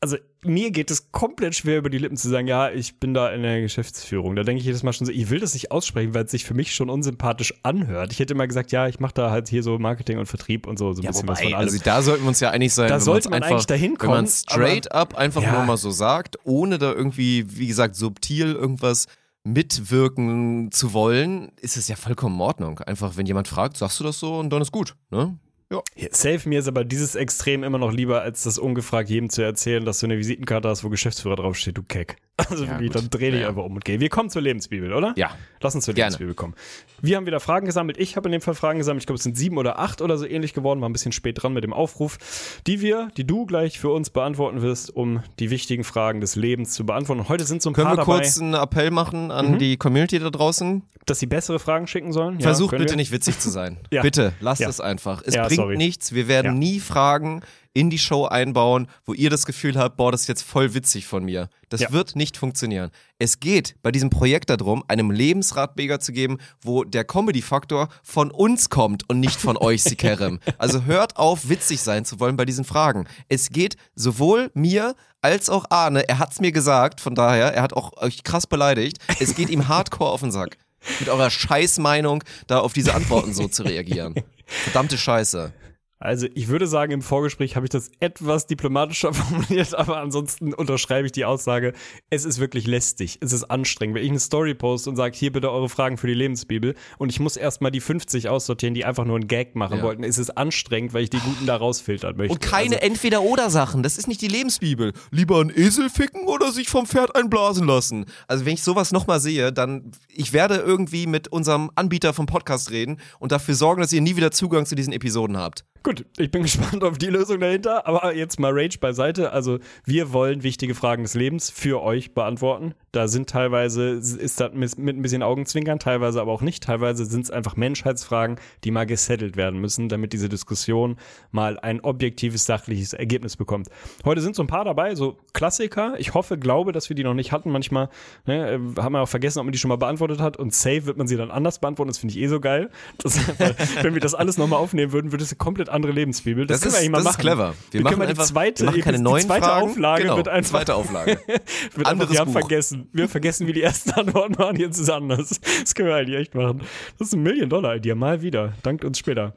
Also 0.01 0.19
mir 0.43 0.71
geht 0.73 0.91
es 0.91 1.11
komplett 1.11 1.55
schwer 1.55 1.79
über 1.79 1.89
die 1.89 1.97
Lippen 1.97 2.19
zu 2.19 2.29
sagen, 2.29 2.47
ja, 2.47 2.71
ich 2.71 3.01
bin 3.01 3.15
da 3.15 3.31
in 3.31 3.43
der 3.43 3.63
Geschäftsführung. 3.63 4.37
Da 4.37 4.43
denke 4.43 4.61
ich 4.61 4.67
jedes 4.67 4.83
Mal 4.83 4.93
schon 4.93 5.07
so, 5.07 5.13
ich 5.13 5.31
will 5.31 5.41
das 5.41 5.55
nicht 5.55 5.71
aussprechen, 5.73 6.13
weil 6.13 6.27
es 6.27 6.31
sich 6.31 6.45
für 6.45 6.53
mich 6.53 6.75
schon 6.75 6.91
unsympathisch 6.91 7.55
anhört. 7.63 8.13
Ich 8.13 8.19
hätte 8.19 8.35
immer 8.35 8.47
gesagt, 8.47 8.73
ja, 8.73 8.87
ich 8.89 9.01
mache 9.01 9.15
da 9.15 9.31
halt 9.31 9.49
hier 9.49 9.63
so 9.63 9.79
Marketing 9.79 10.19
und 10.19 10.27
Vertrieb 10.27 10.67
und 10.67 10.79
so, 10.79 10.93
so 10.93 11.01
ein 11.01 11.05
Ja, 11.05 11.11
bisschen 11.13 11.27
was 11.29 11.41
von 11.41 11.49
wobei, 11.49 11.57
allem. 11.57 11.69
also 11.69 11.79
da 11.83 12.03
sollten 12.03 12.25
wir 12.25 12.29
uns 12.29 12.41
ja 12.41 12.51
einig 12.51 12.75
sein, 12.75 12.89
Da 12.89 13.01
sollte 13.01 13.31
man 13.31 13.43
einfach, 13.43 13.53
eigentlich 13.53 13.67
dahin 13.67 13.97
Wenn 13.99 14.09
man 14.09 14.17
kommen, 14.19 14.29
straight 14.29 14.93
up 14.93 15.15
einfach 15.17 15.43
Ja. 15.43 15.53
nur 15.53 15.65
mal 15.65 15.79
so 15.79 15.91
sagt, 15.91 16.39
ohne 16.45 16.77
da 16.79 16.93
irgendwie, 16.93 17.47
wie 17.59 17.67
gesagt, 17.67 17.97
subtil 17.97 18.53
irgendwas 18.53 19.07
mitwirken 19.45 20.71
zu 20.73 20.93
wollen, 20.93 21.53
ist 21.61 21.77
es 21.77 21.89
ja 21.89 21.97
vollkommen 21.97 22.37
in 22.37 22.41
Ordnung. 22.43 22.79
Einfach, 22.81 23.17
wenn 23.17 23.27
jemand 23.27 23.49
fragt, 23.49 23.77
sagst 23.77 23.99
du 24.01 24.05
das 24.05 24.19
so 24.19 24.39
und 24.39 24.51
dann 24.51 24.61
ist 24.63 24.73
gut. 24.73 24.95
Ne? 25.11 25.39
Ja. 25.73 25.83
Safe, 26.11 26.49
mir 26.49 26.61
ist 26.61 26.69
aber 26.69 26.85
dieses 26.85 27.17
Extrem 27.17 27.65
immer 27.65 27.79
noch 27.79 27.93
lieber, 27.93 28.23
als 28.23 28.45
das 28.45 28.59
ungefragt 28.59 29.11
jedem 29.11 29.31
zu 29.31 29.43
erzählen, 29.43 29.85
dass 29.85 29.99
du 29.99 30.07
eine 30.07 30.19
Visitenkarte 30.19 30.69
hast, 30.69 30.85
wo 30.85 30.91
Geschäftsführer 30.91 31.37
draufsteht, 31.37 31.77
du 31.77 31.83
Keck. 31.83 32.17
Also 32.39 32.65
Ja, 32.65 32.73
wirklich, 32.73 32.93
gut. 32.93 33.03
dann 33.03 33.11
dreh 33.11 33.31
dich 33.31 33.41
Ja. 33.41 33.49
einfach 33.49 33.65
um 33.65 33.75
und 33.77 33.85
geh. 33.85 33.99
Wir 33.99 34.11
kommen 34.11 34.29
zur 34.29 34.43
Lebensbibel, 34.43 34.93
oder? 34.93 35.15
Ja. 35.17 35.31
Lass 35.63 35.75
uns 35.75 35.87
zur 35.87 35.95
Gerne. 35.95 36.09
Lebensbibel 36.11 36.35
kommen. 36.35 36.55
Wir 37.01 37.17
haben 37.17 37.25
wieder 37.25 37.41
Fragen 37.41 37.65
gesammelt. 37.65 37.97
Ich 37.99 38.17
habe 38.17 38.29
in 38.29 38.33
dem 38.33 38.43
Fall 38.43 38.55
Fragen 38.55 38.79
gesammelt. 38.79 39.03
Ich 39.03 39.07
glaube, 39.07 39.17
es 39.17 39.23
sind 39.23 39.39
sieben 39.39 39.57
oder 39.57 39.79
acht 39.79 40.03
oder 40.03 40.19
so 40.19 40.27
ähnlich 40.27 40.53
geworden. 40.53 40.83
War 40.83 40.89
ein 40.89 40.93
bisschen 40.93 41.13
spät 41.13 41.43
dran 41.43 41.55
mit 41.55 41.65
dem 41.65 41.73
Aufruf, 41.73 42.19
die 42.67 42.83
wir, 42.83 43.09
die 43.17 43.27
du 43.27 43.47
gleich 43.47 43.79
für 43.79 43.89
uns 43.89 44.11
beantworten 44.11 44.61
wirst, 44.61 44.95
um 44.95 45.23
die 45.39 45.49
wichtigen 45.51 45.83
Fragen 45.83 46.21
des 46.21 46.37
Lebens 46.37 46.73
zu 46.73 46.85
beantworten. 46.85 47.21
Und 47.23 47.29
heute 47.31 47.45
sind 47.45 47.63
so 47.63 47.71
ein 47.71 47.73
Können 47.73 47.87
paar 47.87 47.95
wir 47.97 48.05
dabei, 48.05 48.19
kurz 48.21 48.39
einen 48.39 48.53
Appell 48.55 48.91
machen 48.91 49.31
an 49.31 49.53
Mhm. 49.53 49.59
die 49.59 49.77
Community 49.79 50.19
da 50.19 50.29
draußen? 50.31 50.83
dass 51.07 51.21
sie 51.21 51.27
bessere 51.27 51.61
Fragen 51.61 51.87
schicken 51.87 52.11
sollen. 52.13 52.41
Ja, 52.41 52.49
Versucht 52.49 52.71
können 52.71 52.81
bitte 52.83 52.95
wir? 52.95 52.97
nicht 52.97 53.13
witzig 53.13 53.39
zu 53.39 53.49
sein. 53.49 53.77
Ja. 53.93 54.03
Bitte, 54.03 54.33
lasst 54.41 54.61
Ja. 54.61 54.69
es 54.69 54.81
einfach. 54.81 55.23
Es 55.25 55.35
Ja, 55.37 55.45
bringt 55.47 55.61
sorry. 55.61 55.77
nichts. 55.77 56.13
Wir 56.13 56.27
werden 56.27 56.47
Ja. 56.55 56.59
nie 56.59 56.81
Fragen 56.81 57.43
in 57.77 57.91
die 57.91 57.99
Show 57.99 58.25
einbauen, 58.25 58.87
wo 59.05 59.13
ihr 59.13 59.29
das 59.29 59.45
Gefühl 59.45 59.77
habt, 59.79 59.99
boah, 59.99 60.11
das 60.11 60.23
ist 60.23 60.29
jetzt 60.29 60.43
voll 60.43 60.73
witzig 60.73 61.07
von 61.07 61.25
mir. 61.25 61.51
Das 61.69 61.83
Ja. 61.83 61.93
wird 61.93 62.17
nicht 62.17 62.39
funktionieren. 62.39 62.91
Es 63.19 63.39
geht 63.39 63.75
bei 63.83 63.93
diesem 63.93 64.09
Projekt 64.09 64.49
darum, 64.49 64.83
einem 64.89 65.11
Lebensratbeger 65.11 66.01
zu 66.01 66.13
geben, 66.13 66.39
wo 66.63 66.85
der 66.85 67.05
Comedy-Faktor 67.05 67.89
von 68.03 68.31
uns 68.31 68.71
kommt 68.71 69.07
und 69.11 69.21
nicht 69.21 69.39
von 69.39 69.59
euch, 69.59 69.83
Sikerem. 69.85 70.41
Also 70.57 70.85
hört 70.85 71.17
auf, 71.19 71.51
witzig 71.51 71.83
sein 71.83 72.07
zu 72.07 72.19
wollen 72.19 72.37
bei 72.39 72.47
diesen 72.47 72.65
Fragen. 72.65 73.07
Es 73.29 73.51
geht 73.51 73.77
sowohl 73.95 74.51
mir 74.55 74.95
als 75.21 75.51
auch 75.51 75.67
Arne, 75.69 76.09
er 76.09 76.19
hat's 76.19 76.41
mir 76.41 76.53
gesagt, 76.53 77.01
von 77.03 77.15
daher, 77.15 77.53
er 77.53 77.63
hat 77.63 77.75
auch 77.75 77.95
euch 77.99 78.23
krass 78.25 78.47
beleidigt, 78.47 78.99
es 79.21 79.35
geht 79.35 79.51
ihm 79.51 79.69
hardcore 79.69 80.11
auf 80.13 80.21
den 80.21 80.31
Sack. 80.33 80.57
Mit 81.01 81.11
eurer 81.11 81.29
Scheißmeinung 81.31 82.25
da 82.47 82.61
auf 82.61 82.73
diese 82.73 82.95
Antworten 82.95 83.35
so 83.35 83.49
zu 83.49 83.65
reagieren. 83.65 84.15
Verdammte 84.47 84.97
Scheiße. 84.97 85.53
Also 85.99 86.27
ich 86.35 86.49
würde 86.49 86.67
sagen, 86.67 86.93
im 86.93 87.01
Vorgespräch 87.01 87.57
habe 87.57 87.65
ich 87.65 87.71
das 87.71 87.91
etwas 88.01 88.47
diplomatischer 88.47 89.15
formuliert, 89.15 89.75
aber 89.75 89.97
ansonsten 89.99 90.53
unterschreibe 90.53 91.07
ich 91.07 91.13
die 91.13 91.25
Aussage, 91.25 91.73
es 92.11 92.25
ist 92.27 92.39
wirklich 92.39 92.67
lästig, 92.67 93.19
es 93.23 93.33
ist 93.33 93.45
anstrengend. 93.45 93.97
Wenn 93.97 94.03
ich 94.05 94.11
eine 94.11 94.21
Story 94.21 94.55
poste 94.55 94.91
und 94.91 94.97
sage, 94.97 95.17
hier 95.17 95.33
bitte 95.33 95.51
eure 95.51 95.71
Fragen 95.71 95.97
für 95.97 96.07
die 96.07 96.15
Lebensbibel 96.15 96.75
und 96.99 97.09
ich 97.11 97.19
muss 97.19 97.37
erstmal 97.39 97.71
die 97.71 97.81
50 97.81 98.29
aussortieren, 98.29 98.75
die 98.75 98.85
einfach 98.85 99.07
nur 99.07 99.17
einen 99.17 99.27
Gag 99.27 99.57
machen 99.57 99.79
Ja. 99.79 99.83
wollten, 99.85 100.03
ist 100.03 100.19
es 100.19 100.29
anstrengend, 100.31 100.93
weil 100.93 101.05
ich 101.05 101.11
die 101.11 101.19
Guten 101.21 101.47
da 101.47 101.57
rausfiltern 101.57 102.17
möchte. 102.17 102.33
Und 102.35 102.43
keine 102.43 102.77
Also, 102.77 102.87
Entweder-Oder-Sachen. 102.87 103.83
Das 103.83 103.97
ist 103.97 104.07
nicht 104.07 104.21
die 104.21 104.29
Lebensbibel. 104.29 104.93
Lieber 105.11 105.41
einen 105.41 105.51
Esel 105.51 105.89
ficken 105.89 106.27
oder 106.27 106.53
sich 106.53 106.69
vom 106.69 106.85
Pferd 106.87 107.17
einblasen 107.17 107.67
lassen. 107.67 108.05
Also 108.29 108.45
wenn 108.45 108.55
ich 108.55 108.63
sowas 108.63 108.93
nochmal 108.93 109.21
sehe, 109.21 109.51
dann, 109.53 109.93
ich 110.09 110.33
werde 110.35 110.57
irgendwie 110.57 111.07
mit 111.07 111.29
unserem 111.29 111.71
Anbieter 111.75 112.13
vom 112.13 112.27
Podcast 112.27 112.71
reden 112.71 112.99
und 113.19 113.33
dafür 113.33 113.55
sorgen, 113.55 113.81
dass 113.81 113.93
ihr 113.95 114.03
nie 114.03 114.17
wieder 114.17 114.31
Zugang 114.31 114.67
zu 114.67 114.75
diesen 114.75 114.93
Episoden 114.93 115.37
habt. 115.39 115.65
Gut, 115.87 116.05
ich 116.19 116.33
bin 116.33 116.43
gespannt 116.43 116.83
auf 116.83 116.99
die 116.99 117.07
Lösung 117.07 117.39
dahinter, 117.39 117.87
aber 117.87 118.13
jetzt 118.13 118.41
mal 118.41 118.51
Rage 118.53 118.79
beiseite. 118.81 119.31
Also 119.31 119.61
wir 119.85 120.13
wollen 120.13 120.43
wichtige 120.43 120.75
Fragen 120.75 121.05
des 121.05 121.15
Lebens 121.15 121.49
für 121.49 121.81
euch 121.81 122.13
beantworten. 122.13 122.75
Da 122.97 123.09
sind 123.09 123.29
teilweise, 123.29 123.91
ist 123.91 124.41
das 124.41 124.53
mit 124.55 124.79
mit 124.79 124.97
ein 124.97 125.03
bisschen 125.03 125.23
Augenzwinkern, 125.23 125.79
teilweise 125.79 126.19
aber 126.21 126.33
auch 126.33 126.41
nicht. 126.41 126.63
Teilweise 126.65 127.05
sind 127.05 127.25
es 127.25 127.31
einfach 127.31 127.55
Menschheitsfragen, 127.57 128.37
die 128.65 128.71
mal 128.71 128.87
gesettelt 128.87 129.37
werden 129.37 129.61
müssen, 129.61 129.91
damit 129.91 130.15
diese 130.15 130.31
Diskussion 130.31 130.97
mal 131.31 131.59
ein 131.59 131.81
objektives, 131.81 132.47
sachliches 132.47 132.95
Ergebnis 132.95 133.37
bekommt. 133.37 133.69
Heute 134.07 134.23
sind 134.23 134.35
so 134.35 134.43
ein 134.43 134.47
paar 134.47 134.65
dabei, 134.65 134.95
so 134.95 135.19
Klassiker. 135.35 135.95
Ich 135.99 136.15
hoffe, 136.15 136.39
glaube, 136.39 136.73
dass 136.73 136.89
wir 136.89 136.97
die 136.97 137.05
noch 137.05 137.13
nicht 137.13 137.33
hatten. 137.33 137.51
Manchmal 137.51 137.91
ne, 138.25 138.53
äh, 138.53 138.81
haben 138.81 138.93
wir 138.95 139.03
auch 139.03 139.09
vergessen, 139.09 139.41
ob 139.41 139.45
man 139.45 139.53
die 139.53 139.59
schon 139.59 139.69
mal 139.69 139.77
beantwortet 139.77 140.21
hat 140.23 140.39
und 140.39 140.55
safe 140.55 140.87
wird 140.87 140.97
man 140.97 141.07
sie 141.07 141.17
dann 141.19 141.31
anders 141.31 141.59
beantworten. 141.59 141.89
Das 141.91 141.99
finde 141.99 142.15
ich 142.15 142.21
eh 142.23 142.29
so 142.29 142.41
geil. 142.41 142.71
Das, 142.97 143.19
wenn 143.83 143.93
wir 143.93 144.01
das 144.01 144.15
alles 144.15 144.39
nochmal 144.39 144.59
aufnehmen 144.59 144.93
würden, 144.93 145.13
würde 145.13 145.23
es 145.23 145.31
eine 145.33 145.37
komplett 145.37 145.69
andere 145.69 145.93
Lebensbibel. 145.93 146.47
Das, 146.47 146.61
Das, 146.61 146.63
können 146.63 146.73
wir 146.73 146.77
ist, 146.79 146.81
eigentlich 146.85 146.91
mal 146.93 146.99
das 146.99 147.05
machen. 147.05 147.15
ist 147.17 147.21
clever. 147.21 147.55
Wir, 147.71 147.73
Wir 147.73 147.81
machen 147.83 147.91
können 147.91 147.99
mal 147.99 148.05
die 148.07 148.11
einfach, 148.13 148.25
zweite- 148.25 148.63
wir 148.65 148.71
machen 148.71 148.81
keine 148.81 148.97
die 148.97 149.03
neuen 149.03 149.27
zweite 149.27 149.45
Fragen. 149.45 149.69
Auflage 149.71 150.03
genau, 150.05 150.17
wird 150.17 150.29
einfach- 150.29 150.51
zweite 150.51 150.75
Auflage. 150.75 151.19
Wird 151.27 151.87
einfach, 151.87 151.91
Anderes 151.91 152.13
wir 152.13 152.21
haben 152.21 152.33
Buch. 152.33 152.41
vergessen. 152.41 152.86
Wir 152.93 153.09
vergessen, 153.09 153.47
wie 153.47 153.53
die 153.53 153.63
ersten 153.63 153.91
Antworten 153.99 154.39
waren. 154.39 154.57
Jetzt 154.57 154.77
ist 154.77 154.85
es 154.85 154.91
anders. 154.91 155.41
Das 155.61 155.75
können 155.75 155.89
wir 155.89 155.97
eigentlich 155.97 156.19
echt 156.19 156.35
machen. 156.35 156.63
Das 156.99 157.09
ist 157.09 157.15
ein 157.15 157.23
Million-Dollar-Idee. 157.23 157.95
Mal 157.95 158.23
wieder. 158.23 158.55
Dankt 158.63 158.85
uns 158.85 158.99
später. 158.99 159.35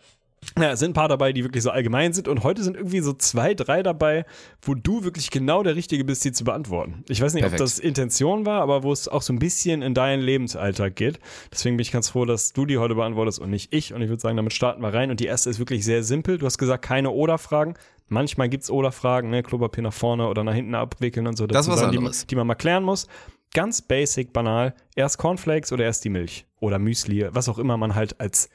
Ja, 0.57 0.71
es 0.71 0.79
sind 0.79 0.91
ein 0.91 0.93
paar 0.93 1.07
dabei, 1.07 1.33
die 1.33 1.43
wirklich 1.43 1.63
so 1.63 1.69
allgemein 1.69 2.13
sind 2.13 2.27
und 2.27 2.43
heute 2.43 2.63
sind 2.63 2.75
irgendwie 2.75 3.01
so 3.01 3.13
zwei, 3.13 3.53
drei 3.53 3.83
dabei, 3.83 4.25
wo 4.61 4.73
du 4.73 5.03
wirklich 5.03 5.31
genau 5.31 5.63
der 5.63 5.75
Richtige 5.75 6.05
bist, 6.05 6.23
die 6.23 6.31
zu 6.31 6.43
beantworten. 6.43 7.03
Ich 7.09 7.21
weiß 7.21 7.33
nicht, 7.33 7.43
Perfekt. 7.43 7.61
ob 7.61 7.65
das 7.65 7.79
Intention 7.79 8.45
war, 8.45 8.61
aber 8.61 8.83
wo 8.83 8.91
es 8.91 9.07
auch 9.07 9.21
so 9.21 9.33
ein 9.33 9.39
bisschen 9.39 9.81
in 9.81 9.93
deinen 9.93 10.21
Lebensalltag 10.21 10.95
geht. 10.95 11.19
Deswegen 11.51 11.77
bin 11.77 11.81
ich 11.81 11.91
ganz 11.91 12.09
froh, 12.09 12.25
dass 12.25 12.53
du 12.53 12.65
die 12.65 12.77
heute 12.77 12.95
beantwortest 12.95 13.39
und 13.39 13.49
nicht 13.49 13.73
ich. 13.73 13.93
Und 13.93 14.01
ich 14.01 14.09
würde 14.09 14.21
sagen, 14.21 14.37
damit 14.37 14.53
starten 14.53 14.81
wir 14.81 14.93
rein. 14.93 15.11
Und 15.11 15.19
die 15.19 15.25
erste 15.25 15.49
ist 15.49 15.59
wirklich 15.59 15.83
sehr 15.83 16.03
simpel. 16.03 16.37
Du 16.37 16.45
hast 16.45 16.57
gesagt, 16.57 16.85
keine 16.85 17.11
Oder-Fragen. 17.11 17.75
Manchmal 18.07 18.49
gibt's 18.49 18.71
Oder-Fragen, 18.71 19.29
ne? 19.29 19.43
Klopapier 19.43 19.83
nach 19.83 19.93
vorne 19.93 20.27
oder 20.27 20.43
nach 20.43 20.53
hinten 20.53 20.73
abwickeln 20.73 21.27
und 21.27 21.37
so. 21.37 21.47
Das 21.47 21.67
ist 21.67 21.71
was 21.71 21.79
Sachen, 21.79 21.91
die, 21.91 21.97
anderes. 21.97 22.25
die 22.25 22.35
man 22.35 22.47
mal 22.47 22.55
klären 22.55 22.83
muss. 22.83 23.07
Ganz 23.53 23.81
basic, 23.81 24.33
banal. 24.33 24.75
Erst 24.95 25.17
Cornflakes 25.17 25.71
oder 25.71 25.83
erst 25.85 26.03
die 26.05 26.09
Milch. 26.09 26.45
Oder 26.59 26.79
Müsli, 26.79 27.27
was 27.31 27.49
auch 27.49 27.57
immer 27.57 27.77
man 27.77 27.95
halt 27.95 28.19
als 28.19 28.49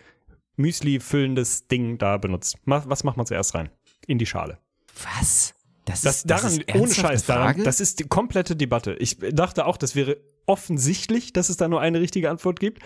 Müsli 0.56 1.00
füllendes 1.00 1.66
Ding 1.66 1.98
da 1.98 2.16
benutzt. 2.16 2.58
Was 2.64 3.04
macht 3.04 3.16
man 3.16 3.26
zuerst 3.26 3.54
rein? 3.54 3.70
In 4.06 4.18
die 4.18 4.26
Schale. 4.26 4.58
Was? 5.02 5.54
Das, 5.84 6.00
Das, 6.00 6.16
ist, 6.16 6.30
daran, 6.30 6.62
das 6.66 6.80
ohne 6.80 6.94
Scheiß, 6.94 7.26
daran, 7.26 7.62
das 7.62 7.80
ist 7.80 7.98
die 7.98 8.04
komplette 8.04 8.56
Debatte. 8.56 8.94
Ich 8.94 9.18
dachte 9.18 9.66
auch, 9.66 9.76
das 9.76 9.94
wäre 9.94 10.16
offensichtlich, 10.46 11.32
dass 11.32 11.50
es 11.50 11.56
da 11.56 11.68
nur 11.68 11.80
eine 11.80 12.00
richtige 12.00 12.30
Antwort 12.30 12.58
gibt. 12.58 12.82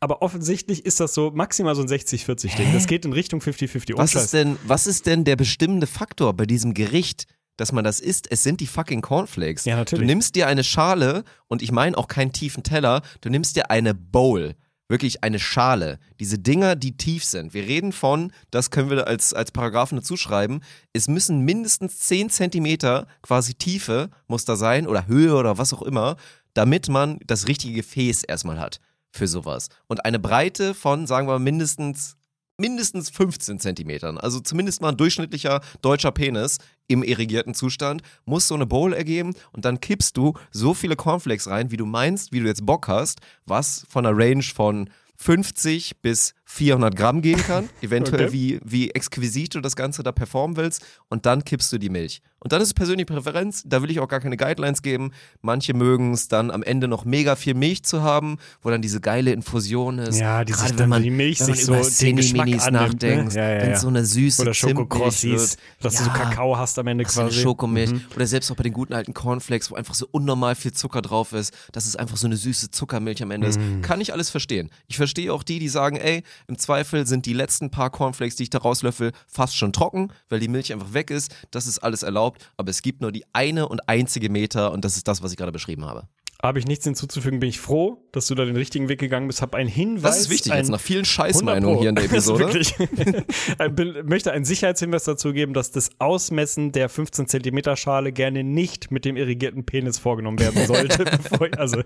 Aber 0.00 0.20
offensichtlich 0.20 0.84
ist 0.84 0.98
das 0.98 1.14
so 1.14 1.30
maximal 1.30 1.76
so 1.76 1.82
ein 1.82 1.88
60-40-Ding. 1.88 2.72
Das 2.72 2.88
geht 2.88 3.04
in 3.04 3.12
Richtung 3.12 3.40
50-50. 3.40 3.94
ohne 3.94 4.02
Was 4.02 4.16
ist, 4.16 4.34
denn, 4.34 4.58
was 4.66 4.88
ist 4.88 5.06
denn 5.06 5.24
der 5.24 5.36
bestimmende 5.36 5.86
Faktor 5.86 6.34
bei 6.34 6.44
diesem 6.44 6.74
Gericht, 6.74 7.26
dass 7.56 7.72
man 7.72 7.84
das 7.84 8.00
isst? 8.00 8.30
Es 8.30 8.42
sind 8.42 8.60
die 8.60 8.66
fucking 8.66 9.02
Cornflakes. 9.02 9.64
Ja, 9.64 9.76
natürlich. 9.76 10.00
Du 10.00 10.06
nimmst 10.06 10.34
dir 10.34 10.46
eine 10.46 10.64
Schale 10.64 11.24
und 11.48 11.62
ich 11.62 11.72
meine 11.72 11.96
auch 11.96 12.08
keinen 12.08 12.32
tiefen 12.32 12.62
Teller, 12.62 13.02
du 13.20 13.30
nimmst 13.30 13.56
dir 13.56 13.70
eine 13.70 13.94
Bowl. 13.94 14.54
Wirklich 14.88 15.24
eine 15.24 15.38
Schale. 15.38 15.98
Diese 16.20 16.38
Dinger, 16.38 16.76
die 16.76 16.96
tief 16.98 17.24
sind. 17.24 17.54
Wir 17.54 17.62
reden 17.62 17.92
von, 17.92 18.30
das 18.50 18.70
können 18.70 18.90
wir 18.90 19.06
als, 19.06 19.32
als 19.32 19.50
Paragraphen 19.50 19.96
dazu 19.96 20.18
schreiben, 20.18 20.60
es 20.92 21.08
müssen 21.08 21.40
mindestens 21.40 21.98
10 22.00 22.28
Zentimeter 22.28 23.06
quasi 23.22 23.54
Tiefe 23.54 24.10
muss 24.26 24.44
da 24.44 24.54
sein 24.56 24.86
oder 24.86 25.06
Höhe 25.06 25.34
oder 25.34 25.56
was 25.56 25.72
auch 25.72 25.82
immer, 25.82 26.16
damit 26.52 26.88
man 26.88 27.18
das 27.26 27.48
richtige 27.48 27.74
Gefäß 27.74 28.24
erstmal 28.24 28.58
hat 28.58 28.80
für 29.12 29.28
sowas. 29.28 29.68
Und 29.86 30.04
eine 30.04 30.18
Breite 30.18 30.74
von, 30.74 31.06
sagen 31.06 31.26
wir 31.26 31.32
mal, 31.32 31.38
mindestens 31.38 32.16
mindestens 32.58 33.10
15 33.10 33.58
Zentimetern, 33.58 34.18
also 34.18 34.40
zumindest 34.40 34.80
mal 34.82 34.90
ein 34.90 34.96
durchschnittlicher 34.96 35.60
deutscher 35.80 36.12
Penis 36.12 36.58
im 36.86 37.02
irrigierten 37.02 37.54
Zustand, 37.54 38.02
muss 38.24 38.48
so 38.48 38.54
eine 38.54 38.66
Bowl 38.66 38.92
ergeben 38.92 39.34
und 39.52 39.64
dann 39.64 39.80
kippst 39.80 40.16
du 40.16 40.34
so 40.50 40.74
viele 40.74 40.96
Cornflakes 40.96 41.48
rein, 41.48 41.70
wie 41.70 41.76
du 41.76 41.86
meinst, 41.86 42.32
wie 42.32 42.40
du 42.40 42.46
jetzt 42.46 42.66
Bock 42.66 42.88
hast, 42.88 43.20
was 43.46 43.86
von 43.88 44.06
einer 44.06 44.16
Range 44.16 44.42
von 44.42 44.90
50 45.16 46.00
bis 46.02 46.34
400 46.54 46.94
Gramm 46.94 47.22
gehen 47.22 47.38
kann, 47.38 47.68
eventuell 47.80 48.24
Okay. 48.26 48.32
wie, 48.32 48.60
wie 48.64 48.90
exquisit 48.90 49.54
du 49.54 49.60
das 49.60 49.74
Ganze 49.74 50.02
da 50.02 50.12
performen 50.12 50.56
willst 50.56 50.84
und 51.08 51.24
dann 51.26 51.44
kippst 51.44 51.72
du 51.72 51.78
die 51.78 51.88
Milch. 51.88 52.20
Und 52.40 52.52
dann 52.52 52.60
ist 52.60 52.68
es 52.68 52.74
persönliche 52.74 53.06
Präferenz, 53.06 53.62
da 53.64 53.82
will 53.82 53.90
ich 53.90 54.00
auch 54.00 54.08
gar 54.08 54.18
keine 54.20 54.36
Guidelines 54.36 54.82
geben. 54.82 55.12
Manche 55.42 55.74
mögen 55.74 56.12
es 56.12 56.26
dann 56.28 56.50
am 56.50 56.62
Ende 56.64 56.88
noch 56.88 57.04
mega 57.04 57.36
viel 57.36 57.54
Milch 57.54 57.84
zu 57.84 58.02
haben, 58.02 58.36
wo 58.62 58.70
dann 58.70 58.82
diese 58.82 59.00
geile 59.00 59.32
Infusion 59.32 59.98
ist. 60.00 60.18
Ja, 60.18 60.44
die 60.44 60.52
sich 60.52 60.60
Gerade 60.60 60.74
dann 60.74 60.78
wenn 60.80 60.88
man, 60.90 61.02
die 61.04 61.10
Milch 61.10 61.38
wenn 61.40 61.46
man 61.50 61.56
sich 61.56 61.68
über 61.68 61.84
so 61.84 62.04
den 62.04 62.16
Geschmack 62.16 62.46
annimmt, 62.48 62.64
ne? 62.66 62.70
nachdenkt, 62.72 63.32
Ja, 63.34 63.48
ja, 63.48 63.62
wenn 63.62 63.70
ja. 63.70 63.78
so 63.78 63.86
eine 63.88 64.04
süße 64.04 64.42
Oder 64.42 64.52
wird. 64.52 65.56
dass 65.80 65.94
du 65.94 66.02
so 66.04 66.10
Ja. 66.10 66.16
Kakao 66.16 66.58
hast 66.58 66.78
am 66.80 66.86
Ende 66.88 67.04
quasi. 67.04 67.40
Schokomilch. 67.40 67.92
Mhm. 67.92 68.02
Oder 68.16 68.26
selbst 68.26 68.50
auch 68.50 68.56
bei 68.56 68.64
den 68.64 68.72
guten 68.72 68.92
alten 68.92 69.14
Cornflakes, 69.14 69.70
wo 69.70 69.76
einfach 69.76 69.94
so 69.94 70.06
unnormal 70.10 70.56
viel 70.56 70.72
Zucker 70.72 71.00
drauf 71.00 71.32
ist, 71.32 71.54
dass 71.70 71.86
es 71.86 71.94
einfach 71.94 72.16
so 72.16 72.26
eine 72.26 72.36
süße 72.36 72.72
Zuckermilch 72.72 73.22
am 73.22 73.30
Ende 73.30 73.46
ist. 73.46 73.60
Mhm. 73.60 73.82
Kann 73.82 74.00
ich 74.00 74.12
alles 74.12 74.30
verstehen. 74.30 74.68
Ich 74.88 74.96
verstehe 74.96 75.32
auch 75.32 75.44
die, 75.44 75.60
die 75.60 75.68
sagen, 75.68 75.94
ey, 75.96 76.24
im 76.46 76.58
Zweifel 76.58 77.06
sind 77.06 77.26
die 77.26 77.32
letzten 77.32 77.70
paar 77.70 77.90
Cornflakes, 77.90 78.36
die 78.36 78.44
ich 78.44 78.50
da 78.50 78.58
rauslöffel, 78.58 79.12
fast 79.26 79.56
schon 79.56 79.72
trocken, 79.72 80.12
weil 80.28 80.40
die 80.40 80.48
Milch 80.48 80.72
einfach 80.72 80.92
weg 80.92 81.10
ist. 81.10 81.34
Das 81.50 81.66
ist 81.66 81.78
alles 81.78 82.02
erlaubt. 82.02 82.50
Aber 82.56 82.70
es 82.70 82.82
gibt 82.82 83.00
nur 83.00 83.12
die 83.12 83.24
eine 83.32 83.68
und 83.68 83.88
einzige 83.88 84.30
Meter 84.30 84.72
und 84.72 84.84
das 84.84 84.96
ist 84.96 85.08
das, 85.08 85.22
was 85.22 85.32
ich 85.32 85.36
gerade 85.36 85.52
beschrieben 85.52 85.84
habe. 85.84 86.08
Habe 86.44 86.58
ich 86.58 86.66
nichts 86.66 86.84
hinzuzufügen, 86.84 87.38
bin 87.38 87.48
ich 87.50 87.60
froh, 87.60 88.02
dass 88.10 88.26
du 88.26 88.34
da 88.34 88.44
den 88.44 88.56
richtigen 88.56 88.88
Weg 88.88 88.98
gegangen 88.98 89.28
bist. 89.28 89.42
Hab 89.42 89.54
einen 89.54 89.68
Hinweis. 89.68 90.02
Das 90.02 90.20
ist 90.22 90.30
wichtig 90.30 90.52
jetzt 90.52 90.70
nach 90.70 90.80
vielen 90.80 91.04
100 91.04 91.06
Scheißmeinungen 91.06 91.78
hier 91.78 91.88
in 91.90 91.94
der 91.94 92.04
Episode. 92.06 92.40
wirklich- 92.52 92.74
bin- 93.76 93.94
möchte 94.06 94.32
einen 94.32 94.44
Sicherheitshinweis 94.44 95.04
dazu 95.04 95.32
geben, 95.32 95.54
dass 95.54 95.70
das 95.70 95.90
Ausmessen 96.00 96.72
der 96.72 96.88
15 96.88 97.28
Zentimeter 97.28 97.76
Schale 97.76 98.10
gerne 98.10 98.42
nicht 98.42 98.90
mit 98.90 99.04
dem 99.04 99.16
irrigierten 99.16 99.64
Penis 99.64 99.98
vorgenommen 100.00 100.40
werden 100.40 100.66
sollte. 100.66 101.04
bevor, 101.04 101.48
also 101.58 101.82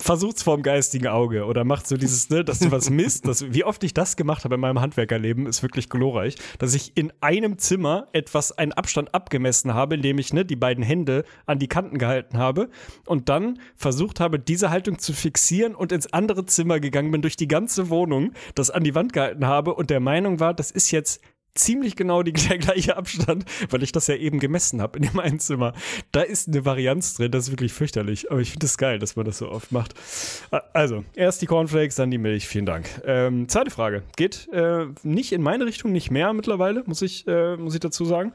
versucht's 0.00 0.44
vorm 0.44 0.62
geistigen 0.62 1.08
Auge 1.08 1.44
oder 1.44 1.64
macht 1.64 1.88
so 1.88 1.96
dieses, 1.96 2.30
ne, 2.30 2.44
dass 2.44 2.60
du 2.60 2.70
was 2.70 2.90
misst. 2.90 3.26
Das, 3.26 3.52
wie 3.52 3.64
oft 3.64 3.82
ich 3.82 3.94
das 3.94 4.16
gemacht 4.16 4.44
habe 4.44 4.54
in 4.54 4.60
meinem 4.60 4.80
Handwerkerleben, 4.80 5.46
ist 5.46 5.62
wirklich 5.64 5.88
glorreich, 5.88 6.36
dass 6.60 6.72
ich 6.74 6.92
in 6.94 7.12
einem 7.20 7.58
Zimmer 7.58 8.06
etwas 8.12 8.52
einen 8.52 8.72
Abstand 8.72 9.12
abgemessen 9.12 9.74
habe, 9.74 9.96
indem 9.96 10.18
ich 10.20 10.32
ne, 10.32 10.44
die 10.44 10.54
beiden 10.56 10.84
Hände 10.84 11.24
an 11.46 11.58
die 11.58 11.66
Kanten 11.68 11.98
gehalten 11.98 12.38
habe 12.38 12.68
und 13.04 13.28
dann 13.28 13.58
versucht 13.88 14.20
habe, 14.20 14.38
diese 14.38 14.68
Haltung 14.68 14.98
zu 14.98 15.14
fixieren 15.14 15.74
und 15.74 15.92
ins 15.92 16.12
andere 16.12 16.44
Zimmer 16.44 16.78
gegangen 16.78 17.10
bin 17.10 17.22
durch 17.22 17.36
die 17.36 17.48
ganze 17.48 17.88
Wohnung, 17.88 18.32
das 18.54 18.68
an 18.68 18.84
die 18.84 18.94
Wand 18.94 19.14
gehalten 19.14 19.46
habe 19.46 19.72
und 19.72 19.88
der 19.88 20.00
Meinung 20.00 20.40
war, 20.40 20.52
das 20.52 20.70
ist 20.70 20.90
jetzt 20.90 21.22
ziemlich 21.54 21.96
genau 21.96 22.22
die, 22.22 22.32
der 22.48 22.58
gleiche 22.58 22.96
Abstand, 22.96 23.44
weil 23.70 23.82
ich 23.82 23.92
das 23.92 24.06
ja 24.06 24.14
eben 24.14 24.38
gemessen 24.38 24.80
habe 24.80 24.98
in 24.98 25.04
dem 25.04 25.18
einen 25.18 25.40
Zimmer. 25.40 25.72
Da 26.12 26.22
ist 26.22 26.48
eine 26.48 26.64
Varianz 26.64 27.14
drin, 27.14 27.30
das 27.30 27.46
ist 27.46 27.50
wirklich 27.50 27.72
fürchterlich. 27.72 28.30
Aber 28.30 28.40
ich 28.40 28.50
finde 28.50 28.66
es 28.66 28.72
das 28.72 28.78
geil, 28.78 28.98
dass 28.98 29.16
man 29.16 29.26
das 29.26 29.38
so 29.38 29.50
oft 29.50 29.72
macht. 29.72 29.94
Also, 30.72 31.04
erst 31.14 31.42
die 31.42 31.46
Cornflakes, 31.46 31.96
dann 31.96 32.10
die 32.10 32.18
Milch. 32.18 32.46
Vielen 32.46 32.66
Dank. 32.66 32.88
Ähm, 33.04 33.48
zweite 33.48 33.70
Frage. 33.70 34.02
Geht 34.16 34.48
äh, 34.52 34.86
nicht 35.02 35.32
in 35.32 35.42
meine 35.42 35.66
Richtung, 35.66 35.92
nicht 35.92 36.10
mehr 36.10 36.32
mittlerweile, 36.32 36.82
muss 36.86 37.02
ich, 37.02 37.26
äh, 37.26 37.56
muss 37.56 37.74
ich 37.74 37.80
dazu 37.80 38.04
sagen. 38.04 38.32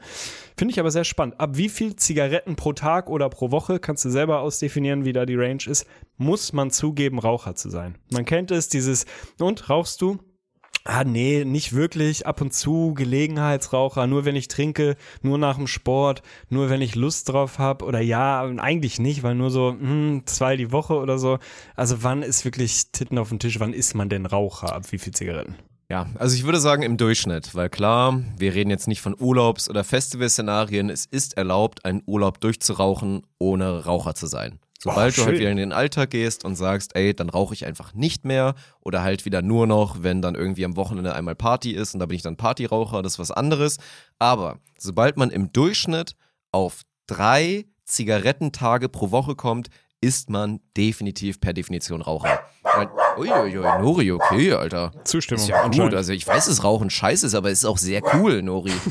Finde 0.56 0.72
ich 0.72 0.80
aber 0.80 0.90
sehr 0.90 1.04
spannend. 1.04 1.40
Ab 1.40 1.50
wie 1.54 1.68
viel 1.68 1.96
Zigaretten 1.96 2.56
pro 2.56 2.72
Tag 2.72 3.08
oder 3.08 3.28
pro 3.28 3.50
Woche, 3.50 3.78
kannst 3.78 4.04
du 4.04 4.10
selber 4.10 4.40
ausdefinieren, 4.40 5.04
wie 5.04 5.12
da 5.12 5.26
die 5.26 5.34
Range 5.34 5.62
ist, 5.66 5.86
muss 6.16 6.52
man 6.52 6.70
zugeben, 6.70 7.18
Raucher 7.18 7.56
zu 7.56 7.70
sein. 7.70 7.96
Man 8.10 8.24
kennt 8.24 8.50
es, 8.50 8.68
dieses, 8.68 9.06
und 9.38 9.68
rauchst 9.68 10.00
du? 10.00 10.18
Ah, 10.86 11.02
nee, 11.02 11.46
nicht 11.46 11.72
wirklich. 11.72 12.26
Ab 12.26 12.42
und 12.42 12.52
zu 12.52 12.92
Gelegenheitsraucher, 12.92 14.06
nur 14.06 14.26
wenn 14.26 14.36
ich 14.36 14.48
trinke, 14.48 14.96
nur 15.22 15.38
nach 15.38 15.56
dem 15.56 15.66
Sport, 15.66 16.20
nur 16.50 16.68
wenn 16.68 16.82
ich 16.82 16.94
Lust 16.94 17.30
drauf 17.30 17.58
habe. 17.58 17.86
Oder 17.86 18.00
ja, 18.00 18.42
eigentlich 18.42 18.98
nicht, 18.98 19.22
weil 19.22 19.34
nur 19.34 19.50
so 19.50 19.70
hm, 19.70 20.22
zwei 20.26 20.58
die 20.58 20.72
Woche 20.72 20.94
oder 20.94 21.16
so. 21.18 21.38
Also 21.74 22.02
wann 22.02 22.22
ist 22.22 22.44
wirklich 22.44 22.92
Titten 22.92 23.16
auf 23.16 23.30
dem 23.30 23.38
Tisch? 23.38 23.60
Wann 23.60 23.72
ist 23.72 23.94
man 23.94 24.10
denn 24.10 24.26
Raucher? 24.26 24.74
Ab 24.74 24.92
wie 24.92 24.98
viel 24.98 25.14
Zigaretten? 25.14 25.54
Ja, 25.88 26.06
also 26.18 26.36
ich 26.36 26.44
würde 26.44 26.60
sagen 26.60 26.82
im 26.82 26.98
Durchschnitt, 26.98 27.54
weil 27.54 27.70
klar, 27.70 28.22
wir 28.36 28.54
reden 28.54 28.70
jetzt 28.70 28.88
nicht 28.88 29.00
von 29.00 29.14
Urlaubs- 29.18 29.70
oder 29.70 29.84
Festivalszenarien. 29.84 30.90
Es 30.90 31.06
ist 31.06 31.38
erlaubt, 31.38 31.86
einen 31.86 32.02
Urlaub 32.04 32.40
durchzurauchen, 32.40 33.22
ohne 33.38 33.86
Raucher 33.86 34.14
zu 34.14 34.26
sein. 34.26 34.58
Sobald 34.84 35.14
Oh, 35.14 35.22
du 35.22 35.26
halt 35.28 35.38
wieder 35.38 35.50
in 35.50 35.56
den 35.56 35.72
Alltag 35.72 36.10
gehst 36.10 36.44
und 36.44 36.56
sagst, 36.56 36.94
ey, 36.94 37.14
dann 37.14 37.30
rauche 37.30 37.54
ich 37.54 37.64
einfach 37.64 37.94
nicht 37.94 38.26
mehr 38.26 38.54
oder 38.80 39.02
halt 39.02 39.24
wieder 39.24 39.40
nur 39.40 39.66
noch, 39.66 40.02
wenn 40.02 40.20
dann 40.20 40.34
irgendwie 40.34 40.64
am 40.66 40.76
Wochenende 40.76 41.14
einmal 41.14 41.34
Party 41.34 41.70
ist 41.70 41.94
und 41.94 42.00
da 42.00 42.06
bin 42.06 42.16
ich 42.16 42.22
dann 42.22 42.36
Partyraucher, 42.36 43.00
das 43.00 43.14
ist 43.14 43.18
was 43.18 43.30
anderes. 43.30 43.78
Aber 44.18 44.58
sobald 44.78 45.16
man 45.16 45.30
im 45.30 45.50
Durchschnitt 45.54 46.16
auf 46.52 46.82
drei 47.06 47.64
Zigarettentage 47.86 48.90
pro 48.90 49.10
Woche 49.10 49.34
kommt, 49.36 49.68
ist 50.02 50.28
man 50.28 50.60
definitiv 50.76 51.40
per 51.40 51.54
Definition 51.54 52.02
Raucher. 52.02 52.40
Uiuiui, 53.16 53.62
Nori, 53.80 54.12
okay, 54.12 54.52
Alter. 54.52 54.92
Zustimmung. 55.04 55.42
Ist 55.44 55.48
ja 55.48 55.66
gut, 55.68 55.94
also 55.94 56.12
ich 56.12 56.26
weiß, 56.26 56.44
dass 56.44 56.62
Rauchen 56.62 56.90
scheiße 56.90 57.26
ist, 57.26 57.34
aber 57.34 57.50
es 57.50 57.60
ist 57.60 57.64
auch 57.64 57.78
sehr 57.78 58.02
cool, 58.14 58.42
Nori. 58.42 58.72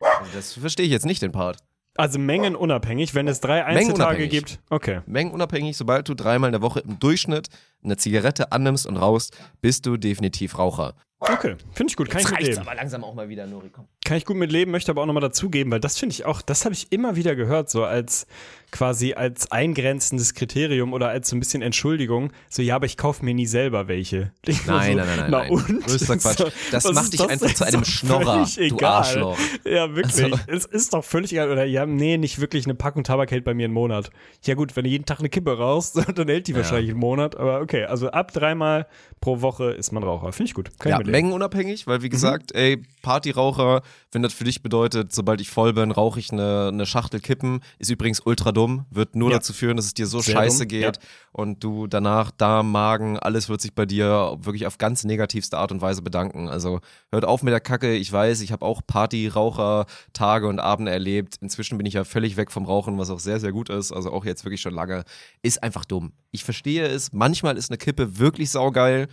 Also 0.00 0.30
das 0.34 0.52
verstehe 0.54 0.86
ich 0.86 0.92
jetzt 0.92 1.04
nicht, 1.06 1.20
den 1.20 1.32
Part. 1.32 1.58
Also 1.96 2.18
mengenunabhängig, 2.18 3.14
wenn 3.14 3.28
es 3.28 3.40
drei 3.40 3.64
Einzeltage 3.64 4.28
gibt. 4.28 4.60
Okay. 4.70 5.00
Mengenunabhängig, 5.06 5.76
sobald 5.76 6.08
du 6.08 6.14
dreimal 6.14 6.48
in 6.48 6.52
der 6.52 6.62
Woche 6.62 6.80
im 6.80 6.98
Durchschnitt 6.98 7.48
eine 7.86 7.96
Zigarette 7.96 8.52
annimmst 8.52 8.86
und 8.86 8.96
rauchst, 8.96 9.36
bist 9.60 9.86
du 9.86 9.96
definitiv 9.96 10.58
Raucher. 10.58 10.94
Okay, 11.18 11.56
finde 11.72 11.90
ich 11.90 11.96
gut. 11.96 12.10
Kann 12.10 12.20
ich 12.20 12.30
mit 12.30 12.40
leben. 12.42 12.58
aber 12.58 12.74
langsam 12.74 13.02
auch 13.02 13.14
mal 13.14 13.30
wieder, 13.30 13.46
Nori, 13.46 13.70
komm. 13.72 13.86
Kann 14.04 14.18
ich 14.18 14.26
gut 14.26 14.36
mit 14.36 14.52
leben, 14.52 14.70
möchte 14.70 14.90
aber 14.92 15.00
auch 15.00 15.06
nochmal 15.06 15.22
dazugeben, 15.22 15.72
weil 15.72 15.80
das 15.80 15.98
finde 15.98 16.12
ich 16.12 16.26
auch, 16.26 16.42
das 16.42 16.66
habe 16.66 16.74
ich 16.74 16.92
immer 16.92 17.16
wieder 17.16 17.34
gehört, 17.34 17.70
so 17.70 17.84
als 17.84 18.26
quasi 18.70 19.14
als 19.14 19.50
eingrenzendes 19.50 20.34
Kriterium 20.34 20.92
oder 20.92 21.08
als 21.08 21.30
so 21.30 21.36
ein 21.36 21.40
bisschen 21.40 21.62
Entschuldigung. 21.62 22.32
So, 22.50 22.60
ja, 22.60 22.76
aber 22.76 22.84
ich 22.84 22.98
kaufe 22.98 23.24
mir 23.24 23.32
nie 23.32 23.46
selber 23.46 23.88
welche. 23.88 24.32
Ich 24.46 24.66
Nein, 24.66 24.92
so, 24.92 24.98
nein, 24.98 25.06
nein, 25.06 25.16
nein, 25.18 25.30
Na 25.30 25.38
nein. 25.38 25.50
und? 25.52 25.86
Größter 25.86 26.16
Quatsch. 26.18 26.52
Das 26.70 26.84
was 26.84 26.92
macht 26.94 27.12
dich 27.14 27.20
das 27.20 27.30
einfach 27.30 27.54
zu 27.54 27.64
einem 27.66 27.84
Schnorrer, 27.86 28.46
völlig 28.46 28.54
du 28.56 28.60
egal. 28.76 28.92
Arschloch. 28.92 29.38
Ja, 29.64 29.94
wirklich. 29.96 30.22
Also- 30.24 30.38
Es 30.48 30.64
ist 30.66 30.92
doch 30.92 31.02
völlig 31.02 31.32
egal. 31.32 31.50
Oder 31.50 31.64
ja, 31.64 31.86
nee, 31.86 32.18
nicht 32.18 32.40
wirklich. 32.40 32.66
Eine 32.66 32.74
Packung 32.74 33.04
Tabak 33.04 33.30
hält 33.30 33.44
bei 33.44 33.54
mir 33.54 33.64
einen 33.64 33.74
Monat. 33.74 34.10
Ja 34.44 34.54
gut, 34.54 34.76
wenn 34.76 34.84
du 34.84 34.90
jeden 34.90 35.06
Tag 35.06 35.20
eine 35.20 35.30
Kippe 35.30 35.56
rauchst, 35.56 35.96
dann 35.96 36.26
hält 36.28 36.46
die 36.46 36.54
wahrscheinlich 36.54 36.90
einen 36.90 37.00
Monat. 37.00 37.36
Aber 37.36 37.60
okay, 37.62 37.75
also 37.84 38.10
ab 38.10 38.32
dreimal 38.32 38.86
pro 39.20 39.40
Woche 39.40 39.72
ist 39.72 39.92
man 39.92 40.02
Raucher. 40.02 40.32
Finde 40.32 40.48
ich 40.48 40.54
gut. 40.54 40.70
Kann 40.78 40.92
Ja, 40.92 41.00
ich 41.00 41.06
mengenunabhängig, 41.06 41.86
weil 41.86 42.02
wie 42.02 42.08
gesagt, 42.08 42.54
ey, 42.54 42.82
Partyraucher, 43.02 43.82
wenn 44.16 44.22
das 44.22 44.32
für 44.32 44.44
dich 44.44 44.62
bedeutet, 44.62 45.12
sobald 45.12 45.42
ich 45.42 45.50
voll 45.50 45.74
bin, 45.74 45.90
rauche 45.90 46.18
ich 46.18 46.32
eine, 46.32 46.70
eine 46.72 46.86
Schachtel 46.86 47.20
Kippen, 47.20 47.60
ist 47.78 47.90
übrigens 47.90 48.20
ultra 48.24 48.50
dumm, 48.50 48.86
wird 48.90 49.14
nur 49.14 49.30
Ja. 49.30 49.36
dazu 49.36 49.52
führen, 49.52 49.76
dass 49.76 49.84
es 49.84 49.92
dir 49.92 50.06
so 50.06 50.20
Sehr 50.20 50.34
scheiße 50.34 50.60
dumm, 50.60 50.68
geht 50.68 50.98
und 51.32 51.62
du 51.62 51.86
danach 51.86 52.30
Darm, 52.30 52.72
Magen, 52.72 53.18
alles 53.18 53.50
wird 53.50 53.60
sich 53.60 53.74
bei 53.74 53.84
dir 53.84 54.38
wirklich 54.40 54.66
auf 54.66 54.78
ganz 54.78 55.04
negativste 55.04 55.58
Art 55.58 55.70
und 55.70 55.82
Weise 55.82 56.00
bedanken. 56.00 56.48
Also 56.48 56.80
hört 57.12 57.26
auf 57.26 57.42
mit 57.42 57.52
der 57.52 57.60
Kacke, 57.60 57.94
ich 57.94 58.10
weiß, 58.10 58.40
ich 58.40 58.52
habe 58.52 58.64
auch 58.64 58.80
Partyraucher-Tage 58.86 60.46
und 60.48 60.60
Abende 60.60 60.92
erlebt. 60.92 61.36
Inzwischen 61.40 61.76
bin 61.76 61.86
ich 61.86 61.94
ja 61.94 62.04
völlig 62.04 62.36
weg 62.38 62.50
vom 62.50 62.64
Rauchen, 62.64 62.98
was 62.98 63.10
auch 63.10 63.20
sehr, 63.20 63.38
sehr 63.38 63.52
gut 63.52 63.68
ist, 63.68 63.92
also 63.92 64.10
auch 64.12 64.24
jetzt 64.24 64.44
wirklich 64.44 64.62
schon 64.62 64.74
lange. 64.74 65.04
Ist 65.42 65.62
einfach 65.62 65.84
dumm. 65.84 66.12
Ich 66.30 66.44
verstehe 66.44 66.86
es, 66.86 67.12
manchmal 67.12 67.56
ist 67.56 67.70
eine 67.70 67.78
Kippe 67.78 68.18
wirklich 68.18 68.50
saugeil, 68.50 69.08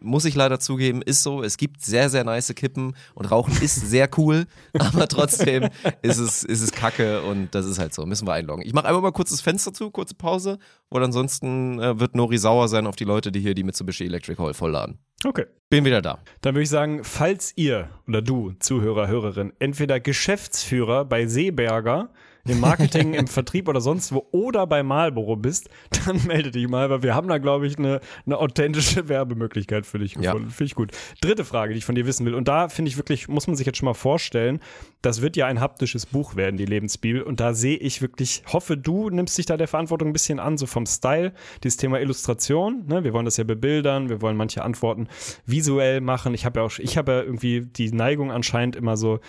muss 0.00 0.24
ich 0.24 0.34
leider 0.34 0.60
zugeben, 0.60 1.02
ist 1.02 1.22
so. 1.22 1.42
Es 1.42 1.56
gibt 1.56 1.82
sehr, 1.82 2.08
sehr 2.10 2.24
nice 2.24 2.54
Kippen 2.54 2.94
und 3.14 3.30
Rauchen 3.30 3.52
ist 3.62 3.76
sehr 3.76 4.08
cool, 4.16 4.46
aber 4.78 5.08
trotzdem 5.08 5.68
ist 6.02 6.18
es, 6.18 6.44
ist 6.44 6.62
es 6.62 6.72
kacke 6.72 7.22
und 7.22 7.54
das 7.54 7.66
ist 7.66 7.78
halt 7.78 7.94
so. 7.94 8.06
Müssen 8.06 8.26
wir 8.26 8.32
einloggen. 8.32 8.64
Ich 8.64 8.72
mache 8.72 8.86
einmal 8.86 9.02
mal 9.02 9.12
kurz 9.12 9.30
das 9.30 9.40
Fenster 9.40 9.72
zu, 9.72 9.90
kurze 9.90 10.14
Pause, 10.14 10.58
weil 10.90 11.02
ansonsten 11.02 11.80
äh, 11.80 11.98
wird 11.98 12.14
Nori 12.14 12.38
sauer 12.38 12.68
sein 12.68 12.86
auf 12.86 12.96
die 12.96 13.04
Leute, 13.04 13.32
die 13.32 13.40
hier 13.40 13.54
die 13.54 13.64
Mitsubishi 13.64 14.04
Electric 14.04 14.40
Hall 14.40 14.54
vollladen. 14.54 14.98
Okay. 15.24 15.46
Bin 15.70 15.84
wieder 15.84 16.00
da. 16.00 16.18
Dann 16.40 16.54
würde 16.54 16.62
ich 16.62 16.70
sagen, 16.70 17.02
falls 17.02 17.52
ihr 17.56 17.90
oder 18.06 18.22
du, 18.22 18.52
Zuhörer, 18.58 19.08
Hörerin, 19.08 19.52
entweder 19.58 20.00
Geschäftsführer 20.00 21.04
bei 21.04 21.26
Seeberger 21.26 22.10
im 22.48 22.60
Marketing, 22.60 23.14
im 23.14 23.26
Vertrieb 23.26 23.68
oder 23.68 23.80
sonst 23.80 24.12
wo 24.12 24.26
oder 24.32 24.66
bei 24.66 24.82
Marlboro 24.82 25.36
bist, 25.36 25.68
dann 26.06 26.20
melde 26.26 26.50
dich 26.50 26.68
mal, 26.68 26.90
weil 26.90 27.02
wir 27.02 27.14
haben 27.14 27.28
da, 27.28 27.38
glaube 27.38 27.66
ich, 27.66 27.78
eine, 27.78 28.00
eine 28.26 28.38
authentische 28.38 29.08
Werbemöglichkeit 29.08 29.86
für 29.86 29.98
dich 29.98 30.14
Ja. 30.14 30.32
gefunden. 30.32 30.50
Finde 30.50 30.66
ich 30.68 30.74
gut. 30.74 30.92
Dritte 31.20 31.44
Frage, 31.44 31.72
die 31.74 31.78
ich 31.78 31.84
von 31.84 31.94
dir 31.94 32.06
wissen 32.06 32.24
will. 32.26 32.34
Und 32.34 32.48
da 32.48 32.68
finde 32.68 32.88
ich 32.90 32.96
wirklich, 32.96 33.28
muss 33.28 33.46
man 33.46 33.56
sich 33.56 33.66
jetzt 33.66 33.78
schon 33.78 33.86
mal 33.86 33.94
vorstellen, 33.94 34.60
das 35.02 35.22
wird 35.22 35.36
ja 35.36 35.46
ein 35.46 35.60
haptisches 35.60 36.06
Buch 36.06 36.34
werden, 36.34 36.56
die 36.56 36.64
Lebensbibel. 36.64 37.22
Und 37.22 37.38
da 37.40 37.54
sehe 37.54 37.76
ich 37.76 38.02
wirklich, 38.02 38.42
hoffe, 38.52 38.76
du 38.76 39.10
nimmst 39.10 39.38
dich 39.38 39.46
da 39.46 39.56
der 39.56 39.68
Verantwortung 39.68 40.08
ein 40.08 40.12
bisschen 40.12 40.40
an, 40.40 40.58
so 40.58 40.66
vom 40.66 40.86
Style, 40.86 41.32
dieses 41.62 41.76
Thema 41.76 42.00
Illustration. 42.00 42.84
Ne? 42.86 43.04
Wir 43.04 43.12
wollen 43.12 43.24
das 43.24 43.36
ja 43.36 43.44
bebildern, 43.44 44.08
wir 44.08 44.20
wollen 44.22 44.36
manche 44.36 44.62
Antworten 44.64 45.06
visuell 45.46 46.00
machen. 46.00 46.34
Ich 46.34 46.44
habe 46.44 46.60
ja 46.60 46.66
auch, 46.66 46.78
ich 46.78 46.96
habe 46.98 47.12
ja 47.12 47.22
irgendwie 47.22 47.60
die 47.62 47.92
Neigung 47.92 48.32
anscheinend 48.32 48.74
immer 48.74 48.96
so, 48.96 49.20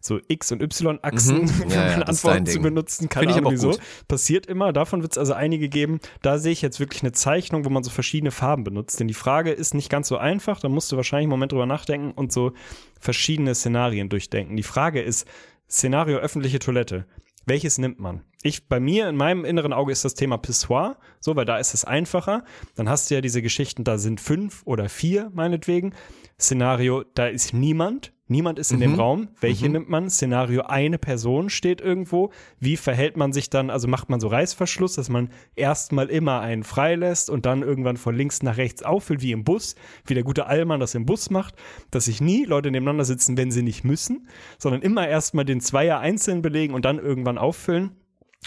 so 0.00 0.18
X- 0.28 0.52
und 0.52 0.62
Y-Achsen 0.62 1.42
Mhm. 1.42 1.48
für 1.48 1.68
Ja, 1.74 1.90
ja, 1.90 2.02
Antworten 2.02 2.46
zu 2.46 2.54
Ding. 2.54 2.62
benutzen. 2.62 3.08
Keine 3.10 3.34
Ahnung 3.34 3.52
wieso. 3.52 3.70
gut. 3.72 3.80
Passiert 4.08 4.46
immer. 4.46 4.72
Davon 4.72 5.02
wird 5.02 5.12
es 5.12 5.18
also 5.18 5.34
einige 5.34 5.68
geben. 5.68 6.00
Da 6.22 6.38
sehe 6.38 6.52
ich 6.52 6.62
jetzt 6.62 6.80
wirklich 6.80 7.02
eine 7.02 7.12
Zeichnung, 7.12 7.64
wo 7.66 7.70
man 7.70 7.82
so 7.82 7.90
verschiedene 7.90 8.30
Farben 8.30 8.64
benutzt. 8.64 8.98
Denn 8.98 9.08
die 9.08 9.14
Frage 9.14 9.50
ist 9.50 9.74
nicht 9.74 9.90
ganz 9.90 10.08
so 10.08 10.16
einfach. 10.16 10.60
Da 10.60 10.68
musst 10.70 10.90
du 10.90 10.96
wahrscheinlich 10.96 11.24
einen 11.24 11.30
Moment 11.30 11.52
drüber 11.52 11.66
nachdenken 11.66 12.12
und 12.12 12.32
so 12.32 12.52
verschiedene 12.98 13.54
Szenarien 13.54 14.08
durchdenken. 14.08 14.56
Die 14.56 14.62
Frage 14.62 15.00
ist, 15.00 15.26
Szenario 15.70 16.18
öffentliche 16.18 16.58
Toilette. 16.58 17.06
Welches 17.46 17.78
nimmt 17.78 17.98
man? 17.98 18.22
Ich, 18.42 18.68
bei 18.68 18.78
mir, 18.78 19.08
in 19.08 19.16
meinem 19.16 19.44
inneren 19.44 19.72
Auge 19.72 19.90
ist 19.90 20.04
das 20.04 20.14
Thema 20.14 20.38
Pissoir, 20.38 20.96
so, 21.18 21.34
weil 21.34 21.44
da 21.44 21.58
ist 21.58 21.74
es 21.74 21.84
einfacher. 21.84 22.44
Dann 22.76 22.88
hast 22.88 23.10
du 23.10 23.14
ja 23.16 23.20
diese 23.20 23.42
Geschichten, 23.42 23.82
da 23.82 23.98
sind 23.98 24.20
fünf 24.20 24.62
oder 24.64 24.88
vier, 24.88 25.30
meinetwegen. 25.34 25.92
Szenario, 26.40 27.02
da 27.14 27.26
ist 27.26 27.52
niemand, 27.52 28.12
niemand 28.28 28.60
ist 28.60 28.70
in 28.70 28.78
dem 28.78 28.94
Raum. 28.94 29.26
Welche 29.40 29.68
nimmt 29.68 29.88
man? 29.88 30.08
Szenario, 30.08 30.62
eine 30.62 30.98
Person 30.98 31.50
steht 31.50 31.80
irgendwo. 31.80 32.30
Wie 32.60 32.76
verhält 32.76 33.16
man 33.16 33.32
sich 33.32 33.50
dann? 33.50 33.70
Also 33.70 33.88
macht 33.88 34.08
man 34.08 34.20
so 34.20 34.28
Reißverschluss, 34.28 34.94
dass 34.94 35.08
man 35.08 35.30
erstmal 35.56 36.08
immer 36.08 36.40
einen 36.40 36.62
freilässt 36.62 37.30
und 37.30 37.44
dann 37.44 37.62
irgendwann 37.62 37.96
von 37.96 38.14
links 38.14 38.44
nach 38.44 38.56
rechts 38.56 38.84
auffüllt, 38.84 39.20
wie 39.20 39.32
im 39.32 39.42
Bus, 39.42 39.74
wie 40.06 40.14
der 40.14 40.22
gute 40.22 40.46
Allmann 40.46 40.78
das 40.78 40.94
im 40.94 41.06
Bus 41.06 41.30
macht, 41.30 41.56
dass 41.90 42.04
sich 42.04 42.20
nie 42.20 42.44
Leute 42.44 42.70
nebeneinander 42.70 43.04
sitzen, 43.04 43.36
wenn 43.36 43.50
sie 43.50 43.62
nicht 43.62 43.82
müssen, 43.82 44.28
sondern 44.58 44.82
immer 44.82 45.08
erstmal 45.08 45.44
den 45.44 45.60
Zweier 45.60 45.98
einzeln 45.98 46.40
belegen 46.40 46.74
und 46.74 46.84
dann 46.84 47.00
irgendwann 47.00 47.36
auffüllen. 47.36 47.96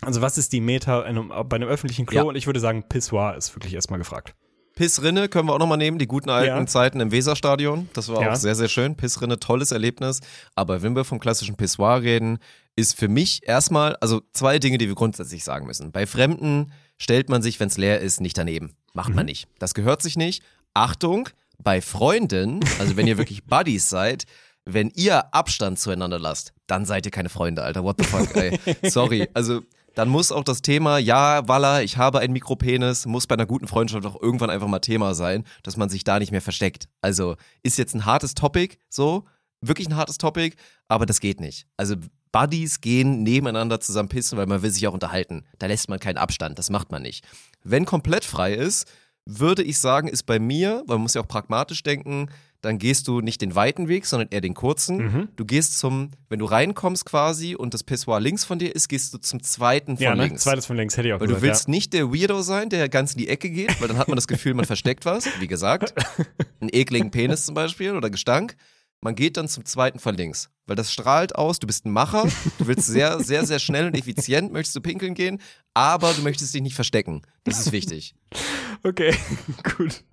Also 0.01 0.21
was 0.21 0.37
ist 0.37 0.53
die 0.53 0.61
Meta 0.61 1.01
in 1.01 1.17
einem, 1.17 1.31
bei 1.49 1.55
einem 1.57 1.67
öffentlichen 1.69 2.05
Klo? 2.05 2.17
Ja. 2.17 2.23
Und 2.23 2.35
ich 2.35 2.47
würde 2.47 2.59
sagen, 2.59 2.83
Pissoir 2.87 3.35
ist 3.35 3.55
wirklich 3.55 3.73
erstmal 3.73 3.99
gefragt. 3.99 4.33
Pissrinne 4.75 5.27
können 5.27 5.47
wir 5.49 5.53
auch 5.53 5.59
nochmal 5.59 5.77
nehmen, 5.77 5.99
die 5.99 6.07
guten 6.07 6.29
alten 6.29 6.47
Ja. 6.59 6.65
Zeiten 6.65 7.01
im 7.01 7.11
Weserstadion. 7.11 7.89
Das 7.93 8.07
war 8.07 8.21
Ja. 8.21 8.31
auch 8.31 8.35
sehr, 8.35 8.55
sehr 8.55 8.69
schön. 8.69 8.95
Pissrinne, 8.95 9.37
tolles 9.37 9.71
Erlebnis. 9.71 10.21
Aber 10.55 10.81
wenn 10.81 10.95
wir 10.95 11.03
vom 11.03 11.19
klassischen 11.19 11.55
Pissoir 11.57 12.01
reden, 12.01 12.39
ist 12.77 12.97
für 12.97 13.09
mich 13.09 13.45
erstmal, 13.47 13.97
also 13.97 14.21
zwei 14.31 14.59
Dinge, 14.59 14.77
die 14.77 14.87
wir 14.87 14.95
grundsätzlich 14.95 15.43
sagen 15.43 15.67
müssen. 15.67 15.91
Bei 15.91 16.07
Fremden 16.07 16.71
stellt 16.97 17.29
man 17.29 17.41
sich, 17.41 17.59
wenn 17.59 17.67
es 17.67 17.77
leer 17.77 17.99
ist, 17.99 18.21
nicht 18.21 18.37
daneben. 18.37 18.73
Macht 18.93 19.09
Mhm. 19.09 19.15
man 19.15 19.25
nicht. 19.25 19.47
Das 19.59 19.73
gehört 19.73 20.01
sich 20.01 20.15
nicht. 20.15 20.41
Achtung, 20.73 21.27
bei 21.59 21.81
Freunden, 21.81 22.61
also 22.79 22.95
wenn 22.95 23.07
ihr 23.07 23.17
wirklich 23.17 23.43
Buddies 23.45 23.89
seid, 23.89 24.23
wenn 24.65 24.89
ihr 24.95 25.33
Abstand 25.33 25.79
zueinander 25.79 26.17
lasst, 26.17 26.53
dann 26.67 26.85
seid 26.85 27.05
ihr 27.05 27.11
keine 27.11 27.29
Freunde, 27.29 27.61
Alter. 27.61 27.83
What 27.83 27.97
the 27.99 28.05
fuck, 28.05 28.35
ey. 28.37 28.57
Sorry. 28.89 29.27
Also, 29.33 29.61
dann 29.95 30.09
muss 30.09 30.31
auch 30.31 30.43
das 30.43 30.61
Thema, 30.61 30.97
ja, 30.97 31.47
Walla, 31.47 31.81
ich 31.81 31.97
habe 31.97 32.19
einen 32.19 32.33
Mikropenis, 32.33 33.05
muss 33.05 33.27
bei 33.27 33.35
einer 33.35 33.45
guten 33.45 33.67
Freundschaft 33.67 34.05
auch 34.05 34.21
irgendwann 34.21 34.49
einfach 34.49 34.67
mal 34.67 34.79
Thema 34.79 35.13
sein, 35.13 35.43
dass 35.63 35.77
man 35.77 35.89
sich 35.89 36.03
da 36.03 36.19
nicht 36.19 36.31
mehr 36.31 36.41
versteckt. 36.41 36.87
Also, 37.01 37.35
ist 37.63 37.77
jetzt 37.77 37.93
ein 37.93 38.05
hartes 38.05 38.33
Topic, 38.33 38.77
so, 38.89 39.25
wirklich 39.61 39.87
ein 39.87 39.95
hartes 39.95 40.17
Topic, 40.17 40.55
aber 40.87 41.05
das 41.05 41.19
geht 41.19 41.39
nicht. 41.39 41.67
Also, 41.77 41.95
Buddies 42.31 42.79
gehen 42.79 43.23
nebeneinander 43.23 43.81
zusammen 43.81 44.09
pissen, 44.09 44.37
weil 44.37 44.47
man 44.47 44.61
will 44.61 44.71
sich 44.71 44.87
auch 44.87 44.93
unterhalten. 44.93 45.43
Da 45.59 45.67
lässt 45.67 45.89
man 45.89 45.99
keinen 45.99 46.17
Abstand, 46.17 46.57
das 46.57 46.69
macht 46.69 46.91
man 46.91 47.01
nicht. 47.01 47.25
Wenn 47.63 47.85
komplett 47.85 48.23
frei 48.23 48.53
ist, 48.53 48.87
würde 49.25 49.63
ich 49.63 49.77
sagen, 49.79 50.07
ist 50.07 50.23
bei 50.23 50.39
mir, 50.39 50.83
weil 50.87 50.95
man 50.95 51.03
muss 51.03 51.13
ja 51.13 51.21
auch 51.21 51.27
pragmatisch 51.27 51.83
denken, 51.83 52.29
dann 52.62 52.78
gehst 52.78 53.07
du 53.07 53.22
nicht 53.22 53.41
den 53.41 53.55
weiten 53.55 53.88
Weg, 53.88 54.05
sondern 54.05 54.30
eher 54.30 54.41
den 54.41 54.53
kurzen. 54.53 54.97
Mhm. 54.97 55.28
Du 55.36 55.45
gehst 55.45 55.80
zum, 55.80 56.12
wenn 56.30 56.39
du 56.39 56.45
reinkommst 56.45 57.05
quasi 57.05 57.55
und 57.55 57.74
das 57.74 57.84
Pissoir 57.84 58.20
links 58.20 58.43
von 58.43 58.59
dir 58.59 58.76
ist, 58.76 58.88
gehst 58.88 59.14
du 59.14 59.18
zum 59.18 59.41
zweiten 59.41 59.97
von 59.97 60.03
ja, 60.03 60.16
ne? 60.16 60.24
links. 60.24 60.43
Zweites 60.43 60.68
von 60.68 60.78
links 60.78 60.95
hätte 60.95 61.07
ich 61.07 61.14
auch 61.14 61.20
Weil 61.20 61.28
du 61.28 61.34
gesagt, 61.34 61.49
willst 61.49 61.68
nicht 61.68 61.93
der 61.93 62.14
Weirdo 62.14 62.41
sein, 62.41 62.70
der 62.70 62.88
ganz 62.88 63.14
in 63.14 63.20
die 63.20 63.28
Ecke 63.30 63.49
geht, 63.49 63.82
weil 63.82 63.88
dann 63.88 63.97
hat 63.97 64.07
man 64.07 64.16
das 64.16 64.28
Gefühl, 64.28 64.53
man 64.53 64.66
versteckt 64.66 65.05
was. 65.05 65.28
Wie 65.39 65.47
gesagt, 65.47 65.93
einen 66.62 66.70
ekligen 66.72 67.09
Penis 67.09 67.45
zum 67.45 67.55
Beispiel 67.55 67.95
oder 67.95 68.09
Gestank. 68.09 68.55
Man 69.03 69.16
geht 69.16 69.36
dann 69.38 69.47
zum 69.47 69.66
zweiten 69.66 69.97
von 69.97 70.16
links, 70.16 70.51
weil 70.68 70.76
das 70.76 70.93
strahlt 70.93 71.34
aus, 71.34 71.57
du 71.57 71.66
bist 71.66 71.88
ein 71.88 71.91
Macher, 71.91 72.30
du 72.59 72.68
willst 72.68 72.86
sehr, 72.86 73.20
sehr, 73.20 73.47
sehr 73.47 73.57
schnell 73.57 73.88
und 73.88 73.97
effizient, 73.97 74.53
möchtest 74.53 74.76
du 74.76 74.82
pinkeln 74.82 75.16
gehen, 75.16 75.41
aber 75.74 76.14
du 76.14 76.22
möchtest 76.22 76.53
dich 76.53 76.62
nicht 76.62 76.76
verstecken. 76.76 77.24
Das 77.43 77.59
ist 77.59 77.72
wichtig. 77.72 78.14
ja. 78.32 78.39
Okay, 78.84 79.14
gut. 79.78 80.03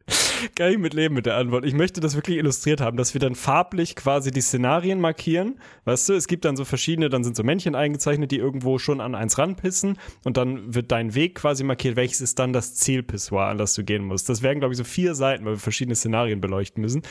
Kann 0.54 0.72
ich 0.72 0.78
mitleben 0.78 1.14
mit 1.14 1.26
der 1.26 1.36
Antwort. 1.36 1.64
Ich 1.64 1.74
möchte 1.74 2.00
das 2.00 2.14
wirklich 2.14 2.36
illustriert 2.36 2.80
haben, 2.80 2.96
dass 2.96 3.14
wir 3.14 3.20
dann 3.20 3.34
farblich 3.34 3.96
quasi 3.96 4.30
die 4.30 4.40
Szenarien 4.40 5.00
markieren. 5.00 5.60
Weißt 5.84 6.08
du, 6.08 6.14
es 6.14 6.26
gibt 6.26 6.44
dann 6.44 6.56
so 6.56 6.64
verschiedene, 6.64 7.08
dann 7.08 7.24
sind 7.24 7.36
so 7.36 7.42
Männchen 7.42 7.74
eingezeichnet, 7.74 8.30
die 8.30 8.38
irgendwo 8.38 8.78
schon 8.78 9.00
an 9.00 9.14
eins 9.14 9.38
ranpissen 9.38 9.98
und 10.24 10.36
dann 10.36 10.74
wird 10.74 10.92
dein 10.92 11.14
Weg 11.14 11.34
quasi 11.36 11.64
markiert, 11.64 11.96
welches 11.96 12.20
ist 12.20 12.38
dann 12.38 12.52
das 12.52 12.74
Zielpissoir, 12.74 13.46
an 13.46 13.58
das 13.58 13.74
du 13.74 13.84
gehen 13.84 14.04
musst. 14.04 14.28
Das 14.28 14.42
wären, 14.42 14.58
glaube 14.60 14.74
ich, 14.74 14.78
so 14.78 14.84
vier 14.84 15.14
Seiten, 15.14 15.44
weil 15.44 15.54
wir 15.54 15.58
verschiedene 15.58 15.96
Szenarien 15.96 16.40
beleuchten 16.40 16.80
müssen. 16.80 17.02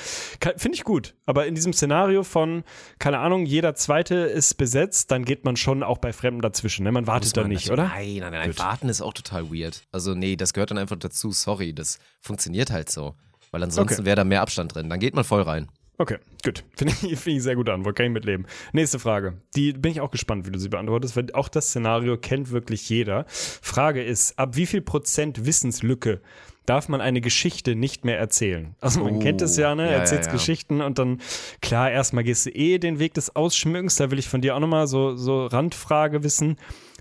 Finde 0.57 0.75
ich 0.75 0.83
gut. 0.83 1.15
Aber 1.25 1.45
in 1.47 1.55
diesem 1.55 1.73
Szenario 1.73 2.23
von, 2.23 2.63
keine 2.99 3.19
Ahnung, 3.19 3.45
jeder 3.45 3.75
zweite 3.75 4.15
ist 4.15 4.55
besetzt, 4.55 5.11
dann 5.11 5.25
geht 5.25 5.45
man 5.45 5.57
schon 5.57 5.83
auch 5.83 5.97
bei 5.97 6.13
Fremden 6.13 6.41
dazwischen. 6.41 6.83
Ne? 6.83 6.91
Man 6.91 7.07
wartet 7.07 7.35
da 7.35 7.47
nicht, 7.47 7.67
natürlich- 7.67 7.71
oder? 7.71 7.87
Nein, 7.89 8.17
nein, 8.19 8.31
nein. 8.31 8.57
Warten 8.57 8.89
ist 8.89 9.01
auch 9.01 9.13
total 9.13 9.51
weird. 9.51 9.83
Also, 9.91 10.15
nee, 10.15 10.35
das 10.35 10.53
gehört 10.53 10.71
dann 10.71 10.77
einfach 10.77 10.97
dazu. 10.97 11.31
Sorry, 11.31 11.73
das 11.73 11.99
funktioniert 12.21 12.71
halt 12.71 12.89
so. 12.89 13.15
Weil 13.51 13.63
ansonsten 13.63 13.95
Okay. 14.01 14.05
wäre 14.05 14.15
da 14.17 14.23
mehr 14.23 14.41
Abstand 14.41 14.75
drin. 14.75 14.89
Dann 14.89 14.99
geht 14.99 15.15
man 15.15 15.23
voll 15.23 15.41
rein. 15.41 15.67
Okay, 15.99 16.17
gut. 16.45 16.63
Finde 16.75 16.93
ich, 16.93 17.17
finde 17.17 17.37
ich 17.37 17.43
sehr 17.43 17.55
gute 17.55 17.73
Antwort. 17.73 17.95
Kann 17.95 18.05
ich 18.07 18.11
mitleben. 18.11 18.45
Nächste 18.71 18.99
Frage. 18.99 19.41
Die 19.55 19.73
bin 19.73 19.91
ich 19.91 19.99
auch 20.01 20.11
gespannt, 20.11 20.45
wie 20.45 20.51
du 20.51 20.59
sie 20.59 20.69
beantwortest, 20.69 21.15
weil 21.15 21.25
auch 21.33 21.49
das 21.49 21.69
Szenario 21.69 22.17
kennt 22.17 22.51
wirklich 22.51 22.87
jeder. 22.89 23.25
Frage 23.27 24.03
ist, 24.03 24.37
ab 24.37 24.55
wie 24.55 24.67
viel 24.67 24.81
Prozent 24.81 25.45
Wissenslücke 25.47 26.21
darf 26.67 26.87
man 26.89 27.01
eine 27.01 27.19
Geschichte 27.21 27.75
nicht 27.75 28.05
mehr 28.05 28.19
erzählen? 28.19 28.75
Also 28.79 28.99
man 29.03 29.15
Oh, 29.15 29.19
kennt 29.19 29.41
es 29.41 29.57
ja, 29.57 29.73
ne? 29.73 29.85
ja, 29.85 29.91
Erzählt 29.97 30.21
ja, 30.21 30.27
ja. 30.27 30.33
Geschichten 30.33 30.81
und 30.81 30.99
dann, 30.99 31.19
klar, 31.61 31.89
erstmal 31.89 32.23
gehst 32.25 32.45
du 32.45 32.51
eh 32.51 32.77
den 32.77 32.99
Weg 32.99 33.13
des 33.15 33.35
Ausschmückens. 33.35 33.95
Da 33.95 34.11
will 34.11 34.19
ich 34.19 34.27
von 34.27 34.41
dir 34.41 34.55
auch 34.55 34.59
nochmal 34.59 34.85
so, 34.85 35.15
so 35.15 35.45
Randfrage 35.47 36.23
wissen. 36.23 36.57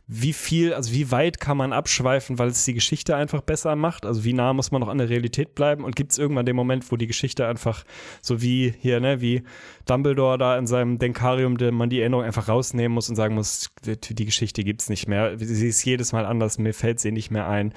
Wie 0.09 0.33
viel, 0.33 0.73
also 0.73 0.93
wie 0.93 1.11
weit 1.11 1.41
kann 1.41 1.57
man 1.57 1.73
abschweifen, 1.73 2.39
weil 2.39 2.49
es 2.49 2.65
die 2.65 2.75
Geschichte 2.75 3.17
einfach 3.17 3.41
besser 3.41 3.75
macht? 3.75 4.07
Also 4.07 4.23
wie 4.23 4.35
nah 4.35 4.53
muss 4.53 4.71
man 4.71 4.81
noch 4.81 4.87
an 4.89 4.99
der 4.99 5.09
Realität 5.09 5.57
bleiben? 5.57 5.83
Und 5.83 5.97
gibt 5.97 6.13
es 6.13 6.19
irgendwann 6.19 6.47
den 6.47 6.55
Moment, 6.55 6.93
wo 6.93 6.97
die 6.97 7.09
Geschichte 7.09 7.49
einfach 7.49 7.83
so 8.23 8.41
wie 8.41 8.73
hier, 8.79 9.01
ne, 9.01 9.21
wie 9.21 9.43
Dumbledore 9.85 10.39
da 10.39 10.57
in 10.59 10.69
seinem 10.69 11.01
Denkarium, 11.01 11.59
der 11.59 11.73
man 11.73 11.91
die 11.91 12.01
Erinnerung 12.01 12.25
einfach 12.25 12.47
rausnehmen 12.47 12.95
muss 12.95 13.09
und 13.09 13.17
sagen 13.17 13.35
muss, 13.35 13.73
die, 13.85 14.25
Geschichte 14.25 14.63
gibt's 14.63 14.89
nicht 14.89 15.09
mehr. 15.09 15.37
Sie 15.39 15.67
ist 15.67 15.85
jedes 15.85 16.13
Mal 16.13 16.25
anders, 16.25 16.59
mir 16.59 16.73
fällt 16.73 17.01
sie 17.01 17.11
nicht 17.11 17.33
mehr 17.33 17.49
ein. 17.49 17.75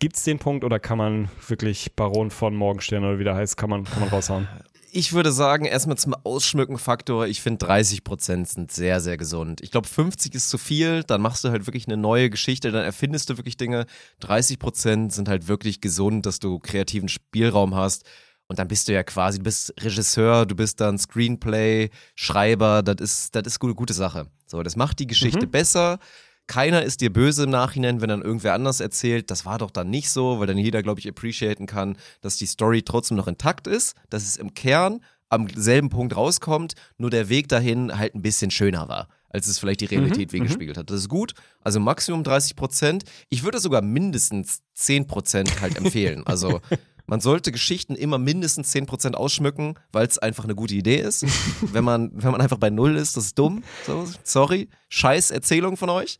Gibt's 0.00 0.24
den 0.24 0.40
Punkt 0.40 0.64
oder 0.64 0.80
kann 0.80 0.98
man 0.98 1.28
wirklich 1.46 1.92
Baron 1.94 2.30
von 2.30 2.56
Morgenstern 2.56 3.04
oder 3.04 3.20
wie 3.20 3.24
der 3.24 3.36
heißt, 3.36 3.56
kann 3.56 3.70
man, 3.70 3.84
kann 3.84 4.00
man 4.00 4.08
raushauen? 4.08 4.48
Ich 4.98 5.12
würde 5.12 5.30
sagen, 5.30 5.64
erstmal 5.64 5.96
zum 5.96 6.12
Ausschmücken-Faktor, 6.12 7.28
ich 7.28 7.40
finde 7.40 7.64
30% 7.64 8.46
sind 8.46 8.72
sehr, 8.72 9.00
sehr 9.00 9.16
gesund. 9.16 9.60
Ich 9.60 9.70
glaube, 9.70 9.86
50 9.86 10.34
ist 10.34 10.48
zu 10.48 10.58
viel, 10.58 11.04
dann 11.04 11.20
machst 11.20 11.44
du 11.44 11.50
halt 11.50 11.68
wirklich 11.68 11.86
eine 11.86 11.96
neue 11.96 12.30
Geschichte, 12.30 12.72
dann 12.72 12.82
erfindest 12.82 13.30
du 13.30 13.36
wirklich 13.36 13.56
Dinge. 13.56 13.86
30% 14.22 15.12
sind 15.12 15.28
halt 15.28 15.46
wirklich 15.46 15.80
gesund, 15.80 16.26
dass 16.26 16.40
du 16.40 16.58
kreativen 16.58 17.08
Spielraum 17.08 17.76
hast. 17.76 18.06
Und 18.48 18.58
dann 18.58 18.66
bist 18.66 18.88
du 18.88 18.92
ja 18.92 19.04
quasi, 19.04 19.38
du 19.38 19.44
bist 19.44 19.72
Regisseur, 19.78 20.46
du 20.46 20.56
bist 20.56 20.80
dann 20.80 20.98
Screenplay, 20.98 21.90
Schreiber, 22.16 22.82
das 22.82 22.96
ist, 22.98 23.36
das 23.36 23.46
ist 23.46 23.60
gute, 23.60 23.76
gute 23.76 23.94
Sache. 23.94 24.26
So, 24.46 24.64
das 24.64 24.74
macht 24.74 24.98
die 24.98 25.06
Geschichte 25.06 25.46
besser. 25.46 26.00
Keiner 26.48 26.82
ist 26.82 27.02
dir 27.02 27.12
böse 27.12 27.44
im 27.44 27.50
Nachhinein, 27.50 28.00
wenn 28.00 28.08
dann 28.08 28.22
irgendwer 28.22 28.54
anders 28.54 28.80
erzählt. 28.80 29.30
Das 29.30 29.46
war 29.46 29.58
doch 29.58 29.70
dann 29.70 29.90
nicht 29.90 30.10
so, 30.10 30.40
weil 30.40 30.46
dann 30.46 30.58
jeder, 30.58 30.82
glaube 30.82 30.98
ich, 30.98 31.08
appreciaten 31.08 31.66
kann, 31.66 31.96
dass 32.22 32.36
die 32.36 32.46
Story 32.46 32.82
trotzdem 32.82 33.16
noch 33.16 33.28
intakt 33.28 33.66
ist, 33.66 33.94
dass 34.10 34.24
es 34.24 34.36
im 34.36 34.54
Kern 34.54 35.00
am 35.28 35.46
selben 35.54 35.90
Punkt 35.90 36.16
rauskommt, 36.16 36.74
nur 36.96 37.10
der 37.10 37.28
Weg 37.28 37.48
dahin 37.48 37.96
halt 37.96 38.14
ein 38.14 38.22
bisschen 38.22 38.50
schöner 38.50 38.88
war, 38.88 39.08
als 39.28 39.46
es 39.46 39.58
vielleicht 39.58 39.82
die 39.82 39.86
Realität 39.86 40.32
widerspiegelt 40.32 40.78
hat. 40.78 40.90
Das 40.90 41.00
ist 41.00 41.08
gut. 41.08 41.34
Also 41.60 41.80
Maximum 41.80 42.24
30 42.24 42.56
Prozent. 42.56 43.04
Ich 43.28 43.44
würde 43.44 43.60
sogar 43.60 43.82
mindestens 43.82 44.62
10 44.74 45.06
Prozent 45.06 45.60
halt 45.60 45.76
empfehlen. 45.76 46.26
Also 46.26 46.60
man 47.06 47.20
sollte 47.20 47.52
Geschichten 47.52 47.94
immer 47.94 48.16
mindestens 48.16 48.70
10 48.70 48.86
Prozent 48.86 49.16
ausschmücken, 49.16 49.74
weil 49.92 50.06
es 50.06 50.16
einfach 50.18 50.44
eine 50.44 50.54
gute 50.54 50.74
Idee 50.74 50.96
ist. 50.96 51.26
wenn, 51.72 51.84
man, 51.84 52.10
wenn 52.14 52.32
man 52.32 52.40
einfach 52.40 52.58
bei 52.58 52.70
Null 52.70 52.96
ist, 52.96 53.18
das 53.18 53.26
ist 53.26 53.38
dumm. 53.38 53.64
So, 53.86 54.08
sorry. 54.24 54.68
Scheiß 54.88 55.30
Erzählung 55.30 55.76
von 55.76 55.90
euch. 55.90 56.18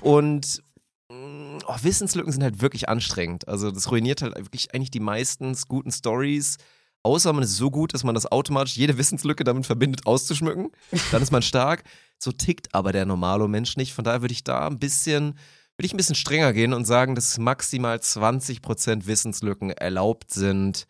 Und 0.00 0.62
mh, 1.10 1.58
oh, 1.66 1.76
Wissenslücken 1.82 2.32
sind 2.32 2.42
halt 2.42 2.60
wirklich 2.60 2.88
anstrengend. 2.88 3.48
Also 3.48 3.70
das 3.70 3.90
ruiniert 3.90 4.22
halt 4.22 4.36
wirklich 4.36 4.74
eigentlich 4.74 4.90
die 4.90 5.00
meisten 5.00 5.56
guten 5.68 5.90
Stories. 5.90 6.58
Außer 7.04 7.32
man 7.32 7.42
ist 7.42 7.56
so 7.56 7.70
gut, 7.70 7.94
dass 7.94 8.04
man 8.04 8.14
das 8.14 8.30
automatisch 8.30 8.76
jede 8.76 8.96
Wissenslücke 8.96 9.44
damit 9.44 9.66
verbindet, 9.66 10.06
auszuschmücken. 10.06 10.70
Dann 11.10 11.22
ist 11.22 11.32
man 11.32 11.42
stark. 11.42 11.82
So 12.18 12.30
tickt 12.30 12.74
aber 12.74 12.92
der 12.92 13.06
normale 13.06 13.48
Mensch 13.48 13.76
nicht. 13.76 13.92
Von 13.92 14.04
daher 14.04 14.22
würde 14.22 14.32
ich 14.32 14.44
da 14.44 14.68
ein 14.68 14.78
bisschen, 14.78 15.34
würde 15.76 15.86
ich 15.86 15.92
ein 15.92 15.96
bisschen 15.96 16.14
strenger 16.14 16.52
gehen 16.52 16.72
und 16.72 16.84
sagen, 16.84 17.16
dass 17.16 17.38
maximal 17.38 17.96
20% 17.96 19.06
Wissenslücken 19.06 19.70
erlaubt 19.70 20.30
sind, 20.30 20.86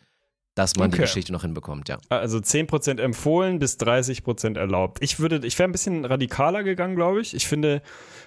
dass 0.54 0.76
man 0.76 0.90
die 0.90 0.96
Okay. 0.96 1.02
Geschichte 1.04 1.32
noch 1.32 1.42
hinbekommt, 1.42 1.88
ja. 1.88 1.98
Also 2.10 2.38
10% 2.38 3.00
empfohlen 3.00 3.58
bis 3.58 3.78
30% 3.78 4.58
erlaubt. 4.58 4.98
Ich 5.00 5.18
würde, 5.18 5.46
ich 5.46 5.58
wäre 5.58 5.68
ein 5.68 5.72
bisschen 5.72 6.04
radikaler 6.04 6.62
gegangen, 6.62 6.94
glaube 6.96 7.20
ich. 7.20 7.34
Ich 7.34 7.46
finde, 7.46 7.82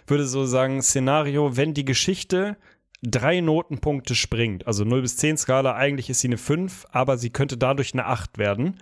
würde 0.08 0.26
so 0.26 0.46
sagen, 0.46 0.82
Szenario, 0.82 1.56
wenn 1.56 1.74
die 1.74 1.86
Geschichte 1.86 2.58
drei 3.04 3.42
Notenpunkte 3.42 4.16
springt, 4.16 4.66
also 4.66 4.84
0 4.84 5.02
bis 5.02 5.18
10 5.18 5.38
Skala, 5.38 5.76
eigentlich 5.76 6.10
ist 6.10 6.22
sie 6.22 6.28
eine 6.28 6.38
5, 6.38 6.88
aber 6.92 7.18
sie 7.18 7.30
könnte 7.30 7.58
dadurch 7.58 7.94
eine 7.94 8.06
8 8.06 8.38
werden. 8.38 8.78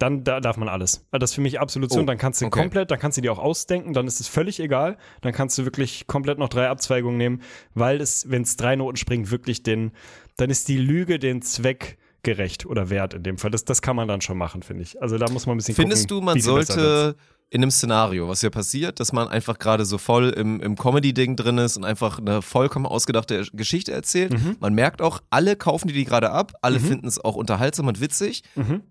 Dann 0.00 0.22
da 0.22 0.38
darf 0.40 0.56
man 0.56 0.68
alles. 0.68 1.06
Also 1.10 1.18
Das 1.18 1.30
ist 1.30 1.34
für 1.34 1.40
mich 1.40 1.58
Absolution. 1.58 2.04
Oh, 2.04 2.06
dann 2.06 2.18
kannst 2.18 2.40
du 2.40 2.46
okay. 2.46 2.60
komplett, 2.60 2.90
dann 2.90 3.00
kannst 3.00 3.18
du 3.18 3.22
dir 3.22 3.32
auch 3.32 3.40
ausdenken, 3.40 3.92
dann 3.94 4.06
ist 4.06 4.20
es 4.20 4.28
völlig 4.28 4.60
egal. 4.60 4.96
Dann 5.22 5.32
kannst 5.32 5.58
du 5.58 5.64
wirklich 5.64 6.06
komplett 6.06 6.38
noch 6.38 6.48
drei 6.48 6.68
Abzweigungen 6.68 7.16
nehmen, 7.16 7.42
weil 7.74 8.00
es, 8.00 8.30
wenn 8.30 8.42
es 8.42 8.56
drei 8.56 8.76
Noten 8.76 8.96
springt, 8.96 9.30
wirklich 9.32 9.64
den, 9.64 9.90
dann 10.36 10.50
ist 10.50 10.68
die 10.68 10.78
Lüge 10.78 11.18
den 11.18 11.42
Zweck 11.42 11.98
gerecht 12.22 12.66
oder 12.66 12.90
wert 12.90 13.14
in 13.14 13.22
dem 13.22 13.38
Fall. 13.38 13.50
Das, 13.50 13.64
das 13.64 13.82
kann 13.82 13.96
man 13.96 14.08
dann 14.08 14.20
schon 14.20 14.38
machen, 14.38 14.62
finde 14.62 14.82
ich. 14.82 15.00
Also 15.00 15.18
da 15.18 15.30
muss 15.30 15.46
man 15.46 15.54
ein 15.54 15.58
bisschen 15.58 15.74
Findest 15.74 16.08
gucken, 16.08 16.20
du, 16.20 16.24
man 16.24 16.40
sollte 16.40 17.16
in 17.50 17.62
einem 17.62 17.70
Szenario, 17.70 18.28
was 18.28 18.42
ja 18.42 18.50
passiert, 18.50 19.00
dass 19.00 19.12
man 19.12 19.28
einfach 19.28 19.58
gerade 19.58 19.86
so 19.86 19.96
voll 19.96 20.30
im, 20.30 20.60
im 20.60 20.76
Comedy-Ding 20.76 21.34
drin 21.34 21.56
ist 21.56 21.78
und 21.78 21.84
einfach 21.84 22.18
eine 22.18 22.42
vollkommen 22.42 22.84
ausgedachte 22.84 23.46
Geschichte 23.54 23.92
erzählt. 23.92 24.32
Mhm. 24.34 24.56
Man 24.60 24.74
merkt 24.74 25.00
auch, 25.00 25.20
alle 25.30 25.56
kaufen 25.56 25.88
die 25.88 25.94
die 25.94 26.04
gerade 26.04 26.30
ab, 26.30 26.52
alle 26.60 26.78
finden 26.78 27.06
es 27.06 27.18
auch 27.24 27.36
unterhaltsam 27.36 27.86
und 27.86 28.02
witzig. 28.02 28.42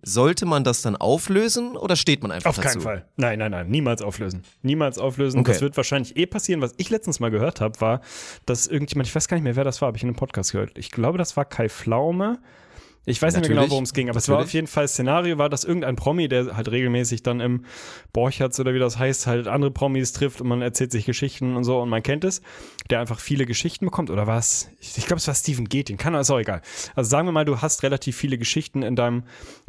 Sollte 0.01 0.47
man 0.47 0.63
das 0.63 0.82
dann 0.82 0.95
auflösen 0.95 1.78
oder 1.78 1.95
steht 1.95 2.23
man 2.23 2.32
einfach 2.32 2.49
Auf 2.49 2.55
dazu? 2.55 2.69
keinen 2.69 2.82
Fall. 2.82 3.05
Nein, 3.15 3.38
nein, 3.38 3.51
nein. 3.51 3.69
Niemals 3.69 4.01
auflösen. 4.01 4.41
Niemals 4.63 4.97
auflösen. 4.97 5.41
Okay. 5.41 5.51
Das 5.51 5.61
wird 5.61 5.78
wahrscheinlich 5.78 6.17
eh 6.17 6.25
passieren. 6.25 6.61
Was 6.61 6.73
ich 6.78 6.89
letztens 6.89 7.19
mal 7.19 7.30
gehört 7.30 7.61
habe, 7.61 7.80
war, 7.80 8.01
dass 8.47 8.65
irgendjemand, 8.65 9.07
ich 9.07 9.13
weiß 9.13 9.28
gar 9.28 9.38
nicht 9.38 9.43
mehr, 9.43 9.55
wer 9.55 9.65
das 9.65 9.82
war, 9.82 9.88
habe 9.88 9.97
ich 9.97 10.03
in 10.03 10.09
einem 10.09 10.15
Podcast 10.15 10.53
gehört. 10.53 10.78
Ich 10.80 10.89
glaube, 10.89 11.19
das 11.19 11.38
war 11.38 11.45
Kai 11.45 11.69
Pflaume. 11.69 12.39
Ich 13.10 13.22
weiß 13.22 13.36
nicht 13.36 13.41
mehr 13.41 13.47
genau, 13.47 13.62
Natürlich. 13.62 13.72
worum 13.72 13.84
es 13.86 13.93
ging, 13.93 14.10
aber 14.10 14.18
es 14.18 14.28
war 14.28 14.36
Natürlich. 14.36 14.49
auf 14.49 14.53
jeden 14.53 14.68
Fall 14.68 14.88
Szenario, 14.89 15.38
war, 15.38 15.47
dass 15.47 15.64
irgendein 15.64 15.95
Promi, 15.95 16.28
der 16.28 16.58
halt 16.58 16.70
regelmäßig 16.70 17.24
dann 17.24 17.39
im 17.39 17.64
Borchertz 18.12 18.60
oder 18.60 18.74
wie 18.74 18.80
das 18.80 18.99
heißt, 18.99 19.28
halt 19.28 19.47
andere 19.47 19.72
Promis 19.72 20.12
trifft 20.12 20.41
und 20.41 20.47
man 20.49 20.62
erzählt 20.62 20.91
sich 20.91 21.05
Geschichten 21.05 21.55
und 21.55 21.64
so 21.64 21.80
und 21.80 21.88
man 21.88 22.03
kennt 22.03 22.26
es, 22.26 22.41
der 22.90 23.00
einfach 23.00 23.20
viele 23.20 23.46
Geschichten 23.46 23.86
bekommt 23.86 24.10
oder 24.10 24.28
was? 24.28 24.70
Ich, 24.80 24.98
ich 24.98 25.06
glaube, 25.06 25.20
es 25.20 25.28
war 25.28 25.36
Stephen 25.36 25.68
Gettin, 25.70 25.98
kann 25.98 26.14
ist 26.16 26.30
auch 26.32 26.40
egal. 26.40 26.62
Also 26.96 27.10
sagen 27.10 27.28
wir 27.28 27.32
mal, 27.32 27.46
du 27.46 27.62
hast 27.62 27.84
relativ 27.84 28.16
viele 28.18 28.38
Geschichten 28.38 28.84
in 28.84 28.96
deinem 28.96 29.24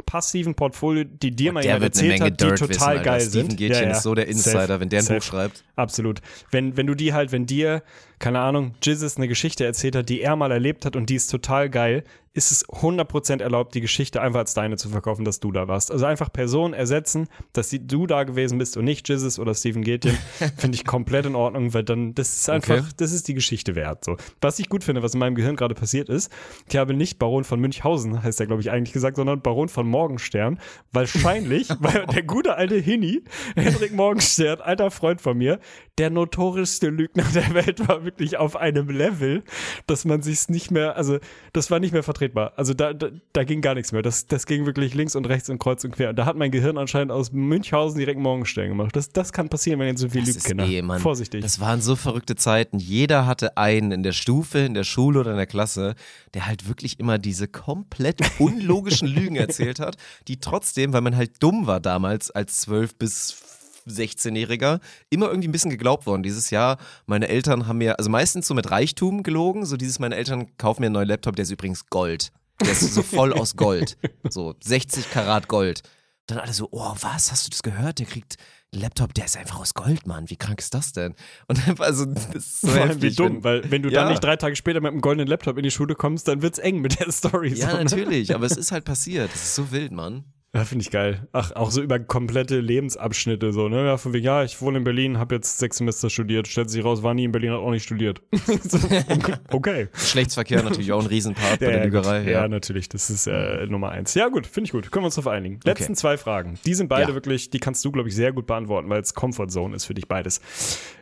passiven 0.05 0.55
Portfolio, 0.55 1.03
die 1.03 1.31
dir 1.31 1.51
mal 1.53 1.63
jemand 1.63 1.83
erzählt 1.83 2.21
hat, 2.21 2.41
die 2.41 2.47
total 2.47 2.69
wissen, 2.69 3.03
geil 3.03 3.21
Steven 3.21 3.49
sind. 3.49 3.57
Gätchen 3.57 3.91
ist 3.91 4.03
so 4.03 4.15
der 4.15 4.27
Insider, 4.27 4.67
Safe. 4.67 4.79
wenn 4.79 4.89
der 4.89 4.99
ein 4.99 5.05
Safe. 5.05 5.19
Buch 5.19 5.25
schreibt. 5.25 5.63
Absolut. 5.75 6.21
Wenn, 6.51 6.77
wenn 6.77 6.87
du 6.87 6.95
die 6.95 7.13
halt, 7.13 7.31
wenn 7.31 7.45
dir, 7.45 7.83
keine 8.19 8.39
Ahnung, 8.39 8.73
Jizzes 8.81 9.17
eine 9.17 9.27
Geschichte 9.27 9.65
erzählt 9.65 9.95
hat, 9.95 10.09
die 10.09 10.21
er 10.21 10.35
mal 10.35 10.51
erlebt 10.51 10.85
hat 10.85 10.95
und 10.95 11.09
die 11.09 11.15
ist 11.15 11.27
total 11.27 11.69
geil, 11.69 12.03
ist 12.33 12.51
es 12.51 12.67
100% 12.69 13.41
erlaubt, 13.41 13.73
die 13.75 13.81
Geschichte 13.81 14.21
einfach 14.21 14.39
als 14.39 14.53
deine 14.53 14.77
zu 14.77 14.89
verkaufen, 14.89 15.25
dass 15.25 15.39
du 15.39 15.51
da 15.51 15.67
warst. 15.67 15.91
Also 15.91 16.05
einfach 16.05 16.31
Personen 16.31 16.73
ersetzen, 16.73 17.27
dass 17.53 17.69
die, 17.69 17.85
du 17.85 18.07
da 18.07 18.23
gewesen 18.23 18.57
bist 18.59 18.77
und 18.77 18.85
nicht 18.85 19.07
Jizzes 19.09 19.39
oder 19.39 19.53
Steven 19.55 19.83
Gätjen, 19.83 20.17
finde 20.57 20.75
ich 20.75 20.85
komplett 20.85 21.25
in 21.25 21.35
Ordnung, 21.35 21.73
weil 21.73 21.83
dann, 21.83 22.13
das 22.15 22.29
ist 22.33 22.49
einfach, 22.49 22.77
Okay. 22.79 22.87
das 22.97 23.08
ist 23.13 23.27
die 23.27 23.33
Geschichte 23.33 23.75
wert. 23.75 24.03
So. 24.05 24.17
Was 24.41 24.59
ich 24.59 24.69
gut 24.69 24.83
finde, 24.83 25.03
was 25.03 25.13
in 25.13 25.19
meinem 25.19 25.35
Gehirn 25.35 25.55
gerade 25.55 25.75
passiert 25.75 26.09
ist, 26.09 26.31
ich 26.69 26.75
habe 26.77 26.93
nicht 26.93 27.19
Baron 27.19 27.43
von 27.43 27.59
Münchhausen, 27.59 28.21
heißt 28.23 28.39
er, 28.39 28.47
glaube 28.47 28.61
ich, 28.61 28.71
eigentlich 28.71 28.93
gesagt, 28.93 29.17
sondern 29.17 29.41
Baron 29.41 29.69
von 29.69 29.87
Morgenstern. 29.87 30.59
Wahrscheinlich, 30.91 31.69
weil 31.79 32.05
der 32.07 32.23
gute 32.23 32.55
alte 32.55 32.75
Hini, 32.75 33.23
Hendrik 33.55 33.93
Morgenstern, 33.93 34.61
alter 34.61 34.91
Freund 34.91 35.21
von 35.21 35.37
mir, 35.37 35.59
der 35.97 36.09
notorischste 36.09 36.89
Lügner 36.89 37.25
der 37.33 37.53
Welt 37.53 37.87
war 37.87 38.03
wirklich 38.05 38.37
auf 38.37 38.55
einem 38.55 38.89
Level, 38.89 39.43
dass 39.87 40.05
man 40.05 40.21
sich's 40.21 40.49
nicht 40.49 40.71
mehr, 40.71 40.95
also 40.95 41.19
das 41.53 41.69
war 41.71 41.79
nicht 41.79 41.91
mehr 41.91 42.03
vertretbar. 42.03 42.53
Also 42.55 42.73
da, 42.73 42.93
da, 42.93 43.09
da 43.33 43.43
ging 43.43 43.61
gar 43.61 43.75
nichts 43.75 43.91
mehr. 43.91 44.01
Das, 44.01 44.27
das 44.27 44.45
ging 44.45 44.65
wirklich 44.65 44.93
links 44.93 45.15
und 45.15 45.27
rechts 45.27 45.49
und 45.49 45.59
kreuz 45.59 45.83
und 45.83 45.91
quer. 45.91 46.09
Und 46.09 46.15
da 46.17 46.25
hat 46.25 46.35
mein 46.37 46.51
Gehirn 46.51 46.77
anscheinend 46.77 47.11
aus 47.11 47.31
Münchhausen 47.31 47.97
direkt 47.99 48.19
Morgenstern 48.19 48.69
gemacht. 48.69 48.95
Das, 48.95 49.09
das 49.09 49.33
kann 49.33 49.49
passieren, 49.49 49.79
wenn 49.79 49.87
ihr 49.87 49.97
so 49.97 50.09
viel 50.09 50.21
Das 50.21 50.27
lügt, 50.27 50.37
ist 50.37 50.45
Kinder. 50.45 50.65
eh. 50.65 50.99
Vorsichtig. 50.99 51.41
Das 51.41 51.59
waren 51.59 51.81
so 51.81 51.95
verrückte 51.95 52.35
Zeiten. 52.35 52.79
Jeder 52.99 53.25
hatte 53.25 53.55
einen 53.55 53.93
in 53.93 54.03
der 54.03 54.11
Stufe, 54.11 54.59
in 54.59 54.73
der 54.73 54.83
Schule 54.83 55.21
oder 55.21 55.31
in 55.31 55.37
der 55.37 55.45
Klasse, 55.45 55.95
der 56.33 56.47
halt 56.47 56.67
wirklich 56.67 56.99
immer 56.99 57.17
diese 57.17 57.47
komplett 57.47 58.19
unlogischen 58.39 59.07
Lügen 59.07 59.37
erzählt 59.37 59.79
hat, 59.79 59.95
die 60.27 60.41
trotzdem, 60.41 60.91
weil 60.91 60.99
man 60.99 61.15
halt 61.15 61.41
dumm 61.41 61.65
war 61.65 61.79
damals 61.79 62.29
als 62.29 62.59
12 62.59 62.95
bis 62.95 63.41
16-Jähriger, 63.87 64.81
immer 65.09 65.27
irgendwie 65.29 65.47
ein 65.47 65.53
bisschen 65.53 65.71
geglaubt 65.71 66.07
worden. 66.07 66.23
Dieses 66.23 66.49
Jahr, 66.49 66.77
meine 67.05 67.29
Eltern 67.29 67.67
haben 67.67 67.77
mir, 67.77 67.97
also 67.99 68.09
meistens 68.09 68.47
so 68.47 68.53
mit 68.53 68.69
Reichtum 68.69 69.23
gelogen, 69.23 69.65
so 69.65 69.77
dieses, 69.77 69.99
meine 69.99 70.17
Eltern 70.17 70.57
kaufen 70.57 70.81
mir 70.81 70.87
einen 70.87 70.95
neuen 70.95 71.07
Laptop, 71.07 71.37
der 71.37 71.43
ist 71.43 71.51
übrigens 71.51 71.85
Gold. 71.85 72.33
Der 72.59 72.73
ist 72.73 72.93
so 72.93 73.01
voll 73.01 73.31
aus 73.31 73.55
Gold. 73.55 73.97
So 74.29 74.55
60 74.61 75.09
Karat 75.09 75.47
Gold. 75.47 75.83
Dann 76.29 76.37
alle 76.39 76.53
so, 76.53 76.67
oh, 76.71 76.93
was, 77.01 77.31
hast 77.31 77.45
du 77.47 77.49
das 77.49 77.63
gehört? 77.63 77.99
Der 77.99 78.05
kriegt 78.05 78.37
einen 78.71 78.83
Laptop, 78.83 79.13
der 79.15 79.25
ist 79.25 79.35
einfach 79.35 79.59
aus 79.59 79.73
Gold, 79.73 80.05
Mann. 80.05 80.29
Wie 80.29 80.35
krank 80.35 80.59
ist 80.59 80.73
das 80.75 80.91
denn? 80.93 81.15
Und 81.47 81.67
einfach, 81.67 81.85
also, 81.85 82.05
das 82.05 82.25
ist 82.27 82.61
so 82.61 82.67
Vor 82.67 82.77
allem 82.81 82.89
heftig. 82.89 83.11
wie 83.11 83.15
dumm, 83.15 83.35
wenn- 83.37 83.43
weil 83.43 83.71
wenn 83.71 83.81
du 83.81 83.89
Ja. 83.89 84.01
dann 84.01 84.09
nicht 84.11 84.23
drei 84.23 84.35
Tage 84.35 84.55
später 84.55 84.79
mit 84.79 84.91
einem 84.91 85.01
goldenen 85.01 85.27
Laptop 85.27 85.57
in 85.57 85.63
die 85.63 85.71
Schule 85.71 85.95
kommst, 85.95 86.27
dann 86.27 86.41
wird's 86.43 86.59
eng 86.59 86.81
mit 86.81 86.99
der 86.99 87.11
Story. 87.11 87.53
Ja, 87.53 87.71
so, 87.71 87.77
ne? 87.77 87.83
natürlich, 87.85 88.35
aber 88.35 88.45
es 88.45 88.57
ist 88.57 88.71
halt 88.71 88.85
passiert. 88.85 89.31
Das 89.33 89.41
ist 89.41 89.55
so 89.55 89.71
wild, 89.71 89.91
Mann. 89.91 90.23
Ja, 90.55 90.65
finde 90.65 90.81
ich 90.81 90.89
geil. 90.89 91.27
Ach, 91.31 91.51
auch 91.51 91.69
so 91.69 91.79
über 91.79 91.99
komplette 91.99 92.59
Lebensabschnitte 92.59 93.53
so, 93.53 93.69
ne? 93.69 93.85
Ja, 93.85 93.97
von 93.97 94.13
wegen, 94.13 94.25
ja, 94.25 94.43
ich 94.43 94.59
wohne 94.61 94.79
in 94.79 94.83
Berlin, 94.83 95.19
habe 95.19 95.35
jetzt 95.35 95.59
sechs 95.59 95.77
Semester 95.77 96.09
studiert, 96.09 96.47
stellt 96.47 96.71
sich 96.71 96.83
raus, 96.83 97.03
war 97.03 97.13
nie 97.13 97.25
in 97.25 97.31
Berlin, 97.31 97.51
hat 97.51 97.59
auch 97.59 97.69
nicht 97.69 97.83
studiert. 97.83 98.23
so, 98.63 98.79
okay. 99.51 99.89
Geschlechtsverkehr 99.93 100.63
natürlich 100.63 100.91
auch 100.91 101.01
ein 101.01 101.05
Riesenpart 101.05 101.59
bei 101.59 101.65
Ja, 101.67 101.71
der 101.73 101.77
ja, 101.79 101.83
Lügerei. 101.85 102.19
gut. 102.23 102.31
ja, 102.31 102.47
natürlich, 102.47 102.89
das 102.89 103.11
ist 103.11 103.27
äh, 103.27 103.67
Nummer 103.67 103.89
eins. 103.91 104.15
Ja, 104.15 104.27
gut, 104.29 104.47
finde 104.47 104.65
ich 104.65 104.71
gut. 104.71 104.91
Können 104.91 105.03
wir 105.03 105.07
uns 105.07 105.15
darauf 105.15 105.31
einigen. 105.31 105.59
Letzten 105.63 105.93
zwei 105.95 106.17
Fragen. 106.17 106.57
Die 106.65 106.73
sind 106.73 106.87
beide 106.87 107.09
Ja. 107.09 107.13
wirklich, 107.13 107.51
die 107.51 107.59
kannst 107.59 107.85
du, 107.85 107.91
glaube 107.91 108.09
ich, 108.09 108.15
sehr 108.15 108.33
gut 108.33 108.47
beantworten, 108.47 108.89
weil 108.89 109.01
es 109.01 109.13
Comfort 109.13 109.49
Zone 109.49 109.75
ist 109.75 109.85
für 109.85 109.93
dich 109.93 110.07
beides. 110.07 110.41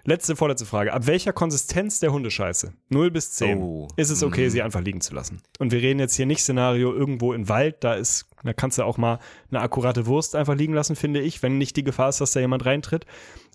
Letzte, 0.07 0.37
vorletzte 0.37 0.65
Frage. 0.65 0.93
Ab 0.93 1.05
welcher 1.05 1.33
Konsistenz 1.33 1.99
der 1.99 2.13
Hundescheiße? 2.13 2.71
0 2.87 3.11
bis 3.11 3.31
10. 3.31 3.61
Oh. 3.61 3.89
Ist 3.97 4.09
es 4.09 4.23
okay, 4.23 4.47
sie 4.47 4.61
einfach 4.61 4.79
liegen 4.79 5.01
zu 5.01 5.13
lassen? 5.13 5.41
Und 5.59 5.73
wir 5.73 5.81
reden 5.81 5.99
jetzt 5.99 6.15
hier 6.15 6.25
nicht 6.25 6.39
Szenario 6.39 6.93
irgendwo 6.93 7.33
im 7.33 7.49
Wald, 7.49 7.83
da 7.83 7.95
ist, 7.95 8.25
da 8.41 8.53
kannst 8.53 8.77
du 8.77 8.83
auch 8.83 8.97
mal 8.97 9.19
eine 9.51 9.59
akkurate 9.59 10.05
Wurst 10.05 10.33
einfach 10.33 10.55
liegen 10.55 10.73
lassen, 10.73 10.95
finde 10.95 11.19
ich, 11.19 11.43
wenn 11.43 11.57
nicht 11.57 11.75
die 11.75 11.83
Gefahr 11.83 12.07
ist, 12.07 12.21
dass 12.21 12.31
da 12.31 12.39
jemand 12.39 12.65
reintritt. 12.65 13.05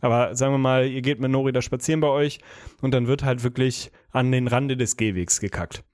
Aber 0.03 0.37
sagen 0.37 0.53
wir 0.53 0.59
mal, 0.59 0.87
ihr 0.87 1.01
geht 1.01 1.21
mit 1.21 1.31
Nori 1.31 1.53
da 1.53 1.63
spazieren 1.63 2.03
bei 2.03 2.09
euch 2.09 2.39
und 2.83 2.93
dann 2.93 3.07
wird 3.07 3.25
halt 3.25 3.45
wirklich 3.45 3.91
an 4.11 4.31
den 4.31 4.47
Rande 4.47 4.77
des 4.77 4.99
Gehwegs 4.99 5.41
gekackt. 5.41 5.85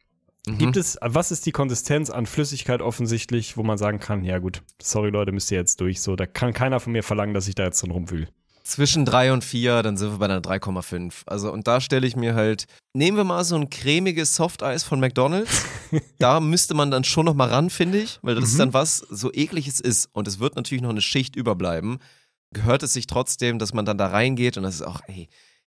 Gibt 0.45 0.77
es, 0.77 0.99
was 1.01 1.31
ist 1.31 1.47
die 1.47 1.53
Konsistenz 1.53 2.11
an 2.11 2.27
Flüssigkeit 2.27 2.83
offensichtlich, 2.83 3.57
wo 3.57 3.63
man 3.63 3.79
sagen 3.79 4.01
kann, 4.01 4.25
ja 4.25 4.39
gut, 4.39 4.63
sorry 4.83 5.11
Leute, 5.11 5.31
müsst 5.31 5.53
ihr 5.53 5.59
jetzt 5.59 5.81
durch, 5.81 6.01
so, 6.01 6.17
da 6.17 6.27
kann 6.27 6.53
keiner 6.53 6.81
von 6.81 6.93
mir 6.93 7.05
verlangen, 7.05 7.35
dass 7.35 7.47
ich 7.47 7.55
da 7.55 7.65
jetzt 7.65 7.81
drin 7.81 7.93
rumwühle. 7.93 8.27
Zwischen 8.69 9.07
3 9.07 9.33
und 9.33 9.45
4, 9.45 9.83
dann 9.83 9.97
sind 9.97 10.11
wir 10.11 10.19
bei 10.19 10.27
einer 10.27 10.43
3,5. 10.43 11.23
Also, 11.25 11.51
und 11.51 11.67
da 11.67 11.81
stelle 11.81 12.07
ich 12.07 12.17
mir 12.17 12.35
halt, 12.35 12.67
nehmen 12.93 13.17
wir 13.17 13.25
mal 13.25 13.43
so 13.43 13.57
ein 13.57 13.71
cremiges 13.71 14.37
Softeis 14.37 14.83
von 14.85 15.01
McDonalds. 15.01 15.65
da 16.19 16.39
müsste 16.39 16.75
man 16.75 16.91
dann 16.91 17.03
schon 17.03 17.25
noch 17.25 17.33
mal 17.33 17.49
ran, 17.49 17.71
finde 17.71 17.97
ich, 17.97 18.19
weil 18.21 18.35
das 18.35 18.45
Mhm. 18.45 18.51
ist 18.51 18.59
dann 18.59 18.75
was, 18.75 18.99
so 18.99 19.33
eklig 19.33 19.69
es 19.69 19.81
ist. 19.81 20.11
Und 20.13 20.29
es 20.29 20.39
wird 20.39 20.55
natürlich 20.57 20.83
noch 20.83 20.91
eine 20.91 21.01
Schicht 21.01 21.35
überbleiben. 21.35 21.99
Gehört 22.53 22.83
es 22.83 22.93
sich 22.93 23.07
trotzdem, 23.07 23.59
dass 23.59 23.73
man 23.73 23.87
dann 23.87 23.97
da 23.97 24.09
reingeht 24.09 24.59
und 24.59 24.65
das 24.65 24.75
ist 24.75 24.83
auch, 24.83 25.01
ey, 25.07 25.31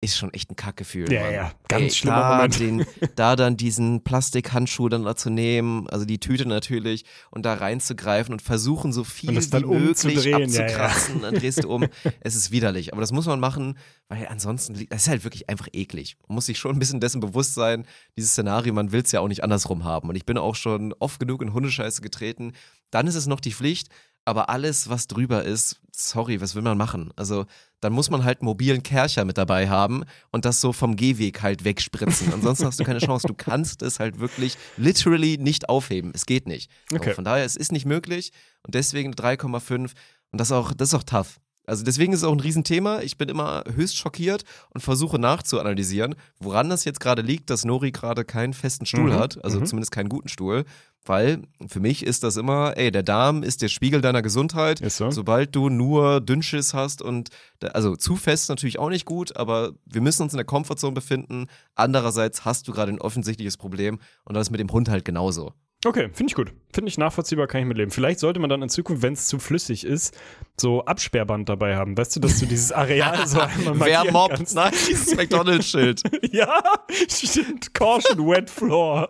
ist 0.02 0.18
schon 0.18 0.34
echt 0.34 0.50
ein 0.50 0.56
Kackgefühl. 0.56 1.12
Ja, 1.12 1.24
Mann. 1.24 1.34
ja, 1.34 1.52
ganz 1.68 1.84
ey, 1.84 1.92
schlimmer 1.92 2.20
da 2.20 2.36
Moment. 2.36 2.60
Den, 2.60 2.86
da 3.16 3.36
dann 3.36 3.58
diesen 3.58 4.04
Plastikhandschuh 4.04 4.88
dann 4.88 5.04
da 5.04 5.16
zu 5.16 5.30
nehmen, 5.30 5.90
also 5.90 6.06
die 6.06 6.20
Tüte 6.20 6.48
natürlich, 6.48 7.04
und 7.32 7.46
da 7.46 7.56
reinzugreifen 7.56 8.34
und 8.34 8.42
versuchen, 8.42 8.94
so 8.94 9.04
viel 9.04 9.32
wie 9.32 9.36
möglich 9.36 9.66
umzudrehen, 9.66 10.50
ja, 10.50 10.68
ja. 10.68 10.68
abzukratzen, 10.68 11.22
dann 11.22 11.34
drehst 11.36 11.64
du 11.64 11.70
um. 11.70 11.86
Es 12.22 12.36
ist 12.36 12.52
widerlich, 12.52 12.94
aber 12.94 13.02
das 13.02 13.12
muss 13.12 13.26
man 13.26 13.42
machen, 13.42 13.78
weil 14.08 14.26
ansonsten, 14.28 14.88
das 14.90 15.04
ist 15.04 15.08
halt 15.10 15.24
wirklich 15.26 15.50
einfach 15.50 15.68
eklig. 15.74 16.16
Man 16.28 16.36
muss 16.36 16.46
sich 16.46 16.58
schon 16.58 16.76
ein 16.76 16.80
bisschen 16.80 17.02
dessen 17.02 17.20
bewusst 17.20 17.54
sein, 17.54 17.86
dieses 18.16 18.32
Szenario, 18.32 18.74
man 18.74 18.94
will 18.94 19.02
es 19.02 19.12
ja 19.12 19.20
auch 19.20 19.28
nicht 19.28 19.44
andersrum 19.44 19.84
haben. 19.84 20.08
Und 20.08 20.16
ich 20.16 20.26
bin 20.26 20.38
auch 20.38 20.56
schon 20.56 20.94
oft 21.00 21.20
genug 21.20 21.42
in 21.42 21.54
Hundescheiße 21.54 22.02
getreten. 22.02 22.54
Dann 22.90 23.06
ist 23.06 23.16
es 23.16 23.28
noch 23.28 23.42
die 23.42 23.54
Pflicht, 23.54 23.90
aber 24.30 24.50
alles, 24.50 24.90
was 24.90 25.08
drüber 25.08 25.44
ist, 25.44 25.82
sorry, 25.92 26.40
was 26.40 26.56
will 26.56 26.62
man 26.62 26.78
machen? 26.78 27.12
Also, 27.16 27.46
dann 27.82 27.94
muss 27.94 28.10
man 28.10 28.24
halt 28.24 28.42
einen 28.42 28.46
mobilen 28.46 28.84
Kercher 28.84 29.26
mit 29.26 29.38
dabei 29.38 29.70
haben 29.70 30.04
und 30.32 30.46
das 30.46 30.62
so 30.62 30.74
vom 30.74 30.96
Gehweg 30.96 31.42
halt 31.42 31.64
wegspritzen. 31.64 32.34
Ansonsten 32.34 32.66
hast 32.66 32.80
du 32.80 32.84
keine 32.84 33.00
Chance. 33.00 33.28
Du 33.28 33.34
kannst 33.34 33.82
es 33.82 34.00
halt 34.00 34.20
wirklich 34.20 34.58
literally 34.78 35.38
nicht 35.38 35.70
aufheben. 35.70 36.12
Es 36.14 36.26
geht 36.26 36.48
nicht. 36.48 36.70
Okay. 36.94 37.08
Aber 37.08 37.16
Von 37.16 37.24
daher, 37.24 37.46
es 37.46 37.56
ist 37.56 37.72
nicht 37.72 37.86
möglich 37.86 38.32
und 38.64 38.76
deswegen 38.76 39.14
3,5 39.14 39.92
und 40.32 40.40
das 40.40 40.50
ist 40.50 40.52
auch, 40.52 40.74
das 40.74 40.90
ist 40.90 40.94
auch 40.94 41.04
tough. 41.04 41.40
Also 41.70 41.84
deswegen 41.84 42.12
ist 42.14 42.20
es 42.20 42.26
auch 42.26 42.32
ein 42.34 42.40
Riesenthema. 42.40 43.02
Ich 43.02 43.18
bin 43.18 43.30
immer 43.30 43.64
höchst 43.74 43.96
schockiert 43.96 44.44
und 44.74 44.82
versuche 44.82 45.20
nachzuanalysieren, 45.20 46.16
woran 46.40 46.70
das 46.70 46.84
jetzt 46.84 47.00
gerade 47.00 47.22
liegt, 47.22 47.50
dass 47.50 47.64
Nori 47.64 47.92
gerade 47.92 48.26
keinen 48.26 48.54
festen 48.54 48.86
Stuhl 48.86 49.12
Mhm, 49.12 49.20
hat, 49.20 49.44
also 49.44 49.60
zumindest 49.62 49.92
keinen 49.92 50.10
guten 50.10 50.28
Stuhl. 50.30 50.66
Weil 51.06 51.44
für 51.68 51.80
mich 51.80 52.06
ist 52.06 52.24
das 52.24 52.36
immer, 52.36 52.76
ey, 52.76 52.92
der 52.92 53.04
Darm 53.04 53.42
ist 53.42 53.62
der 53.62 53.70
Spiegel 53.70 54.02
deiner 54.02 54.22
Gesundheit. 54.22 54.80
So. 54.98 55.12
Sobald 55.12 55.56
du 55.56 55.70
nur 55.70 56.20
Dünnschiss 56.22 56.74
hast 56.74 57.02
und, 57.02 57.30
da- 57.60 57.70
also 57.70 57.96
zu 57.96 58.16
fest 58.18 58.50
natürlich 58.50 58.80
auch 58.80 58.90
nicht 58.90 59.06
gut, 59.06 59.36
aber 59.38 59.72
wir 59.86 60.02
müssen 60.02 60.24
uns 60.24 60.34
in 60.34 60.38
der 60.38 60.46
Comfortzone 60.46 60.94
befinden. 60.94 61.48
Andererseits 61.76 62.44
hast 62.46 62.68
du 62.68 62.74
gerade 62.74 62.92
ein 62.92 63.00
offensichtliches 63.00 63.58
Problem 63.58 64.00
und 64.26 64.36
das 64.36 64.48
ist 64.48 64.52
mit 64.52 64.60
dem 64.60 64.72
Hund 64.72 64.90
halt 64.90 65.06
genauso. 65.06 65.54
Okay, 65.86 66.10
finde 66.12 66.30
ich 66.32 66.36
gut. 66.36 66.52
Finde 66.74 66.90
ich 66.90 66.98
nachvollziehbar, 66.98 67.48
kann 67.48 67.62
ich 67.62 67.68
mitleben. 67.68 67.90
Vielleicht 67.90 68.20
sollte 68.20 68.40
man 68.42 68.50
dann 68.50 68.62
in 68.62 68.68
Zukunft, 68.68 69.02
wenn 69.02 69.14
es 69.14 69.28
zu 69.28 69.40
flüssig 69.40 69.86
ist, 69.86 70.14
so 70.60 70.84
Absperrband 70.84 71.48
dabei 71.48 71.78
haben. 71.78 71.98
Weißt 71.98 72.18
du, 72.18 72.20
dass 72.20 72.38
du 72.40 72.46
dieses 72.48 72.74
Areal 72.74 73.26
so 73.26 73.40
einmal 73.40 73.80
Wer 73.80 74.04
markieren 74.04 74.14
mobbt? 74.14 74.36
kannst. 74.36 74.56
Nein, 74.56 74.74
dieses 74.90 75.16
McDonalds-Schild. 75.16 76.04
Ja, 76.34 76.62
stimmt. 77.10 77.74
Caution, 77.74 78.28
wet 78.28 78.50
floor. 78.50 79.10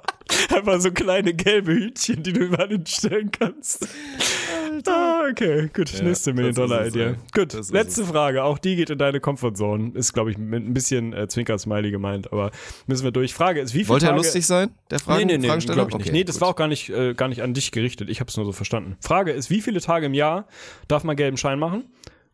Einfach 0.55 0.79
so 0.79 0.91
kleine 0.91 1.33
gelbe 1.33 1.71
Hütchen, 1.73 2.21
die 2.21 2.33
du 2.33 2.41
überall 2.41 2.67
hinstellen 2.69 3.31
kannst. 3.31 3.87
Ah, 4.87 5.23
okay, 5.29 5.69
gut. 5.73 5.91
Ja, 5.91 6.03
Nächste 6.03 6.33
Million-Dollar-Idee. 6.33 7.15
Gut, 7.33 7.53
letzte 7.71 8.05
Frage. 8.05 8.43
Auch 8.43 8.57
die 8.57 8.75
geht 8.75 8.89
in 8.89 8.97
deine 8.97 9.19
Comfortzone. 9.19 9.91
Ist, 9.93 10.13
glaube 10.13 10.31
ich, 10.31 10.37
mit 10.37 10.65
ein 10.65 10.73
bisschen 10.73 11.13
äh, 11.13 11.27
Zwinker-Smiley 11.27 11.91
gemeint, 11.91 12.31
aber 12.31 12.51
müssen 12.87 13.03
wir 13.03 13.11
durch. 13.11 13.33
Frage 13.33 13.59
ist, 13.61 13.73
wie 13.73 13.79
viele 13.79 13.89
Wollte 13.89 14.07
er 14.07 14.15
lustig 14.15 14.45
sein, 14.45 14.69
der 14.91 14.99
Fragen, 14.99 15.19
Nee, 15.27 15.37
nee, 15.37 15.47
nee, 15.47 15.47
glaube 15.47 15.59
ich 15.59 15.67
nicht. 15.67 15.93
Okay, 15.95 16.11
nee, 16.11 16.23
das 16.23 16.35
gut. 16.35 16.41
war 16.41 16.49
auch 16.49 16.55
gar 16.55 16.67
nicht, 16.67 16.89
äh, 16.89 17.13
gar 17.13 17.27
nicht 17.27 17.41
an 17.41 17.53
dich 17.53 17.71
gerichtet. 17.71 18.09
Ich 18.09 18.19
habe 18.19 18.29
es 18.29 18.37
nur 18.37 18.45
so 18.45 18.51
verstanden. 18.51 18.97
Frage 19.01 19.31
ist, 19.31 19.49
wie 19.49 19.61
viele 19.61 19.81
Tage 19.81 20.05
im 20.07 20.13
Jahr 20.13 20.47
darf 20.87 21.03
man 21.03 21.15
gelben 21.15 21.37
Schein 21.37 21.59
machen? 21.59 21.85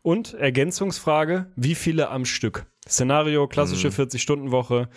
Und 0.01 0.35
Ergänzungsfrage, 0.35 1.47
wie 1.55 1.73
viele 1.73 2.09
am 2.09 2.25
Stück? 2.25 2.65
Szenario, 2.87 3.47
klassische 3.47 3.87
Mhm. 3.87 3.93
40-Stunden-Woche. 3.93 4.87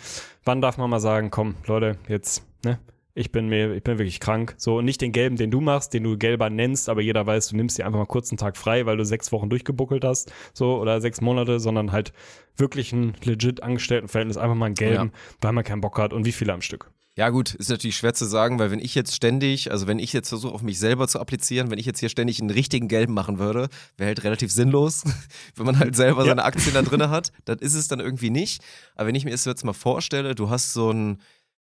Wann 0.45 0.61
darf 0.61 0.77
man 0.77 0.89
mal 0.89 0.99
sagen, 0.99 1.31
komm, 1.31 1.55
Leute, 1.65 1.97
jetzt, 2.07 2.43
ne? 2.63 2.77
Ich 3.19 3.33
bin 3.33 3.49
mir, 3.49 3.73
ich 3.73 3.83
bin 3.83 3.99
wirklich 3.99 4.21
krank. 4.21 4.55
So, 4.57 4.77
und 4.77 4.85
nicht 4.85 5.01
den 5.01 5.11
gelben, 5.11 5.35
den 5.35 5.51
du 5.51 5.59
machst, 5.59 5.93
den 5.93 6.03
du 6.03 6.17
gelber 6.17 6.49
nennst, 6.49 6.87
aber 6.87 7.01
jeder 7.01 7.27
weiß, 7.27 7.49
du 7.49 7.57
nimmst 7.57 7.77
dir 7.77 7.85
einfach 7.85 7.99
mal 7.99 8.05
kurz 8.05 8.31
einen 8.31 8.37
Tag 8.37 8.55
frei, 8.55 8.85
weil 8.85 8.95
du 8.95 9.03
sechs 9.03 9.33
Wochen 9.33 9.49
durchgebuckelt 9.49 10.05
hast, 10.05 10.31
so, 10.53 10.79
oder 10.79 11.01
sechs 11.01 11.19
Monate, 11.19 11.59
sondern 11.59 11.91
halt 11.91 12.13
wirklich 12.55 12.93
ein 12.93 13.13
legit 13.25 13.61
Angestelltenverhältnis, 13.61 14.37
einfach 14.37 14.55
mal 14.55 14.67
einen 14.67 14.75
gelben, 14.75 15.11
weil 15.41 15.51
man 15.51 15.65
keinen 15.65 15.81
Bock 15.81 15.97
hat 15.97 16.13
und 16.13 16.25
wie 16.25 16.31
viele 16.31 16.53
am 16.53 16.61
Stück. 16.61 16.91
Ja 17.19 17.31
gut, 17.31 17.53
ist 17.55 17.69
natürlich 17.69 17.97
schwer 17.97 18.13
zu 18.13 18.23
sagen, 18.23 18.59
weil 18.59 18.71
wenn 18.71 18.79
ich 18.79 18.95
jetzt 18.95 19.13
ständig, 19.13 19.71
also 19.71 19.87
wenn 19.87 19.99
ich 19.99 20.13
jetzt 20.13 20.29
versuche, 20.29 20.53
auf 20.53 20.61
mich 20.61 20.79
selber 20.79 21.05
zu 21.09 21.19
applizieren, 21.19 21.69
wenn 21.69 21.77
ich 21.77 21.85
jetzt 21.85 21.99
hier 21.99 22.07
ständig 22.07 22.39
einen 22.39 22.49
richtigen 22.49 22.87
Gelben 22.87 23.13
machen 23.13 23.39
würde, 23.39 23.67
wäre 23.97 24.07
halt 24.07 24.23
relativ 24.23 24.53
sinnlos, 24.53 25.03
wenn 25.55 25.65
man 25.65 25.77
halt 25.77 25.97
selber 25.97 26.23
seine 26.23 26.45
Aktien 26.45 26.73
da 26.73 26.81
drin 26.81 27.09
hat. 27.09 27.33
Das 27.43 27.57
ist 27.59 27.73
es 27.75 27.89
dann 27.89 27.99
irgendwie 27.99 28.29
nicht. 28.29 28.63
Aber 28.95 29.07
wenn 29.07 29.15
ich 29.15 29.25
mir 29.25 29.31
das 29.31 29.43
jetzt 29.43 29.65
mal 29.65 29.73
vorstelle, 29.73 30.33
du 30.33 30.49
hast 30.49 30.71
so 30.71 30.91
einen, 30.91 31.21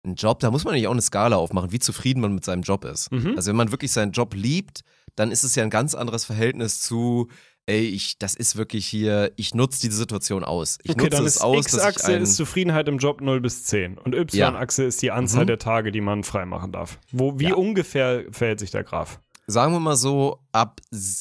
einen 0.04 0.14
Job, 0.16 0.40
da 0.40 0.50
muss 0.50 0.64
man 0.64 0.74
nicht 0.74 0.86
auch 0.86 0.92
eine 0.92 1.02
Skala 1.02 1.36
aufmachen, 1.36 1.72
wie 1.72 1.78
zufrieden 1.78 2.20
man 2.20 2.34
mit 2.34 2.44
seinem 2.44 2.62
Job 2.62 2.84
ist. 2.84 3.10
Mhm. 3.12 3.34
Also 3.36 3.48
wenn 3.50 3.56
man 3.56 3.70
wirklich 3.72 3.92
seinen 3.92 4.12
Job 4.12 4.34
liebt, 4.34 4.82
dann 5.16 5.30
ist 5.30 5.44
es 5.44 5.54
ja 5.54 5.62
ein 5.62 5.70
ganz 5.70 5.94
anderes 5.94 6.24
Verhältnis 6.24 6.80
zu, 6.80 7.28
ey, 7.66 7.86
ich, 7.86 8.18
das 8.18 8.34
ist 8.34 8.56
wirklich 8.56 8.86
hier, 8.86 9.32
ich 9.36 9.54
nutze 9.54 9.80
diese 9.80 9.96
Situation 9.96 10.44
aus. 10.44 10.78
Ich 10.82 10.90
okay, 10.90 11.04
nutze 11.04 11.10
dann 11.16 11.24
es 11.26 11.36
ist 11.36 11.42
aus, 11.42 11.66
X-Achse 11.66 12.12
ist 12.14 12.36
Zufriedenheit 12.36 12.88
im 12.88 12.98
Job 12.98 13.20
0 13.20 13.40
bis 13.40 13.64
10 13.64 13.96
und 13.98 14.14
Y-Achse 14.14 14.84
ist 14.84 15.00
die 15.02 15.10
Anzahl 15.10 15.44
Mhm. 15.44 15.48
der 15.48 15.58
Tage, 15.58 15.92
die 15.92 16.00
man 16.00 16.24
freimachen 16.24 16.72
darf. 16.72 16.98
Wo, 17.12 17.38
wie 17.38 17.48
Ja. 17.48 17.54
ungefähr 17.54 18.24
verhält 18.30 18.60
sich 18.60 18.70
der 18.70 18.84
Graph? 18.84 19.20
sagen 19.46 19.72
wir 19.74 19.80
mal 19.80 19.96
so, 19.96 20.38
ab, 20.52 20.80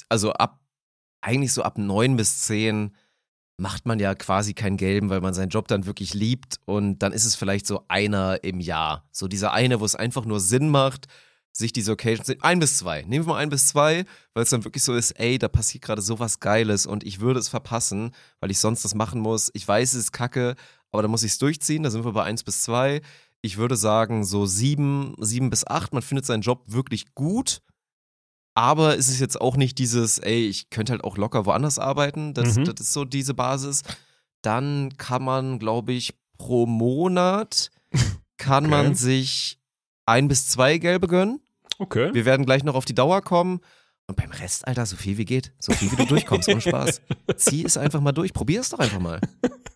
also 0.10 0.32
ab, 0.34 0.60
eigentlich 1.22 1.52
so 1.54 1.62
ab 1.62 1.78
neun 1.78 2.16
bis 2.16 2.40
zehn 2.44 2.96
macht 3.58 3.86
man 3.86 4.00
ja 4.00 4.16
quasi 4.16 4.54
keinen 4.54 4.78
gelben, 4.78 5.10
weil 5.10 5.22
man 5.22 5.34
seinen 5.34 5.50
Job 5.50 5.68
dann 5.68 5.86
wirklich 5.86 6.14
liebt 6.14 6.58
und 6.66 7.00
dann 7.00 7.14
ist 7.14 7.26
es 7.26 7.36
vielleicht 7.36 7.68
so 7.68 7.84
einer 7.88 8.44
im 8.44 8.60
Jahr. 8.60 9.08
So 9.12 9.28
dieser 9.28 9.54
eine, 9.54 9.80
wo 9.80 9.86
es 9.86 9.96
einfach 9.96 10.26
nur 10.26 10.40
Sinn 10.40 10.70
macht, 10.70 11.08
sich 11.56 11.72
diese 11.72 11.92
Occasions, 11.92 12.32
ein 12.42 12.60
bis 12.60 12.80
zwei, 12.80 13.04
nehmen 13.04 13.26
wir 13.26 13.34
mal 13.34 13.40
ein 13.40 13.50
bis 13.50 13.68
zwei, 13.68 14.06
weil 14.34 14.44
es 14.44 14.50
dann 14.50 14.66
wirklich 14.66 14.84
so 14.84 14.96
ist, 14.96 15.12
ey, 15.12 15.38
da 15.38 15.48
passiert 15.48 15.84
gerade 15.84 16.02
sowas 16.02 16.40
Geiles 16.40 16.88
und 16.88 17.04
ich 17.04 17.20
würde 17.20 17.40
es 17.40 17.48
verpassen, 17.48 18.12
weil 18.40 18.50
ich 18.50 18.60
sonst 18.60 18.84
das 18.84 18.96
machen 18.96 19.22
muss. 19.22 19.52
Ich 19.54 19.68
weiß, 19.68 19.94
es 19.94 20.00
ist 20.00 20.12
kacke, 20.12 20.56
aber 20.92 21.04
da 21.04 21.08
muss 21.08 21.24
ich 21.24 21.34
es 21.34 21.38
durchziehen, 21.38 21.84
da 21.84 21.92
sind 21.92 22.06
wir 22.06 22.14
bei 22.14 22.24
eins 22.24 22.44
bis 22.44 22.62
zwei. 22.62 23.02
Ich 23.42 23.58
würde 23.58 23.76
sagen, 23.76 24.24
so 24.24 24.48
sieben, 24.48 25.14
sieben 25.20 25.52
bis 25.52 25.66
acht, 25.68 25.94
man 25.94 26.02
findet 26.02 26.26
seinen 26.26 26.42
Job 26.42 26.64
wirklich 26.68 27.14
gut, 27.14 27.62
aber 28.56 28.98
es 28.98 29.10
ist 29.10 29.20
jetzt 29.20 29.40
auch 29.42 29.56
nicht 29.58 29.78
dieses, 29.80 30.20
ey, 30.20 30.48
ich 30.48 30.70
könnte 30.70 30.92
halt 30.94 31.04
auch 31.04 31.18
locker 31.18 31.46
woanders 31.46 31.80
arbeiten. 31.80 32.34
Das, 32.34 32.56
Mhm. 32.58 32.66
das 32.66 32.76
ist 32.80 32.94
so 32.94 33.06
diese 33.06 33.34
Basis. 33.34 33.82
Dann 34.42 34.96
kann 34.98 35.24
man, 35.24 35.60
glaube 35.60 35.94
ich, 35.94 36.14
pro 36.38 36.66
Monat 36.66 37.72
kann 38.38 38.66
Okay. 38.66 38.72
man 38.72 38.96
sich 38.96 39.60
ein 40.06 40.28
bis 40.28 40.48
zwei 40.50 40.78
gelbe 40.78 41.08
gönnen. 41.08 41.40
Okay. 41.80 42.14
Wir 42.14 42.26
werden 42.26 42.46
gleich 42.46 42.64
noch 42.64 42.76
auf 42.76 42.86
die 42.86 42.96
Dauer 42.96 43.22
kommen. 43.22 43.60
Und 44.06 44.18
beim 44.18 44.32
Rest, 44.32 44.68
Alter, 44.68 44.86
so 44.86 44.98
viel 44.98 45.18
wie 45.18 45.24
geht. 45.26 45.54
So 45.60 45.72
viel 45.72 45.90
wie 45.92 45.96
du 45.96 46.06
durchkommst, 46.06 46.50
ohne 46.50 46.60
Spaß. 46.60 47.02
Zieh 47.38 47.64
es 47.64 47.78
einfach 47.78 48.02
mal 48.02 48.12
durch. 48.12 48.34
Probier 48.34 48.60
es 48.60 48.70
doch 48.70 48.80
einfach 48.80 49.00
mal. 49.00 49.22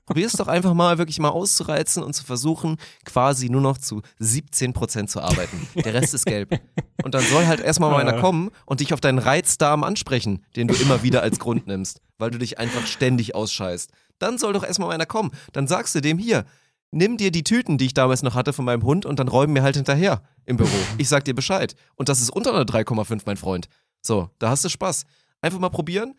Probier 0.07 0.25
es 0.25 0.33
doch 0.33 0.47
einfach 0.47 0.73
mal, 0.73 0.97
wirklich 0.97 1.19
mal 1.19 1.29
auszureizen 1.29 2.01
und 2.01 2.13
zu 2.13 2.23
versuchen, 2.23 2.77
quasi 3.03 3.49
nur 3.49 3.59
noch 3.59 3.77
zu 3.77 4.01
17% 4.21 5.07
zu 5.07 5.21
arbeiten. 5.21 5.67
Der 5.75 5.93
Rest 5.93 6.13
ist 6.13 6.25
gelb. 6.25 6.59
Und 7.03 7.13
dann 7.13 7.23
soll 7.25 7.45
halt 7.45 7.59
erstmal 7.59 7.91
mal 7.91 7.99
einer 7.99 8.21
kommen 8.21 8.49
und 8.65 8.79
dich 8.79 8.93
auf 8.93 9.01
deinen 9.01 9.19
Reizdarm 9.19 9.83
ansprechen, 9.83 10.45
den 10.55 10.69
du 10.69 10.75
immer 10.75 11.03
wieder 11.03 11.23
als 11.23 11.39
Grund 11.39 11.67
nimmst, 11.67 12.01
weil 12.17 12.31
du 12.31 12.37
dich 12.39 12.57
einfach 12.57 12.87
ständig 12.87 13.35
ausscheißt. 13.35 13.91
Dann 14.17 14.37
soll 14.37 14.53
doch 14.53 14.63
erstmal 14.63 14.93
einer 14.93 15.05
kommen. 15.05 15.31
Dann 15.51 15.67
sagst 15.67 15.93
du 15.93 15.99
dem 15.99 16.17
hier, 16.17 16.45
nimm 16.91 17.17
dir 17.17 17.29
die 17.29 17.43
Tüten, 17.43 17.77
die 17.77 17.87
ich 17.87 17.93
damals 17.93 18.23
noch 18.23 18.33
hatte 18.33 18.53
von 18.53 18.63
meinem 18.63 18.83
Hund 18.83 19.05
und 19.05 19.19
dann 19.19 19.27
räumen 19.27 19.51
mir 19.51 19.63
halt 19.63 19.75
hinterher 19.75 20.21
im 20.45 20.55
Büro. 20.55 20.69
Ich 20.97 21.09
sag 21.09 21.25
dir 21.25 21.35
Bescheid. 21.35 21.75
Und 21.95 22.07
das 22.07 22.21
ist 22.21 22.29
unter 22.29 22.53
einer 22.53 22.63
3,5, 22.63 23.23
mein 23.25 23.35
Freund. 23.35 23.67
So, 24.01 24.29
da 24.39 24.49
hast 24.49 24.63
du 24.63 24.69
Spaß. 24.69 25.03
Einfach 25.41 25.59
mal 25.59 25.69
probieren. 25.69 26.15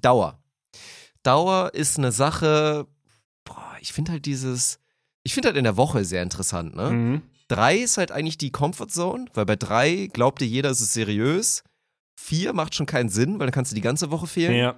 Dauer. 0.00 0.40
Dauer 1.22 1.72
ist 1.72 1.98
eine 1.98 2.10
Sache, 2.10 2.86
boah, 3.48 3.76
ich 3.80 3.92
finde 3.92 4.12
halt 4.12 4.26
dieses, 4.26 4.78
ich 5.22 5.34
finde 5.34 5.48
halt 5.48 5.56
in 5.56 5.64
der 5.64 5.76
Woche 5.76 6.04
sehr 6.04 6.22
interessant, 6.22 6.76
ne? 6.76 6.90
Mhm. 6.90 7.22
Drei 7.48 7.78
ist 7.78 7.96
halt 7.96 8.12
eigentlich 8.12 8.36
die 8.36 8.52
Comfortzone, 8.52 9.26
weil 9.32 9.46
bei 9.46 9.56
drei 9.56 10.10
glaubt 10.12 10.40
dir 10.42 10.46
jeder, 10.46 10.70
es 10.70 10.82
ist 10.82 10.92
seriös. 10.92 11.64
Vier 12.14 12.52
macht 12.52 12.74
schon 12.74 12.84
keinen 12.84 13.08
Sinn, 13.08 13.38
weil 13.38 13.46
dann 13.46 13.52
kannst 13.52 13.72
du 13.72 13.74
die 13.74 13.80
ganze 13.80 14.10
Woche 14.10 14.26
fehlen. 14.26 14.54
Ja. 14.54 14.74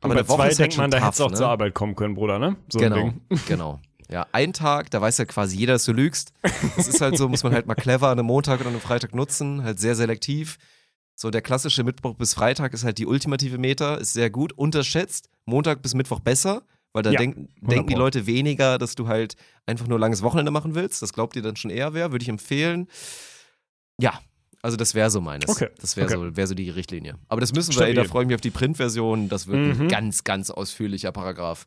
Aber 0.00 0.14
bei 0.14 0.22
zwei 0.22 0.44
halt 0.44 0.58
denkt 0.58 0.76
man, 0.78 0.90
da 0.90 0.98
hättest 0.98 1.20
du 1.20 1.24
auch 1.24 1.30
ne? 1.30 1.36
zur 1.36 1.48
Arbeit 1.48 1.74
kommen 1.74 1.96
können, 1.96 2.14
Bruder, 2.14 2.38
ne? 2.38 2.56
So 2.72 2.78
ein 2.78 2.84
genau, 2.84 2.96
Ding. 2.96 3.20
genau. 3.46 3.80
Ja, 4.10 4.26
ein 4.32 4.52
Tag, 4.52 4.90
da 4.90 5.00
weiß 5.00 5.18
ja 5.18 5.24
quasi 5.24 5.56
jeder, 5.56 5.74
dass 5.74 5.84
du 5.84 5.92
lügst. 5.92 6.32
Das 6.76 6.88
ist 6.88 7.00
halt 7.00 7.16
so, 7.16 7.28
muss 7.28 7.42
man 7.42 7.52
halt 7.52 7.66
mal 7.66 7.74
clever 7.74 8.08
an 8.08 8.18
einem 8.18 8.26
Montag 8.26 8.60
oder 8.60 8.68
einem 8.68 8.80
Freitag 8.80 9.14
nutzen, 9.14 9.62
halt 9.62 9.78
sehr 9.78 9.94
selektiv. 9.94 10.58
So, 11.16 11.30
der 11.30 11.42
klassische 11.42 11.84
Mittwoch 11.84 12.14
bis 12.14 12.34
Freitag 12.34 12.74
ist 12.74 12.84
halt 12.84 12.98
die 12.98 13.06
ultimative 13.06 13.58
Meter, 13.58 13.98
ist 13.98 14.12
sehr 14.12 14.30
gut, 14.30 14.52
unterschätzt. 14.52 15.30
Montag 15.46 15.80
bis 15.80 15.94
Mittwoch 15.94 16.20
besser, 16.20 16.62
weil 16.94 17.02
da 17.02 17.10
Ja, 17.10 17.18
denk, 17.18 17.48
denken 17.60 17.88
die. 17.88 17.94
Leute 17.94 18.26
weniger, 18.26 18.78
dass 18.78 18.94
du 18.94 19.06
halt 19.08 19.36
einfach 19.66 19.86
nur 19.86 19.98
langes 19.98 20.22
Wochenende 20.22 20.50
machen 20.50 20.74
willst. 20.74 21.02
Das 21.02 21.12
glaubt 21.12 21.36
ihr 21.36 21.42
dann 21.42 21.56
schon 21.56 21.70
eher 21.70 21.92
wer, 21.92 22.12
würde 22.12 22.22
ich 22.22 22.28
empfehlen. 22.30 22.88
Ja, 24.00 24.18
also 24.62 24.76
das 24.78 24.94
wäre 24.94 25.10
so 25.10 25.20
meines. 25.20 25.48
Okay, 25.50 25.68
Das 25.80 25.96
wäre 25.96 26.06
okay. 26.06 26.16
so, 26.16 26.36
wär 26.36 26.46
so 26.46 26.54
die 26.54 26.70
Richtlinie. 26.70 27.16
Aber 27.28 27.40
das 27.42 27.52
müssen 27.52 27.74
wir, 27.74 27.82
ey, 27.86 27.92
da 27.94 28.04
freue 28.04 28.22
ich 28.22 28.28
mich 28.28 28.34
auf 28.34 28.40
die 28.40 28.50
Printversion. 28.50 29.28
Das 29.28 29.46
wird 29.46 29.76
Mhm. 29.76 29.82
ein 29.82 29.88
ganz, 29.88 30.24
ganz 30.24 30.50
ausführlicher 30.50 31.12
Paragraph. 31.12 31.66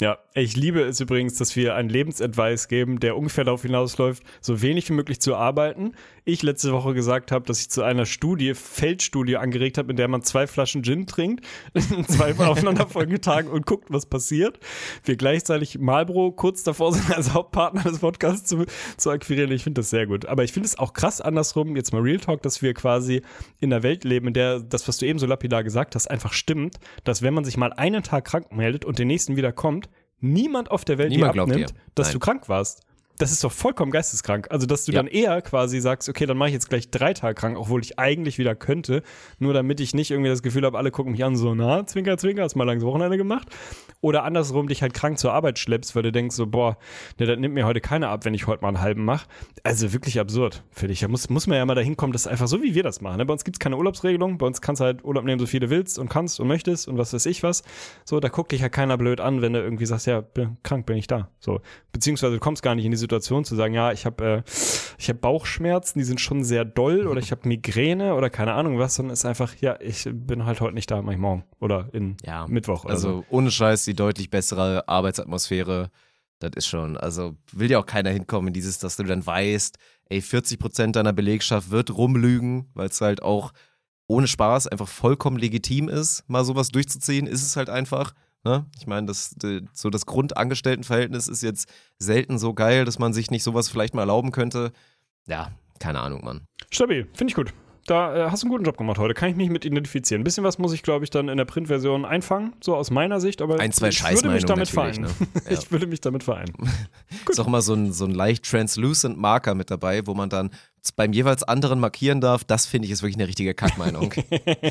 Ja, 0.00 0.16
ich 0.34 0.56
liebe 0.56 0.80
es 0.82 1.00
übrigens, 1.00 1.34
dass 1.38 1.56
wir 1.56 1.74
einen 1.74 1.88
Lebensadvice 1.88 2.68
geben, 2.68 3.00
der 3.00 3.16
ungefähr 3.16 3.42
darauf 3.42 3.62
hinausläuft, 3.62 4.22
so 4.40 4.62
wenig 4.62 4.88
wie 4.88 4.92
möglich 4.92 5.20
zu 5.20 5.34
arbeiten. 5.34 5.92
Ich 6.28 6.42
letzte 6.42 6.74
Woche 6.74 6.92
gesagt 6.92 7.32
habe, 7.32 7.46
dass 7.46 7.62
ich 7.62 7.70
zu 7.70 7.82
einer 7.82 8.04
Studie, 8.04 8.52
Feldstudie 8.52 9.38
angeregt 9.38 9.78
habe, 9.78 9.92
in 9.92 9.96
der 9.96 10.08
man 10.08 10.22
zwei 10.22 10.46
Flaschen 10.46 10.82
Gin 10.82 11.06
trinkt, 11.06 11.42
in 11.72 12.06
zwei 12.06 12.34
aufeinanderfolgenden 12.38 13.22
Tagen 13.22 13.48
und 13.48 13.64
guckt, 13.64 13.86
was 13.88 14.04
passiert. 14.04 14.60
Wir 15.04 15.16
gleichzeitig 15.16 15.78
Marlboro 15.78 16.30
kurz 16.32 16.64
davor 16.64 16.92
sind, 16.92 17.10
als 17.16 17.32
Hauptpartner 17.32 17.82
des 17.82 18.00
Podcasts 18.00 18.46
zu, 18.46 18.66
zu 18.98 19.08
akquirieren. 19.08 19.50
Ich 19.52 19.62
finde 19.62 19.80
das 19.80 19.88
sehr 19.88 20.06
gut. 20.06 20.26
Aber 20.26 20.44
ich 20.44 20.52
finde 20.52 20.66
es 20.66 20.78
auch 20.78 20.92
krass 20.92 21.22
andersrum, 21.22 21.76
jetzt 21.76 21.94
mal 21.94 22.02
Real 22.02 22.20
Talk, 22.20 22.42
dass 22.42 22.60
wir 22.60 22.74
quasi 22.74 23.22
in 23.58 23.72
einer 23.72 23.82
Welt 23.82 24.04
leben, 24.04 24.26
in 24.26 24.34
der 24.34 24.60
das, 24.60 24.86
was 24.86 24.98
du 24.98 25.06
eben 25.06 25.18
so 25.18 25.24
lapidar 25.24 25.64
gesagt 25.64 25.94
hast, 25.94 26.10
einfach 26.10 26.34
stimmt, 26.34 26.76
dass 27.04 27.22
wenn 27.22 27.32
man 27.32 27.46
sich 27.46 27.56
mal 27.56 27.72
einen 27.72 28.02
Tag 28.02 28.26
krank 28.26 28.52
meldet 28.52 28.84
und 28.84 28.98
den 28.98 29.08
nächsten 29.08 29.36
wieder 29.36 29.52
kommt, 29.52 29.88
niemand 30.20 30.70
auf 30.70 30.84
der 30.84 30.98
Welt 30.98 31.08
Niemand 31.08 31.36
dir 31.36 31.40
abnimmt, 31.40 31.74
dass 31.94 32.08
Nein. 32.08 32.12
du 32.12 32.18
krank 32.18 32.48
warst. 32.50 32.82
Das 33.18 33.32
ist 33.32 33.42
doch 33.42 33.52
vollkommen 33.52 33.90
geisteskrank. 33.90 34.46
Also, 34.50 34.66
dass 34.66 34.84
du 34.84 34.92
Ja. 34.92 35.00
dann 35.00 35.08
eher 35.08 35.42
quasi 35.42 35.80
sagst, 35.80 36.08
okay, 36.08 36.24
dann 36.24 36.36
mache 36.36 36.48
ich 36.50 36.54
jetzt 36.54 36.68
gleich 36.68 36.90
drei 36.90 37.12
Tage 37.14 37.34
krank, 37.34 37.58
obwohl 37.58 37.82
ich 37.82 37.98
eigentlich 37.98 38.38
wieder 38.38 38.54
könnte, 38.54 39.02
nur 39.38 39.52
damit 39.52 39.80
ich 39.80 39.92
nicht 39.94 40.10
irgendwie 40.10 40.30
das 40.30 40.42
Gefühl 40.42 40.64
habe, 40.64 40.78
alle 40.78 40.90
gucken 40.90 41.12
mich 41.12 41.24
an, 41.24 41.36
so, 41.36 41.54
na, 41.54 41.86
Zwinker, 41.86 42.16
Zwinker, 42.16 42.44
hast 42.44 42.54
mal 42.54 42.64
langes 42.64 42.84
Wochenende 42.84 43.16
gemacht. 43.16 43.48
Oder 44.00 44.22
andersrum 44.22 44.68
dich 44.68 44.82
halt 44.82 44.94
krank 44.94 45.18
zur 45.18 45.32
Arbeit 45.32 45.58
schleppst, 45.58 45.96
weil 45.96 46.04
du 46.04 46.12
denkst 46.12 46.36
so, 46.36 46.46
boah, 46.46 46.78
ne, 47.18 47.26
das 47.26 47.38
nimmt 47.38 47.54
mir 47.54 47.66
heute 47.66 47.80
keiner 47.80 48.10
ab, 48.10 48.24
wenn 48.24 48.34
ich 48.34 48.46
heute 48.46 48.62
mal 48.62 48.68
einen 48.68 48.80
halben 48.80 49.04
mache. 49.04 49.26
Also 49.64 49.92
wirklich 49.92 50.20
absurd, 50.20 50.62
finde 50.70 50.92
ich. 50.92 51.00
Da 51.00 51.08
muss, 51.08 51.28
muss 51.28 51.48
man 51.48 51.58
ja 51.58 51.66
mal 51.66 51.74
dahin 51.74 51.96
kommen, 51.96 52.12
dass 52.12 52.28
einfach 52.28 52.46
so 52.46 52.62
wie 52.62 52.74
wir 52.76 52.84
das 52.84 53.00
machen. 53.00 53.16
Ne? 53.16 53.26
Bei 53.26 53.32
uns 53.32 53.42
gibt 53.44 53.56
es 53.56 53.58
keine 53.58 53.76
Urlaubsregelung, 53.76 54.38
bei 54.38 54.46
uns 54.46 54.60
kannst 54.60 54.80
du 54.80 54.84
halt 54.84 55.02
Urlaub 55.04 55.24
nehmen, 55.24 55.40
so 55.40 55.46
viel 55.46 55.58
du 55.58 55.70
willst 55.70 55.98
und 55.98 56.08
kannst 56.08 56.38
und 56.38 56.46
möchtest 56.46 56.86
und 56.86 56.96
was 56.98 57.12
weiß 57.12 57.26
ich 57.26 57.42
was. 57.42 57.64
So, 58.04 58.20
da 58.20 58.28
guckt 58.28 58.52
dich 58.52 58.60
ja 58.60 58.68
keiner 58.68 58.96
blöd 58.96 59.20
an, 59.20 59.42
wenn 59.42 59.52
du 59.52 59.60
irgendwie 59.60 59.86
sagst, 59.86 60.06
ja, 60.06 60.20
bin, 60.20 60.58
krank 60.62 60.86
bin 60.86 60.96
ich 60.96 61.08
da. 61.08 61.28
So, 61.40 61.60
beziehungsweise 61.92 62.34
du 62.34 62.38
kommst 62.40 62.62
gar 62.62 62.76
nicht 62.76 62.84
in 62.84 62.92
die 62.92 62.96
Situation 63.08 63.44
zu 63.44 63.56
sagen, 63.56 63.74
ja, 63.74 63.92
ich 63.92 64.06
habe 64.06 64.44
äh, 64.46 64.50
ich 64.98 65.08
habe 65.08 65.18
Bauchschmerzen, 65.18 65.98
die 65.98 66.04
sind 66.04 66.20
schon 66.20 66.44
sehr 66.44 66.64
doll 66.64 67.06
oder 67.06 67.20
ich 67.20 67.30
habe 67.30 67.46
Migräne 67.48 68.14
oder 68.14 68.30
keine 68.30 68.52
Ahnung 68.54 68.78
was, 68.78 68.94
sondern 68.96 69.12
es 69.12 69.20
ist 69.20 69.24
einfach, 69.26 69.54
ja, 69.60 69.78
ich 69.80 70.08
bin 70.12 70.44
halt 70.44 70.60
heute 70.60 70.74
nicht 70.74 70.90
da, 70.90 71.00
mach 71.02 71.12
ich 71.12 71.18
morgen 71.18 71.44
oder 71.60 71.88
in 71.92 72.16
Ja, 72.24 72.46
Mittwoch 72.48 72.84
oder 72.84 72.94
Also 72.94 73.08
so. 73.20 73.24
ohne 73.30 73.50
Scheiß 73.50 73.84
die 73.84 73.94
deutlich 73.94 74.30
bessere 74.30 74.88
Arbeitsatmosphäre. 74.88 75.90
Das 76.40 76.52
ist 76.54 76.66
schon, 76.66 76.96
also 76.96 77.36
will 77.52 77.70
ja 77.70 77.78
auch 77.80 77.86
keiner 77.86 78.10
hinkommen 78.10 78.48
in 78.48 78.54
dieses, 78.54 78.78
dass 78.78 78.96
du 78.96 79.02
dann 79.02 79.24
weißt, 79.26 79.76
ey, 80.10 80.20
40 80.20 80.58
Prozent 80.58 80.96
deiner 80.96 81.12
Belegschaft 81.12 81.70
wird 81.70 81.96
rumlügen, 81.96 82.66
weil 82.74 82.88
es 82.88 83.00
halt 83.00 83.22
auch 83.22 83.52
ohne 84.06 84.26
Spaß 84.26 84.68
einfach 84.68 84.88
vollkommen 84.88 85.36
legitim 85.38 85.88
ist, 85.88 86.24
mal 86.28 86.44
sowas 86.44 86.68
durchzuziehen, 86.68 87.26
ist 87.26 87.42
es 87.42 87.56
halt 87.56 87.70
einfach. 87.70 88.14
Ne? 88.44 88.66
Ich 88.78 88.86
meine, 88.86 89.06
das, 89.06 89.34
so 89.72 89.90
das 89.90 90.06
Grundangestelltenverhältnis 90.06 91.28
ist 91.28 91.42
jetzt 91.42 91.68
selten 91.98 92.38
so 92.38 92.54
geil, 92.54 92.84
dass 92.84 92.98
man 92.98 93.12
sich 93.12 93.30
nicht 93.30 93.42
sowas 93.42 93.68
vielleicht 93.68 93.94
mal 93.94 94.02
erlauben 94.02 94.30
könnte. 94.32 94.72
Ja, 95.26 95.50
keine 95.80 96.00
Ahnung, 96.00 96.24
Mann. 96.24 96.42
Stabil, 96.70 97.06
finde 97.14 97.30
ich 97.30 97.34
gut. 97.34 97.52
da 97.86 98.26
äh, 98.26 98.30
hast 98.30 98.42
du 98.42 98.46
einen 98.46 98.52
guten 98.52 98.64
Job 98.64 98.76
gemacht 98.76 98.98
heute. 98.98 99.14
Kann 99.14 99.30
ich 99.30 99.36
mich 99.36 99.50
mit 99.50 99.64
identifizieren. 99.64 100.20
Ein 100.20 100.24
bisschen 100.24 100.44
was 100.44 100.58
muss 100.58 100.72
ich, 100.72 100.82
glaube 100.82 101.04
ich, 101.04 101.10
dann 101.10 101.28
in 101.28 101.36
der 101.36 101.44
Printversion 101.46 102.04
einfangen, 102.04 102.54
so 102.62 102.76
aus 102.76 102.90
meiner 102.90 103.20
Sicht, 103.20 103.42
aber 103.42 103.58
Ein, 103.58 103.72
zwei 103.72 103.88
ich 103.88 104.02
würde 104.02 104.30
mich 104.30 104.44
damit 104.44 104.68
vereinen. 104.68 105.02
ne? 105.02 105.10
Ja. 105.44 105.58
Ich 105.58 105.70
würde 105.70 105.86
mich 105.86 106.00
damit 106.00 106.22
vereinen. 106.22 106.54
Ist 107.28 107.40
auch 107.40 107.46
immer 107.46 107.62
so 107.62 107.74
ein, 107.74 107.92
so 107.92 108.04
ein 108.04 108.12
leicht 108.12 108.44
translucent 108.48 109.18
Marker 109.18 109.54
mit 109.54 109.70
dabei, 109.70 110.06
wo 110.06 110.14
man 110.14 110.30
dann 110.30 110.50
beim 110.96 111.12
jeweils 111.12 111.42
anderen 111.42 111.80
markieren 111.80 112.20
darf. 112.20 112.44
Das 112.44 112.66
finde 112.66 112.86
ich 112.86 112.92
ist 112.92 113.02
wirklich 113.02 113.16
eine 113.16 113.28
richtige 113.28 113.52
Kackmeinung. 113.52 114.12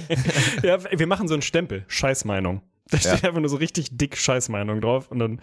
ja, 0.63 0.79
wir 0.91 1.07
machen 1.07 1.27
so 1.27 1.35
einen 1.35 1.43
Stempel. 1.43 1.83
Scheißmeinung. 1.87 2.61
Da 2.89 2.97
steht 2.97 3.21
Ja. 3.21 3.27
einfach 3.29 3.39
nur 3.39 3.49
so 3.49 3.57
richtig 3.57 3.89
dick 3.91 4.17
Scheißmeinung 4.17 4.81
drauf 4.81 5.09
und 5.11 5.19
dann, 5.19 5.41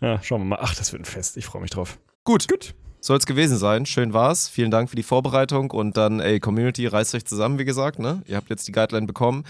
ja, 0.00 0.22
schauen 0.22 0.42
wir 0.42 0.44
mal. 0.46 0.58
Ach, 0.60 0.74
das 0.74 0.92
wird 0.92 1.02
ein 1.02 1.06
Fest. 1.06 1.36
Ich 1.36 1.44
freue 1.46 1.62
mich 1.62 1.70
drauf. 1.70 1.98
Gut, 2.24 2.48
Gut. 2.48 2.74
soll 3.00 3.18
es 3.18 3.26
gewesen 3.26 3.56
sein. 3.56 3.86
Schön 3.86 4.12
war's. 4.12 4.48
Vielen 4.48 4.70
Dank 4.70 4.90
für 4.90 4.96
die 4.96 5.02
Vorbereitung 5.02 5.70
und 5.70 5.96
dann, 5.96 6.20
ey, 6.20 6.40
Community, 6.40 6.86
reißt 6.86 7.14
euch 7.14 7.24
zusammen, 7.24 7.58
wie 7.58 7.64
gesagt, 7.64 7.98
ne? 7.98 8.22
Ihr 8.26 8.36
habt 8.36 8.50
jetzt 8.50 8.66
die 8.68 8.72
Guideline 8.72 9.06
bekommen. 9.06 9.44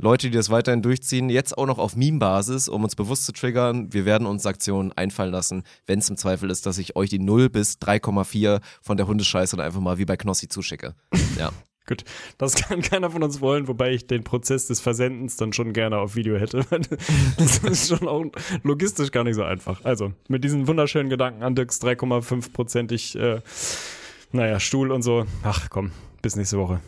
Leute, 0.00 0.30
die 0.30 0.36
das 0.36 0.48
weiterhin 0.48 0.80
durchziehen, 0.80 1.28
jetzt 1.28 1.58
auch 1.58 1.66
noch 1.66 1.78
auf 1.78 1.96
Meme-Basis, 1.96 2.68
um 2.68 2.84
uns 2.84 2.94
bewusst 2.94 3.26
zu 3.26 3.32
triggern. 3.32 3.92
Wir 3.92 4.04
werden 4.04 4.28
uns 4.28 4.46
Aktionen 4.46 4.92
einfallen 4.92 5.32
lassen, 5.32 5.64
wenn 5.86 5.98
es 5.98 6.08
im 6.08 6.16
Zweifel 6.16 6.50
ist, 6.50 6.66
dass 6.66 6.78
ich 6.78 6.94
euch 6.94 7.10
die 7.10 7.18
0 7.18 7.50
bis 7.50 7.78
3,4 7.80 8.60
von 8.80 8.96
der 8.96 9.08
Hundescheiße 9.08 9.56
dann 9.56 9.66
einfach 9.66 9.80
mal 9.80 9.98
wie 9.98 10.04
bei 10.04 10.16
Knossi 10.16 10.46
zuschicke. 10.46 10.94
Ja. 11.36 11.50
Gut, 11.88 12.04
das 12.36 12.54
kann 12.68 12.82
keiner 12.82 13.10
von 13.10 13.22
uns 13.22 13.40
wollen, 13.40 13.66
wobei 13.66 13.92
ich 13.92 14.06
den 14.06 14.22
Prozess 14.22 14.66
des 14.66 14.78
Versendens 14.78 15.36
dann 15.36 15.52
schon 15.52 15.72
gerne 15.72 15.98
auf 15.98 16.14
Video 16.14 16.36
hätte. 16.36 16.64
Das 17.38 17.58
ist 17.58 17.88
schon 17.88 18.06
auch 18.06 18.24
logistisch 18.62 19.10
gar 19.10 19.24
nicht 19.24 19.36
so 19.36 19.42
einfach. 19.42 19.84
Also, 19.84 20.12
mit 20.28 20.44
diesen 20.44 20.66
wunderschönen 20.66 21.08
Gedanken 21.08 21.42
an 21.42 21.54
Dirks 21.54 21.80
3,5-prozentig, 21.80 23.18
äh, 23.18 23.40
naja, 24.32 24.60
Stuhl 24.60 24.90
und 24.90 25.02
so. 25.02 25.24
Ach 25.42 25.70
komm, 25.70 25.92
bis 26.20 26.36
nächste 26.36 26.58
Woche. 26.58 26.80